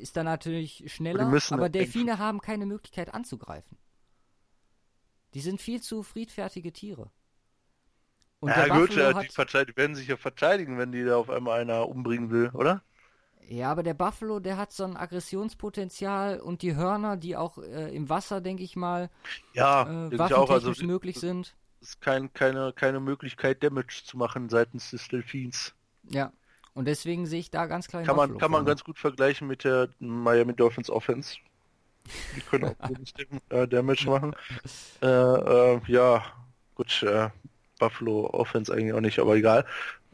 ist 0.00 0.16
dann 0.16 0.26
natürlich 0.26 0.92
schneller, 0.92 1.32
aber 1.50 1.68
Delfine 1.68 2.18
haben 2.18 2.40
keine 2.40 2.66
Möglichkeit 2.66 3.14
anzugreifen. 3.14 3.78
Die 5.34 5.40
sind 5.40 5.60
viel 5.60 5.80
zu 5.80 6.02
friedfertige 6.02 6.72
Tiere. 6.72 7.10
Und 8.42 8.56
ja 8.56 8.56
der 8.56 8.66
gut, 8.68 8.94
Buffalo 8.94 8.96
ja, 8.96 9.14
hat, 9.14 9.28
die, 9.28 9.28
die 9.66 9.76
werden 9.76 9.94
sich 9.96 10.08
ja 10.08 10.16
verteidigen, 10.18 10.78
wenn 10.78 10.92
die 10.92 11.04
da 11.04 11.16
auf 11.16 11.30
einmal 11.30 11.60
einer 11.60 11.88
umbringen 11.88 12.30
will, 12.30 12.50
oder? 12.50 12.82
ja, 13.48 13.70
aber 13.70 13.82
der 13.82 13.94
Buffalo, 13.94 14.40
der 14.40 14.56
hat 14.56 14.72
so 14.72 14.84
ein 14.84 14.96
Aggressionspotenzial 14.96 16.40
und 16.40 16.62
die 16.62 16.74
Hörner, 16.76 17.16
die 17.16 17.36
auch 17.36 17.58
äh, 17.58 17.94
im 17.94 18.08
Wasser, 18.08 18.40
denke 18.40 18.62
ich 18.62 18.76
mal, 18.76 19.10
Ja, 19.54 19.94
äh, 20.10 20.10
ich 20.10 20.34
auch. 20.34 20.50
Also 20.50 20.74
waffentechnisch 20.74 20.82
möglich 20.82 21.18
sind. 21.20 21.56
ist 21.80 22.00
kein, 22.00 22.32
keine, 22.32 22.72
keine 22.72 22.98
Möglichkeit, 22.98 23.62
Damage 23.62 24.04
zu 24.06 24.16
machen 24.16 24.48
seitens 24.48 24.90
des 24.90 25.08
Delfins. 25.08 25.74
Ja. 26.04 26.32
Und 26.74 26.86
deswegen 26.86 27.26
sehe 27.26 27.40
ich 27.40 27.50
da 27.50 27.66
ganz 27.66 27.88
klar 27.88 28.02
den 28.02 28.08
Kann 28.08 28.16
man, 28.16 28.36
Buffalo 28.36 28.38
kann 28.38 28.50
man 28.50 28.64
vorne. 28.64 28.66
ganz 28.66 28.84
gut 28.84 28.98
vergleichen 28.98 29.46
mit 29.46 29.64
der 29.64 29.88
Miami 29.98 30.54
Dolphins 30.54 30.90
Offense. 30.90 31.36
Die 32.32 32.42
können 32.42 32.64
auch 32.66 32.76
Dam- 33.18 33.40
äh, 33.50 33.68
Damage 33.68 34.08
machen. 34.10 34.34
Äh, 35.02 35.06
äh, 35.08 35.80
ja, 35.88 36.24
gut, 36.74 37.02
äh, 37.04 37.30
Buffalo 37.82 38.30
Offense 38.32 38.72
eigentlich 38.72 38.92
auch 38.92 39.00
nicht, 39.00 39.18
aber 39.18 39.34
egal. 39.34 39.64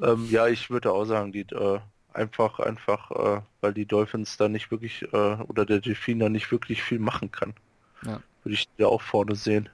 Ähm, 0.01 0.27
ja, 0.31 0.47
ich 0.47 0.71
würde 0.71 0.91
auch 0.93 1.05
sagen, 1.05 1.33
die 1.33 1.41
äh, 1.41 1.81
einfach, 2.15 2.59
einfach, 2.61 3.11
äh, 3.11 3.43
weil 3.61 3.75
die 3.75 3.85
Dolphins 3.85 4.39
da 4.39 4.49
nicht 4.49 4.71
wirklich 4.71 5.03
äh, 5.13 5.17
oder 5.49 5.67
der 5.67 5.81
Delfin 5.81 6.19
da 6.19 6.29
nicht 6.31 6.51
wirklich 6.51 6.83
viel 6.83 6.99
machen 6.99 7.31
kann. 7.31 7.53
Ja. 8.07 8.23
Würde 8.43 8.55
ich 8.55 8.69
da 8.79 8.87
auch 8.87 9.03
vorne 9.03 9.35
sehen. 9.35 9.69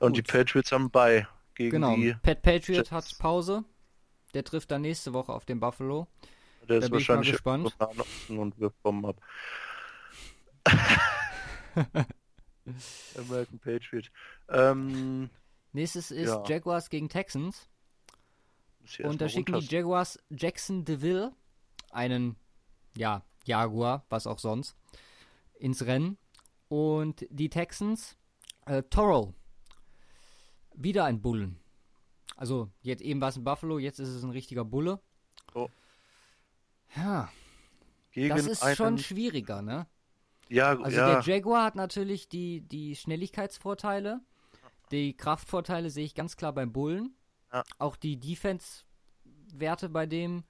Und 0.00 0.16
die 0.18 0.22
Gut. 0.22 0.32
Patriots 0.32 0.70
haben 0.72 0.90
bei 0.90 1.26
gegen 1.54 1.70
Genau. 1.70 1.94
die. 1.96 2.14
Pat 2.22 2.42
Patriot 2.42 2.76
Jets. 2.78 2.90
hat 2.92 3.16
Pause. 3.18 3.64
Der 4.34 4.44
trifft 4.44 4.70
dann 4.70 4.82
nächste 4.82 5.12
Woche 5.14 5.32
auf 5.32 5.44
den 5.46 5.60
Buffalo. 5.60 6.08
Der 6.68 6.80
Da 6.80 6.84
ist 6.86 6.90
bin 6.90 7.00
ich 7.00 7.08
mal 7.08 7.16
wahrscheinlich 7.16 7.32
gespannt. 7.32 7.74
und 8.28 8.60
wir 8.60 8.70
kommen 8.82 9.04
ab. 9.06 9.16
American 13.18 13.58
Patriot. 13.58 14.10
Ähm, 14.48 15.30
Nächstes 15.72 16.10
ist 16.10 16.28
Ja. 16.28 16.44
Jaguars 16.46 16.90
gegen 16.90 17.08
Texans. 17.08 17.68
Und 19.02 19.20
da 19.20 19.28
schicken 19.28 19.58
die 19.60 19.66
Jaguars 19.66 20.18
Jackson 20.30 20.84
DeVille, 20.84 21.32
einen, 21.90 22.36
ja, 22.96 23.24
Jaguar, 23.44 24.04
was 24.08 24.26
auch 24.26 24.38
sonst, 24.38 24.76
ins 25.54 25.86
Rennen. 25.86 26.18
Und 26.68 27.26
die 27.30 27.48
Texans, 27.48 28.16
äh, 28.66 28.82
Toro, 28.84 29.34
wieder 30.74 31.04
ein 31.04 31.20
Bullen. 31.22 31.58
Also, 32.36 32.70
jetzt 32.80 33.02
eben 33.02 33.20
war 33.20 33.28
es 33.28 33.36
ein 33.36 33.44
Buffalo, 33.44 33.78
jetzt 33.78 33.98
ist 34.00 34.08
es 34.08 34.22
ein 34.24 34.30
richtiger 34.30 34.64
Bulle. 34.64 35.00
Oh. 35.54 35.68
Ja, 36.96 37.30
gegen 38.10 38.34
das 38.34 38.46
ist 38.46 38.76
schon 38.76 38.98
schwieriger, 38.98 39.62
ne? 39.62 39.86
ja, 40.48 40.70
Also 40.78 40.96
ja, 40.96 41.20
der 41.20 41.34
Jaguar 41.34 41.64
hat 41.64 41.76
natürlich 41.76 42.28
die, 42.28 42.60
die 42.62 42.96
Schnelligkeitsvorteile. 42.96 44.20
Die 44.92 45.16
Kraftvorteile 45.16 45.90
sehe 45.90 46.04
ich 46.04 46.14
ganz 46.14 46.36
klar 46.36 46.52
beim 46.52 46.72
Bullen. 46.72 47.14
Ja. 47.52 47.64
Auch 47.78 47.96
die 47.96 48.18
Defense-Werte 48.18 49.88
bei 49.88 50.06
dem 50.06 50.44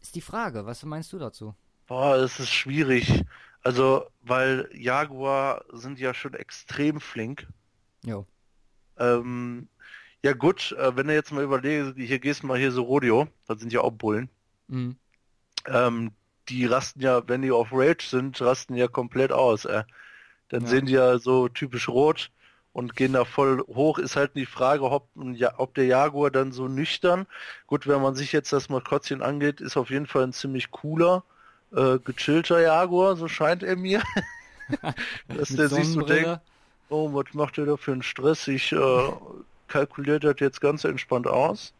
ist 0.00 0.14
die 0.14 0.20
Frage. 0.20 0.66
Was 0.66 0.82
meinst 0.84 1.12
du 1.12 1.18
dazu? 1.18 1.54
boah, 1.86 2.16
es 2.16 2.40
ist 2.40 2.48
schwierig. 2.48 3.22
Also, 3.62 4.06
weil 4.22 4.68
Jaguar 4.72 5.62
sind 5.72 5.98
ja 5.98 6.14
schon 6.14 6.32
extrem 6.34 7.00
flink. 7.00 7.46
Jo. 8.04 8.26
Ähm, 8.96 9.68
ja 10.22 10.32
gut, 10.32 10.72
äh, 10.72 10.96
wenn 10.96 11.06
du 11.08 11.14
jetzt 11.14 11.32
mal 11.32 11.44
überlegst, 11.44 11.94
hier 11.96 12.18
gehst 12.18 12.42
du 12.42 12.46
mal 12.46 12.58
hier 12.58 12.72
so 12.72 12.82
Rodeo, 12.82 13.28
das 13.46 13.60
sind 13.60 13.72
ja 13.72 13.82
auch 13.82 13.90
Bullen. 13.92 14.30
Mhm. 14.68 14.96
Ähm, 15.66 16.12
die 16.48 16.64
rasten 16.66 17.00
ja, 17.02 17.28
wenn 17.28 17.42
die 17.42 17.50
auf 17.52 17.68
Rage 17.72 18.06
sind, 18.08 18.40
rasten 18.40 18.74
ja 18.74 18.88
komplett 18.88 19.30
aus. 19.30 19.64
Äh. 19.66 19.84
Dann 20.48 20.62
Ja. 20.62 20.68
sehen 20.68 20.86
die 20.86 20.92
ja 20.92 21.18
so 21.18 21.48
typisch 21.48 21.88
rot 21.88 22.30
und 22.72 22.96
gehen 22.96 23.12
da 23.12 23.24
voll 23.24 23.62
hoch. 23.68 23.98
Ist 23.98 24.16
halt 24.16 24.34
die 24.34 24.46
Frage, 24.46 24.84
ob, 24.84 25.08
ja, 25.34 25.54
ob 25.58 25.74
der 25.74 25.86
Jaguar 25.86 26.30
dann 26.30 26.52
so 26.52 26.68
nüchtern. 26.68 27.26
Gut, 27.66 27.86
wenn 27.86 28.00
man 28.00 28.14
sich 28.14 28.32
jetzt 28.32 28.52
das 28.52 28.68
Maskottchen 28.68 29.22
angeht, 29.22 29.60
ist 29.60 29.76
auf 29.76 29.90
jeden 29.90 30.06
Fall 30.06 30.24
ein 30.24 30.32
ziemlich 30.32 30.70
cooler, 30.70 31.24
äh, 31.74 31.98
gechillter 31.98 32.60
Jaguar, 32.60 33.16
so 33.16 33.28
scheint 33.28 33.62
er 33.62 33.76
mir. 33.76 34.02
Dass 35.28 35.48
der 35.48 35.68
sich 35.68 35.88
so 35.88 36.00
denkt, 36.02 36.40
oh, 36.88 37.12
was 37.12 37.34
macht 37.34 37.56
der 37.56 37.66
da 37.66 37.76
für 37.76 37.92
einen 37.92 38.02
Stress? 38.02 38.48
Ich 38.48 38.72
äh, 38.72 39.12
kalkuliere 39.68 40.20
das 40.20 40.36
jetzt 40.38 40.60
ganz 40.60 40.84
entspannt 40.84 41.26
aus. 41.26 41.72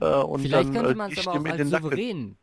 Äh, 0.00 0.06
und 0.06 0.42
Vielleicht 0.42 0.68
dann 0.68 0.74
könnte 0.74 0.92
äh, 0.92 0.94
man 0.94 1.12
es 1.12 1.26
aber 1.26 1.38
auch 1.38 1.44
als 1.44 1.56
den 1.56 1.68
Nacken. 1.68 1.84
souverän, 1.84 2.36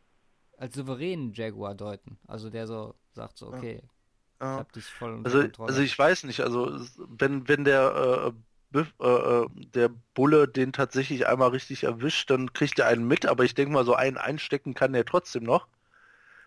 als 0.56 0.74
souveränen 0.74 1.32
Jaguar 1.32 1.74
deuten. 1.74 2.18
Also 2.26 2.50
der 2.50 2.66
so 2.66 2.94
sagt 3.12 3.38
so, 3.38 3.48
okay, 3.48 3.82
ich 3.82 3.97
Ja. 4.40 4.66
hab 4.66 4.72
dich 4.72 4.92
voll 4.92 5.14
unter 5.14 5.34
Also, 5.34 5.38
Kontrolle. 5.38 5.78
also 5.78 5.82
ich 5.82 5.98
weiß 5.98 6.24
nicht, 6.24 6.40
also 6.40 6.78
wenn, 6.98 7.48
wenn 7.48 7.64
der, 7.64 8.32
äh, 8.74 8.78
äh, 8.78 9.44
äh, 9.44 9.48
der 9.74 9.90
Bulle 10.14 10.48
den 10.48 10.72
tatsächlich 10.72 11.26
einmal 11.26 11.50
richtig 11.50 11.84
erwischt, 11.84 12.30
dann 12.30 12.52
kriegt 12.52 12.78
er 12.78 12.86
einen 12.88 13.06
mit, 13.08 13.26
aber 13.26 13.44
ich 13.44 13.54
denke 13.54 13.72
mal, 13.74 13.84
so 13.84 13.94
einen 13.94 14.18
einstecken 14.18 14.74
kann 14.74 14.92
der 14.94 15.04
trotzdem 15.06 15.44
noch. 15.44 15.68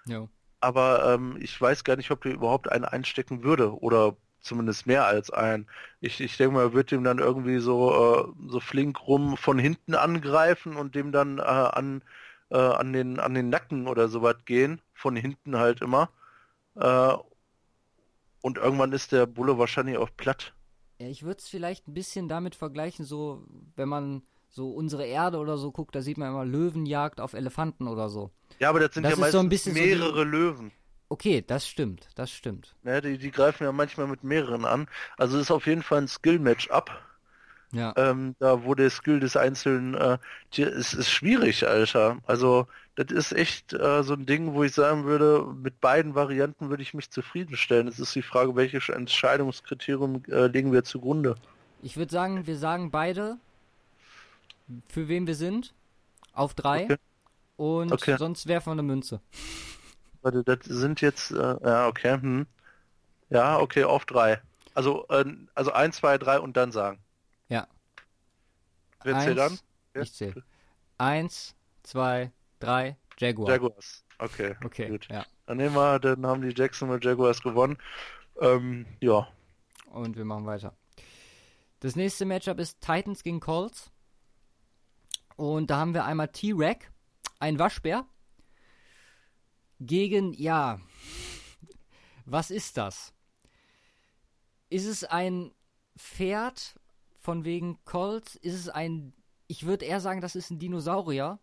jo. 0.06 0.30
Aber 0.60 1.14
ähm, 1.14 1.38
ich 1.42 1.60
weiß 1.60 1.84
gar 1.84 1.96
nicht, 1.98 2.12
ob 2.12 2.22
der 2.22 2.34
überhaupt 2.34 2.72
einen 2.72 2.86
einstecken 2.86 3.44
würde 3.44 3.74
oder 3.82 4.16
zumindest 4.42 4.86
mehr 4.88 5.06
als 5.06 5.30
einen. 5.32 5.68
Ich, 6.02 6.20
ich 6.22 6.38
denke 6.38 6.54
mal, 6.56 6.62
er 6.64 6.74
wird 6.74 6.92
dem 6.92 7.04
dann 7.04 7.20
irgendwie 7.20 7.60
so, 7.60 8.34
äh, 8.46 8.50
so 8.50 8.60
flink 8.60 9.08
rum 9.08 9.38
von 9.38 9.58
hinten 9.60 9.96
angreifen 9.96 10.76
und 10.78 10.96
dem 10.96 11.12
dann 11.12 11.40
äh, 11.40 11.42
an, 11.42 12.04
äh, 12.50 12.58
an, 12.58 12.94
den, 12.94 13.20
an 13.20 13.34
den 13.34 13.50
Nacken 13.50 13.88
oder 13.88 14.08
sowas 14.08 14.38
gehen, 14.46 14.82
von 14.94 15.16
hinten 15.16 15.58
halt 15.58 15.82
immer. 15.82 16.10
Und 18.42 18.58
irgendwann 18.58 18.92
ist 18.92 19.12
der 19.12 19.26
Bulle 19.26 19.58
wahrscheinlich 19.58 19.98
auch 19.98 20.10
platt. 20.18 20.54
Ja, 21.00 21.08
ich 21.08 21.24
würde 21.24 21.40
es 21.40 21.48
vielleicht 21.48 21.88
ein 21.88 21.94
bisschen 21.94 22.28
damit 22.28 22.56
vergleichen, 22.56 23.06
so, 23.06 23.46
wenn 23.76 23.90
man 23.90 24.24
so 24.50 24.72
unsere 24.72 25.06
Erde 25.06 25.38
oder 25.38 25.58
so 25.58 25.72
guckt, 25.72 25.96
da 25.96 26.02
sieht 26.02 26.18
man 26.18 26.30
immer 26.30 26.46
Löwenjagd 26.46 27.22
auf 27.22 27.34
Elefanten 27.34 27.88
oder 27.88 28.10
so. 28.10 28.32
Ja, 28.60 28.70
aber 28.70 28.80
das 28.82 28.94
sind 28.94 29.04
Das 29.04 29.18
ja 29.18 29.26
ist 29.26 29.32
so 29.32 29.40
ein 29.40 29.46
meistens 29.46 29.50
bisschen 29.50 29.76
so 29.76 29.80
die- 29.82 29.88
mehrere 29.96 30.24
Löwen. 30.24 30.72
Okay, 31.10 31.44
das 31.46 31.68
stimmt, 31.68 32.08
das 32.16 32.32
stimmt. 32.32 32.76
Ne? 32.84 33.02
Die, 33.02 33.18
die 33.18 33.32
greifen 33.32 33.64
ja 33.64 33.72
manchmal 33.72 34.08
mit 34.08 34.24
mehreren 34.24 34.64
an. 34.66 34.88
Also 35.18 35.38
ist 35.40 35.52
auf 35.52 35.66
jeden 35.68 35.84
Fall 35.84 36.00
ein 36.00 36.08
Skill-Match-up. 36.08 36.90
Ja. 37.74 37.96
ähm, 37.96 38.36
da 38.40 38.64
wo 38.64 38.76
der 38.76 38.90
Skill 38.90 39.20
des 39.20 39.36
Einzelnen, 39.38 39.94
äh, 39.96 40.18
die, 40.54 40.64
es 40.64 40.94
ist 40.94 41.10
schwierig, 41.10 41.68
Alter. 41.68 42.20
Also 42.26 42.68
das 42.96 43.12
ist 43.12 43.32
echt 43.34 43.74
äh, 43.74 44.04
so 44.04 44.14
ein 44.14 44.26
Ding, 44.26 44.54
wo 44.54 44.64
ich 44.64 44.74
sagen 44.74 45.06
würde, 45.06 45.46
mit 45.62 45.80
beiden 45.82 46.16
Varianten 46.16 46.70
würde 46.70 46.84
ich 46.84 46.94
mich 46.94 47.10
zufriedenstellen. 47.12 47.88
Es 47.88 48.00
ist 48.00 48.14
die 48.16 48.22
Frage, 48.22 48.56
welches 48.56 48.90
Entscheidungskriterium 48.90 50.24
äh, 50.30 50.48
legen 50.48 50.72
wir 50.74 50.84
zugrunde. 50.84 51.36
Ich 51.82 51.98
würde 51.98 52.12
sagen, 52.12 52.46
wir 52.46 52.58
sagen 52.58 52.92
beide, 52.92 53.38
für 54.88 55.08
wen 55.08 55.28
wir 55.28 55.36
sind, 55.36 55.74
auf 56.34 56.54
drei. 56.54 56.86
Okay. 56.86 56.98
Und 57.58 57.92
Okay. 57.92 58.18
sonst 58.18 58.48
werfen 58.48 58.68
wir 58.68 58.72
eine 58.74 58.84
Münze. 58.84 59.22
Warte, 60.22 60.44
das 60.44 60.60
sind 60.66 61.02
jetzt, 61.02 61.32
äh, 61.32 61.36
ja, 61.64 61.88
okay, 61.88 62.20
hm. 62.22 62.48
Ja, 63.30 63.60
okay, 63.60 63.84
auf 63.86 64.06
drei. 64.06 64.42
Also, 64.76 65.08
äh, 65.10 65.26
also 65.56 65.74
eins, 65.74 65.98
zwei, 65.98 66.18
drei 66.18 66.40
und 66.40 66.58
dann 66.58 66.72
sagen. 66.72 67.00
Wer 69.04 69.20
zählt 69.20 69.40
an? 69.40 69.60
Ich 69.94 70.14
zähle. 70.14 70.44
Eins, 70.98 71.56
zwei, 71.84 72.32
drei, 72.60 72.98
Jaguar. 73.18 73.50
Jaguars. 73.50 74.04
Okay, 74.20 74.56
Okay, 74.64 74.90
gut. 74.90 75.08
ja. 75.10 75.26
Dann 75.48 75.58
nehmen 75.58 75.76
wir, 75.76 76.00
dann 76.00 76.26
haben 76.26 76.42
die 76.42 76.54
Jacksonville 76.56 77.00
Jaguars 77.02 77.42
gewonnen. 77.42 77.78
Ähm, 78.40 78.86
ja, 79.02 79.28
Und 79.92 80.16
wir 80.16 80.26
machen 80.26 80.46
weiter. 80.46 80.76
Das 81.80 81.96
nächste 81.96 82.26
Matchup 82.26 82.60
ist 82.60 82.80
Titans 82.80 83.24
gegen 83.24 83.40
Colts. 83.40 83.92
Und 85.36 85.72
da 85.72 85.78
haben 85.78 85.94
wir 85.96 86.06
einmal 86.06 86.28
T-Rack, 86.28 86.92
ein 87.40 87.58
Waschbär, 87.58 88.06
gegen, 89.80 90.34
ja, 90.34 90.80
was 92.26 92.52
ist 92.52 92.78
das? 92.78 93.14
Ist 94.70 94.86
es 94.86 95.04
ein 95.04 95.52
Pferd 95.98 96.76
von 97.22 97.46
wegen 97.46 97.80
Colts? 97.86 98.36
Ist 98.36 98.56
es 98.56 98.68
ein, 98.70 99.14
ich 99.48 99.66
würde 99.66 99.86
eher 99.86 100.02
sagen, 100.02 100.20
das 100.22 100.36
ist 100.36 100.50
ein 100.52 100.60
Dinosaurier. 100.60 101.40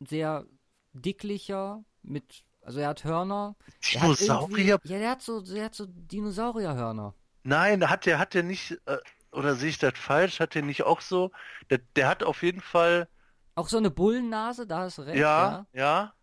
Sehr 0.00 0.46
dicklicher, 0.92 1.84
mit, 2.02 2.44
also 2.62 2.80
er 2.80 2.88
hat 2.88 3.04
Hörner. 3.04 3.56
Dinosaurier? 3.92 4.78
Ja, 4.84 4.98
der 4.98 5.10
hat 5.10 5.22
so, 5.22 5.40
der 5.42 5.64
hat 5.66 5.74
so 5.74 5.86
Dinosaurierhörner. 5.86 7.14
Nein, 7.42 7.88
hat 7.90 8.06
der, 8.06 8.18
hat 8.18 8.34
der 8.34 8.42
nicht, 8.42 8.80
äh, 8.86 8.98
oder 9.32 9.54
sehe 9.54 9.68
ich 9.70 9.78
das 9.78 9.98
falsch? 9.98 10.40
Hat 10.40 10.54
der 10.54 10.62
nicht 10.62 10.84
auch 10.84 11.00
so? 11.00 11.30
Der, 11.70 11.78
der 11.96 12.08
hat 12.08 12.22
auf 12.22 12.42
jeden 12.42 12.60
Fall, 12.60 13.08
Auch 13.56 13.68
so 13.68 13.76
eine 13.76 13.90
Bullennase, 13.90 14.66
da 14.66 14.78
hast 14.80 14.98
du 14.98 15.02
recht, 15.02 15.18
ja, 15.18 15.66
ja. 15.72 15.80
ja. 15.80 16.14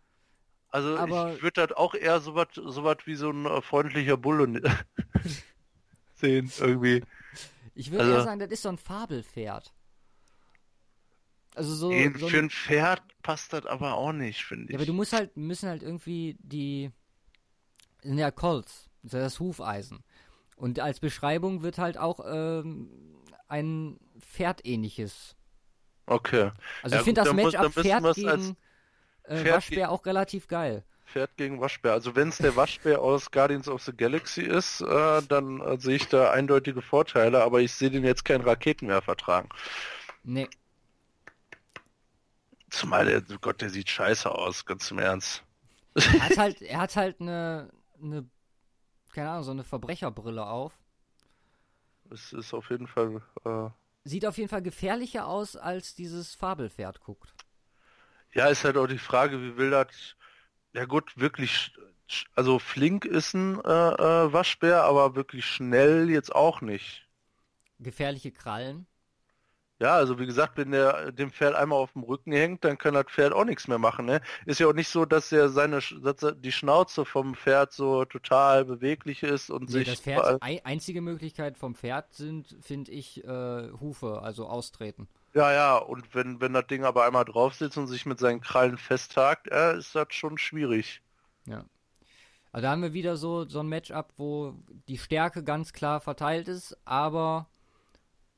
Also 0.68 0.96
Aber- 0.98 1.34
ich 1.34 1.42
würde 1.42 1.66
das 1.66 1.76
auch 1.76 1.94
eher 1.94 2.20
so 2.20 2.34
was 2.34 2.48
so 2.54 2.82
wat 2.82 3.06
wie 3.06 3.14
so 3.14 3.30
ein 3.30 3.44
äh, 3.44 3.60
freundlicher 3.60 4.16
Bulle 4.16 4.48
sehen, 6.14 6.50
irgendwie. 6.58 7.02
Ich 7.74 7.90
würde 7.90 8.04
Also- 8.04 8.14
eher 8.16 8.24
sagen, 8.24 8.40
das 8.40 8.50
ist 8.50 8.62
so 8.62 8.68
ein 8.68 8.78
Fabelpferd. 8.78 9.72
Also 11.54 11.74
so, 11.74 11.88
Nee, 11.90 12.10
so 12.18 12.28
für 12.28 12.38
ein 12.38 12.50
Pferd 12.50 13.02
passt 13.22 13.52
das 13.52 13.66
aber 13.66 13.94
auch 13.94 14.12
nicht, 14.12 14.42
finde 14.44 14.72
Ja, 14.72 14.76
aber 14.76 14.82
ich. 14.84 14.86
du 14.88 14.94
musst 14.94 15.12
halt, 15.12 15.36
müssen 15.36 15.68
halt 15.68 15.82
irgendwie 15.82 16.36
die, 16.40 16.90
sind 18.02 18.16
ja 18.18 18.30
Colts, 18.30 18.88
das 19.02 19.08
ist 19.08 19.12
ja 19.12 19.20
das 19.20 19.40
Hufeisen. 19.40 20.02
Und 20.56 20.80
als 20.80 20.98
Beschreibung 21.00 21.62
wird 21.62 21.76
halt 21.78 21.98
auch 21.98 22.20
ähm, 22.26 22.88
ein 23.48 23.98
Pferdähnliches. 24.18 25.36
Okay. 26.06 26.52
Also 26.82 26.94
Ja, 26.94 27.00
ich 27.00 27.04
finde 27.04 27.20
das 27.20 27.28
dann 27.28 27.36
muss- 27.36 27.44
Match 27.44 27.52
dann 27.54 27.66
ab 27.66 27.76
müssen 27.76 27.82
Pferd 27.82 28.14
gegen 28.14 28.28
als 28.28 28.54
äh, 29.24 29.36
Pferd 29.42 29.54
Waschbär 29.56 29.90
auch 29.90 30.06
relativ 30.06 30.48
geil. 30.48 30.84
Pferd 31.12 31.36
gegen 31.36 31.60
Waschbär. 31.60 31.92
Also 31.92 32.16
wenn 32.16 32.28
es 32.28 32.38
der 32.38 32.56
Waschbär 32.56 33.00
aus 33.02 33.30
Guardians 33.30 33.68
of 33.68 33.82
the 33.82 33.92
Galaxy 33.96 34.42
ist, 34.42 34.80
äh, 34.80 35.22
dann 35.28 35.60
äh, 35.60 35.78
sehe 35.78 35.96
ich 35.96 36.08
da 36.08 36.30
eindeutige 36.30 36.82
Vorteile, 36.82 37.42
aber 37.42 37.60
ich 37.60 37.72
sehe 37.72 37.90
den 37.90 38.04
jetzt 38.04 38.24
keinen 38.24 38.42
Raketenwerfer 38.44 39.16
tragen. 39.16 39.48
Nee, 40.24 40.48
Zumal 42.72 43.04
der, 43.04 43.22
oh 43.30 43.38
Gott, 43.40 43.60
der 43.60 43.68
sieht 43.68 43.90
scheiße 43.90 44.30
aus, 44.30 44.64
ganz 44.64 44.90
im 44.90 44.98
Ernst. 44.98 45.44
er 45.94 46.20
hat 46.20 46.36
halt, 46.38 46.62
er 46.62 46.80
hat 46.80 46.96
halt 46.96 47.20
eine, 47.20 47.70
eine, 48.02 48.26
keine 49.12 49.28
Ahnung, 49.30 49.44
so 49.44 49.50
eine 49.50 49.62
Verbrecherbrille 49.62 50.46
auf. 50.46 50.72
Es 52.10 52.32
ist 52.32 52.54
auf 52.54 52.70
jeden 52.70 52.86
Fall, 52.86 53.20
äh, 53.44 53.68
Sieht 54.04 54.24
auf 54.24 54.38
jeden 54.38 54.48
Fall 54.48 54.62
gefährlicher 54.62 55.26
aus, 55.26 55.54
als 55.54 55.94
dieses 55.94 56.34
Fabelpferd 56.34 57.00
guckt. 57.00 57.34
ja, 58.32 58.46
ist 58.48 58.64
halt 58.64 58.78
auch 58.78 58.86
die 58.86 58.98
Frage, 58.98 59.40
wie 59.42 59.58
will 59.58 59.70
das, 59.70 60.16
ja 60.74 60.84
gut, 60.84 61.16
wirklich, 61.18 61.72
also 62.34 62.58
flink 62.58 63.04
ist 63.04 63.34
ein 63.34 63.58
äh, 63.64 63.68
äh, 63.68 64.32
Waschbär, 64.32 64.84
aber 64.84 65.14
wirklich 65.16 65.46
schnell 65.46 66.10
jetzt 66.10 66.34
auch 66.34 66.60
nicht. 66.60 67.08
Gefährliche 67.80 68.32
Krallen. 68.32 68.86
Ja, 69.80 69.96
also 69.96 70.18
wie 70.20 70.26
gesagt, 70.26 70.56
wenn 70.58 70.70
der 70.70 71.10
dem 71.10 71.32
Pferd 71.32 71.54
einmal 71.56 71.78
auf 71.78 71.92
dem 71.92 72.04
Rücken 72.04 72.30
hängt, 72.32 72.62
dann 72.64 72.78
kann 72.78 72.94
das 72.94 73.06
Pferd 73.08 73.32
auch 73.32 73.44
nichts 73.44 73.66
mehr 73.66 73.78
machen, 73.78 74.06
ne? 74.06 74.20
Ist 74.46 74.60
ja 74.60 74.68
auch 74.68 74.72
nicht 74.74 74.88
so, 74.88 75.04
dass 75.06 75.32
er 75.32 75.48
seine 75.48 75.80
dass 75.80 76.22
er 76.22 76.32
die 76.32 76.52
Schnauze 76.52 77.04
vom 77.04 77.34
Pferd 77.34 77.72
so 77.72 78.04
total 78.04 78.64
beweglich 78.64 79.24
ist 79.24 79.50
und 79.50 79.68
Nee, 79.68 79.84
sich 79.84 80.00
das 80.00 80.00
Pferd, 80.00 80.36
ei- 80.40 80.64
einzige 80.64 81.00
Möglichkeit 81.00 81.56
vom 81.58 81.74
Pferd 81.74 82.12
sind, 82.14 82.56
finde 82.60 82.90
ich, 82.92 83.22
äh, 83.24 83.70
Hufe, 83.80 84.20
also 84.22 84.46
austreten. 84.48 85.08
Ja, 85.34 85.52
ja, 85.52 85.76
und 85.78 86.14
wenn 86.14 86.40
wenn 86.40 86.52
das 86.52 86.66
Ding 86.66 86.84
aber 86.84 87.04
einmal 87.04 87.24
drauf 87.24 87.54
sitzt 87.54 87.78
und 87.78 87.86
sich 87.86 88.04
mit 88.06 88.18
seinen 88.18 88.40
Krallen 88.42 88.76
festhakt, 88.78 89.48
äh, 89.48 89.76
ist 89.78 89.94
das 89.94 90.08
schon 90.10 90.36
schwierig. 90.38 91.00
Ja. 91.46 91.64
Also 92.52 92.62
da 92.64 92.72
haben 92.72 92.82
wir 92.82 92.92
wieder 92.92 93.16
so, 93.16 93.48
so 93.48 93.60
ein 93.60 93.68
Matchup, 93.68 94.12
wo 94.18 94.54
die 94.88 94.98
Stärke 94.98 95.42
ganz 95.42 95.72
klar 95.72 96.00
verteilt 96.00 96.48
ist, 96.48 96.76
aber 96.84 97.46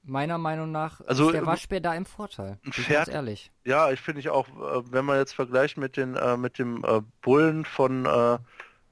meiner 0.04 0.38
Meinung 0.38 0.70
nach 0.70 1.00
Also, 1.06 1.26
ist 1.26 1.32
der 1.32 1.40
ähm, 1.40 1.46
Waschbär 1.46 1.80
da 1.80 1.94
im 1.94 2.06
Vorteil. 2.06 2.58
ein 2.64 2.72
Pferd- 2.72 3.06
ganz 3.06 3.08
ehrlich. 3.08 3.50
Ja, 3.64 3.90
ich 3.90 4.00
finde 4.00 4.20
ich 4.20 4.28
auch, 4.30 4.48
äh, 4.48 4.92
wenn 4.92 5.04
man 5.04 5.18
jetzt 5.18 5.34
vergleicht 5.34 5.78
mit 5.78 5.96
den 5.96 6.14
äh, 6.16 6.36
mit 6.36 6.58
dem 6.58 6.84
äh, 6.84 7.00
Bullen 7.22 7.64
von 7.64 8.06
äh, 8.06 8.38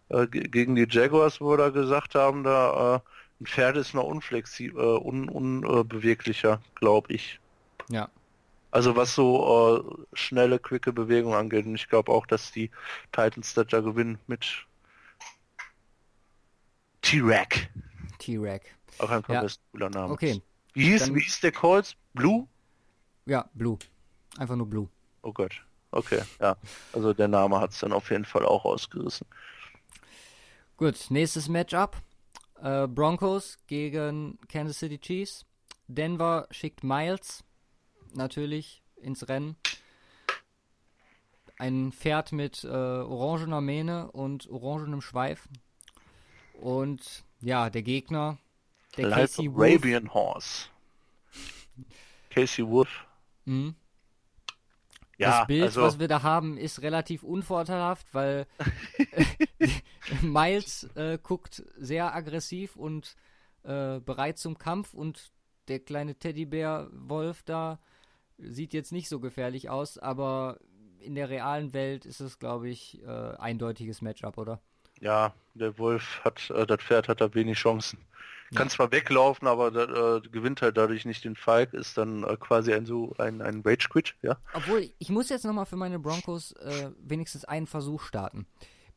äh, 0.09 0.27
ge- 0.29 0.49
gegen 0.49 0.75
die 0.75 0.87
Jaguars, 0.91 1.41
wo 1.41 1.51
wir 1.51 1.59
da 1.59 1.69
gesagt 1.71 2.15
haben, 2.17 2.43
da 2.45 2.97
äh, 2.97 3.01
ein 3.41 3.47
Pferd 3.47 3.77
ist 3.77 3.95
noch 3.95 4.05
unflexibel, 4.05 4.83
äh, 4.83 4.99
un, 4.99 5.29
unbeweglicher, 5.29 6.61
glaube 6.75 7.13
ich. 7.13 7.39
Ja. 7.93 8.09
Also 8.71 8.97
was 8.97 9.15
so 9.15 10.05
äh, 10.13 10.17
schnelle, 10.17 10.59
quicke 10.59 10.93
Bewegung 10.95 11.35
angeht. 11.35 11.67
Und 11.67 11.75
ich 11.75 11.89
glaube 11.89 12.11
auch, 12.11 12.27
dass 12.27 12.53
die 12.53 12.71
Titans 13.13 13.53
das 13.53 13.67
da 13.67 13.81
gewinnen 13.81 14.19
mit 14.27 14.47
T-Rack. 17.03 17.69
T-Rack. 18.19 18.63
Auch 18.99 19.11
einfach 19.11 19.35
Ja. 19.35 19.43
ein 19.43 19.51
cooler 19.73 19.91
Name. 19.91 20.13
Okay. 20.13 20.41
Wie 20.75 20.85
hieß, 20.85 21.07
Dann- 21.07 21.15
wie 21.15 21.21
hieß 21.21 21.41
der 21.41 21.53
Colts? 21.53 21.97
Blue? 22.15 22.47
Ja, 23.27 23.49
Blue. 23.55 23.79
Einfach 24.39 24.57
nur 24.57 24.67
Blue. 24.69 24.89
Oh 25.23 25.33
Gott. 25.33 25.53
Okay, 25.91 26.23
ja. 26.41 26.57
Also 26.95 27.13
der 27.13 27.29
Name 27.29 27.61
hat 27.61 27.73
es 27.73 27.81
dann 27.81 27.93
auf 27.93 28.11
jeden 28.11 28.25
Fall 28.25 28.47
auch 28.47 28.65
ausgerissen. 28.65 29.27
Gut, 30.79 30.97
nächstes 31.11 31.49
Matchup. 31.49 31.97
Äh, 32.63 32.87
Broncos 32.87 33.59
gegen 33.67 34.39
Kansas 34.49 34.79
City 34.79 34.99
Chiefs. 34.99 35.45
Denver 35.89 36.47
schickt 36.51 36.83
Miles 36.83 37.45
natürlich 38.15 38.83
ins 38.97 39.29
Rennen. 39.29 39.57
Ein 41.59 41.93
Pferd 41.93 42.33
mit 42.33 42.65
äh, 42.65 42.69
orangener 42.69 43.61
Mähne 43.61 44.11
und 44.11 44.49
orangenem 44.51 45.01
Schweif. 45.01 45.49
Und 46.55 47.25
ja, 47.41 47.71
der 47.71 47.83
Gegner, 47.83 48.39
der 48.97 49.09
Life 49.09 49.21
Casey 49.21 49.49
of 49.49 49.55
Wolf. 49.55 49.71
Arabian 49.71 50.15
Horse. 50.15 50.69
Casey 52.31 52.67
Wolf. 52.67 53.07
Mhm. 53.45 53.75
Ja, 55.19 55.39
das 55.39 55.47
Bild, 55.47 55.63
also 55.63 55.83
was 55.83 55.99
wir 55.99 56.09
da 56.09 56.23
haben, 56.23 56.57
ist 56.57 56.83
relativ 56.83 57.23
unvorteilhaft, 57.23 58.07
weil 58.13 58.47
Miles 60.23 60.85
äh, 60.95 61.19
guckt 61.23 61.63
sehr 61.77 62.15
aggressiv 62.15 62.77
und 62.77 63.17
äh, 63.63 64.01
bereit 64.01 64.39
zum 64.39 64.59
Kampf 64.59 64.95
und 64.95 65.31
der 65.69 65.81
kleine 65.81 66.17
Teddybär-Wolf 66.17 67.43
da 67.45 67.79
sieht 68.43 68.75
jetzt 68.75 68.93
nicht 68.93 69.09
so 69.09 69.21
gefährlich 69.21 69.71
aus, 69.71 69.99
aber 69.99 70.59
in 71.01 71.15
der 71.15 71.31
realen 71.31 71.73
Welt 71.73 72.07
ist 72.07 72.21
es, 72.21 72.39
glaube 72.39 72.69
ich, 72.69 73.03
äh, 73.03 73.07
eindeutiges 73.07 74.03
Matchup, 74.03 74.39
oder? 74.39 74.61
ja, 75.03 75.35
der 75.55 75.77
Wolf 75.79 76.21
hat, 76.25 76.49
äh, 76.51 76.67
das 76.67 76.81
Pferd 76.81 77.09
hat 77.09 77.21
da 77.21 77.35
wenig 77.35 77.59
Chancen. 77.59 77.99
Kann 78.55 78.69
zwar 78.69 78.93
weglaufen, 78.93 79.49
aber 79.49 79.71
da, 79.71 80.17
äh, 80.17 80.21
gewinnt 80.21 80.61
halt 80.61 80.77
dadurch 80.77 81.07
nicht 81.07 81.25
den 81.25 81.37
Fight, 81.37 81.73
ist 81.73 81.97
dann 81.97 82.23
äh, 82.23 82.37
quasi 82.37 82.75
ein 82.75 82.85
so 82.85 83.15
ein, 83.17 83.41
ein 83.41 83.63
Rage 83.65 83.89
Quit, 83.89 84.15
ja. 84.21 84.37
Obwohl, 84.53 84.91
ich 84.99 85.09
muss 85.09 85.31
jetzt 85.31 85.47
nochmal 85.47 85.65
für 85.65 85.77
meine 85.77 85.99
Broncos 85.99 86.53
äh, 86.53 86.91
wenigstens 86.99 87.47
einen 87.47 87.67
Versuch 87.67 88.03
starten. 88.03 88.47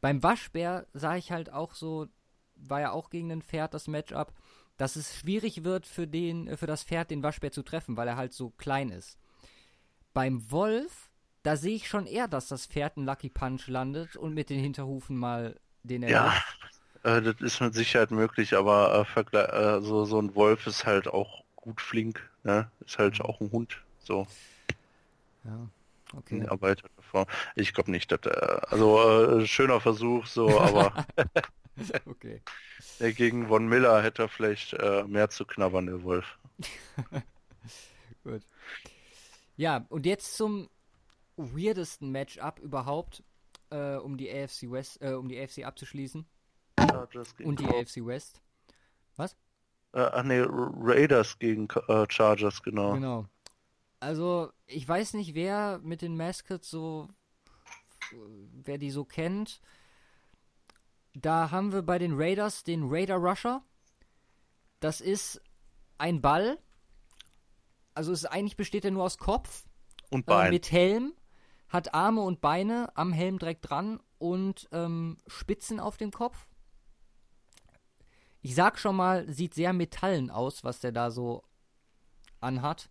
Beim 0.01 0.21
Waschbär 0.21 0.87
sah 0.93 1.15
ich 1.15 1.31
halt 1.31 1.53
auch 1.53 1.73
so, 1.73 2.07
war 2.55 2.81
ja 2.81 2.91
auch 2.91 3.09
gegen 3.09 3.31
ein 3.31 3.41
Pferd 3.41 3.73
das 3.73 3.87
Matchup, 3.87 4.33
dass 4.75 4.97
es 4.97 5.15
schwierig 5.15 5.63
wird 5.63 5.87
für, 5.87 6.05
den, 6.05 6.47
äh, 6.47 6.57
für 6.57 6.67
das 6.67 6.83
Pferd, 6.83 7.09
den 7.09 7.23
Waschbär 7.23 7.53
zu 7.53 7.63
treffen, 7.63 7.95
weil 7.95 8.09
er 8.09 8.17
halt 8.17 8.33
so 8.33 8.49
klein 8.49 8.89
ist. 8.89 9.17
Beim 10.15 10.51
Wolf, 10.51 11.11
da 11.43 11.57
sehe 11.57 11.75
ich 11.75 11.87
schon 11.89 12.07
eher, 12.07 12.27
dass 12.27 12.49
das 12.49 12.67
Pferd 12.67 12.97
einen 12.97 13.05
Lucky 13.07 13.29
Punch 13.29 13.67
landet 13.67 14.17
und 14.17 14.33
mit 14.35 14.49
den 14.49 14.59
Hinterhufen 14.61 15.17
mal 15.17 15.59
den 15.83 16.03
Ja, 16.07 16.33
erwischt. 16.33 16.59
äh, 17.03 17.21
das 17.21 17.35
ist 17.41 17.61
mit 17.61 17.75
Sicherheit 17.75 18.11
möglich, 18.11 18.55
aber 18.55 19.07
äh, 19.33 19.37
äh, 19.37 19.81
so, 19.81 20.05
so 20.05 20.19
ein 20.21 20.35
Wolf 20.35 20.67
ist 20.67 20.85
halt 20.85 21.07
auch 21.07 21.43
gut 21.57 21.81
flink, 21.81 22.29
ne? 22.43 22.71
Ist 22.85 22.99
halt 22.99 23.21
auch 23.21 23.41
ein 23.41 23.51
Hund, 23.51 23.81
so 23.99 24.27
Ja, 25.43 25.69
okay. 26.13 26.49
Ich 27.55 27.73
glaube 27.73 27.91
nicht, 27.91 28.11
dass 28.11 28.21
äh, 28.25 28.59
also 28.69 29.39
äh, 29.41 29.47
schöner 29.47 29.79
Versuch, 29.81 30.25
so, 30.25 30.59
aber 30.59 30.93
okay. 32.07 32.41
gegen 32.99 33.47
Von 33.47 33.67
Miller 33.69 34.01
hätte 34.03 34.23
er 34.23 34.27
vielleicht 34.29 34.73
äh, 34.73 35.03
mehr 35.05 35.29
zu 35.29 35.45
knabbern, 35.45 35.85
der 35.85 36.03
Wolf. 36.03 36.37
Gut. 38.23 38.43
Ja, 39.57 39.85
und 39.89 40.05
jetzt 40.05 40.35
zum 40.35 40.69
weirdesten 41.37 42.11
Matchup 42.11 42.59
überhaupt, 42.59 43.23
äh, 43.69 43.95
um 43.95 44.17
die 44.17 44.29
AFC 44.31 44.71
West, 44.71 45.01
äh, 45.01 45.13
um 45.13 45.27
die 45.29 45.39
AFC 45.39 45.63
abzuschließen. 45.65 46.25
Chargers 46.79 47.35
gegen 47.35 47.49
Und 47.49 47.59
die 47.59 47.65
Cowboys. 47.65 47.87
AFC 47.97 48.05
West. 48.05 48.41
Äh, 49.93 49.99
ach 50.11 50.23
nee, 50.23 50.39
Ra- 50.41 50.73
Raiders 50.81 51.39
gegen 51.39 51.69
äh, 51.87 52.05
Chargers, 52.09 52.61
genau. 52.61 52.93
Genau. 52.95 53.25
Also, 54.01 54.51
ich 54.65 54.85
weiß 54.85 55.13
nicht, 55.13 55.35
wer 55.35 55.79
mit 55.83 56.01
den 56.01 56.17
Mascots 56.17 56.69
so, 56.69 57.07
wer 58.11 58.77
die 58.77 58.91
so 58.91 59.05
kennt. 59.05 59.61
Da 61.13 61.49
haben 61.49 61.71
wir 61.71 61.81
bei 61.81 61.97
den 61.97 62.11
Raiders 62.15 62.65
den 62.65 62.83
Raider 62.89 63.15
Rusher. 63.15 63.63
Das 64.81 64.99
ist 64.99 65.41
ein 65.97 66.21
Ball. 66.21 66.57
Also, 67.95 68.11
es 68.11 68.25
eigentlich 68.25 68.57
besteht 68.57 68.85
er 68.85 68.91
nur 68.91 69.03
aus 69.03 69.17
Kopf 69.17 69.65
Und 70.11 70.21
äh, 70.21 70.23
Bein. 70.25 70.51
mit 70.51 70.71
Helm, 70.71 71.13
hat 71.69 71.93
Arme 71.93 72.21
und 72.21 72.41
Beine 72.41 72.95
am 72.95 73.11
Helm 73.11 73.39
direkt 73.39 73.69
dran 73.69 73.99
und 74.19 74.69
ähm, 74.71 75.17
Spitzen 75.27 75.79
auf 75.79 75.97
dem 75.97 76.11
Kopf. 76.11 76.47
Ich 78.41 78.53
sag 78.53 78.77
schon 78.77 78.95
mal, 78.95 79.27
sieht 79.27 79.55
sehr 79.55 79.73
metallen 79.73 80.29
aus, 80.29 80.63
was 80.63 80.79
der 80.79 80.91
da 80.91 81.09
so 81.09 81.43
anhat. 82.41 82.89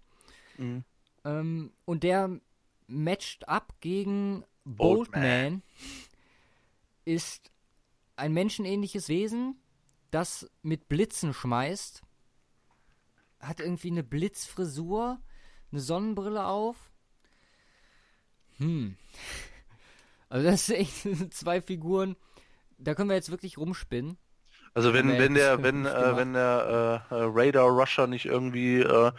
Mhm. 0.59 0.85
Ähm, 1.25 1.73
und 1.85 2.03
der 2.03 2.41
matcht 2.87 3.49
ab 3.49 3.75
gegen 3.81 4.45
Boldman. 4.65 5.23
Boldman. 5.23 5.63
Ist 7.05 7.51
ein 8.17 8.33
menschenähnliches 8.33 9.09
Wesen, 9.09 9.61
das 10.11 10.51
mit 10.63 10.89
Blitzen 10.89 11.35
schmeißt. 11.35 12.03
Hat 13.45 13.61
irgendwie 13.61 13.91
eine 13.91 14.03
Blitzfrisur, 14.05 15.21
eine 15.73 15.81
Sonnenbrille 15.81 16.47
auf. 16.47 16.93
Hm. 18.59 18.97
Also 20.29 20.47
das 20.51 20.67
sind 20.67 20.77
echt 20.77 21.33
zwei 21.35 21.61
Figuren. 21.61 22.17
Da 22.79 22.95
können 22.95 23.11
wir 23.11 23.17
jetzt 23.17 23.31
wirklich 23.31 23.59
rumspinnen. 23.59 24.19
Also 24.75 24.93
wenn, 24.93 25.17
Aber 25.17 25.19
wenn 25.19 25.35
der, 25.35 25.63
wenn, 25.63 25.87
äh, 25.87 26.17
wenn 26.17 26.33
der 26.35 27.07
äh, 27.11 27.15
äh, 27.15 27.23
Raider 27.33 27.63
Rusher 27.63 28.07
nicht 28.07 28.27
irgendwie 28.27 28.81
äh, 28.81 29.13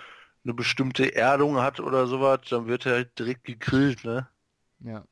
eine 0.44 0.54
bestimmte 0.54 1.16
Erdung 1.16 1.58
hat 1.62 1.80
oder 1.80 2.08
sowas, 2.08 2.42
dann 2.50 2.68
wird 2.68 2.86
er 2.86 2.94
halt 2.94 3.18
direkt 3.20 3.46
gegrillt, 3.46 4.04
ne? 4.06 4.28
Ja. 4.80 5.06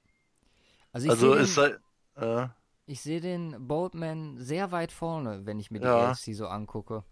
Also 0.94 1.08
ich 1.08 1.18
Also 1.18 1.34
sehe 1.34 1.36
ist 1.36 1.58
den, 1.58 1.58
halt, 1.58 1.80
äh, 2.16 2.48
ich 2.86 3.02
seh 3.02 3.20
den 3.20 3.68
Boldman 3.68 4.38
sehr 4.40 4.72
weit 4.72 4.94
vorne, 4.94 5.46
wenn 5.46 5.60
ich 5.60 5.70
mir 5.72 5.80
die 5.82 5.90
Ja. 5.90 5.94
AFC 5.94 6.34
so 6.34 6.48
angucke. 6.48 7.04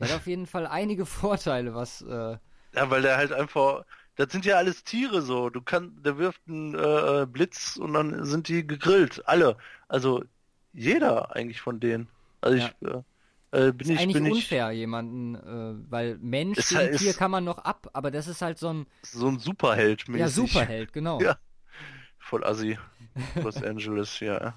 Der 0.00 0.08
hat 0.08 0.16
auf 0.16 0.26
jeden 0.26 0.46
Fall 0.46 0.66
einige 0.66 1.06
Vorteile, 1.06 1.74
was 1.74 2.02
äh, 2.02 2.36
ja, 2.74 2.90
weil 2.90 3.00
der 3.02 3.16
halt 3.16 3.32
einfach, 3.32 3.84
das 4.16 4.30
sind 4.30 4.44
ja 4.44 4.56
alles 4.56 4.84
Tiere 4.84 5.22
so. 5.22 5.48
Du 5.48 5.62
kannst, 5.62 6.04
der 6.04 6.18
wirft 6.18 6.42
einen 6.46 6.74
äh, 6.74 7.22
äh, 7.22 7.26
Blitz 7.26 7.76
und 7.76 7.94
dann 7.94 8.24
sind 8.26 8.48
die 8.48 8.66
gegrillt, 8.66 9.26
alle. 9.26 9.56
Also 9.88 10.22
jeder 10.74 11.34
eigentlich 11.34 11.60
von 11.62 11.80
denen. 11.80 12.08
Also 12.42 12.58
ich 12.58 12.64
äh, 12.86 13.68
äh, 13.68 13.72
bin 13.72 13.88
ist 13.88 13.94
ich 13.94 13.98
eigentlich 14.00 14.14
bin 14.14 14.26
ich 14.26 14.32
unfair, 14.32 14.70
jemanden, 14.72 15.34
äh, 15.36 15.90
weil 15.90 16.18
Mensch 16.18 16.58
Ist 16.58 16.68
gegen 16.68 16.80
halt- 16.80 16.98
Tier 16.98 17.14
kann 17.14 17.30
man 17.30 17.44
noch 17.44 17.58
ab, 17.58 17.88
aber 17.94 18.10
das 18.10 18.28
ist 18.28 18.42
halt 18.42 18.58
so 18.58 18.68
ein 18.72 18.86
so 19.02 19.28
ein 19.28 19.38
Superheld 19.38 20.06
mäßig. 20.08 20.20
ja, 20.20 20.28
Superheld, 20.28 20.92
genau. 20.92 21.20
Ja. 21.22 21.38
Voll 22.18 22.44
assi. 22.44 22.76
Los 23.36 23.62
Angeles, 23.62 24.20
ja. 24.20 24.54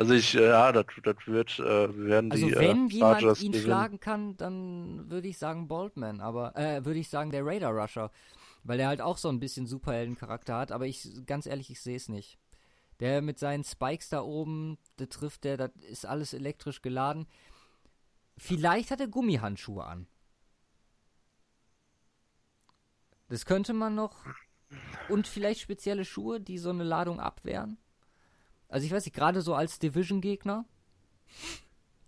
Also 0.00 0.14
ich, 0.14 0.34
äh, 0.34 0.48
ja, 0.48 0.72
das, 0.72 0.86
das 1.02 1.16
wird, 1.26 1.58
äh, 1.58 1.94
werden 2.06 2.32
Also 2.32 2.46
die 2.46 2.54
wenn 2.54 2.88
äh, 2.88 2.92
jemand 2.94 3.20
Chargers 3.20 3.42
ihn 3.42 3.52
gewinnen. 3.52 3.66
schlagen 3.66 4.00
kann, 4.00 4.34
dann 4.38 5.10
würde 5.10 5.28
ich 5.28 5.36
sagen 5.36 5.68
Boldman, 5.68 6.22
aber 6.22 6.56
äh, 6.56 6.82
würde 6.86 6.98
ich 6.98 7.10
sagen 7.10 7.30
der 7.30 7.44
Raider 7.44 7.68
Rusher, 7.68 8.10
weil 8.64 8.78
der 8.78 8.88
halt 8.88 9.02
auch 9.02 9.18
so 9.18 9.28
ein 9.28 9.40
bisschen 9.40 9.66
Superheldencharakter 9.66 10.56
hat, 10.56 10.72
aber 10.72 10.86
ich 10.86 11.06
ganz 11.26 11.44
ehrlich, 11.44 11.68
ich 11.68 11.82
sehe 11.82 11.96
es 11.96 12.08
nicht. 12.08 12.38
Der 13.00 13.20
mit 13.20 13.38
seinen 13.38 13.62
Spikes 13.62 14.08
da 14.08 14.22
oben, 14.22 14.78
der 14.98 15.10
trifft 15.10 15.44
der, 15.44 15.58
das 15.58 15.72
ist 15.86 16.06
alles 16.06 16.32
elektrisch 16.32 16.80
geladen. 16.80 17.26
Vielleicht 18.38 18.90
hat 18.90 19.00
er 19.00 19.08
Gummihandschuhe 19.08 19.84
an. 19.84 20.06
Das 23.28 23.44
könnte 23.44 23.74
man 23.74 23.94
noch 23.94 24.16
und 25.10 25.26
vielleicht 25.26 25.60
spezielle 25.60 26.06
Schuhe, 26.06 26.40
die 26.40 26.56
so 26.56 26.70
eine 26.70 26.84
Ladung 26.84 27.20
abwehren. 27.20 27.76
Also 28.70 28.86
ich 28.86 28.92
weiß 28.92 29.04
nicht, 29.04 29.14
gerade 29.14 29.42
so 29.42 29.54
als 29.54 29.78
Division-Gegner. 29.78 30.64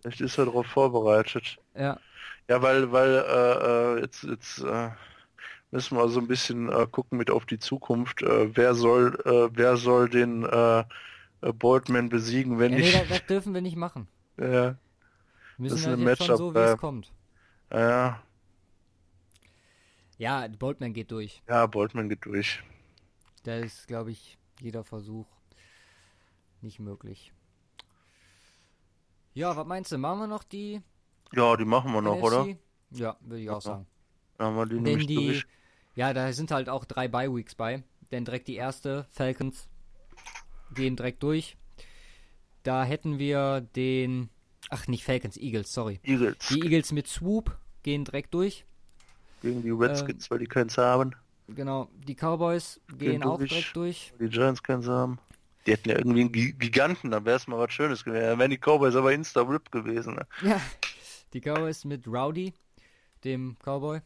Vielleicht 0.00 0.20
ist 0.20 0.38
er 0.38 0.46
darauf 0.46 0.66
vorbereitet. 0.66 1.58
Ja, 1.74 2.00
Ja, 2.48 2.62
weil, 2.62 2.92
weil 2.92 3.10
äh, 3.16 3.98
äh, 3.98 4.00
jetzt, 4.02 4.24
jetzt 4.24 4.60
äh, 4.60 4.90
müssen 5.72 5.96
wir 5.98 6.08
so 6.08 6.20
ein 6.20 6.28
bisschen 6.28 6.70
äh, 6.70 6.86
gucken 6.90 7.18
mit 7.18 7.30
auf 7.30 7.46
die 7.46 7.58
Zukunft. 7.60 8.22
Äh, 8.22 8.56
wer 8.56 8.74
soll, 8.74 9.18
äh, 9.26 9.50
wer 9.56 9.76
soll 9.78 10.08
den 10.10 10.44
äh, 10.44 10.80
äh, 11.42 11.52
Boardman 11.54 12.08
besiegen, 12.10 12.58
wenn 12.58 12.72
Ja, 12.72 12.78
nee, 12.78 12.90
nicht? 12.90 12.92
das, 12.92 13.06
das 13.08 13.24
dürfen 13.26 13.54
wir 13.54 13.60
nicht 13.60 13.76
machen. 13.76 14.08
Ja, 14.38 14.76
Wir 15.56 15.62
müssen 15.62 15.76
ist 15.76 15.86
halt 15.86 15.98
ein 15.98 16.04
Matchup, 16.04 16.36
so, 16.36 16.54
wie 16.56 16.62
es 16.62 16.74
äh, 16.74 16.76
kommt. 16.76 17.14
ja, 17.72 18.22
Ja, 20.16 20.48
Boltman 20.48 20.94
geht 20.94 21.10
durch. 21.10 21.42
ja, 21.48 21.66
Boardman 21.66 22.08
geht 22.08 22.24
durch. 22.26 22.62
Da 23.44 23.56
ist, 23.58 23.86
glaube 23.88 24.10
ich, 24.10 24.36
jeder 24.60 24.84
Versuch 24.84 25.26
nicht 26.62 26.78
möglich. 26.80 27.32
Ja, 29.34 29.56
was 29.56 29.66
meinst 29.66 29.92
du? 29.92 29.98
Machen 29.98 30.20
wir 30.20 30.26
noch 30.26 30.44
die 30.44 30.80
Ja, 31.32 31.56
die 31.56 31.64
machen 31.64 31.92
wir 31.92 32.02
noch, 32.02 32.16
NFC? 32.16 32.22
oder? 32.22 32.48
Ja, 32.90 33.16
würde 33.20 33.42
ich 33.42 33.50
auch 33.50 33.62
sagen. 33.62 33.86
Dann 34.36 34.46
haben 34.48 34.56
wir 34.56 34.66
die 34.66 34.82
Denn 34.82 35.06
die, 35.06 35.14
durch. 35.14 35.46
ja, 35.94 36.12
da 36.12 36.32
sind 36.32 36.50
halt 36.50 36.68
auch 36.68 36.84
drei 36.84 37.08
Bye-Weeks 37.08 37.54
bei. 37.54 37.82
Denn 38.10 38.24
direkt 38.26 38.48
die 38.48 38.56
erste, 38.56 39.06
Falcons, 39.10 39.68
gehen 40.74 40.96
direkt 40.96 41.22
durch. 41.22 41.56
Da 42.62 42.84
hätten 42.84 43.18
wir 43.18 43.60
den, 43.74 44.28
ach 44.68 44.86
nicht 44.86 45.04
Falcons, 45.04 45.36
Eagles, 45.36 45.72
sorry. 45.72 46.00
Eagles 46.04 46.36
Die 46.50 46.62
Eagles 46.62 46.92
mit 46.92 47.08
Swoop 47.08 47.56
gehen 47.82 48.04
direkt 48.04 48.34
durch. 48.34 48.64
gegen 49.40 49.62
die 49.62 49.70
Redskins, 49.70 50.30
weil 50.30 50.38
die 50.38 50.46
keins 50.46 50.78
haben. 50.78 51.14
Genau, 51.48 51.88
die 51.94 52.14
Cowboys 52.14 52.80
gehen 52.88 52.98
Gehen 52.98 53.22
auch 53.22 53.38
durch. 53.38 53.50
direkt 53.50 53.76
durch. 53.76 54.12
Die 54.20 54.28
Giants 54.28 54.62
keins 54.62 54.86
haben. 54.86 55.18
Die 55.66 55.72
hätten 55.72 55.90
ja 55.90 55.96
irgendwie 55.98 56.20
einen 56.22 56.32
Gi- 56.32 56.52
Giganten, 56.54 57.10
dann 57.10 57.24
wäre 57.24 57.36
es 57.36 57.46
mal 57.46 57.58
was 57.58 57.72
Schönes 57.72 58.04
gewesen. 58.04 58.24
Dann 58.26 58.38
wären 58.38 58.50
die 58.50 58.58
Cowboys 58.58 58.94
aber 58.96 59.12
Insta-Rip 59.12 59.70
gewesen. 59.70 60.14
Ne? 60.16 60.26
Ja, 60.42 60.60
die 61.32 61.40
Cowboys 61.40 61.84
mit 61.84 62.06
Rowdy, 62.08 62.52
dem 63.24 63.56
Cowboy. 63.64 64.00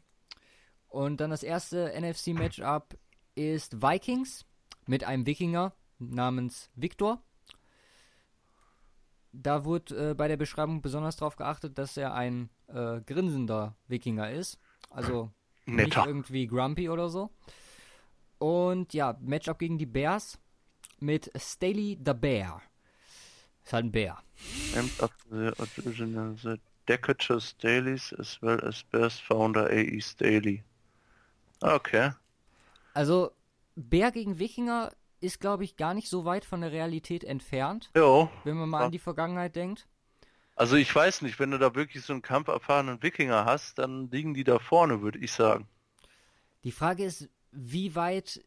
Und 0.88 1.20
dann 1.20 1.30
das 1.30 1.42
erste 1.42 1.92
NFC-Matchup 1.98 2.96
ist 3.34 3.82
Vikings 3.82 4.44
mit 4.86 5.04
einem 5.04 5.26
Wikinger 5.26 5.72
namens 5.98 6.70
Victor. 6.74 7.22
Da 9.32 9.64
wurde 9.64 10.10
äh, 10.10 10.14
bei 10.14 10.28
der 10.28 10.36
Beschreibung 10.36 10.80
besonders 10.80 11.16
darauf 11.16 11.36
geachtet, 11.36 11.76
dass 11.78 11.96
er 11.96 12.14
ein 12.14 12.48
äh, 12.68 13.00
grinsender 13.02 13.76
Wikinger 13.88 14.30
ist. 14.30 14.58
Also 14.88 15.30
nicht 15.66 15.88
Netter. 15.96 16.06
irgendwie 16.06 16.46
grumpy 16.46 16.88
oder 16.88 17.08
so. 17.08 17.30
Und 18.38 18.94
ja, 18.94 19.16
Matchup 19.20 19.58
gegen 19.58 19.78
die 19.78 19.86
Bears 19.86 20.38
mit 21.00 21.30
Staley 21.36 21.98
the 22.04 22.14
Bear. 22.14 22.60
Ist 23.64 23.72
halt 23.72 23.86
ein 23.86 23.92
Bär. 23.92 24.18
named 24.74 24.92
after 25.00 25.24
the 25.30 25.80
original 25.84 26.36
the 26.36 26.56
Decatur 26.88 27.40
Staleys 27.40 28.12
as 28.18 28.40
well 28.42 28.60
as 28.64 28.82
Bears 28.84 29.18
founder 29.18 29.66
A.E. 29.68 30.00
Staley. 30.00 30.62
Okay. 31.60 32.12
Also, 32.94 33.32
Bär 33.74 34.12
gegen 34.12 34.38
Wikinger 34.38 34.92
ist, 35.20 35.40
glaube 35.40 35.64
ich, 35.64 35.76
gar 35.76 35.94
nicht 35.94 36.08
so 36.08 36.24
weit 36.24 36.44
von 36.44 36.60
der 36.60 36.72
Realität 36.72 37.24
entfernt, 37.24 37.90
Jo. 37.96 38.30
wenn 38.44 38.56
man 38.56 38.68
mal 38.68 38.84
an 38.84 38.92
die 38.92 38.98
Vergangenheit 38.98 39.56
denkt. 39.56 39.86
Also 40.54 40.76
ich 40.76 40.94
weiß 40.94 41.20
nicht, 41.22 41.38
wenn 41.38 41.50
du 41.50 41.58
da 41.58 41.74
wirklich 41.74 42.02
so 42.04 42.14
einen 42.14 42.22
kampferfahrenen 42.22 43.02
Wikinger 43.02 43.44
hast, 43.44 43.78
dann 43.78 44.10
liegen 44.10 44.32
die 44.32 44.44
da 44.44 44.58
vorne, 44.58 45.02
würde 45.02 45.18
ich 45.18 45.32
sagen. 45.32 45.68
Die 46.64 46.72
Frage 46.72 47.04
ist, 47.04 47.28
wie 47.52 47.94
weit. 47.94 48.42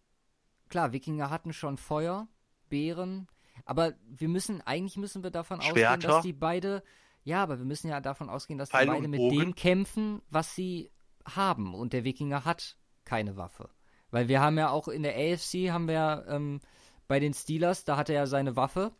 Klar, 0.69 0.91
Wikinger 0.91 1.29
hatten 1.29 1.53
schon 1.53 1.77
Feuer, 1.77 2.27
Bären, 2.69 3.27
aber 3.65 3.93
wir 4.07 4.29
müssen, 4.29 4.61
eigentlich 4.61 4.97
müssen 4.97 5.23
wir 5.23 5.31
davon 5.31 5.59
ausgehen, 5.59 5.75
Schwerter. 5.75 6.07
dass 6.07 6.23
die 6.23 6.33
beide. 6.33 6.83
Ja, 7.23 7.43
aber 7.43 7.59
wir 7.59 7.65
müssen 7.65 7.89
ja 7.89 7.99
davon 8.01 8.29
ausgehen, 8.29 8.57
dass 8.57 8.69
die 8.69 8.77
Pfeil 8.77 8.87
beide 8.87 9.03
und 9.05 9.09
mit 9.09 9.19
Bogen. 9.19 9.39
dem 9.39 9.55
kämpfen, 9.55 10.21
was 10.29 10.55
sie 10.55 10.91
haben. 11.25 11.75
Und 11.75 11.93
der 11.93 12.03
Wikinger 12.03 12.45
hat 12.45 12.77
keine 13.05 13.37
Waffe. 13.37 13.69
Weil 14.11 14.27
wir 14.27 14.41
haben 14.41 14.57
ja 14.57 14.69
auch 14.69 14.87
in 14.87 15.03
der 15.03 15.15
AFC 15.15 15.71
haben 15.71 15.87
wir 15.87 16.25
ähm, 16.27 16.61
bei 17.07 17.19
den 17.19 17.33
Steelers, 17.33 17.83
da 17.83 17.97
hat 17.97 18.09
er 18.09 18.15
ja 18.15 18.25
seine 18.25 18.55
Waffe 18.55 18.91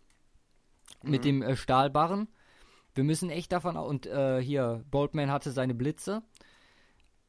mit 1.04 1.26
dem 1.26 1.42
äh, 1.42 1.56
Stahlbarren. 1.56 2.28
Wir 2.94 3.04
müssen 3.04 3.30
echt 3.30 3.52
davon 3.52 3.78
und 3.78 4.08
äh, 4.08 4.42
hier 4.42 4.84
Boltman 4.90 5.32
hatte 5.32 5.52
seine 5.52 5.74
Blitze, 5.76 6.24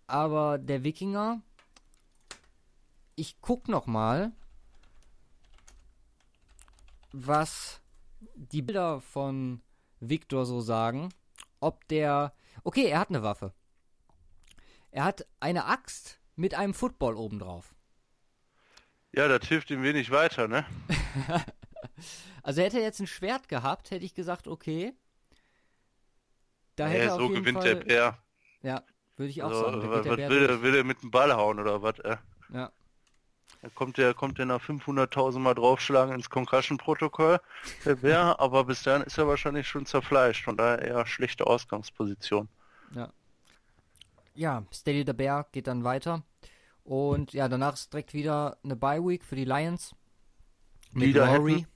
aber 0.06 0.58
der 0.58 0.84
Wikinger, 0.84 1.42
ich 3.14 3.40
guck 3.40 3.68
noch 3.68 3.86
mal, 3.86 4.32
was 7.12 7.80
die 8.34 8.62
Bilder 8.62 9.00
von 9.00 9.62
Victor 10.00 10.46
so 10.46 10.60
sagen, 10.60 11.10
ob 11.60 11.86
der, 11.88 12.32
okay, 12.64 12.86
er 12.86 12.98
hat 13.00 13.10
eine 13.10 13.22
Waffe. 13.22 13.52
Er 14.90 15.04
hat 15.04 15.26
eine 15.40 15.66
Axt 15.66 16.20
mit 16.36 16.54
einem 16.54 16.74
Football 16.74 17.16
obendrauf. 17.16 17.74
Ja, 19.12 19.28
das 19.28 19.46
hilft 19.48 19.70
ihm 19.70 19.82
wenig 19.82 20.10
weiter, 20.10 20.48
ne? 20.48 20.64
Also 22.42 22.62
hätte 22.62 22.78
er 22.78 22.84
jetzt 22.84 23.00
ein 23.00 23.06
Schwert 23.06 23.48
gehabt, 23.48 23.90
hätte 23.90 24.04
ich 24.04 24.14
gesagt, 24.14 24.48
okay. 24.48 24.94
Da 26.76 26.86
hätte 26.86 27.02
Äh, 27.04 27.06
er 27.08 27.16
so 27.16 27.28
gewinnt 27.28 27.58
Fall, 27.58 27.74
der 27.74 27.84
Bär. 27.84 28.18
Ja, 28.62 28.84
würde 29.16 29.30
ich 29.30 29.42
auch 29.42 29.48
Also, 29.48 29.64
sagen. 29.64 29.80
Da 29.80 29.90
was 29.90 30.06
will, 30.06 30.18
er, 30.48 30.62
will 30.62 30.74
er 30.74 30.84
mit 30.84 31.02
dem 31.02 31.10
Ball 31.10 31.34
hauen 31.34 31.58
oder 31.58 31.82
was? 31.82 31.98
Äh? 32.00 32.16
Ja. 32.52 32.72
Da 33.62 33.68
kommt 33.74 33.98
der, 33.98 34.14
kommt 34.14 34.38
der 34.38 34.46
nach 34.46 34.62
500.000 34.62 35.38
Mal 35.38 35.54
draufschlagen 35.54 36.14
ins 36.14 36.30
Concussion-Protokoll, 36.30 37.40
der 37.84 37.96
Bär, 37.96 38.36
aber 38.40 38.64
bis 38.64 38.82
dahin 38.82 39.02
ist 39.02 39.18
er 39.18 39.28
wahrscheinlich 39.28 39.68
schon 39.68 39.84
zerfleischt, 39.84 40.44
von 40.44 40.56
daher 40.56 40.80
eher 40.80 41.06
schlechte 41.06 41.46
Ausgangsposition. 41.46 42.48
Ja, 44.34 44.64
Steady 44.72 45.04
the 45.06 45.12
Bear 45.12 45.46
geht 45.52 45.66
dann 45.66 45.84
weiter. 45.84 46.22
Und 46.84 47.34
ja, 47.34 47.48
danach 47.48 47.74
ist 47.74 47.92
direkt 47.92 48.14
wieder 48.14 48.56
eine 48.64 48.76
Bye 48.76 49.04
Week 49.04 49.24
für 49.24 49.36
die 49.36 49.44
Lions. 49.44 49.94
Lowry. 50.94 51.52
hätten 51.52 51.66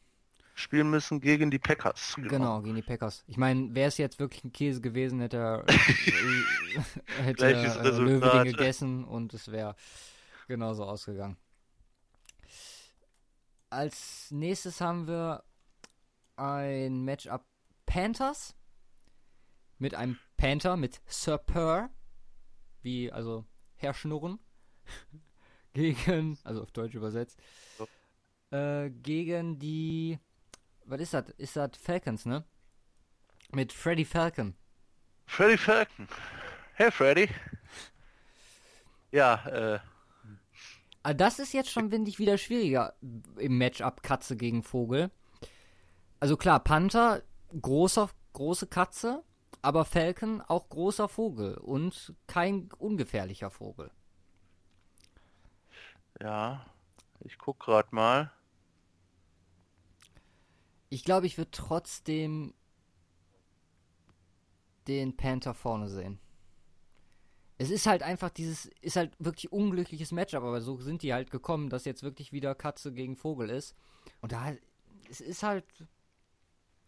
spielen 0.55 0.89
müssen 0.89 1.21
gegen 1.21 1.51
die 1.51 1.59
Packers. 1.59 2.15
Genau, 2.17 2.63
gegen 2.63 2.77
die 2.77 2.83
Packers. 2.83 3.25
Ich 3.27 3.37
meine, 3.37 3.75
wäre 3.75 3.89
es 3.89 3.99
jetzt 3.99 4.19
wirklich 4.19 4.45
ein 4.45 4.53
Käse 4.53 4.81
gewesen, 4.81 5.21
hätte 5.21 5.37
er, 5.37 5.65
äh, 5.69 7.23
hätte 7.23 7.45
äh, 7.45 7.57
Resultat. 7.57 7.99
Löweding 7.99 8.53
gegessen 8.53 9.05
und 9.05 9.35
es 9.35 9.51
wäre 9.51 9.75
genauso 10.47 10.85
ausgegangen. 10.85 11.37
Als 13.75 14.31
nächstes 14.31 14.81
haben 14.81 15.09
wir 15.09 15.43
ein 16.37 17.05
Matchup 17.05 17.45
Panthers 17.87 18.55
mit 19.79 19.97
einem 19.97 20.17
Panther 20.37 20.77
mit 20.77 21.01
Sir 21.07 21.39
Purr, 21.39 21.91
wie 22.83 23.11
also 23.11 23.45
Herr 23.75 23.93
Schnurren, 23.93 24.39
gegen, 25.73 26.39
also 26.45 26.63
auf 26.63 26.71
Deutsch 26.71 26.95
übersetzt, 26.95 27.41
äh, 28.53 28.91
gegen 28.91 29.59
die 29.59 30.21
was 30.85 31.01
ist 31.01 31.15
das? 31.15 31.31
Ist 31.31 31.57
das 31.57 31.71
Falcons, 31.77 32.27
ne? 32.27 32.45
Mit 33.51 33.73
Freddy 33.73 34.05
Falcon. 34.05 34.55
Freddy 35.27 35.59
Falcon. 35.59 36.07
Hey 36.75 36.93
Freddy. 36.93 37.29
Ja, 39.11 39.45
äh, 39.47 39.81
Das 41.13 41.39
ist 41.39 41.53
jetzt 41.53 41.71
schon, 41.71 41.91
finde 41.91 42.11
ich, 42.11 42.19
wieder 42.19 42.39
schwieriger 42.39 42.95
im 43.37 43.59
Matchup 43.59 44.03
Katze 44.03 44.37
gegen 44.37 44.63
Vogel. 44.63 45.11
Also 46.19 46.39
klar, 46.39 46.61
Panther, 46.61 47.23
großer, 47.61 48.09
große 48.33 48.67
Katze, 48.67 49.23
aber 49.61 49.85
Falcon 49.85 50.41
auch 50.41 50.71
großer 50.71 51.09
Vogel 51.09 51.59
und 51.59 52.15
kein 52.27 52.71
ungefährlicher 52.79 53.51
Vogel. 53.51 53.91
ja. 56.21 56.65
Ich 57.21 57.39
guck 57.39 57.59
grad 57.59 57.93
mal. 57.93 58.31
Ich 60.91 61.05
glaube, 61.05 61.27
ich 61.27 61.39
würde 61.39 61.51
trotzdem 61.51 62.55
den 64.87 65.17
Panther 65.17 65.55
vorne 65.55 65.89
sehen. 65.89 66.21
Es 67.57 67.71
ist 67.71 67.87
halt 67.87 68.03
einfach 68.03 68.31
dieses, 68.31 68.67
ist 68.81 68.97
halt 68.97 69.13
wirklich 69.19 69.53
unglückliches 69.53 70.11
Matchup, 70.13 70.43
aber 70.43 70.61
so 70.61 70.77
sind 70.79 71.03
die 71.03 71.15
halt 71.15 71.31
gekommen, 71.31 71.71
dass 71.71 71.85
jetzt 71.85 72.03
wirklich 72.03 72.33
wieder 72.33 72.55
Katze 72.55 72.93
gegen 72.93 73.17
Vogel 73.17 73.51
ist. 73.51 73.77
Und 74.21 74.33
da, 74.33 74.53
es 75.09 75.21
ist 75.21 75.43
halt, 75.43 75.65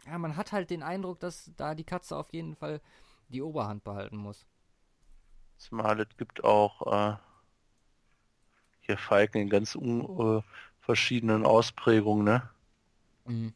ja, 0.05 0.17
man 0.17 0.35
hat 0.35 0.51
halt 0.51 0.69
den 0.69 0.83
Eindruck, 0.83 1.19
dass 1.19 1.51
da 1.55 1.73
die 1.73 1.85
Katze 1.85 2.17
auf 2.17 2.33
jeden 2.33 2.55
Fall 2.55 2.81
die 3.29 3.41
Oberhand 3.41 3.83
behalten 3.83 4.17
muss. 4.17 4.45
Zumal 5.57 5.99
es 5.99 6.17
gibt 6.17 6.43
auch 6.43 7.13
äh, 7.13 7.17
hier 8.81 8.97
Falken 8.97 9.41
in 9.41 9.49
ganz 9.49 9.75
un, 9.75 10.37
äh, 10.37 10.41
verschiedenen 10.81 11.45
Ausprägungen, 11.45 12.23
ne? 12.23 12.49
Mhm. 13.25 13.53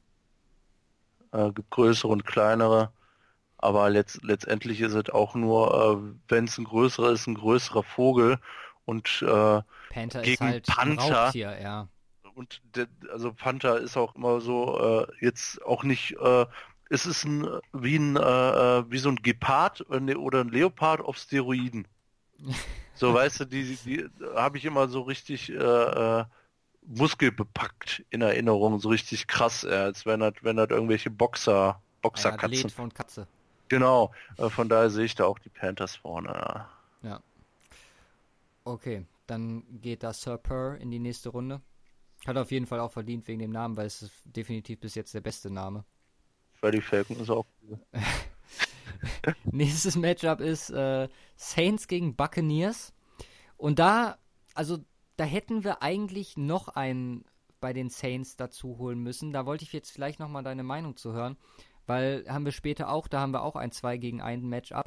Äh, 1.32 1.52
gibt 1.52 1.70
größere 1.70 2.12
und 2.12 2.26
kleinere. 2.26 2.92
Aber 3.62 3.90
letzt, 3.90 4.24
letztendlich 4.24 4.82
ist 4.82 4.94
es 4.94 5.10
auch 5.12 5.36
nur, 5.36 5.74
äh, 6.04 6.16
wenn 6.28 6.46
es 6.46 6.58
ein 6.58 6.64
größerer 6.66 7.12
ist, 7.12 7.28
ein 7.28 7.36
größerer 7.36 7.84
Vogel. 7.84 8.40
Und 8.86 9.22
äh, 9.22 9.62
Panther 9.92 10.22
ist 10.22 10.26
Gegen 10.26 10.46
halt 10.46 10.66
Panther. 10.66 11.32
Ja. 11.36 11.88
und 12.34 12.62
der, 12.76 12.88
also 13.12 13.32
Panther 13.34 13.78
ist 13.78 13.98
auch 13.98 14.16
immer 14.16 14.42
so 14.42 14.80
äh, 14.80 15.08
jetzt 15.20 15.64
auch 15.64 15.84
nicht 15.84 16.18
äh, 16.20 16.46
es 16.90 17.06
ist 17.06 17.24
ein 17.24 17.48
wie 17.72 17.98
ein 17.98 18.18
äh, 18.18 18.20
äh, 18.20 18.84
wie 18.90 18.98
so 18.98 19.10
ein 19.10 19.18
Gepard 19.18 19.86
ne- 19.90 20.18
oder 20.18 20.42
ein 20.42 20.50
Leopard 20.50 21.02
auf 21.02 21.18
Steroiden. 21.18 21.88
So 22.94 23.14
weißt 23.16 23.40
du, 23.40 23.46
die 23.46 23.78
die 23.78 24.08
habe 24.36 24.60
ich 24.60 24.66
immer 24.66 24.88
so 24.88 25.02
richtig 25.02 25.52
muskelbepackt 26.86 28.04
in 28.12 28.22
Erinnerung, 28.22 28.80
so 28.80 28.90
richtig 28.90 29.26
krass, 29.26 29.66
als 29.66 30.06
wenn 30.06 30.20
das 30.20 30.34
wenn 30.42 30.58
das 30.58 30.70
irgendwelche 30.70 31.10
Boxer 31.10 31.82
Boxerkatzen. 32.02 32.54
Athlet 32.54 32.72
von 32.72 32.94
Katze. 32.94 33.28
Genau, 33.72 34.12
äh, 34.38 34.50
von 34.50 34.68
daher 34.68 34.90
sehe 34.90 35.06
ich 35.06 35.16
da 35.16 35.24
auch 35.24 35.40
die 35.40 35.48
Panthers 35.48 35.96
vorne. 35.96 36.28
Ja. 36.28 36.70
Ja. 37.04 37.24
Okay, 38.66 39.06
dann 39.28 39.64
geht 39.80 40.04
da 40.04 40.12
Sir 40.12 40.38
Purr 40.38 40.76
in 40.76 40.92
die 40.92 41.00
nächste 41.00 41.30
Runde. 41.30 41.62
Hat 42.28 42.36
auf 42.36 42.52
jeden 42.52 42.68
Fall 42.68 42.82
auch 42.82 42.92
verdient 42.92 43.30
wegen 43.30 43.40
dem 43.40 43.52
Namen, 43.52 43.78
weil 43.78 43.86
es 43.86 44.02
ist 44.02 44.12
definitiv 44.26 44.82
bis 44.82 44.94
jetzt 44.96 45.14
der 45.14 45.22
beste 45.22 45.50
Name. 45.50 45.86
Freddy 46.56 46.82
Falcon 46.82 47.18
ist 47.22 47.30
auch 47.30 47.46
cool. 47.64 47.80
Nächstes 49.46 49.96
Matchup 49.96 50.42
ist 50.42 50.70
äh, 50.72 51.08
Saints 51.38 51.88
gegen 51.88 52.18
Buccaneers. 52.18 52.92
Und 53.56 53.80
da, 53.80 54.18
also 54.54 54.80
da 55.16 55.24
hätten 55.24 55.64
wir 55.64 55.82
eigentlich 55.82 56.36
noch 56.36 56.68
einen 56.68 57.24
bei 57.62 57.72
den 57.72 57.90
Saints 57.90 58.36
dazu 58.36 58.78
holen 58.80 59.00
müssen. 59.00 59.32
Da 59.32 59.46
wollte 59.46 59.64
ich 59.64 59.72
jetzt 59.72 59.92
vielleicht 59.92 60.20
nochmal 60.20 60.44
deine 60.44 60.64
Meinung 60.64 60.98
zu 60.98 61.14
hören, 61.14 61.38
weil 61.92 62.26
haben 62.30 62.46
wir 62.46 62.54
später 62.54 62.90
auch, 62.90 63.10
da 63.10 63.20
haben 63.20 63.34
wir 63.34 63.44
auch 63.44 63.58
ein 63.58 63.72
2 63.72 63.98
gegen 63.98 64.22
1 64.22 64.44
Matchup. 64.46 64.86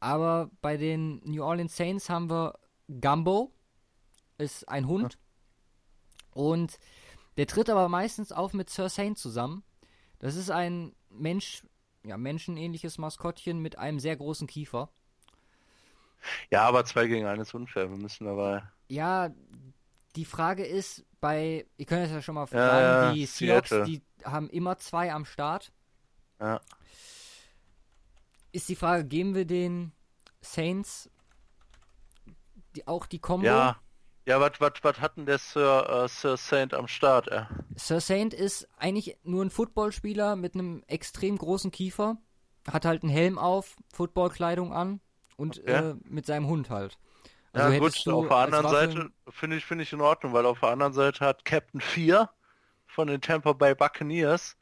Aber 0.00 0.50
bei 0.62 0.78
den 0.78 1.20
New 1.24 1.44
Orleans 1.44 1.76
Saints 1.76 2.08
haben 2.08 2.30
wir 2.30 2.58
Gumbo, 2.88 3.52
ist 4.38 4.66
ein 4.66 4.86
Hund. 4.86 5.18
Und 6.30 6.78
der 7.36 7.46
tritt 7.46 7.68
aber 7.68 7.90
meistens 7.90 8.32
auf 8.32 8.54
mit 8.54 8.70
Sir 8.70 8.88
Saint 8.88 9.18
zusammen. 9.18 9.64
Das 10.18 10.34
ist 10.34 10.50
ein 10.50 10.94
Mensch, 11.10 11.62
ja, 12.06 12.16
menschenähnliches 12.16 12.96
Maskottchen 12.96 13.60
mit 13.60 13.76
einem 13.78 14.00
sehr 14.00 14.16
großen 14.16 14.46
Kiefer. 14.46 14.88
Ja, 16.50 16.62
aber 16.62 16.86
zwei 16.86 17.06
gegen 17.06 17.26
einen 17.26 17.42
ist 17.42 17.52
unfair. 17.52 17.90
Wir 17.90 17.98
müssen 17.98 18.26
aber 18.26 18.72
Ja, 18.88 19.30
die 20.16 20.24
Frage 20.24 20.64
ist, 20.64 21.04
bei, 21.20 21.66
ihr 21.76 21.86
könnt 21.86 22.06
es 22.06 22.12
ja 22.12 22.22
schon 22.22 22.34
mal 22.34 22.42
Ja, 22.42 22.46
fragen, 22.46 22.82
ja, 22.82 23.12
die 23.12 23.26
Seahawks, 23.26 23.70
die 23.86 24.02
haben 24.24 24.48
immer 24.48 24.78
zwei 24.78 25.12
am 25.12 25.26
Start. 25.26 25.70
Ja. 26.40 26.60
Ist 28.52 28.68
die 28.68 28.76
Frage, 28.76 29.04
geben 29.04 29.34
wir 29.34 29.44
den 29.46 29.92
Saints 30.40 31.10
die, 32.76 32.86
auch 32.86 33.06
die 33.06 33.18
Combo? 33.18 33.46
Ja, 33.46 33.80
ja, 34.26 34.40
was 34.40 34.52
was 34.60 35.00
hatten 35.00 35.26
der 35.26 35.38
Sir 35.38 36.04
äh, 36.04 36.08
Sir 36.08 36.36
Saint 36.36 36.72
am 36.74 36.88
Start? 36.88 37.28
Äh? 37.28 37.44
Sir 37.76 38.00
Saint 38.00 38.32
ist 38.34 38.68
eigentlich 38.78 39.18
nur 39.22 39.44
ein 39.44 39.50
Footballspieler 39.50 40.36
mit 40.36 40.54
einem 40.54 40.82
extrem 40.86 41.36
großen 41.36 41.70
Kiefer, 41.70 42.16
hat 42.70 42.84
halt 42.84 43.02
einen 43.02 43.12
Helm 43.12 43.38
auf, 43.38 43.76
Footballkleidung 43.92 44.72
an 44.72 45.00
und 45.36 45.58
Okay. 45.60 45.90
äh, 45.90 45.94
mit 46.04 46.26
seinem 46.26 46.46
Hund 46.46 46.70
halt. 46.70 46.98
Also 47.52 47.70
ja 47.72 47.78
gut, 47.78 48.06
auf 48.08 48.28
der 48.28 48.36
anderen 48.36 48.64
Waffe- 48.66 48.74
Seite 48.92 49.10
finde 49.30 49.56
ich 49.56 49.64
finde 49.64 49.84
ich 49.84 49.92
in 49.92 50.00
Ordnung, 50.00 50.32
weil 50.32 50.46
auf 50.46 50.60
der 50.60 50.70
anderen 50.70 50.92
Seite 50.92 51.24
hat 51.24 51.44
Captain 51.44 51.80
4 51.80 52.28
von 52.86 53.06
den 53.08 53.20
Tampa 53.20 53.52
Bay 53.52 53.74
Buccaneers 53.74 54.56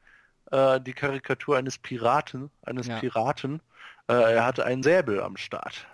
äh, 0.53 0.81
die 0.81 0.93
Karikatur 0.93 1.57
eines 1.57 1.79
Piraten, 1.79 2.51
eines 2.63 2.87
Ja. 2.87 3.01
Piraten. 3.01 3.61
Äh, 4.09 4.35
er 4.35 4.45
hatte 4.45 4.65
einen 4.65 4.83
Säbel 4.83 5.21
am 5.21 5.37
Start. 5.37 5.87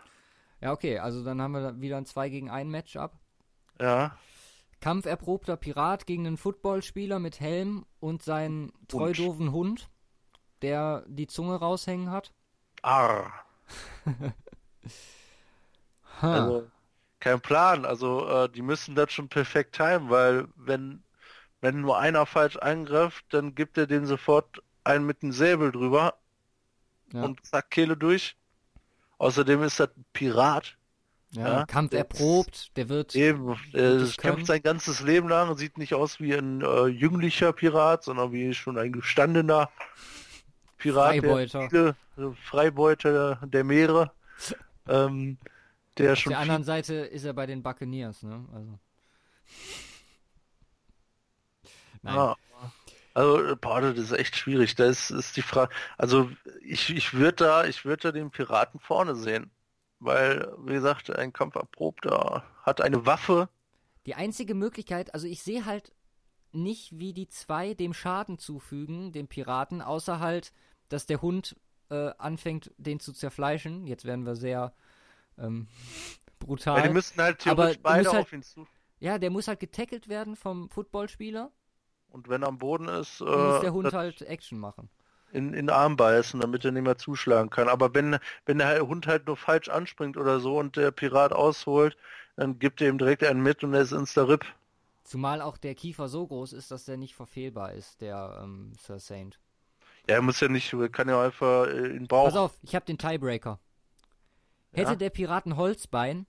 Ja, 0.61 0.73
okay, 0.73 0.99
also 0.99 1.25
dann 1.25 1.41
haben 1.41 1.53
wir 1.53 1.81
wieder 1.81 1.97
ein 1.97 2.07
2 2.07 2.29
gegen 2.29 2.51
1 2.51 2.71
Matchup. 2.71 3.13
Ja, 3.81 4.17
Kampferprobter 4.81 5.57
Pirat 5.57 6.07
gegen 6.07 6.27
einen 6.27 6.37
Footballspieler 6.37 7.19
mit 7.19 7.41
Helm 7.41 7.85
und 8.01 8.23
seinen 8.23 8.73
treu 8.87 9.13
doofen 9.13 9.51
Hund, 9.51 9.89
der 10.63 11.05
die 11.09 11.27
Zunge 11.27 11.57
raushängen 11.57 12.11
hat. 12.11 12.33
Arr. 12.83 13.33
Also 16.21 16.69
kein 17.21 17.41
Plan. 17.41 17.85
Also 17.85 18.27
äh, 18.29 18.49
die 18.49 18.63
müssen 18.63 18.95
das 18.97 19.13
schon 19.13 19.29
perfekt 19.29 19.77
timen, 19.77 20.11
weil 20.11 20.49
wenn 20.57 21.05
wenn 21.61 21.81
nur 21.81 21.99
einer 21.99 22.27
falsch 22.27 22.57
eingreift, 22.57 23.25
dann 23.31 23.55
gibt 23.55 23.79
er 23.79 23.87
den 23.87 24.07
sofort 24.07 24.63
einen 24.85 25.07
mit 25.07 25.23
dem 25.23 25.33
Säbel 25.33 25.73
drüber 25.73 26.15
ja, 27.13 27.23
und 27.23 27.45
zack 27.45 27.71
Kehle 27.71 27.97
durch. 27.97 28.37
Außerdem 29.19 29.63
ist 29.65 29.81
das 29.81 29.91
ein 29.97 30.05
Pirat. 30.13 30.77
ja, 31.33 31.49
ja, 31.49 31.67
Kampferprobt, 31.67 32.77
der 32.77 32.89
wird. 32.89 33.15
Eben, 33.15 33.57
er 33.73 33.95
Gutes 33.95 34.17
kämpft 34.17 34.47
sein 34.47 34.63
ganzes 34.63 35.01
Leben 35.01 35.29
lang, 35.29 35.57
sieht 35.57 35.77
nicht 35.77 35.95
aus 35.95 36.21
wie 36.21 36.35
ein 36.35 36.63
äh, 36.63 36.87
jünglicher 36.87 37.53
Pirat, 37.53 38.05
sondern 38.05 38.33
wie 38.33 38.55
schon 38.55 38.79
ein 38.79 38.93
gestandener 38.93 39.71
Pirat, 40.79 41.17
Freibeuter. 41.17 41.69
der 41.69 41.97
viele 42.15 42.29
äh, 42.29 42.35
Freibeuter 42.45 43.41
der 43.43 43.65
Meere, 43.65 44.13
ähm, 44.89 45.39
der 45.99 46.13
Auf 46.13 46.23
der 46.23 46.39
anderen 46.39 46.63
Seite 46.63 46.95
ist 46.95 47.25
er 47.25 47.33
bei 47.33 47.47
den 47.47 47.63
Buccaneers, 47.63 48.23
ne? 48.23 48.45
Also. 48.55 48.79
Nein. 52.03 52.15
Ja. 52.15 52.37
Also, 53.15 53.43
äh, 53.45 53.57
boah, 53.57 53.81
das 53.81 53.99
ist 53.99 54.13
echt 54.13 54.37
schwierig. 54.37 54.77
Das 54.77 55.11
ist 55.11 55.37
die 55.37 55.43
Frage. 55.43 55.75
Also, 55.97 56.31
ich, 56.63 56.91
ich 56.91 57.15
würde 57.15 57.45
da, 57.45 57.65
ich 57.65 57.85
würde 57.85 58.03
da 58.05 58.13
den 58.13 58.31
Piraten 58.31 58.79
vorne 58.81 59.17
sehen. 59.17 59.51
Weil, 60.01 60.53
wie 60.59 60.75
gesagt, 60.75 61.11
ein 61.11 61.33
Kampferprobter 61.33 62.45
hat 62.63 62.81
eine 62.81 63.05
Waffe. 63.07 63.49
Die 64.07 64.15
einzige 64.15 64.55
Möglichkeit, 64.55 65.13
also 65.13 65.27
ich 65.27 65.43
sehe 65.43 65.65
halt 65.65 65.93
nicht, 66.53 66.97
wie 66.99 67.13
die 67.13 67.29
zwei 67.29 67.75
dem 67.75 67.93
Schaden 67.93 68.39
zufügen, 68.39 69.13
dem 69.13 69.27
Piraten, 69.27 69.83
außer 69.83 70.21
halt, 70.21 70.53
dass 70.89 71.07
der 71.07 71.21
Hund 71.21 71.57
äh, 71.91 72.13
anfängt, 72.19 72.71
den 72.79 73.01
zu 73.01 73.13
zerfleischen. 73.13 73.87
Jetzt 73.89 74.05
werden 74.05 74.25
wir 74.25 74.37
sehr 74.37 74.73
ähm, 75.37 75.67
brutal. 76.39 76.77
Weil 76.77 76.89
die 76.89 76.95
müssen 76.95 77.21
halt 77.21 77.45
Aber 77.49 77.57
theoretisch 77.73 77.77
du 77.79 77.83
beide 77.83 78.13
halt- 78.13 78.23
auf 78.23 78.33
ihn 78.33 78.43
zu. 78.43 78.67
Ja, 79.01 79.19
der 79.19 79.31
muss 79.31 79.49
halt 79.49 79.61
getackelt 79.61 80.09
werden 80.09 80.37
vom 80.37 80.71
Footballspieler. 80.71 81.53
Und 82.11 82.29
wenn 82.29 82.43
er 82.43 82.49
am 82.49 82.59
Boden 82.59 82.89
ist, 82.89 83.21
äh, 83.21 83.25
Dann 83.25 83.49
muss 83.49 83.61
der 83.61 83.73
Hund 83.73 83.93
halt 83.93 84.23
Action 84.23 84.59
machen. 84.59 84.89
in, 85.33 85.49
in 85.49 85.67
den 85.67 85.71
Arm 85.71 85.97
beißen, 85.97 86.41
damit 86.41 86.65
er 86.65 86.73
nicht 86.73 86.83
mehr 86.85 86.97
zuschlagen 86.99 87.51
kann. 87.51 87.69
Aber 87.69 87.95
wenn, 87.95 88.19
wenn 88.47 88.59
der 88.59 88.81
Hund 88.87 89.07
halt 89.07 89.27
nur 89.27 89.37
falsch 89.37 89.69
anspringt 89.69 90.17
oder 90.17 90.41
so 90.41 90.59
und 90.59 90.77
der 90.77 90.91
Pirat 90.91 91.33
ausholt, 91.33 91.97
dann 92.37 92.59
gibt 92.59 92.81
er 92.81 92.89
ihm 92.89 92.99
direkt 92.99 93.25
einen 93.25 93.43
mit 93.43 93.63
und 93.63 93.75
er 93.75 93.83
ist 93.83 93.93
insta 93.93 94.23
RIP. 94.25 94.45
Zumal 95.05 95.41
auch 95.41 95.57
der 95.57 95.75
Kiefer 95.75 96.09
so 96.09 96.27
groß 96.27 96.53
ist, 96.53 96.71
dass 96.71 96.85
der 96.85 96.97
nicht 96.97 97.15
verfehlbar 97.15 97.73
ist, 97.73 98.01
der 98.01 98.41
ähm, 98.43 98.73
Sir 98.79 98.99
Saint. 98.99 99.39
Ja, 100.09 100.17
er 100.17 100.23
muss 100.23 100.41
ja 100.41 100.49
nicht, 100.49 100.75
kann 100.93 101.09
ja 101.09 101.23
einfach 101.23 101.67
äh, 101.67 101.71
in 101.77 101.93
den 101.95 102.09
Bauch. 102.09 102.27
Pass 102.27 102.37
auf, 102.37 102.59
ich 102.63 102.75
habe 102.75 102.87
den 102.87 102.99
Tiebreaker. 102.99 103.59
Hätte 104.73 104.91
Ja? 104.93 104.97
der 104.97 105.11
Pirat 105.11 105.47
ein 105.47 105.57
Holzbein, 105.57 106.27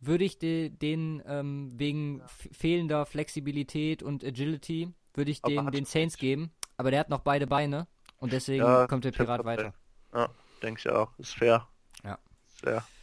würde 0.00 0.24
ich 0.24 0.38
de, 0.38 0.68
den 0.70 1.22
ähm, 1.26 1.70
wegen 1.74 2.20
f- 2.20 2.48
fehlender 2.52 3.06
Flexibilität 3.06 4.02
und 4.02 4.24
Agility, 4.24 4.92
würde 5.14 5.30
ich 5.30 5.40
den, 5.42 5.70
den 5.70 5.84
Saints 5.84 6.16
geben. 6.18 6.52
Aber 6.76 6.90
der 6.90 7.00
hat 7.00 7.08
noch 7.08 7.20
beide 7.20 7.46
Beine 7.46 7.86
und 8.18 8.32
deswegen 8.32 8.62
Ja, 8.64 8.86
kommt 8.86 9.04
der 9.04 9.12
Pirat 9.12 9.44
weiter. 9.44 9.72
Ja, 10.14 10.28
denke 10.62 10.80
ich 10.80 10.88
auch. 10.90 11.18
Ist 11.18 11.34
fair. 11.34 11.66
Ja. 12.04 12.18
Ist 12.48 12.60
fair. 12.60 12.84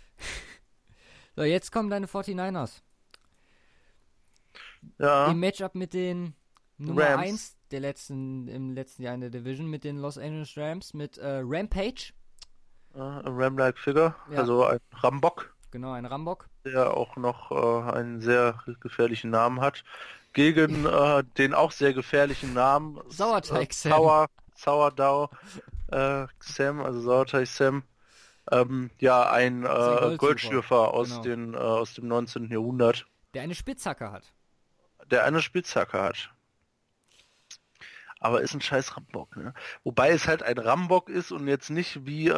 So, 1.35 1.41
jetzt 1.41 1.71
kommen 1.71 1.89
deine 1.89 2.05
49ers. 2.05 2.83
Ja, 4.99 5.31
Im 5.31 5.39
Matchup 5.39 5.73
mit 5.75 5.93
den 5.95 6.35
Nummer 6.77 7.05
Rams. 7.09 7.23
1 7.27 7.57
der 7.71 7.79
letzten, 7.79 8.47
im 8.47 8.73
letzten 8.73 9.01
Jahr 9.01 9.15
in 9.15 9.21
der 9.21 9.29
Division, 9.31 9.67
mit 9.67 9.83
den 9.83 9.97
Los 9.97 10.17
Angeles 10.19 10.55
Rams, 10.57 10.93
mit 10.93 11.17
äh, 11.17 11.41
Rampage. 11.43 12.13
ein 12.93 12.99
Ram-like 13.25 13.79
Figure, 13.79 14.15
Ja. 14.29 14.39
also 14.39 14.63
ein 14.65 14.79
Rambock, 14.91 15.55
Genau, 15.71 15.91
ein 15.93 16.05
Rambock. 16.05 16.47
Der 16.65 16.95
auch 16.95 17.15
noch 17.17 17.51
äh, 17.51 17.91
einen 17.91 18.21
sehr 18.21 18.59
gefährlichen 18.79 19.29
Namen 19.31 19.61
hat. 19.61 19.83
Gegen 20.33 20.85
äh, 20.85 21.23
den 21.37 21.53
auch 21.53 21.71
sehr 21.71 21.93
gefährlichen 21.93 22.53
Namen 22.53 22.99
Sauerteig 23.09 23.69
äh, 23.69 23.73
Sam. 23.73 23.91
Sour, 23.91 24.27
Sourdough 24.55 25.29
äh, 25.91 26.25
Sam, 26.39 26.81
also 26.81 27.01
Sauerteig 27.01 27.47
Sam. 27.47 27.83
Ähm, 28.51 28.89
ja, 28.99 29.29
ein 29.29 29.63
äh, 29.63 29.67
Goldsucher. 29.67 30.17
Goldschürfer 30.17 30.93
aus, 30.93 31.09
Genau. 31.09 31.21
den, 31.21 31.53
äh, 31.53 31.57
aus 31.57 31.93
dem 31.93 32.07
19. 32.07 32.49
Jahrhundert, 32.51 33.05
Der 33.33 33.43
eine 33.43 33.55
Spitzhacke 33.55 34.11
hat. 34.11 34.33
der 35.09 35.23
eine 35.25 35.41
Spitzhacke 35.41 36.01
hat. 36.01 36.29
Aber 38.19 38.41
ist 38.41 38.53
ein 38.53 38.61
scheiß 38.61 38.95
Rambock, 38.95 39.35
ne? 39.35 39.53
Wobei 39.83 40.11
es 40.11 40.27
halt 40.27 40.43
ein 40.43 40.57
Rambock 40.57 41.09
ist 41.09 41.31
und 41.31 41.47
jetzt 41.47 41.69
nicht 41.69 42.05
wie 42.05 42.29
äh, 42.29 42.33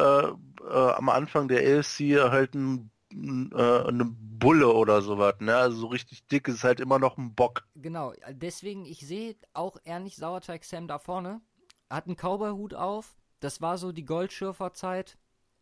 äh, 0.68 0.90
am 0.92 1.08
Anfang 1.08 1.46
der 1.48 1.60
AFC 1.78 2.18
halt 2.30 2.54
ein, 2.54 2.72
ein, 2.74 2.90
äh, 3.12 3.88
eine 3.88 4.04
Bulle 4.04 4.72
oder 4.72 5.02
sowas, 5.02 5.34
ne? 5.40 5.56
Also 5.56 5.78
so 5.78 5.86
richtig 5.88 6.26
dick 6.26 6.48
ist 6.48 6.64
halt 6.64 6.80
immer 6.80 6.98
noch 6.98 7.18
ein 7.18 7.34
Bock. 7.34 7.66
Genau, 7.74 8.12
deswegen, 8.30 8.84
ich 8.84 9.00
sehe 9.06 9.36
auch 9.52 9.76
eher 9.84 10.00
nicht 10.00 10.16
Sauerteig 10.16 10.64
Sam 10.64 10.88
da 10.88 10.98
vorne. 10.98 11.40
Hat 11.90 12.06
einen 12.06 12.16
Cowboy-Hut 12.16 12.74
auf. 12.74 13.16
Das 13.40 13.60
war 13.60 13.78
so 13.78 13.92
die 13.92 14.04
Goldschürferzeit. 14.04 15.18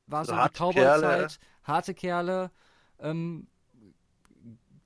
War 0.06 0.24
so 0.24 0.32
die 0.32 0.38
Harte 0.38 0.58
Cowboy-Zeit. 0.62 1.38
Harte 1.62 1.94
Kerle. 1.94 2.50
Ähm, 2.98 3.48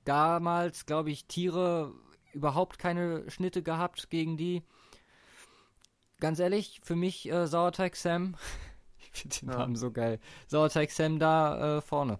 damals, 0.05 0.85
glaube 0.85 1.11
ich, 1.11 1.27
Tiere 1.27 1.93
überhaupt 2.33 2.79
keine 2.79 3.29
Schnitte 3.29 3.63
gehabt 3.63 4.09
gegen 4.09 4.37
die. 4.37 4.63
Ganz 6.19 6.39
ehrlich, 6.39 6.81
für 6.83 6.95
mich 6.95 7.29
äh, 7.31 7.47
Sauerteig 7.47 7.95
Sam. 7.95 8.35
ich 8.99 9.11
finde 9.21 9.37
den 9.39 9.49
Ja. 9.49 9.57
Namen 9.59 9.75
so 9.75 9.91
geil. 9.91 10.19
Sauerteig 10.47 10.91
Sam 10.91 11.19
da 11.19 11.77
äh, 11.77 11.81
vorne. 11.81 12.19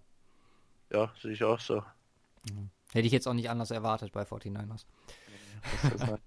Ja, 0.92 1.14
sehe 1.22 1.32
ich 1.34 1.44
auch 1.44 1.60
so. 1.60 1.84
Hätte 2.94 3.06
ich 3.06 3.12
jetzt 3.14 3.28
auch 3.28 3.34
nicht 3.34 3.50
anders 3.50 3.72
erwartet 3.72 4.12
bei 4.12 4.24
49ers. 4.24 4.86
Das 5.84 5.94
ist 5.94 6.08
halt- 6.08 6.22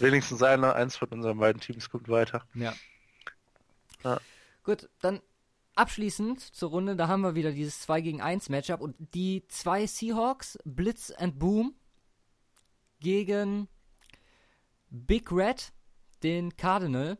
Wenigstens 0.00 0.42
einer, 0.42 0.74
eins 0.74 0.96
von 0.96 1.08
unseren 1.08 1.38
beiden 1.38 1.60
Teams 1.60 1.90
kommt 1.90 2.08
weiter. 2.08 2.44
Ja. 2.54 2.74
Ja. 4.02 4.18
Gut, 4.64 4.88
dann 5.00 5.20
abschließend 5.74 6.40
zur 6.40 6.70
Runde, 6.70 6.96
da 6.96 7.08
haben 7.08 7.20
wir 7.20 7.34
wieder 7.34 7.52
dieses 7.52 7.80
2 7.82 8.00
gegen 8.00 8.22
1 8.22 8.48
Matchup 8.48 8.80
und 8.80 8.96
die 9.14 9.44
zwei 9.48 9.86
Seahawks, 9.86 10.58
Blitz 10.64 11.10
and 11.10 11.38
Boom, 11.38 11.74
gegen 13.00 13.68
Big 14.88 15.30
Red, 15.30 15.72
den 16.22 16.56
Cardinal. 16.56 17.18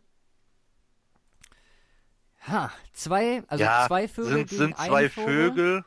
Ha, 2.49 2.73
zwei, 2.93 3.43
also 3.49 3.65
ja, 3.65 3.87
zwei 3.89 4.09
Vögel 4.09 4.33
sind, 4.33 4.51
gegen 4.51 4.59
sind 4.63 4.77
zwei. 4.77 5.09
Vögel, 5.11 5.85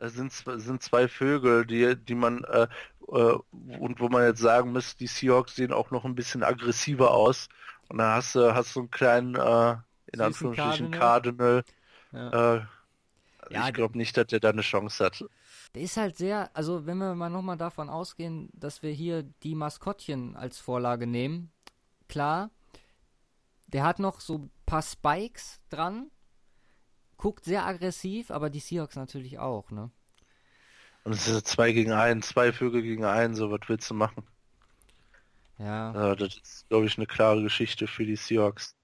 sind, 0.00 0.32
zw- 0.32 0.58
sind 0.58 0.82
zwei 0.82 1.08
Vögel, 1.08 1.66
die, 1.66 1.96
die 1.96 2.14
man, 2.14 2.44
äh, 2.44 2.68
äh, 3.08 3.38
und 3.78 4.00
wo 4.00 4.08
man 4.08 4.24
jetzt 4.24 4.40
sagen 4.40 4.72
muss, 4.72 4.96
die 4.96 5.06
Seahawks 5.06 5.56
sehen 5.56 5.72
auch 5.72 5.90
noch 5.90 6.04
ein 6.04 6.14
bisschen 6.14 6.42
aggressiver 6.42 7.12
aus. 7.12 7.48
Und 7.88 7.98
da 7.98 8.14
hast 8.16 8.34
du, 8.34 8.54
hast 8.54 8.74
du 8.76 8.80
einen 8.80 8.90
kleinen, 8.90 9.34
äh, 9.36 9.70
in 9.72 9.78
Süßen 10.14 10.24
Anführungsstrichen, 10.26 10.90
Cardinal. 10.90 11.64
Ja. 12.12 12.56
Äh, 12.56 12.66
Ja, 13.50 13.68
ich 13.68 13.74
glaube 13.74 13.96
nicht, 13.96 14.16
dass 14.16 14.26
der 14.26 14.40
da 14.40 14.50
eine 14.50 14.62
Chance 14.62 15.04
hat. 15.04 15.24
Der 15.74 15.82
ist 15.82 15.96
halt 15.96 16.16
sehr, 16.16 16.50
also 16.54 16.86
wenn 16.86 16.98
wir 16.98 17.14
mal 17.14 17.28
nochmal 17.30 17.56
davon 17.56 17.88
ausgehen, 17.88 18.48
dass 18.54 18.82
wir 18.82 18.90
hier 18.90 19.22
die 19.42 19.54
Maskottchen 19.54 20.36
als 20.36 20.58
Vorlage 20.58 21.06
nehmen, 21.06 21.52
klar, 22.08 22.50
der 23.68 23.84
hat 23.84 23.98
noch 23.98 24.20
so 24.20 24.38
ein 24.38 24.50
paar 24.64 24.82
Spikes 24.82 25.60
dran, 25.70 26.10
guckt 27.18 27.44
sehr 27.44 27.66
aggressiv, 27.66 28.30
aber 28.30 28.50
die 28.50 28.60
Seahawks 28.60 28.96
natürlich 28.96 29.38
auch, 29.38 29.70
ne? 29.70 29.90
Und 31.04 31.14
es 31.14 31.26
ist 31.26 31.46
zwei 31.46 31.72
gegen 31.72 31.92
einen, 31.92 32.20
zwei 32.20 32.52
Vögel 32.52 32.82
gegen 32.82 33.06
einen, 33.06 33.34
so 33.34 33.50
was 33.50 33.60
willst 33.68 33.88
du 33.90 33.94
machen? 33.94 34.26
Ja, 35.58 35.96
Äh, 35.96 36.14
das 36.16 36.36
ist, 36.36 36.68
glaube 36.68 36.86
ich, 36.86 36.96
eine 36.96 37.06
klare 37.08 37.42
Geschichte 37.42 37.86
für 37.88 38.04
die 38.06 38.14
Seahawks. 38.16 38.76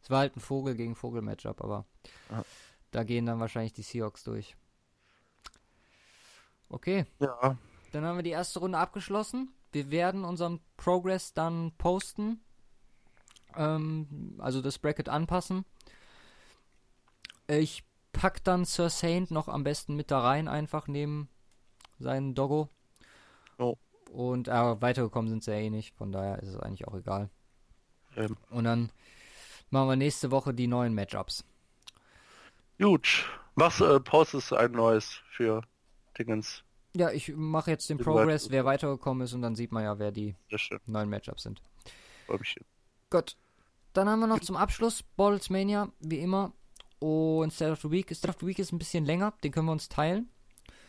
es 0.00 0.08
war 0.08 0.20
halt 0.20 0.36
ein 0.36 0.40
Vogel 0.40 0.76
gegen 0.76 0.94
Vogel-Matchup, 0.94 1.60
aber 1.60 1.84
Ja. 2.30 2.44
da 2.92 3.04
gehen 3.04 3.26
dann 3.26 3.40
wahrscheinlich 3.40 3.72
die 3.74 3.82
Seahawks 3.82 4.24
durch. 4.24 4.56
Okay, 6.70 7.06
Ja, 7.20 7.56
dann 7.92 8.04
haben 8.04 8.18
wir 8.18 8.22
die 8.24 8.30
erste 8.30 8.60
Runde 8.60 8.78
abgeschlossen. 8.78 9.50
Wir 9.72 9.90
werden 9.90 10.24
unseren 10.24 10.60
Progress 10.76 11.34
dann 11.34 11.72
posten. 11.78 12.40
Ähm, 13.56 14.36
also 14.38 14.60
das 14.62 14.78
Bracket 14.78 15.08
anpassen. 15.08 15.64
Ich 17.46 17.84
pack 18.12 18.42
dann 18.44 18.64
Sir 18.64 18.90
Saint 18.90 19.30
noch 19.30 19.48
am 19.48 19.64
besten 19.64 19.96
mit 19.96 20.10
da 20.10 20.20
rein, 20.20 20.48
einfach 20.48 20.86
neben 20.86 21.28
seinen 21.98 22.34
Doggo. 22.34 22.68
Oh. 23.58 23.76
Und 24.10 24.48
äh, 24.48 24.80
weitergekommen 24.80 25.28
sind 25.28 25.42
sie 25.44 25.50
ja 25.50 25.58
eh 25.58 25.70
nicht, 25.70 25.94
von 25.96 26.12
daher 26.12 26.38
ist 26.40 26.50
es 26.50 26.58
eigentlich 26.58 26.86
auch 26.86 26.94
egal. 26.94 27.30
ähm, 28.16 28.36
Und 28.50 28.64
dann 28.64 28.90
machen 29.70 29.88
wir 29.88 29.96
nächste 29.96 30.30
Woche 30.30 30.54
die 30.54 30.66
neuen 30.66 30.94
Matchups. 30.94 31.44
gut. 32.80 33.24
Was 33.56 33.80
äh, 33.80 34.00
postest 34.00 34.52
ein 34.52 34.72
neues 34.72 35.20
für 35.30 35.62
Dingens? 36.18 36.64
Ja, 36.96 37.10
ich 37.10 37.32
mache 37.36 37.70
jetzt 37.70 37.88
den 37.88 37.98
Progress, 37.98 38.50
wer 38.50 38.64
weitergekommen 38.64 39.24
ist 39.24 39.32
und 39.32 39.42
dann 39.42 39.54
sieht 39.54 39.70
man 39.70 39.84
ja, 39.84 39.98
wer 40.00 40.10
die 40.10 40.34
neuen 40.86 41.08
Matchups 41.08 41.44
sind. 41.44 41.62
Gut. 43.10 43.36
Dann 43.92 44.08
haben 44.08 44.20
wir 44.20 44.26
noch 44.26 44.40
zum 44.40 44.56
Abschluss 44.56 45.04
Bottles 45.16 45.50
Mania, 45.50 45.88
wie 46.00 46.18
immer. 46.18 46.52
Und 47.04 47.52
State 47.52 47.70
of 47.70 47.82
the 47.82 47.90
Week. 47.90 48.10
State 48.14 48.30
of 48.30 48.40
the 48.40 48.46
Week 48.46 48.58
ist 48.58 48.72
ein 48.72 48.78
bisschen 48.78 49.04
länger, 49.04 49.34
den 49.42 49.52
können 49.52 49.66
wir 49.66 49.72
uns 49.72 49.90
teilen. 49.90 50.30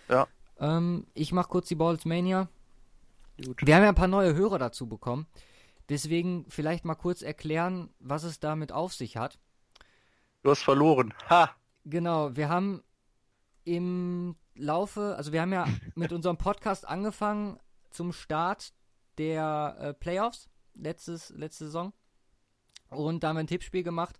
Ja. 0.08 0.30
Ähm, 0.62 1.08
ich 1.14 1.34
mache 1.34 1.50
kurz 1.50 1.68
die 1.68 1.76
Bottles 1.76 2.06
Mania. 2.06 2.48
Gut. 3.44 3.60
Wir 3.66 3.76
haben 3.76 3.84
ja 3.84 3.90
ein 3.90 3.96
paar 3.96 4.08
neue 4.08 4.34
Hörer 4.34 4.58
dazu 4.58 4.88
bekommen. 4.88 5.28
Deswegen 5.90 6.46
vielleicht 6.48 6.86
mal 6.86 6.96
kurz 6.96 7.22
erklären, 7.22 7.90
was 8.00 8.24
es 8.24 8.40
damit 8.40 8.72
auf 8.72 8.94
sich 8.94 9.18
hat. 9.18 9.40
Du 10.42 10.52
hast 10.52 10.64
verloren. 10.64 11.14
Ha! 11.30 11.54
Genau, 11.84 12.34
wir 12.34 12.48
haben 12.48 12.82
im 13.66 14.38
Laufe, 14.56 15.16
also 15.18 15.34
wir 15.34 15.42
haben 15.42 15.52
ja 15.52 15.68
mit 15.96 16.14
unserem 16.14 16.38
Podcast 16.38 16.88
angefangen 16.88 17.60
zum 17.92 18.14
Start 18.14 18.72
der 19.18 19.76
äh, 19.82 19.94
Playoffs 19.94 20.48
letztes, 20.76 21.32
letzte 21.32 21.66
Saison. 21.66 21.92
Und 22.90 23.22
da 23.22 23.28
haben 23.28 23.36
wir 23.36 23.42
ein 23.42 23.48
Tippspiel 23.48 23.84
gemacht, 23.84 24.18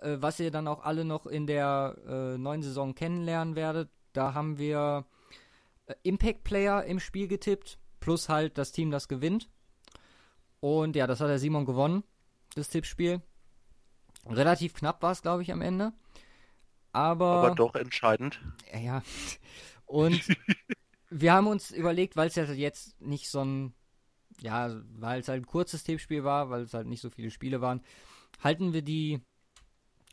äh, 0.00 0.16
was 0.20 0.40
ihr 0.40 0.50
dann 0.50 0.68
auch 0.68 0.82
alle 0.82 1.04
noch 1.04 1.26
in 1.26 1.46
der 1.46 1.96
äh, 2.06 2.38
neuen 2.38 2.62
Saison 2.62 2.94
kennenlernen 2.94 3.56
werdet. 3.56 3.90
Da 4.12 4.34
haben 4.34 4.58
wir 4.58 5.06
äh, 5.86 5.94
Impact 6.02 6.44
Player 6.44 6.84
im 6.84 7.00
Spiel 7.00 7.28
getippt, 7.28 7.78
plus 8.00 8.28
halt 8.28 8.58
das 8.58 8.72
Team, 8.72 8.90
das 8.90 9.08
gewinnt. 9.08 9.48
Und 10.60 10.96
ja, 10.96 11.06
das 11.06 11.20
hat 11.20 11.28
der 11.28 11.38
Simon 11.38 11.64
gewonnen, 11.64 12.04
das 12.54 12.68
Tippspiel. 12.68 13.22
Relativ 14.26 14.74
knapp 14.74 15.02
war 15.02 15.12
es, 15.12 15.22
glaube 15.22 15.42
ich, 15.42 15.52
am 15.52 15.62
Ende. 15.62 15.92
Aber, 16.92 17.26
Aber 17.26 17.54
doch 17.54 17.74
entscheidend. 17.74 18.40
ja, 18.72 18.78
ja. 18.78 19.02
Und 19.86 20.20
wir 21.10 21.32
haben 21.32 21.46
uns 21.46 21.70
überlegt, 21.70 22.16
weil 22.16 22.28
es 22.28 22.34
ja 22.34 22.44
jetzt 22.44 23.00
nicht 23.00 23.30
so 23.30 23.44
ein, 23.44 23.74
ja, 24.40 24.70
weil 24.98 25.20
es 25.20 25.28
halt 25.28 25.42
ein 25.42 25.46
kurzes 25.46 25.84
Tippspiel 25.84 26.24
war, 26.24 26.50
weil 26.50 26.62
es 26.62 26.74
halt 26.74 26.86
nicht 26.86 27.00
so 27.00 27.10
viele 27.10 27.30
Spiele 27.30 27.60
waren, 27.60 27.82
halten 28.42 28.72
wir 28.72 28.82
die 28.82 29.20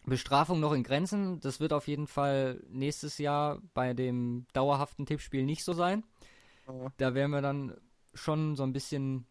Bestrafung 0.08 0.62
noch 0.62 0.72
in 0.72 0.84
Grenzen. 0.84 1.40
Das 1.42 1.60
wird 1.60 1.74
auf 1.74 1.88
jeden 1.88 2.08
Fall 2.08 2.64
nächstes 2.70 3.18
Jahr 3.18 3.62
bei 3.74 3.94
dem 3.94 4.48
dauerhaften 4.54 5.06
Tippspiel 5.06 5.46
nicht 5.46 5.66
so 5.66 5.74
sein. 5.74 6.04
Ja. 6.68 6.94
Da 6.98 7.14
werden 7.14 7.32
wir 7.32 7.42
dann 7.42 7.76
schon 8.14 8.56
so 8.56 8.64
ein 8.64 8.72
bisschen 8.72 9.28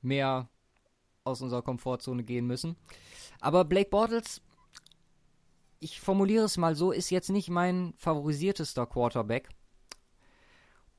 mehr 0.00 0.48
aus 1.24 1.40
unserer 1.40 1.62
Komfortzone 1.62 2.24
gehen 2.24 2.46
müssen. 2.46 2.76
Aber 3.40 3.64
Blake 3.64 3.90
Bortles, 3.90 4.42
ich 5.78 6.00
formuliere 6.00 6.44
es 6.46 6.56
mal 6.56 6.74
so, 6.74 6.90
ist 6.90 7.10
jetzt 7.10 7.30
nicht 7.30 7.48
mein 7.48 7.94
favorisiertester 7.96 8.86
Quarterback. 8.86 9.50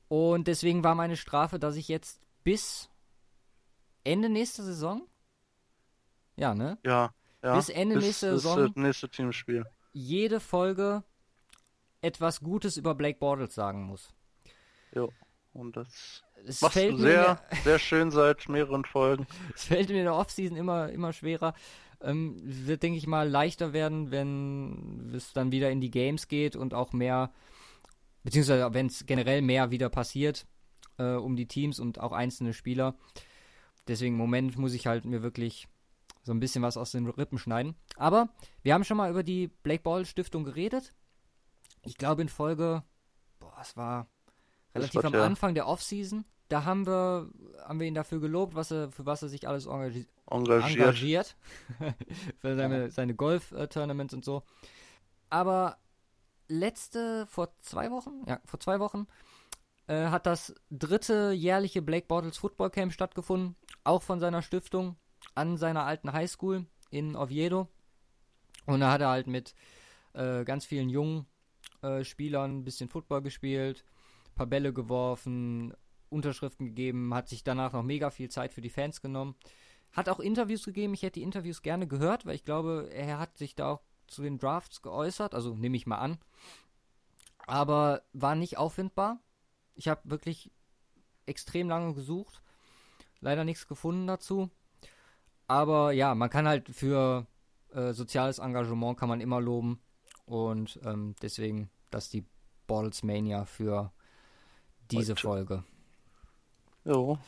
Und 0.08 0.48
deswegen 0.48 0.82
war 0.82 0.94
meine 0.94 1.16
Strafe, 1.18 1.58
dass 1.58 1.76
ich 1.76 1.88
jetzt 1.88 2.22
bis 2.42 2.88
Ende 4.02 4.30
nächster 4.30 4.62
Saison, 4.62 5.06
ja, 6.36 6.54
ne? 6.54 6.78
Ja, 6.84 7.12
ja. 7.44 7.56
Bis 7.56 7.68
Ende 7.68 7.98
nächste 7.98 8.32
bis, 8.32 8.42
Saison. 8.42 8.58
Das 8.66 8.76
nächste 8.76 9.08
Teamspiel. 9.08 9.64
Jede 9.92 10.40
Folge 10.40 11.04
etwas 12.00 12.40
Gutes 12.40 12.76
über 12.76 12.94
Blake 12.94 13.18
Bortles 13.18 13.54
sagen 13.54 13.84
muss. 13.84 14.08
Jo. 14.92 15.12
Und 15.52 15.76
das 15.76 16.24
Es 16.44 16.60
machst 16.60 16.74
fällt 16.74 16.94
du 16.94 17.02
mir 17.02 17.02
sehr, 17.02 17.42
sehr 17.64 17.78
schön 17.78 18.10
seit 18.10 18.48
mehreren 18.48 18.84
Folgen. 18.84 19.26
Es 19.54 19.64
fällt 19.64 19.88
mir 19.88 19.98
in 19.98 20.04
der 20.04 20.16
Offseason 20.16 20.56
immer, 20.56 20.88
immer 20.90 21.12
schwerer. 21.12 21.54
Ähm, 22.00 22.40
wird, 22.42 22.82
denke 22.82 22.98
ich 22.98 23.06
mal, 23.06 23.28
leichter 23.28 23.72
werden, 23.72 24.10
wenn 24.10 25.12
es 25.14 25.32
dann 25.32 25.52
wieder 25.52 25.70
in 25.70 25.80
die 25.80 25.90
Games 25.90 26.26
geht 26.26 26.56
und 26.56 26.74
auch 26.74 26.92
mehr 26.92 27.32
beziehungsweise 28.24 28.74
wenn 28.74 28.86
es 28.86 29.06
generell 29.06 29.42
mehr 29.42 29.70
wieder 29.70 29.90
passiert 29.90 30.46
äh, 30.98 31.12
um 31.12 31.36
die 31.36 31.46
Teams 31.46 31.78
und 31.78 32.00
auch 32.00 32.12
einzelne 32.12 32.52
Spieler. 32.52 32.96
Deswegen 33.86 34.14
im 34.14 34.18
Moment 34.18 34.58
muss 34.58 34.72
ich 34.72 34.86
halt 34.86 35.04
mir 35.04 35.22
wirklich 35.22 35.68
so 36.24 36.32
ein 36.32 36.40
bisschen 36.40 36.62
was 36.62 36.76
aus 36.76 36.90
den 36.90 37.06
Rippen 37.06 37.38
schneiden. 37.38 37.76
Aber 37.96 38.30
wir 38.62 38.74
haben 38.74 38.84
schon 38.84 38.96
mal 38.96 39.10
über 39.10 39.22
die 39.22 39.48
Blake 39.48 39.82
Ball 39.82 40.04
Stiftung 40.06 40.44
geredet. 40.44 40.94
Ich 41.82 41.98
glaube 41.98 42.22
in 42.22 42.28
Folge, 42.28 42.82
boah, 43.38 43.56
es 43.60 43.76
war 43.76 44.08
relativ 44.74 45.04
am 45.04 45.12
ja. 45.12 45.24
Anfang 45.24 45.54
der 45.54 45.68
Offseason. 45.68 46.24
Da 46.48 46.64
haben 46.64 46.86
wir, 46.86 47.30
haben 47.66 47.78
wir 47.78 47.86
ihn 47.86 47.94
dafür 47.94 48.20
gelobt, 48.20 48.54
was 48.54 48.70
er, 48.70 48.90
für 48.90 49.06
was 49.06 49.22
er 49.22 49.28
sich 49.28 49.46
alles 49.46 49.66
engagiert. 49.66 50.08
engagiert. 50.30 50.80
engagiert. 50.80 51.36
für 52.38 52.56
seine, 52.56 52.90
seine 52.90 53.14
Golf-Tournaments 53.14 54.14
und 54.14 54.24
so. 54.24 54.42
Aber 55.28 55.78
letzte, 56.48 57.26
vor 57.26 57.54
zwei 57.60 57.90
Wochen, 57.90 58.22
ja, 58.26 58.40
vor 58.44 58.60
zwei 58.60 58.80
Wochen, 58.80 59.06
äh, 59.88 60.06
hat 60.06 60.26
das 60.26 60.54
dritte 60.70 61.32
jährliche 61.32 61.82
Blake 61.82 62.06
Bortles 62.06 62.38
Football 62.38 62.70
Camp 62.70 62.92
stattgefunden, 62.92 63.56
auch 63.84 64.02
von 64.02 64.20
seiner 64.20 64.42
Stiftung 64.42 64.96
an 65.34 65.56
seiner 65.56 65.84
alten 65.84 66.12
Highschool 66.12 66.66
in 66.90 67.16
Oviedo. 67.16 67.68
Und 68.66 68.80
da 68.80 68.92
hat 68.92 69.00
er 69.00 69.08
halt 69.08 69.26
mit 69.26 69.54
äh, 70.14 70.44
ganz 70.44 70.64
vielen 70.64 70.88
jungen 70.88 71.26
äh, 71.82 72.04
Spielern 72.04 72.58
ein 72.58 72.64
bisschen 72.64 72.88
Football 72.88 73.22
gespielt, 73.22 73.84
ein 74.28 74.34
paar 74.34 74.46
Bälle 74.46 74.72
geworfen, 74.72 75.74
Unterschriften 76.08 76.66
gegeben, 76.66 77.12
hat 77.14 77.28
sich 77.28 77.44
danach 77.44 77.72
noch 77.72 77.82
mega 77.82 78.10
viel 78.10 78.30
Zeit 78.30 78.54
für 78.54 78.60
die 78.60 78.70
Fans 78.70 79.00
genommen. 79.00 79.34
Hat 79.92 80.08
auch 80.08 80.20
Interviews 80.20 80.64
gegeben, 80.64 80.94
ich 80.94 81.02
hätte 81.02 81.20
die 81.20 81.24
Interviews 81.24 81.62
gerne 81.62 81.86
gehört, 81.86 82.26
weil 82.26 82.34
ich 82.34 82.44
glaube, 82.44 82.88
er 82.92 83.18
hat 83.18 83.36
sich 83.36 83.54
da 83.54 83.72
auch 83.72 83.82
zu 84.06 84.22
den 84.22 84.38
Drafts 84.38 84.82
geäußert, 84.82 85.34
also 85.34 85.54
nehme 85.54 85.76
ich 85.76 85.86
mal 85.86 85.98
an. 85.98 86.18
Aber 87.46 88.02
war 88.12 88.34
nicht 88.34 88.56
auffindbar. 88.58 89.20
Ich 89.74 89.88
habe 89.88 90.08
wirklich 90.10 90.50
extrem 91.26 91.68
lange 91.68 91.94
gesucht, 91.94 92.42
leider 93.20 93.44
nichts 93.44 93.66
gefunden 93.66 94.06
dazu. 94.06 94.50
Aber 95.46 95.92
ja, 95.92 96.14
man 96.14 96.30
kann 96.30 96.48
halt 96.48 96.68
für 96.68 97.26
äh, 97.72 97.92
soziales 97.92 98.38
Engagement 98.38 98.98
kann 98.98 99.08
man 99.08 99.20
immer 99.20 99.40
loben. 99.40 99.80
Und 100.26 100.80
ähm, 100.84 101.14
deswegen, 101.20 101.70
dass 101.90 102.08
die 102.08 102.24
Bottles 102.66 103.02
Mania 103.02 103.44
für 103.44 103.92
diese 104.90 105.12
Heute. 105.12 105.20
Folge. 105.20 105.64
Jo. 106.84 107.18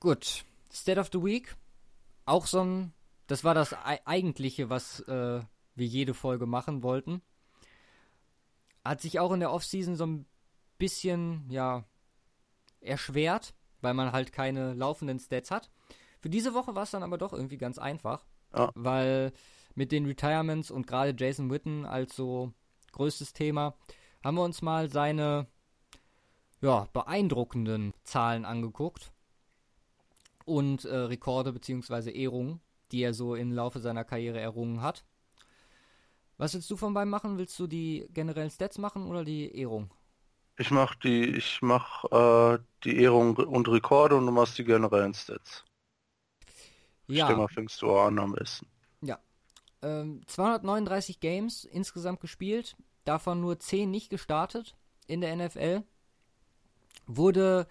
Gut. 0.00 0.44
State 0.72 1.00
of 1.00 1.10
the 1.12 1.22
Week. 1.22 1.56
Auch 2.24 2.46
so 2.46 2.62
ein. 2.62 2.92
Das 3.26 3.44
war 3.44 3.54
das 3.54 3.74
eigentliche, 4.04 4.70
was 4.70 5.00
äh, 5.00 5.40
wir 5.76 5.86
jede 5.86 6.14
Folge 6.14 6.46
machen 6.46 6.82
wollten. 6.82 7.22
Hat 8.84 9.00
sich 9.00 9.20
auch 9.20 9.30
in 9.32 9.40
der 9.40 9.52
Offseason 9.52 9.94
so 9.94 10.06
ein 10.06 10.26
bisschen, 10.78 11.48
ja, 11.48 11.84
erschwert, 12.80 13.54
weil 13.82 13.94
man 13.94 14.10
halt 14.10 14.32
keine 14.32 14.74
laufenden 14.74 15.20
Stats 15.20 15.52
hat. 15.52 15.70
Für 16.20 16.30
diese 16.30 16.54
Woche 16.54 16.74
war 16.74 16.84
es 16.84 16.90
dann 16.90 17.02
aber 17.02 17.18
doch 17.18 17.32
irgendwie 17.32 17.58
ganz 17.58 17.78
einfach, 17.78 18.24
ja. 18.54 18.70
weil 18.74 19.32
mit 19.74 19.92
den 19.92 20.06
Retirements 20.06 20.70
und 20.70 20.86
gerade 20.86 21.14
Jason 21.16 21.50
Witten 21.50 21.86
als 21.86 22.14
so 22.14 22.52
größtes 22.92 23.32
Thema 23.32 23.74
haben 24.22 24.36
wir 24.36 24.44
uns 24.44 24.62
mal 24.62 24.90
seine 24.90 25.46
ja, 26.60 26.86
beeindruckenden 26.92 27.94
Zahlen 28.04 28.44
angeguckt 28.44 29.12
und 30.44 30.84
äh, 30.84 30.94
Rekorde 30.94 31.52
bzw. 31.52 32.10
Ehrungen, 32.10 32.60
die 32.92 33.02
er 33.02 33.14
so 33.14 33.34
im 33.34 33.52
Laufe 33.52 33.80
seiner 33.80 34.04
Karriere 34.04 34.40
errungen 34.40 34.82
hat. 34.82 35.04
Was 36.36 36.54
willst 36.54 36.70
du 36.70 36.76
von 36.76 36.94
beim 36.94 37.08
machen? 37.08 37.38
Willst 37.38 37.58
du 37.58 37.66
die 37.66 38.08
generellen 38.12 38.50
Stats 38.50 38.78
machen 38.78 39.06
oder 39.06 39.24
die 39.24 39.54
Ehrung? 39.56 39.90
Ich 40.58 40.70
mach 40.70 40.94
die, 40.94 41.24
ich 41.24 41.62
mach 41.62 42.04
äh, 42.12 42.58
die 42.84 42.98
Ehrung 42.98 43.36
und 43.36 43.68
Rekorde 43.68 44.16
und 44.16 44.26
du 44.26 44.32
machst 44.32 44.58
die 44.58 44.64
generellen 44.64 45.14
Stats. 45.14 45.64
Ja. 47.10 47.26
Stimme 47.26 47.48
fängst 47.48 47.82
du 47.82 47.96
an 47.96 48.18
am 48.18 48.32
besten. 48.32 48.66
Ja. 49.02 49.18
Ähm, 49.82 50.22
239 50.26 51.20
Games 51.20 51.64
insgesamt 51.64 52.20
gespielt, 52.20 52.76
davon 53.04 53.40
nur 53.40 53.58
10 53.58 53.90
nicht 53.90 54.10
gestartet 54.10 54.76
in 55.06 55.20
der 55.20 55.34
NFL. 55.36 55.82
Wurde 57.06 57.66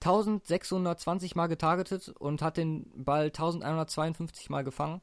1620 0.00 1.36
Mal 1.36 1.46
getargetet 1.46 2.08
und 2.08 2.42
hat 2.42 2.56
den 2.56 2.90
Ball 3.04 3.26
1152 3.26 4.48
Mal 4.50 4.64
gefangen. 4.64 5.02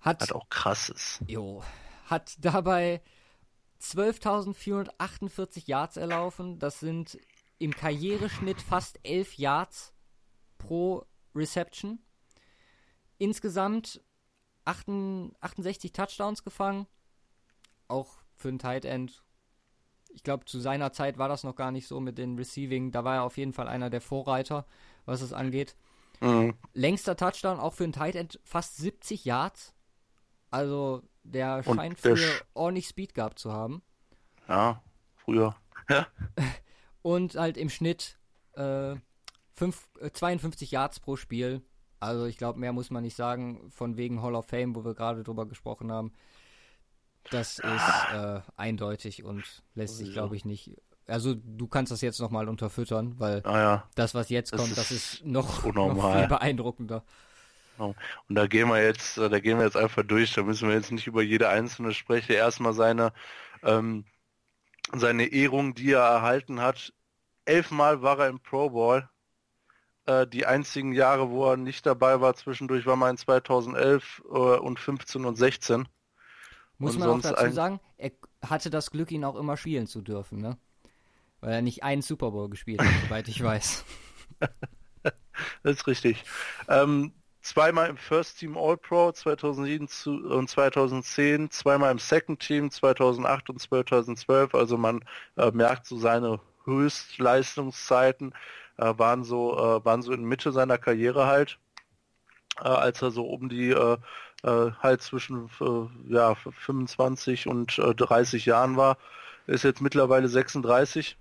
Hat, 0.00 0.22
hat 0.22 0.32
auch 0.32 0.48
krasses. 0.48 1.20
Jo. 1.26 1.62
Hat 2.06 2.36
dabei 2.40 3.02
12.448 3.80 5.64
Yards 5.66 5.96
erlaufen. 5.96 6.58
Das 6.58 6.80
sind 6.80 7.18
im 7.58 7.72
Karriereschnitt 7.72 8.62
fast 8.62 8.98
11 9.02 9.36
Yards 9.36 9.92
pro 10.56 11.04
Reception. 11.34 11.98
Insgesamt 13.18 14.00
68 14.64 15.92
Touchdowns 15.92 16.44
gefangen. 16.44 16.86
Auch 17.88 18.18
für 18.36 18.48
einen 18.48 18.58
Tight 18.58 18.84
End. 18.84 19.22
Ich 20.10 20.22
glaube, 20.22 20.44
zu 20.44 20.58
seiner 20.60 20.92
Zeit 20.92 21.18
war 21.18 21.28
das 21.28 21.44
noch 21.44 21.56
gar 21.56 21.70
nicht 21.70 21.86
so 21.86 22.00
mit 22.00 22.18
den 22.18 22.36
Receiving. 22.36 22.92
Da 22.92 23.04
war 23.04 23.16
er 23.16 23.22
auf 23.24 23.36
jeden 23.36 23.52
Fall 23.52 23.68
einer 23.68 23.90
der 23.90 24.00
Vorreiter, 24.00 24.66
was 25.04 25.20
es 25.20 25.32
angeht. 25.32 25.76
Mhm. 26.20 26.54
Längster 26.74 27.16
Touchdown 27.16 27.60
auch 27.60 27.74
für 27.74 27.84
einen 27.84 27.92
Tight 27.92 28.14
End 28.14 28.40
fast 28.44 28.76
70 28.76 29.24
Yards. 29.24 29.74
Also 30.50 31.02
der 31.22 31.62
Und 31.66 31.76
scheint 31.76 31.98
früher 31.98 32.40
ordentlich 32.54 32.88
Speed 32.88 33.14
gehabt 33.14 33.38
zu 33.38 33.52
haben. 33.52 33.82
Ja, 34.48 34.82
früher. 35.16 35.56
Ja. 35.88 36.06
Und 37.02 37.36
halt 37.36 37.56
im 37.56 37.70
Schnitt 37.70 38.18
äh, 38.54 38.96
fünf, 39.54 39.88
äh, 40.00 40.10
52 40.10 40.70
Yards 40.70 41.00
pro 41.00 41.16
Spiel. 41.16 41.62
Also 42.00 42.26
ich 42.26 42.36
glaube, 42.36 42.58
mehr 42.58 42.72
muss 42.72 42.90
man 42.90 43.02
nicht 43.02 43.16
sagen, 43.16 43.70
von 43.70 43.96
wegen 43.96 44.22
Hall 44.22 44.34
of 44.34 44.46
Fame, 44.46 44.74
wo 44.74 44.84
wir 44.84 44.94
gerade 44.94 45.22
drüber 45.22 45.46
gesprochen 45.46 45.90
haben. 45.90 46.12
Das 47.30 47.58
ist 47.58 48.14
äh, 48.14 48.40
eindeutig 48.56 49.24
und 49.24 49.44
lässt 49.74 49.98
sich, 49.98 50.12
glaube 50.12 50.36
ich, 50.36 50.44
nicht. 50.44 50.76
Also 51.06 51.34
du 51.34 51.66
kannst 51.66 51.92
das 51.92 52.00
jetzt 52.00 52.20
nochmal 52.20 52.48
unterfüttern, 52.48 53.14
weil 53.18 53.42
ah, 53.44 53.58
ja. 53.58 53.88
das, 53.94 54.14
was 54.14 54.28
jetzt 54.28 54.52
kommt, 54.52 54.76
das 54.76 54.90
ist, 54.90 54.90
das 54.90 55.18
ist 55.18 55.24
noch, 55.26 55.64
noch, 55.74 56.16
viel 56.16 56.28
beeindruckender. 56.28 57.02
Genau. 57.76 57.94
Und 58.28 58.34
da 58.34 58.46
gehen 58.46 58.68
wir 58.68 58.82
jetzt, 58.82 59.18
äh, 59.18 59.28
da 59.28 59.40
gehen 59.40 59.58
wir 59.58 59.64
jetzt 59.64 59.76
einfach 59.76 60.04
durch. 60.04 60.34
Da 60.34 60.42
müssen 60.42 60.68
wir 60.68 60.74
jetzt 60.74 60.92
nicht 60.92 61.06
über 61.06 61.22
jede 61.22 61.48
einzelne 61.48 61.92
sprechen. 61.92 62.32
Erstmal 62.32 62.72
seine 62.72 63.12
ähm, 63.62 64.04
seine 64.94 65.26
Ehrung, 65.26 65.74
die 65.74 65.92
er 65.92 66.02
erhalten 66.02 66.60
hat. 66.60 66.92
Elfmal 67.44 68.02
war 68.02 68.18
er 68.20 68.28
im 68.28 68.40
Pro 68.40 68.70
Bowl. 68.70 69.08
Äh, 70.08 70.26
die 70.26 70.46
einzigen 70.46 70.94
Jahre, 70.94 71.28
wo 71.28 71.50
er 71.50 71.58
nicht 71.58 71.84
dabei 71.84 72.22
war, 72.22 72.34
zwischendurch 72.34 72.86
war 72.86 72.96
mal 72.96 73.10
in 73.10 73.18
2011 73.18 74.22
äh, 74.24 74.32
und 74.32 74.80
15 74.80 75.26
und 75.26 75.36
16. 75.36 75.86
Muss 76.78 76.94
und 76.94 77.00
man 77.00 77.10
auch 77.10 77.20
dazu 77.20 77.50
sagen, 77.50 77.78
er 77.98 78.12
hatte 78.42 78.70
das 78.70 78.90
Glück, 78.90 79.12
ihn 79.12 79.24
auch 79.24 79.36
immer 79.36 79.58
spielen 79.58 79.86
zu 79.86 80.00
dürfen, 80.00 80.40
ne? 80.40 80.56
Weil 81.40 81.52
er 81.52 81.62
nicht 81.62 81.82
einen 81.82 82.00
Super 82.00 82.30
Bowl 82.30 82.48
gespielt 82.48 82.80
hat, 82.80 82.88
soweit 83.04 83.28
ich 83.28 83.42
weiß. 83.42 83.84
das 85.62 85.76
ist 85.76 85.86
richtig. 85.86 86.24
Ähm, 86.68 87.12
zweimal 87.42 87.90
im 87.90 87.98
First 87.98 88.38
Team 88.38 88.56
All-Pro 88.56 89.12
2007 89.12 89.88
und 90.24 90.48
2010, 90.48 91.50
zweimal 91.50 91.92
im 91.92 91.98
Second 91.98 92.40
Team 92.40 92.70
2008 92.70 93.50
und 93.50 93.60
2012. 93.60 94.54
Also 94.54 94.78
man 94.78 95.04
äh, 95.36 95.50
merkt 95.50 95.84
so 95.86 95.98
seine 95.98 96.40
Höchstleistungszeiten 96.64 98.32
äh, 98.78 98.94
waren 98.96 99.24
so 99.24 99.56
äh, 99.56 99.84
waren 99.84 100.02
so 100.02 100.12
in 100.12 100.24
Mitte 100.24 100.52
seiner 100.52 100.78
Karriere 100.78 101.26
halt, 101.26 101.58
äh, 102.60 102.68
als 102.68 103.02
er 103.02 103.10
so 103.10 103.26
um 103.26 103.48
die 103.48 103.70
äh, 103.70 103.96
äh, 104.44 104.70
halt 104.80 105.02
zwischen 105.02 105.50
ja 106.08 106.34
25 106.34 107.46
und 107.48 107.78
30 107.78 108.46
Jahren 108.46 108.76
war. 108.76 108.96
Ist 109.46 109.64
jetzt 109.64 109.80
mittlerweile 109.80 110.28
36, 110.28 111.16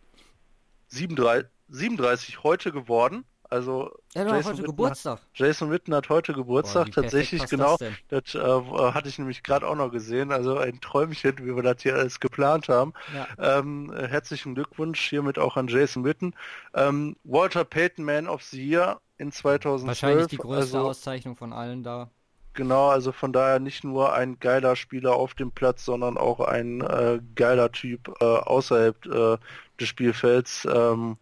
37, 0.89 1.49
37 1.69 2.43
heute 2.43 2.71
geworden. 2.71 3.25
Also 3.49 3.91
ja, 4.13 4.23
Jason, 4.23 4.35
heute 4.35 4.57
Witten 4.57 4.65
Geburtstag. 4.65 5.19
Hat, 5.19 5.27
Jason 5.33 5.71
Witten 5.71 5.95
hat 5.95 6.09
heute 6.09 6.33
Geburtstag, 6.33 6.87
Boah, 6.87 7.01
tatsächlich 7.01 7.45
genau. 7.45 7.77
Das, 8.09 8.33
das 8.33 8.35
äh, 8.35 8.91
hatte 8.91 9.09
ich 9.09 9.17
nämlich 9.19 9.43
gerade 9.43 9.67
auch 9.67 9.75
noch 9.75 9.91
gesehen. 9.91 10.31
Also 10.31 10.57
ein 10.57 10.81
Träumchen, 10.81 11.37
wie 11.39 11.55
wir 11.55 11.63
das 11.63 11.81
hier 11.81 11.95
alles 11.95 12.19
geplant 12.19 12.67
haben. 12.69 12.93
Ja. 13.13 13.59
Ähm, 13.59 13.93
herzlichen 13.93 14.55
Glückwunsch 14.55 15.01
hiermit 15.09 15.39
auch 15.39 15.55
an 15.57 15.67
Jason 15.67 16.03
Witten. 16.03 16.35
Ähm, 16.73 17.15
Walter 17.23 17.63
Payton 17.63 18.03
Man 18.03 18.27
of 18.27 18.43
the 18.43 18.61
Year 18.61 18.99
in 19.17 19.31
2012. 19.31 19.87
Wahrscheinlich 19.87 20.27
die 20.27 20.37
größte 20.37 20.77
also, 20.77 20.89
Auszeichnung 20.89 21.35
von 21.35 21.53
allen 21.53 21.83
da. 21.83 22.09
Genau, 22.53 22.89
also 22.89 23.11
von 23.11 23.33
daher 23.33 23.59
nicht 23.59 23.83
nur 23.83 24.13
ein 24.13 24.39
geiler 24.39 24.75
Spieler 24.75 25.13
auf 25.13 25.35
dem 25.35 25.51
Platz, 25.51 25.85
sondern 25.85 26.17
auch 26.17 26.39
ein 26.39 26.81
äh, 26.81 27.19
geiler 27.35 27.71
Typ 27.71 28.11
äh, 28.19 28.25
außerhalb 28.25 29.05
äh, 29.05 29.37
des 29.79 29.87
Spielfelds. 29.87 30.65
Ähm, 30.65 31.17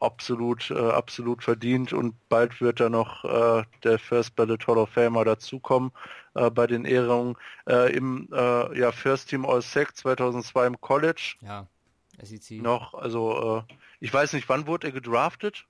absolut, 0.00 0.70
äh, 0.70 0.78
absolut 0.78 1.44
verdient 1.44 1.92
und 1.92 2.14
bald 2.28 2.60
wird 2.60 2.80
da 2.80 2.88
noch 2.88 3.24
äh, 3.24 3.64
der 3.84 3.98
First 3.98 4.34
Ballot 4.34 4.66
Hall 4.66 4.78
of 4.78 4.90
Famer 4.90 5.24
dazukommen 5.24 5.92
äh, 6.34 6.50
bei 6.50 6.66
den 6.66 6.84
Ehrungen 6.84 7.36
äh, 7.68 7.94
im 7.94 8.28
äh, 8.32 8.78
ja, 8.78 8.92
First 8.92 9.28
Team 9.28 9.44
All 9.44 9.62
Sec 9.62 9.96
2002 9.96 10.66
im 10.66 10.80
College. 10.80 11.36
Ja, 11.42 11.66
SEC. 12.22 12.62
Noch, 12.62 12.94
also 12.94 13.64
äh, 13.68 13.74
ich 14.00 14.12
weiß 14.12 14.32
nicht, 14.32 14.48
wann 14.48 14.66
wurde 14.66 14.88
er 14.88 14.92
gedraftet? 14.92 15.66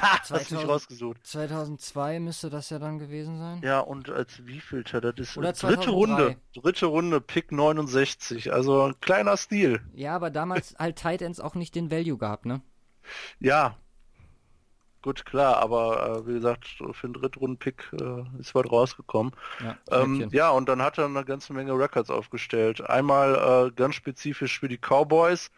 Ha, 0.00 0.18
hast 0.20 0.28
2000 0.28 0.60
nicht 0.60 0.68
rausgesucht. 0.68 1.26
2002 1.26 2.20
müsste 2.20 2.50
das 2.50 2.70
ja 2.70 2.78
dann 2.78 2.98
gewesen 2.98 3.38
sein. 3.38 3.60
Ja, 3.62 3.80
und 3.80 4.08
als 4.08 4.46
wievielter? 4.46 5.00
Das 5.00 5.14
ist 5.18 5.36
Oder 5.36 5.52
dritte 5.52 5.82
2003. 5.82 5.90
Runde. 5.90 6.36
Dritte 6.54 6.86
Runde, 6.86 7.20
Pick 7.20 7.52
69. 7.52 8.52
Also 8.52 8.84
ein 8.84 9.00
kleiner 9.00 9.36
Stil. 9.36 9.82
Ja, 9.94 10.16
aber 10.16 10.30
damals 10.30 10.74
halt 10.78 10.96
Tight 10.96 11.20
Ends 11.20 11.40
auch 11.40 11.54
nicht 11.54 11.74
den 11.74 11.90
Value 11.90 12.16
gehabt, 12.16 12.46
ne? 12.46 12.62
Ja. 13.40 13.76
Gut, 15.02 15.24
klar, 15.26 15.56
aber 15.56 16.20
äh, 16.22 16.26
wie 16.28 16.34
gesagt, 16.34 16.66
für 16.92 17.04
einen 17.04 17.14
Drittrunden-Pick 17.14 17.90
äh, 18.00 18.22
ist 18.38 18.54
was 18.54 18.70
rausgekommen. 18.70 19.32
Ja, 19.58 19.76
Ähm, 19.90 20.28
ja, 20.30 20.50
und 20.50 20.68
dann 20.68 20.80
hat 20.80 20.96
er 20.96 21.06
eine 21.06 21.24
ganze 21.24 21.52
Menge 21.52 21.76
Records 21.76 22.08
aufgestellt. 22.08 22.88
Einmal 22.88 23.34
äh, 23.68 23.72
ganz 23.72 23.96
spezifisch 23.96 24.60
für 24.60 24.68
die 24.68 24.78
Cowboys. 24.78 25.50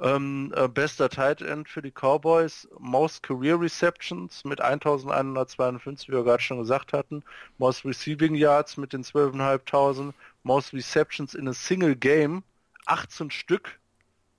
Ähm, 0.00 0.52
äh, 0.54 0.68
bester 0.68 1.08
Tight 1.08 1.42
End 1.42 1.68
für 1.68 1.82
die 1.82 1.90
Cowboys, 1.90 2.68
Most 2.78 3.22
Career 3.22 3.60
Receptions 3.60 4.44
mit 4.44 4.60
1152, 4.60 6.08
wie 6.08 6.12
wir 6.12 6.24
gerade 6.24 6.42
schon 6.42 6.58
gesagt 6.58 6.92
hatten, 6.92 7.22
Most 7.58 7.84
Receiving 7.84 8.34
Yards 8.34 8.76
mit 8.76 8.92
den 8.92 9.02
12.500, 9.02 10.12
Most 10.42 10.72
Receptions 10.72 11.34
in 11.34 11.48
a 11.48 11.52
Single 11.52 11.96
Game, 11.96 12.44
18 12.86 13.30
Stück. 13.30 13.79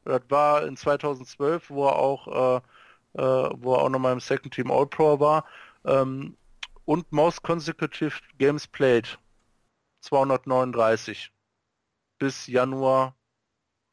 Das 0.06 0.22
war 0.30 0.66
in 0.66 0.76
2012, 0.76 1.70
wo 1.70 1.88
er 1.88 1.96
auch, 1.96 2.28
äh, 2.28 3.22
äh, 3.22 3.50
wo 3.56 3.76
er 3.76 3.82
auch 3.82 3.90
nochmal 3.90 4.14
im 4.14 4.20
Second 4.20 4.54
Team 4.54 4.72
All-Pro 4.72 5.20
war. 5.20 5.46
Ähm, 5.86 6.36
und 6.86 7.12
Most 7.12 7.44
Consecutive 7.44 8.14
Games 8.38 8.68
Played 8.68 9.18
239 10.02 11.32
bis 12.18 12.48
Januar 12.48 13.16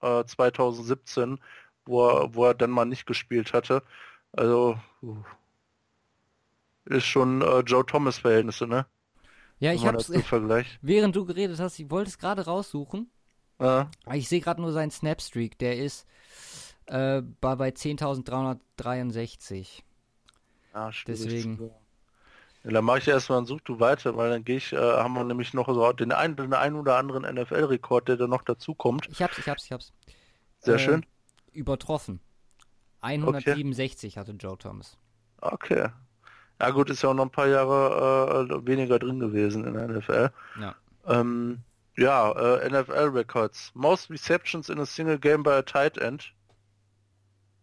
äh, 0.01 0.25
2017, 0.25 1.39
wo 1.85 2.09
er, 2.09 2.35
wo 2.35 2.47
er 2.47 2.55
dann 2.55 2.71
mal 2.71 2.87
nicht 2.87 3.07
gespielt 3.07 3.53
hatte. 3.53 3.83
Also 4.33 4.79
uh, 5.03 5.17
ist 6.87 7.07
schon 7.07 7.43
äh, 7.43 7.61
Joe 7.61 7.85
Thomas 7.85 8.19
Verhältnisse, 8.19 8.67
ne? 8.67 8.87
ja, 9.59 9.73
ich 9.73 9.87
hab's, 9.87 10.07
das 10.07 10.17
so 10.17 10.23
vergleicht. 10.23 10.79
während 10.83 11.17
du 11.17 11.25
geredet 11.25 11.59
hast, 11.59 11.79
ich 11.79 11.91
wollte 11.91 12.11
es 12.11 12.19
gerade 12.19 12.45
raussuchen, 12.45 13.11
Äh, 13.59 13.65
aber 13.65 14.15
ich 14.15 14.29
sehe 14.29 14.41
gerade 14.41 14.61
nur 14.61 14.73
seinen 14.73 14.91
Snapstreak, 14.91 15.59
der 15.59 15.79
ist 15.79 16.07
äh, 16.87 17.23
bei, 17.41 17.57
bei 17.57 17.71
10.363. 17.71 19.83
ja, 20.75 20.93
schwierig 20.93 21.23
Deswegen. 21.23 21.71
Ja, 22.65 22.73
dann 22.73 22.85
mache 22.85 22.99
ich 22.99 23.09
erstmal 23.09 23.39
ein 23.39 23.47
Such 23.47 23.61
du 23.63 23.81
weiter, 23.81 24.17
weil 24.17 24.31
dann 24.31 24.45
gehe 24.45 24.57
ich, 24.57 24.73
äh, 24.73 24.77
haben 24.77 25.15
wir 25.15 25.25
nämlich 25.25 25.55
noch 25.55 25.69
so 25.69 25.93
den 25.93 26.13
einen, 26.13 26.37
den 26.37 26.53
einen 26.53 26.77
oder 26.77 26.97
anderen 26.97 27.23
NFL-Rekord, 27.23 28.09
der 28.09 28.17
dann 28.17 28.31
noch 28.31 28.43
dazu 28.43 28.75
kommt. 28.75 29.09
Ich 29.09 29.23
hab's, 29.23 29.39
ich 29.39 29.49
hab's, 29.49 29.65
ich 29.65 29.73
hab's. 29.73 29.93
Sehr 30.61 30.75
Äh, 30.75 30.79
schön. 30.79 31.07
Übertroffen. 31.53 32.21
167 33.01 34.19
hatte 34.19 34.33
Joe 34.33 34.59
Thomas. 34.59 34.99
Okay. 35.41 35.89
Ja 36.61 36.71
gut, 36.71 36.91
ist 36.91 37.03
ja 37.03 37.11
auch 37.11 37.15
noch 37.15 37.27
ein 37.27 37.31
paar 37.31 37.47
Jahre 37.47 38.49
äh, 38.51 38.67
weniger 38.67 38.99
drin 38.99 39.21
gewesen 39.21 39.65
in 39.65 39.75
der 39.75 39.89
NFL. 39.89 40.31
Ja. 40.61 40.75
Ähm, 41.07 41.61
ja, 41.99 42.33
äh, 42.33 42.69
NFL 42.71 43.11
Records. 43.13 43.71
Most 43.75 44.09
Receptions 44.11 44.69
in 44.71 44.79
a 44.79 44.87
single 44.87 45.19
game 45.19 45.43
by 45.43 45.51
a 45.51 45.63
tight 45.63 45.99
end. 45.99 46.33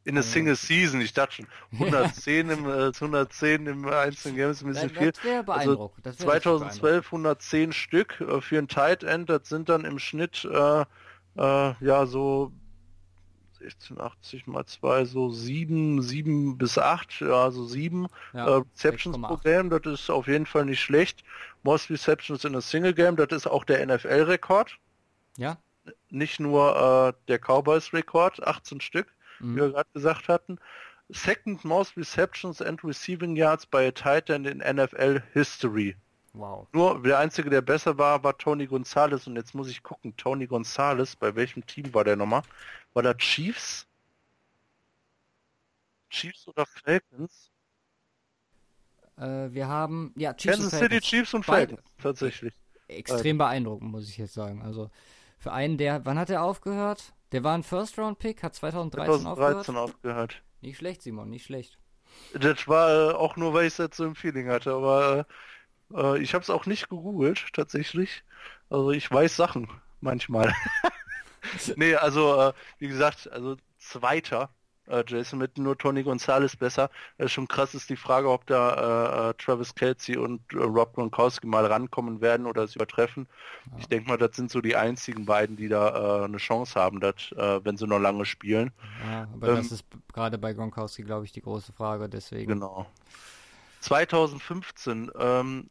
In 0.04 0.18
a 0.20 0.22
single 0.22 0.56
season, 0.56 1.02
ich 1.02 1.14
dachte 1.14 1.34
schon. 1.38 1.48
110 1.72 2.50
im, 2.52 2.66
äh, 2.70 2.92
110 2.94 3.66
im 3.66 3.88
einzelnen 3.88 4.36
Game 4.36 4.52
ist 4.52 4.62
ein 4.62 4.68
bisschen 4.68 4.90
Das, 4.90 4.98
viel. 5.00 5.12
das 5.14 5.24
wäre 5.24 5.44
beeindruckend. 5.44 6.06
das 6.06 6.20
wär 6.20 6.28
richtig 6.28 6.44
2012 6.44 7.06
110 7.08 7.74
Stück 7.74 8.22
äh, 8.22 8.40
für 8.42 8.60
ein 8.60 8.68
Tight 8.68 9.04
End, 9.04 9.30
das 9.30 9.50
sind 9.50 9.68
dann 9.70 9.84
im 9.84 9.98
Schnitt 9.98 10.46
äh, 10.46 10.82
äh, 11.38 11.74
ja 11.80 12.06
so 12.06 12.52
1680 13.66 14.48
mal 14.48 14.66
2, 14.66 15.06
so 15.06 15.30
7, 15.30 16.02
7 16.02 16.58
bis 16.58 16.78
8, 16.78 17.22
ja 17.22 17.52
so 17.52 17.66
7 17.66 18.08
Ja, 18.34 18.48
äh, 18.48 18.62
Receptions 18.74 19.18
6,8. 19.18 19.28
pro 19.28 19.38
Game, 19.38 19.70
das 19.70 19.86
ist 19.86 20.10
auf 20.10 20.28
jeden 20.28 20.46
Fall 20.46 20.66
nicht 20.66 20.82
schlecht. 20.82 21.24
Most 21.64 21.90
Receptions 21.90 22.46
in 22.46 22.56
a 22.56 22.62
Single 22.62 22.94
Game, 22.94 23.16
das 23.16 23.30
ist 23.32 23.48
auch 23.48 23.64
der 23.64 23.86
NFL-Rekord, 23.86 24.78
Ja? 25.38 25.58
nicht 26.10 26.40
nur 26.40 26.76
äh, 26.76 27.14
der 27.28 27.40
Cowboys-Rekord, 27.40 28.46
18 28.46 28.82
Stück, 28.82 29.08
wie 29.40 29.46
Mhm. 29.48 29.56
wir 29.58 29.70
gerade 29.72 29.90
gesagt 29.94 30.28
hatten. 30.30 30.58
Second 31.10 31.64
most 31.64 31.96
receptions 31.98 32.62
and 32.62 32.84
receiving 32.84 33.36
yards 33.36 33.66
by 33.66 33.86
a 33.86 33.92
tight 33.92 34.30
end 34.30 34.48
in 34.48 34.60
NFL 34.62 35.22
History. 35.34 35.96
Wow. 36.38 36.68
Nur 36.74 37.02
der 37.02 37.20
einzige, 37.20 37.50
der 37.50 37.62
besser 37.62 37.98
war, 37.98 38.24
war 38.24 38.38
Tony 38.38 38.68
Gonzalez. 38.68 39.26
Und 39.28 39.36
jetzt 39.36 39.56
muss 39.56 39.70
ich 39.70 39.82
gucken, 39.82 40.16
Tony 40.18 40.48
Gonzalez, 40.48 41.16
bei 41.16 41.34
welchem 41.36 41.66
Team 41.66 41.94
war 41.94 42.04
der 42.04 42.16
nochmal? 42.16 42.42
War 42.94 43.04
der 43.04 43.18
Chiefs? 43.18 43.88
Chiefs 46.10 46.48
oder 46.48 46.66
Falcons? 46.66 47.52
Äh, 49.18 49.52
wir 49.52 49.68
haben, 49.68 50.14
ja, 50.18 50.34
Chiefs 50.34 50.58
Kansas 50.58 50.74
und 50.74 50.80
City. 50.80 51.00
Chiefs 51.00 51.34
und. 51.34 51.46
Falcons, 51.46 51.82
tatsächlich. 52.02 52.54
Extrem 52.88 53.38
beeindruckend, 53.38 53.92
muss 53.92 54.10
ich 54.10 54.18
jetzt 54.18 54.34
sagen. 54.34 54.62
Also, 54.62 54.92
für 55.38 55.52
einen, 55.52 55.78
der, 55.78 56.06
wann 56.06 56.20
hat 56.20 56.30
er 56.30 56.44
aufgehört? 56.44 57.14
Der 57.32 57.44
war 57.44 57.58
ein 57.58 57.64
First-Round-Pick, 57.64 58.44
hat 58.44 58.56
2013, 58.56 59.26
aufgehört. 59.26 59.66
2013 59.66 59.76
aufgehört. 59.76 60.44
Nicht 60.62 60.78
schlecht, 60.78 61.02
Simon, 61.02 61.30
nicht 61.30 61.46
schlecht. 61.46 61.80
Das 62.34 62.68
war 62.68 63.12
äh, 63.12 63.14
auch 63.14 63.36
nur, 63.36 63.54
weil 63.54 63.66
ich 63.66 63.74
es 63.74 63.78
jetzt 63.78 63.98
so 63.98 64.06
im 64.06 64.16
Feeling 64.16 64.50
hatte, 64.50 64.74
aber 64.74 65.20
äh, 65.20 65.24
äh, 65.94 66.20
ich 66.20 66.34
habe 66.34 66.44
es 66.44 66.50
auch 66.50 66.66
nicht 66.66 66.90
gegoogelt, 66.90 67.48
tatsächlich. 67.54 68.24
Also 68.70 68.92
ich 68.92 69.10
weiß 69.10 69.36
Sachen 69.36 69.70
manchmal. 70.02 70.54
nee, 71.76 71.96
also 71.96 72.40
äh, 72.42 72.54
wie 72.80 72.88
gesagt, 72.88 73.32
also 73.32 73.58
Zweiter, 73.78 74.50
äh, 74.88 75.04
Jason 75.08 75.40
mit 75.40 75.58
nur 75.58 75.78
Tony 75.78 76.04
Gonzalez 76.04 76.56
besser. 76.56 76.90
Äh, 77.18 77.28
schon 77.28 77.48
krass 77.48 77.74
ist 77.74 77.90
die 77.90 77.96
Frage, 77.96 78.30
ob 78.30 78.46
da 78.48 79.30
äh, 79.30 79.30
äh, 79.30 79.34
Travis 79.36 79.74
Kelsey 79.76 80.18
und 80.18 80.42
äh, 80.54 80.58
Rob 80.58 80.94
Gronkowski 80.94 81.48
mal 81.48 81.66
rankommen 81.66 82.22
werden 82.22 82.46
oder 82.46 82.64
es 82.64 82.76
übertreffen. 82.76 83.28
Ich 83.78 83.88
denke 83.88 84.10
mal, 84.10 84.18
das 84.18 84.36
sind 84.36 84.52
so 84.52 84.62
die 84.62 84.76
einzigen 84.76 85.26
beiden, 85.26 85.56
die 85.56 85.68
da 85.68 86.22
äh, 86.22 86.26
eine 86.26 86.38
Chance 86.38 86.80
haben, 86.80 87.00
dass, 87.00 87.32
äh, 87.36 87.64
wenn 87.64 87.78
sie 87.78 87.88
noch 87.88 88.00
lange 88.00 88.26
spielen. 88.26 88.72
Ja, 89.10 89.28
aber 89.34 89.50
Ähm, 89.50 89.56
das 89.56 89.72
ist 89.72 89.86
gerade 90.14 90.38
bei 90.38 90.54
Gronkowski, 90.54 91.04
glaube 91.04 91.26
ich, 91.26 91.32
die 91.32 91.42
große 91.42 91.74
Frage, 91.74 92.10
deswegen. 92.10 92.52
Genau. 92.54 92.88
2015, 93.82 95.12
ähm, 95.20 95.70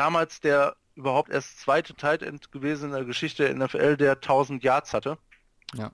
damals 0.00 0.40
der 0.40 0.76
überhaupt 0.94 1.30
erst 1.30 1.60
zweite 1.60 1.94
Tight 1.94 2.22
End 2.22 2.50
gewesen 2.52 2.86
in 2.86 2.94
der 2.96 3.04
Geschichte 3.04 3.44
der 3.44 3.54
NFL, 3.54 3.96
der 3.96 4.12
1000 4.12 4.62
Yards 4.64 4.94
hatte. 4.94 5.18
Ja. 5.74 5.90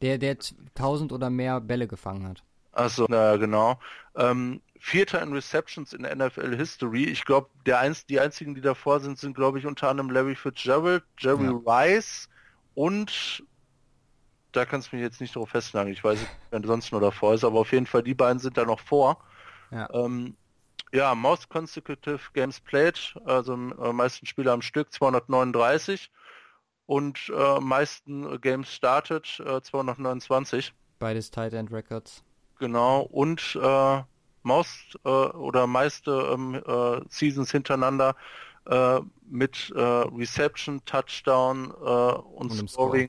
Der, 0.00 0.18
der 0.18 0.38
t- 0.38 0.54
1000 0.76 1.12
oder 1.12 1.30
mehr 1.30 1.60
Bälle 1.60 1.86
gefangen 1.86 2.26
hat. 2.28 2.42
Also, 2.72 3.06
na 3.08 3.36
genau. 3.36 3.78
Ähm, 4.16 4.60
Vierter 4.80 5.22
in 5.22 5.32
Receptions 5.32 5.92
in 5.92 6.02
der 6.02 6.16
NFL 6.16 6.56
History. 6.56 7.04
Ich 7.04 7.24
glaube, 7.24 7.48
der 7.66 7.78
eins, 7.78 8.04
die 8.06 8.18
einzigen, 8.18 8.54
die 8.54 8.60
davor 8.60 8.98
sind, 9.00 9.18
sind, 9.18 9.34
glaube 9.34 9.58
ich, 9.60 9.66
unter 9.66 9.88
anderem 9.88 10.10
Larry 10.10 10.34
Fitzgerald, 10.34 11.04
Jerry 11.18 11.44
Ja. 11.44 11.60
Rice 11.64 12.28
und 12.74 13.44
da 14.50 14.64
kannst 14.64 14.90
du 14.92 14.96
mich 14.96 15.02
jetzt 15.04 15.20
nicht 15.20 15.36
drauf 15.36 15.50
festnageln. 15.50 15.94
Ich 15.94 16.02
weiß 16.02 16.18
nicht, 16.18 16.30
wer 16.50 16.62
sonst 16.64 16.90
nur 16.92 17.00
davor 17.00 17.34
ist, 17.34 17.44
aber 17.44 17.60
auf 17.60 17.72
jeden 17.72 17.86
Fall 17.86 18.02
die 18.02 18.14
beiden 18.14 18.38
sind 18.40 18.56
da 18.56 18.64
noch 18.64 18.80
vor. 18.80 19.18
Ja. 19.70 19.88
Ähm, 19.94 20.36
ja, 20.92 21.14
Most 21.14 21.48
Consecutive 21.48 22.20
Games 22.34 22.60
Played, 22.60 23.14
also 23.24 23.54
äh, 23.54 23.92
meisten 23.92 24.26
Spiele 24.26 24.52
am 24.52 24.62
Stück 24.62 24.92
239 24.92 26.10
und 26.86 27.32
äh, 27.34 27.60
meisten 27.60 28.40
Games 28.40 28.72
Started 28.72 29.40
äh, 29.40 29.62
229. 29.62 30.74
Beides 30.98 31.30
Tight 31.30 31.54
End 31.54 31.72
Records. 31.72 32.22
Genau, 32.58 33.02
und 33.02 33.58
äh, 33.60 34.02
most 34.42 34.98
äh, 35.04 35.08
oder 35.08 35.66
meiste 35.66 36.10
ähm, 36.32 36.54
äh, 36.54 37.00
Seasons 37.08 37.50
hintereinander 37.50 38.14
äh, 38.66 39.00
mit 39.28 39.72
äh, 39.74 39.80
Reception, 39.80 40.84
Touchdown 40.84 41.70
äh, 41.70 41.82
und, 41.82 42.50
Und 42.50 42.70
Scoring 42.70 43.08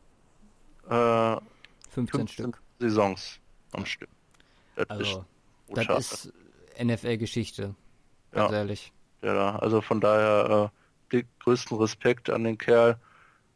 äh, 0.89 1.37
15, 1.89 2.07
15 2.07 2.27
Stück. 2.27 2.61
Saisons 2.79 3.39
am 3.73 3.85
Stück. 3.85 4.09
Das 4.75 4.89
Also, 4.89 5.25
brutal. 5.67 5.85
das 5.85 6.11
ist 6.11 6.33
NFL-Geschichte. 6.81 7.75
Ganz 8.31 8.51
Ja. 8.51 8.57
ehrlich. 8.57 8.91
ja, 9.21 9.57
also 9.59 9.81
von 9.81 10.01
daher 10.01 10.71
äh, 11.11 11.11
den 11.11 11.27
größten 11.39 11.77
Respekt 11.77 12.29
an 12.29 12.43
den 12.43 12.57
Kerl, 12.57 12.99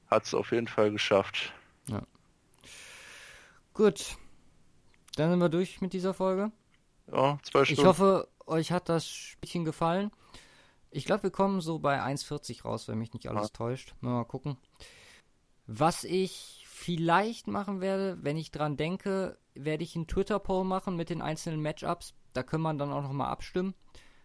hat 0.07 0.25
es 0.25 0.33
auf 0.33 0.51
jeden 0.51 0.67
Fall 0.67 0.91
geschafft. 0.91 1.53
Gut. 3.73 4.17
Dann 5.15 5.29
sind 5.31 5.39
wir 5.39 5.49
durch 5.49 5.81
mit 5.81 5.93
dieser 5.93 6.13
Folge. 6.13 6.51
Ja, 7.11 7.39
zwei 7.43 7.61
Ich 7.61 7.69
Stunden. 7.69 7.87
hoffe, 7.87 8.27
euch 8.45 8.71
hat 8.71 8.89
das 8.89 9.07
Spielchen 9.07 9.65
gefallen. 9.65 10.11
Ich 10.89 11.05
glaube, 11.05 11.23
wir 11.23 11.31
kommen 11.31 11.61
so 11.61 11.79
bei 11.79 12.01
1,40 12.01 12.63
raus, 12.63 12.87
wenn 12.87 12.97
mich 12.97 13.13
nicht 13.13 13.27
alles 13.27 13.51
täuscht. 13.51 13.93
Mal 14.01 14.23
gucken. 14.25 14.57
Was 15.67 16.03
ich 16.03 16.65
vielleicht 16.67 17.47
machen 17.47 17.81
werde, 17.81 18.17
wenn 18.21 18.37
ich 18.37 18.51
dran 18.51 18.77
denke, 18.77 19.37
werde 19.53 19.83
ich 19.83 19.95
einen 19.95 20.07
Twitter-Poll 20.07 20.63
machen 20.63 20.95
mit 20.95 21.09
den 21.09 21.21
einzelnen 21.21 21.61
Matchups. 21.61 22.13
Da 22.33 22.43
können 22.43 22.63
wir 22.63 22.73
dann 22.73 22.91
auch 22.91 23.01
nochmal 23.01 23.29
abstimmen. 23.29 23.73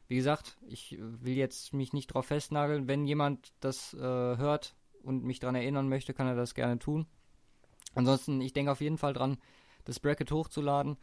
Wie 0.09 0.17
gesagt, 0.17 0.59
ich 0.67 0.99
will 1.01 1.35
jetzt 1.35 1.73
mich 1.73 1.93
nicht 1.93 2.09
drauf 2.09 2.27
festnageln. 2.27 2.87
Wenn 2.87 3.07
jemand 3.07 3.53
das 3.61 3.95
äh, 3.95 3.99
hört 3.99 4.75
und 5.03 5.25
mich 5.25 5.41
dran 5.41 5.55
erinnern 5.55 5.89
möchte, 5.89 6.13
kann 6.13 6.27
er 6.27 6.35
das 6.35 6.55
gerne 6.55 6.79
tun. 6.79 7.07
Ansonsten, 7.95 8.41
ich 8.41 8.53
denke 8.53 8.73
auf 8.73 8.81
jeden 8.81 8.99
Fall 8.99 9.13
dran, 9.13 9.39
das 9.85 10.01
Bracket 10.01 10.31
hochzuladen. 10.31 10.99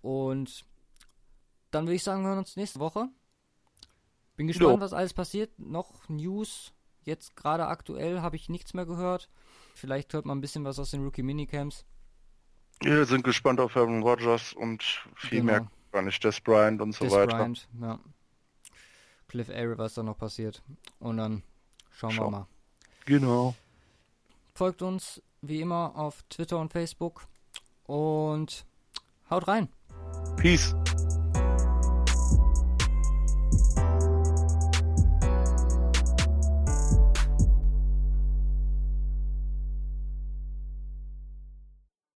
Und 0.00 0.64
dann 1.70 1.86
würde 1.86 1.96
ich 1.96 2.04
sagen, 2.04 2.22
wir 2.22 2.28
hören 2.28 2.38
uns 2.38 2.56
nächste 2.56 2.80
Woche. 2.80 3.08
Bin 4.36 4.46
gespannt, 4.46 4.74
jo. 4.74 4.80
was 4.80 4.92
alles 4.92 5.14
passiert. 5.14 5.58
Noch 5.58 6.08
News. 6.08 6.72
Jetzt 7.04 7.34
gerade 7.34 7.66
aktuell 7.66 8.20
habe 8.20 8.36
ich 8.36 8.48
nichts 8.48 8.74
mehr 8.74 8.86
gehört. 8.86 9.28
Vielleicht 9.74 10.12
hört 10.14 10.24
man 10.24 10.38
ein 10.38 10.40
bisschen 10.40 10.64
was 10.64 10.78
aus 10.78 10.92
den 10.92 11.02
Rookie 11.02 11.22
Minicamps. 11.22 11.84
Wir 12.80 13.04
sind 13.06 13.24
gespannt 13.24 13.60
auf 13.60 13.76
Aaron 13.76 14.02
Rodgers 14.02 14.52
und 14.52 14.82
viel 15.16 15.40
genau. 15.40 15.52
mehr 15.52 15.70
gar 15.92 16.02
nicht. 16.02 16.22
Des 16.24 16.40
Bryant 16.40 16.80
und 16.80 16.92
so 16.92 17.04
Des 17.04 17.12
weiter. 17.12 17.36
Bryant, 17.36 17.68
ja. 17.80 17.98
Cliff 19.28 19.48
Airy, 19.48 19.78
was 19.78 19.94
da 19.94 20.02
noch 20.02 20.16
passiert. 20.18 20.62
Und 20.98 21.18
dann 21.18 21.42
schauen 21.90 22.10
Schau. 22.10 22.26
wir 22.26 22.30
mal. 22.30 22.46
Genau. 23.06 23.54
Folgt 24.54 24.82
uns 24.82 25.22
wie 25.40 25.60
immer 25.60 25.96
auf 25.96 26.22
Twitter 26.28 26.58
und 26.58 26.72
Facebook 26.72 27.26
und 27.84 28.64
haut 29.30 29.48
rein. 29.48 29.68
Peace. 30.36 30.74